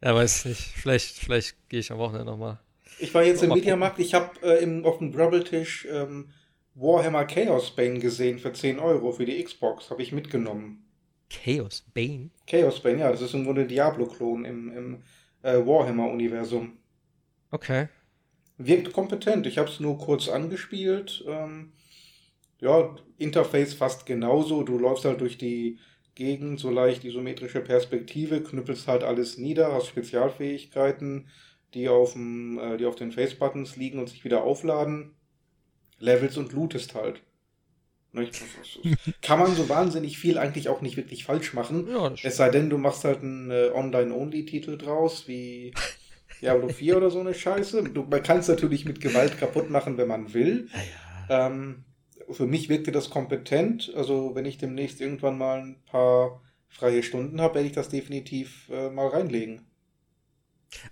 ja, 0.00 0.14
weiß 0.14 0.44
nicht. 0.44 0.60
Vielleicht, 0.60 1.16
vielleicht 1.16 1.56
gehe 1.68 1.80
ich 1.80 1.90
am 1.90 1.98
Wochenende 1.98 2.26
nochmal. 2.26 2.60
Ich 3.00 3.12
war 3.14 3.24
jetzt 3.24 3.42
im 3.42 3.50
Mediamarkt, 3.50 3.98
ich 3.98 4.14
habe 4.14 4.30
äh, 4.42 4.82
auf 4.84 4.98
dem 4.98 5.10
Brabbeltisch 5.10 5.88
ähm, 5.90 6.28
Warhammer 6.74 7.24
Chaos 7.24 7.74
Bane 7.74 7.98
gesehen 7.98 8.38
für 8.38 8.52
10 8.52 8.78
Euro 8.78 9.10
für 9.12 9.24
die 9.24 9.42
Xbox. 9.42 9.90
Habe 9.90 10.02
ich 10.02 10.12
mitgenommen. 10.12 10.84
Chaos 11.30 11.84
Bane? 11.94 12.30
Chaos 12.46 12.80
Bane, 12.80 13.00
ja, 13.00 13.10
das 13.10 13.22
ist 13.22 13.34
im 13.34 13.44
Grunde 13.44 13.66
Diablo-Klon 13.66 14.44
im, 14.44 14.76
im 14.76 15.02
äh, 15.42 15.54
Warhammer-Universum. 15.54 16.76
Okay. 17.50 17.88
Wirkt 18.58 18.92
kompetent. 18.92 19.46
Ich 19.46 19.58
habe 19.58 19.68
es 19.68 19.80
nur 19.80 19.96
kurz 19.98 20.28
angespielt. 20.28 21.24
Ähm, 21.26 21.72
ja, 22.60 22.94
Interface 23.16 23.74
fast 23.74 24.06
genauso. 24.06 24.62
Du 24.62 24.78
läufst 24.78 25.04
halt 25.04 25.20
durch 25.20 25.38
die 25.38 25.78
Gegend, 26.14 26.60
so 26.60 26.70
leicht 26.70 27.04
isometrische 27.04 27.60
Perspektive, 27.60 28.42
knüppelst 28.42 28.86
halt 28.88 29.04
alles 29.04 29.38
nieder, 29.38 29.72
hast 29.72 29.86
Spezialfähigkeiten, 29.86 31.28
die 31.72 31.88
auf, 31.88 32.12
dem, 32.12 32.58
äh, 32.58 32.76
die 32.76 32.84
auf 32.84 32.96
den 32.96 33.12
Face-Buttons 33.12 33.76
liegen 33.76 33.98
und 33.98 34.08
sich 34.08 34.24
wieder 34.24 34.42
aufladen. 34.42 35.14
Levels 35.98 36.36
und 36.36 36.52
lootest 36.52 36.94
halt. 36.94 37.22
Kann 39.22 39.38
man 39.38 39.54
so 39.54 39.68
wahnsinnig 39.68 40.18
viel 40.18 40.36
eigentlich 40.38 40.68
auch 40.68 40.80
nicht 40.80 40.96
wirklich 40.96 41.24
falsch 41.24 41.54
machen. 41.54 41.88
Ja, 41.88 42.12
es 42.22 42.36
sei 42.36 42.50
denn, 42.50 42.68
du 42.68 42.78
machst 42.78 43.04
halt 43.04 43.22
einen 43.22 43.50
äh, 43.50 43.70
Online-Only-Titel 43.72 44.76
draus, 44.76 45.28
wie 45.28 45.72
Diablo 46.40 46.68
4 46.70 46.96
oder 46.96 47.10
so 47.10 47.20
eine 47.20 47.34
Scheiße. 47.34 47.84
Du, 47.84 48.02
man 48.02 48.22
kann 48.22 48.38
es 48.38 48.48
natürlich 48.48 48.84
mit 48.84 49.00
Gewalt 49.00 49.38
kaputt 49.38 49.70
machen, 49.70 49.96
wenn 49.96 50.08
man 50.08 50.34
will. 50.34 50.68
Ja. 51.28 51.48
Ähm, 51.48 51.84
für 52.28 52.46
mich 52.46 52.68
wirkte 52.68 52.90
das 52.92 53.10
kompetent. 53.10 53.92
Also, 53.94 54.34
wenn 54.34 54.44
ich 54.44 54.58
demnächst 54.58 55.00
irgendwann 55.00 55.38
mal 55.38 55.60
ein 55.60 55.76
paar 55.86 56.42
freie 56.68 57.02
Stunden 57.02 57.40
habe, 57.40 57.56
werde 57.56 57.68
ich 57.68 57.74
das 57.74 57.88
definitiv 57.88 58.68
äh, 58.70 58.90
mal 58.90 59.08
reinlegen. 59.08 59.66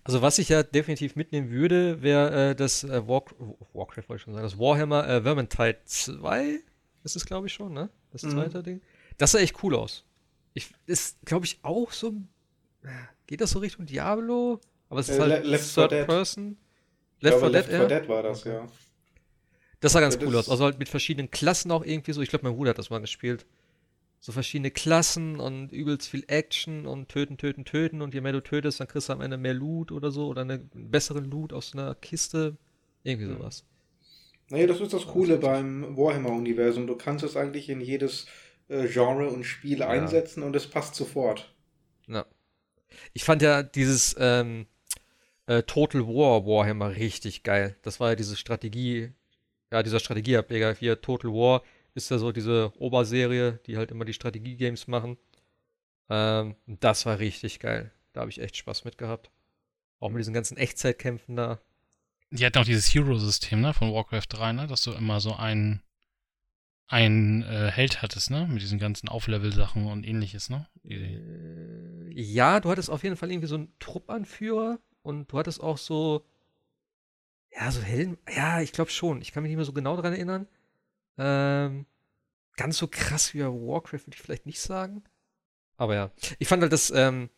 Also 0.02 0.22
was 0.22 0.38
ich 0.38 0.48
ja 0.48 0.62
definitiv 0.64 1.14
mitnehmen 1.14 1.50
würde, 1.50 2.02
wäre 2.02 2.50
äh, 2.50 2.54
das 2.56 2.82
äh, 2.82 3.06
War 3.06 3.22
Warcraft, 3.72 4.08
wollte 4.08 4.16
ich 4.16 4.22
schon 4.22 4.34
sagen, 4.34 4.44
das 4.44 4.58
Warhammer 4.58 5.08
äh, 5.08 5.22
Vermintide 5.22 5.78
2 5.84 6.58
ist 7.04 7.16
es, 7.16 7.24
glaube 7.24 7.46
ich, 7.46 7.52
schon, 7.52 7.72
ne? 7.72 7.90
Das 8.10 8.22
mhm. 8.22 8.30
zweite 8.30 8.62
Ding. 8.62 8.80
Das 9.16 9.32
sah 9.32 9.38
echt 9.38 9.62
cool 9.62 9.74
aus. 9.74 10.04
Ich, 10.54 10.70
ist, 10.86 11.18
glaube 11.24 11.46
ich, 11.46 11.58
auch 11.62 11.92
so. 11.92 12.14
Geht 13.26 13.40
das 13.40 13.50
so 13.50 13.58
Richtung 13.58 13.86
Diablo? 13.86 14.60
Aber 14.88 15.00
es 15.00 15.08
ist 15.08 15.18
äh, 15.18 15.20
halt 15.20 15.44
Left 15.44 15.74
Third. 15.74 15.90
Person. 16.06 16.56
Left 17.20 17.38
4 17.38 17.46
Dead, 17.46 17.52
Left 17.52 17.68
4 17.68 17.88
Dead 17.88 18.08
war 18.08 18.22
das, 18.22 18.44
ja. 18.44 18.66
Das 19.80 19.92
sah 19.92 20.00
ganz 20.00 20.16
ja, 20.16 20.26
cool 20.26 20.36
aus. 20.36 20.48
Also 20.48 20.64
halt 20.64 20.78
mit 20.78 20.88
verschiedenen 20.88 21.30
Klassen 21.30 21.70
auch 21.70 21.84
irgendwie 21.84 22.12
so. 22.12 22.20
Ich 22.20 22.28
glaube, 22.28 22.44
mein 22.44 22.56
Bruder 22.56 22.70
hat 22.70 22.78
das 22.78 22.90
mal 22.90 23.00
gespielt. 23.00 23.46
So 24.20 24.32
verschiedene 24.32 24.72
Klassen 24.72 25.38
und 25.38 25.70
übelst 25.70 26.08
viel 26.08 26.24
Action 26.26 26.86
und 26.86 27.08
töten, 27.08 27.36
töten, 27.36 27.64
töten. 27.64 28.02
Und 28.02 28.14
je 28.14 28.20
mehr 28.20 28.32
du 28.32 28.42
tötest, 28.42 28.80
dann 28.80 28.88
kriegst 28.88 29.08
du 29.08 29.12
am 29.12 29.20
Ende 29.20 29.36
mehr 29.36 29.54
Loot 29.54 29.92
oder 29.92 30.10
so. 30.10 30.26
Oder 30.26 30.42
einen 30.42 30.68
besseren 30.74 31.24
Loot 31.30 31.52
aus 31.52 31.74
einer 31.74 31.94
Kiste. 31.94 32.56
Irgendwie 33.04 33.26
mhm. 33.26 33.38
sowas. 33.38 33.64
Nee, 34.50 34.66
das 34.66 34.80
ist 34.80 34.92
das 34.92 35.06
Coole 35.06 35.36
beim 35.36 35.96
Warhammer-Universum. 35.96 36.86
Du 36.86 36.96
kannst 36.96 37.24
es 37.24 37.36
eigentlich 37.36 37.68
in 37.68 37.80
jedes 37.80 38.26
äh, 38.68 38.86
Genre 38.86 39.28
und 39.28 39.44
Spiel 39.44 39.80
ja. 39.80 39.88
einsetzen 39.88 40.42
und 40.42 40.56
es 40.56 40.66
passt 40.66 40.94
sofort. 40.94 41.54
Ja. 42.06 42.26
Ich 43.12 43.24
fand 43.24 43.42
ja 43.42 43.62
dieses 43.62 44.16
ähm, 44.18 44.66
äh, 45.46 45.62
Total 45.62 46.06
War 46.06 46.46
Warhammer 46.46 46.96
richtig 46.96 47.42
geil. 47.42 47.76
Das 47.82 48.00
war 48.00 48.10
ja 48.10 48.16
diese 48.16 48.36
Strategie, 48.36 49.12
ja, 49.70 49.82
dieser 49.82 50.00
Strategieableger 50.00 50.74
hier. 50.74 51.00
Total 51.00 51.30
War 51.30 51.62
ist 51.94 52.10
ja 52.10 52.18
so 52.18 52.32
diese 52.32 52.72
Oberserie, 52.78 53.60
die 53.66 53.76
halt 53.76 53.90
immer 53.90 54.04
die 54.04 54.14
Strategie-Games 54.14 54.86
machen. 54.86 55.18
Ähm, 56.08 56.56
das 56.66 57.04
war 57.06 57.18
richtig 57.18 57.60
geil. 57.60 57.92
Da 58.12 58.20
habe 58.20 58.30
ich 58.30 58.40
echt 58.40 58.56
Spaß 58.56 58.84
mit 58.84 58.98
gehabt. 58.98 59.30
Auch 60.00 60.10
mit 60.10 60.20
diesen 60.20 60.34
ganzen 60.34 60.56
Echtzeitkämpfen 60.56 61.36
da. 61.36 61.60
Die 62.30 62.44
hatten 62.44 62.58
auch 62.58 62.64
dieses 62.64 62.92
Hero-System, 62.92 63.60
ne, 63.60 63.72
von 63.72 63.92
Warcraft 63.92 64.26
3, 64.28 64.52
ne, 64.52 64.66
dass 64.66 64.82
du 64.82 64.92
immer 64.92 65.20
so 65.20 65.34
einen, 65.34 65.82
einen 66.86 67.42
äh, 67.42 67.70
Held 67.70 68.02
hattest, 68.02 68.30
ne, 68.30 68.46
mit 68.46 68.60
diesen 68.60 68.78
ganzen 68.78 69.08
Auflevel-Sachen 69.08 69.86
und 69.86 70.06
ähnliches, 70.06 70.50
ne? 70.50 70.68
Äh, 70.84 72.10
ja, 72.12 72.60
du 72.60 72.70
hattest 72.70 72.90
auf 72.90 73.02
jeden 73.02 73.16
Fall 73.16 73.30
irgendwie 73.30 73.48
so 73.48 73.54
einen 73.54 73.72
Truppanführer 73.78 74.78
und 75.02 75.32
du 75.32 75.38
hattest 75.38 75.62
auch 75.62 75.78
so, 75.78 76.26
ja, 77.50 77.70
so 77.70 77.80
Helden, 77.80 78.18
ja, 78.34 78.60
ich 78.60 78.72
glaube 78.72 78.90
schon, 78.90 79.22
ich 79.22 79.32
kann 79.32 79.42
mich 79.42 79.50
nicht 79.50 79.56
mehr 79.56 79.64
so 79.64 79.72
genau 79.72 79.96
daran 79.96 80.12
erinnern. 80.12 80.46
Ähm, 81.16 81.86
ganz 82.56 82.76
so 82.76 82.88
krass 82.88 83.32
wie 83.32 83.40
Warcraft 83.40 84.06
würde 84.06 84.16
ich 84.16 84.20
vielleicht 84.22 84.46
nicht 84.46 84.60
sagen. 84.60 85.02
Aber 85.76 85.94
ja, 85.94 86.10
ich 86.38 86.48
fand 86.48 86.62
halt 86.62 86.72
das, 86.72 86.90
ähm, 86.90 87.30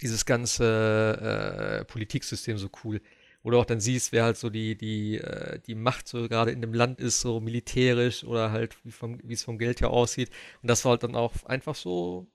dieses 0.00 0.26
ganze 0.26 1.80
äh, 1.80 1.84
Politiksystem 1.84 2.58
so 2.58 2.70
cool. 2.84 3.00
Wo 3.42 3.50
du 3.50 3.58
auch 3.58 3.64
dann 3.64 3.80
siehst, 3.80 4.12
wer 4.12 4.24
halt 4.24 4.36
so 4.36 4.50
die, 4.50 4.76
die, 4.76 5.18
äh, 5.18 5.58
die 5.60 5.74
Macht 5.74 6.06
so 6.08 6.28
gerade 6.28 6.52
in 6.52 6.60
dem 6.60 6.74
Land 6.74 7.00
ist, 7.00 7.20
so 7.20 7.40
militärisch 7.40 8.24
oder 8.24 8.52
halt 8.52 8.76
wie, 8.84 8.92
vom, 8.92 9.18
wie 9.24 9.34
es 9.34 9.42
vom 9.42 9.58
Geld 9.58 9.80
her 9.80 9.90
aussieht. 9.90 10.30
Und 10.62 10.68
das 10.68 10.84
war 10.84 10.92
halt 10.92 11.02
dann 11.02 11.16
auch 11.16 11.32
einfach 11.44 11.74
so 11.74 12.28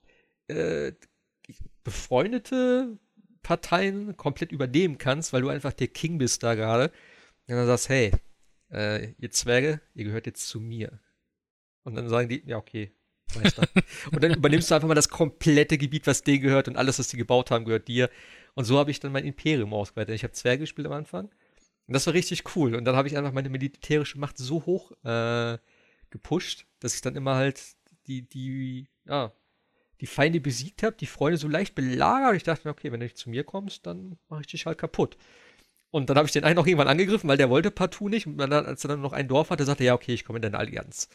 äh, 0.48 0.92
befreundete 1.84 2.98
Parteien 3.42 4.18
komplett 4.18 4.52
übernehmen 4.52 4.98
kannst, 4.98 5.32
weil 5.32 5.42
du 5.42 5.50
einfach 5.50 5.74
der 5.74 5.88
King 5.88 6.18
bist 6.18 6.44
da 6.44 6.56
gerade. 6.56 6.92
Und 7.48 7.56
dann 7.56 7.68
sagst, 7.68 7.88
hey, 7.88 8.12
äh, 8.72 9.14
ihr 9.20 9.32
Zwerge, 9.32 9.80
ihr 9.94 10.04
gehört 10.04 10.26
jetzt 10.26 10.48
zu 10.48 10.60
mir. 10.60 11.00
Und 11.84 11.96
dann 11.96 12.10
sagen 12.10 12.28
die, 12.28 12.44
ja, 12.46 12.58
okay, 12.58 12.92
Meister. 13.36 13.68
und 14.12 14.24
dann 14.24 14.34
übernimmst 14.34 14.70
du 14.70 14.76
einfach 14.76 14.88
mal 14.88 14.96
das 14.96 15.10
komplette 15.10 15.78
Gebiet, 15.78 16.08
was 16.08 16.24
denen 16.24 16.42
gehört 16.42 16.68
und 16.68 16.76
alles, 16.76 17.00
was 17.00 17.08
die 17.08 17.18
gebaut 17.18 17.52
haben, 17.52 17.66
gehört 17.66 17.88
dir. 17.88 18.10
Und 18.58 18.64
so 18.64 18.80
habe 18.80 18.90
ich 18.90 19.00
dann 19.00 19.12
mein 19.12 19.24
Imperium 19.24 19.72
ausgeweitet. 19.72 20.16
Ich 20.16 20.24
habe 20.24 20.34
Zwerge 20.34 20.62
gespielt 20.62 20.88
am 20.88 20.94
Anfang. 20.94 21.26
Und 21.86 21.94
das 21.94 22.08
war 22.08 22.16
richtig 22.16 22.56
cool. 22.56 22.74
Und 22.74 22.86
dann 22.86 22.96
habe 22.96 23.08
ich 23.08 23.16
einfach 23.16 23.32
meine 23.32 23.50
militärische 23.50 24.18
Macht 24.18 24.40
so 24.40 24.66
hoch 24.66 24.94
äh, 25.04 25.60
gepusht, 26.10 26.66
dass 26.80 26.96
ich 26.96 27.02
dann 27.02 27.16
immer 27.16 27.36
halt 27.36 27.62
die, 28.08 28.24
die, 28.28 28.88
ja, 29.06 29.32
die 30.02 30.08
Feinde 30.08 30.40
besiegt 30.40 30.82
habe, 30.82 30.96
die 31.00 31.06
Freunde 31.06 31.38
so 31.38 31.48
leicht 31.48 31.76
belagert. 31.76 32.32
Und 32.32 32.36
ich 32.38 32.42
dachte 32.42 32.68
mir, 32.68 32.72
okay, 32.72 32.92
wenn 32.92 33.00
du 33.00 33.06
nicht 33.06 33.20
zu 33.20 33.30
mir 33.30 33.44
kommst, 33.44 33.86
dann 33.86 34.18
mache 34.28 34.42
ich 34.42 34.48
dich 34.48 34.66
halt 34.66 34.80
kaputt. 34.80 35.18
Und 35.92 36.10
dann 36.10 36.18
habe 36.18 36.26
ich 36.26 36.34
den 36.34 36.44
einen 36.44 36.58
auch 36.58 36.66
irgendwann 36.66 36.88
angegriffen, 36.88 37.30
weil 37.30 37.38
der 37.38 37.52
wollte 37.52 37.70
partout 37.70 38.10
nicht. 38.10 38.26
Und 38.26 38.40
dann, 38.40 38.52
als 38.52 38.84
er 38.84 38.88
dann 38.88 39.02
noch 39.02 39.14
ein 39.14 39.28
Dorf 39.28 39.52
hatte, 39.52 39.66
sagte 39.66 39.84
er, 39.84 39.88
ja, 39.90 39.94
okay, 39.94 40.16
ich 40.16 40.26
komme 40.26 40.38
in 40.38 40.42
deine 40.42 40.58
Allianz. 40.58 41.10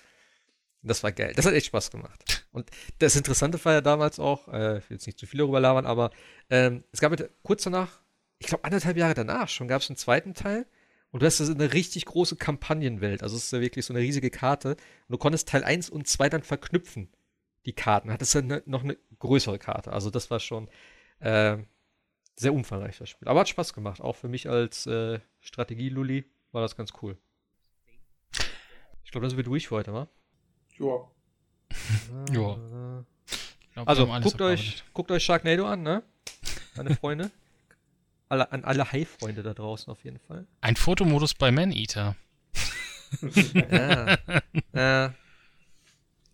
Das 0.82 1.02
war 1.02 1.10
geil. 1.10 1.32
Das 1.34 1.44
hat 1.44 1.54
echt 1.54 1.66
Spaß 1.66 1.90
gemacht. 1.90 2.41
Und 2.52 2.70
das 2.98 3.16
Interessante 3.16 3.62
war 3.64 3.72
ja 3.72 3.80
damals 3.80 4.18
auch, 4.18 4.48
äh, 4.48 4.78
ich 4.78 4.90
will 4.90 4.96
jetzt 4.96 5.06
nicht 5.06 5.18
zu 5.18 5.26
viel 5.26 5.38
darüber 5.38 5.60
labern, 5.60 5.86
aber 5.86 6.10
ähm, 6.50 6.84
es 6.92 7.00
gab 7.00 7.14
kurz 7.42 7.64
danach, 7.64 8.00
ich 8.38 8.46
glaube 8.46 8.64
anderthalb 8.64 8.96
Jahre 8.96 9.14
danach 9.14 9.48
schon, 9.48 9.68
gab 9.68 9.82
es 9.82 9.90
einen 9.90 9.96
zweiten 9.96 10.34
Teil. 10.34 10.66
Und 11.10 11.20
du 11.20 11.26
hast 11.26 11.40
also 11.40 11.52
eine 11.52 11.74
richtig 11.74 12.06
große 12.06 12.36
Kampagnenwelt. 12.36 13.22
Also 13.22 13.36
es 13.36 13.44
ist 13.44 13.52
ja 13.52 13.60
wirklich 13.60 13.84
so 13.84 13.92
eine 13.92 14.02
riesige 14.02 14.30
Karte. 14.30 14.70
Und 14.70 15.10
du 15.10 15.18
konntest 15.18 15.46
Teil 15.46 15.62
1 15.62 15.90
und 15.90 16.08
2 16.08 16.30
dann 16.30 16.42
verknüpfen, 16.42 17.10
die 17.66 17.74
Karten. 17.74 18.10
Hattest 18.10 18.34
dann 18.34 18.46
ne, 18.46 18.62
noch 18.64 18.82
eine 18.82 18.96
größere 19.18 19.58
Karte. 19.58 19.92
Also 19.92 20.08
das 20.08 20.30
war 20.30 20.40
schon 20.40 20.70
äh, 21.20 21.58
sehr 22.34 22.54
umfangreich, 22.54 22.96
das 22.96 23.10
Spiel. 23.10 23.28
Aber 23.28 23.40
hat 23.40 23.48
Spaß 23.50 23.74
gemacht. 23.74 24.00
Auch 24.00 24.16
für 24.16 24.28
mich 24.28 24.48
als 24.48 24.86
äh, 24.86 25.20
Strategie-Lulli 25.40 26.24
war 26.50 26.62
das 26.62 26.76
ganz 26.76 26.94
cool. 27.02 27.18
Ich 29.04 29.10
glaube, 29.10 29.26
das 29.26 29.36
wird 29.36 29.46
durch 29.46 29.68
für 29.68 29.76
heute, 29.76 29.92
wa? 29.92 30.08
Ja. 30.78 31.10
Ja. 32.32 32.56
also, 33.86 34.06
guckt 34.06 34.40
euch, 34.40 34.84
guckt 34.92 35.10
euch 35.10 35.24
Sharknado 35.24 35.66
an, 35.66 35.82
ne? 35.82 36.02
Meine 36.76 36.94
Freunde. 36.96 37.30
alle, 38.32 38.50
an 38.50 38.64
alle 38.64 38.90
Hai-Freunde 38.90 39.42
da 39.42 39.52
draußen 39.52 39.92
auf 39.92 40.02
jeden 40.04 40.18
Fall. 40.18 40.46
Ein 40.62 40.76
Fotomodus 40.76 41.34
bei 41.34 41.52
Man-Eater. 41.52 42.16
ja. 43.70 44.18
ja. 44.74 45.14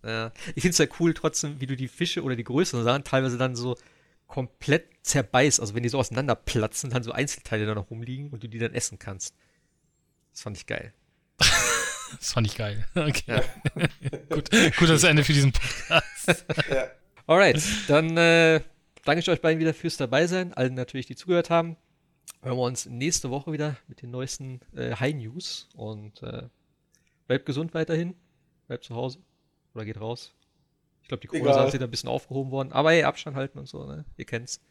Ja. 0.01 0.31
Ich 0.55 0.61
finde 0.61 0.69
es 0.69 0.77
ja 0.77 0.85
cool 1.01 1.13
trotzdem, 1.13 1.59
wie 1.59 1.67
du 1.67 1.75
die 1.75 1.89
Fische 1.89 2.23
oder 2.23 2.37
die 2.37 2.45
größeren 2.45 2.85
Sachen 2.85 3.03
teilweise 3.03 3.37
dann 3.37 3.57
so 3.57 3.75
komplett 4.27 4.87
zerbeißt. 5.01 5.59
Also 5.59 5.75
wenn 5.75 5.83
die 5.83 5.89
so 5.89 5.99
auseinanderplatzen, 5.99 6.89
dann 6.89 7.03
so 7.03 7.11
Einzelteile 7.11 7.65
da 7.65 7.75
noch 7.75 7.89
rumliegen 7.89 8.29
und 8.29 8.43
du 8.43 8.47
die 8.47 8.59
dann 8.59 8.73
essen 8.73 8.97
kannst. 8.97 9.35
Das 10.31 10.43
fand 10.43 10.55
ich 10.55 10.67
geil. 10.67 10.93
Das 12.17 12.33
fand 12.33 12.47
ich 12.47 12.55
geil. 12.55 12.85
Okay. 12.95 13.23
Ja. 13.27 13.41
Gut, 14.29 14.49
gutes 14.77 15.03
Ende 15.03 15.23
für 15.23 15.33
diesen 15.33 15.51
Podcast. 15.51 16.45
Ja. 16.69 16.87
Alright, 17.27 17.61
dann 17.87 18.17
äh, 18.17 18.61
danke 19.05 19.19
ich 19.19 19.29
euch 19.29 19.41
beiden 19.41 19.59
wieder 19.59 19.73
fürs 19.73 19.97
Dabeisein. 19.97 20.53
Allen 20.53 20.73
natürlich, 20.73 21.05
die 21.05 21.15
zugehört 21.15 21.49
haben. 21.49 21.77
Hören 22.41 22.57
wir 22.57 22.63
uns 22.63 22.85
nächste 22.87 23.29
Woche 23.29 23.51
wieder 23.51 23.75
mit 23.87 24.01
den 24.01 24.11
neuesten 24.11 24.61
äh, 24.75 24.95
High 24.95 25.15
News. 25.15 25.67
Und 25.75 26.23
äh, 26.23 26.43
bleibt 27.27 27.45
gesund 27.45 27.73
weiterhin. 27.73 28.15
Bleibt 28.67 28.83
zu 28.83 28.95
Hause. 28.95 29.19
Oder 29.75 29.85
geht 29.85 29.99
raus. 29.99 30.33
Ich 31.03 31.07
glaube, 31.07 31.21
die 31.21 31.27
Corona-Sachen 31.27 31.71
sind 31.71 31.83
ein 31.83 31.91
bisschen 31.91 32.09
aufgehoben 32.09 32.51
worden. 32.51 32.71
Aber 32.71 32.91
hey, 32.91 33.03
Abstand 33.03 33.35
halten 33.35 33.59
und 33.59 33.67
so, 33.67 33.85
ne? 33.85 34.05
Ihr 34.17 34.25
kennt's. 34.25 34.61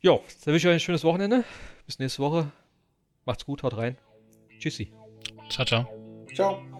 Jo, 0.00 0.22
dann 0.44 0.52
wünsche 0.52 0.68
ich 0.68 0.70
euch 0.70 0.76
ein 0.76 0.80
schönes 0.80 1.04
Wochenende. 1.04 1.44
Bis 1.86 1.98
nächste 1.98 2.22
Woche. 2.22 2.50
Macht's 3.24 3.44
gut, 3.44 3.62
haut 3.62 3.76
rein. 3.76 3.96
Tschüssi. 4.58 4.92
Ciao, 5.50 5.66
ciao. 5.66 5.97
Ciao. 6.34 6.77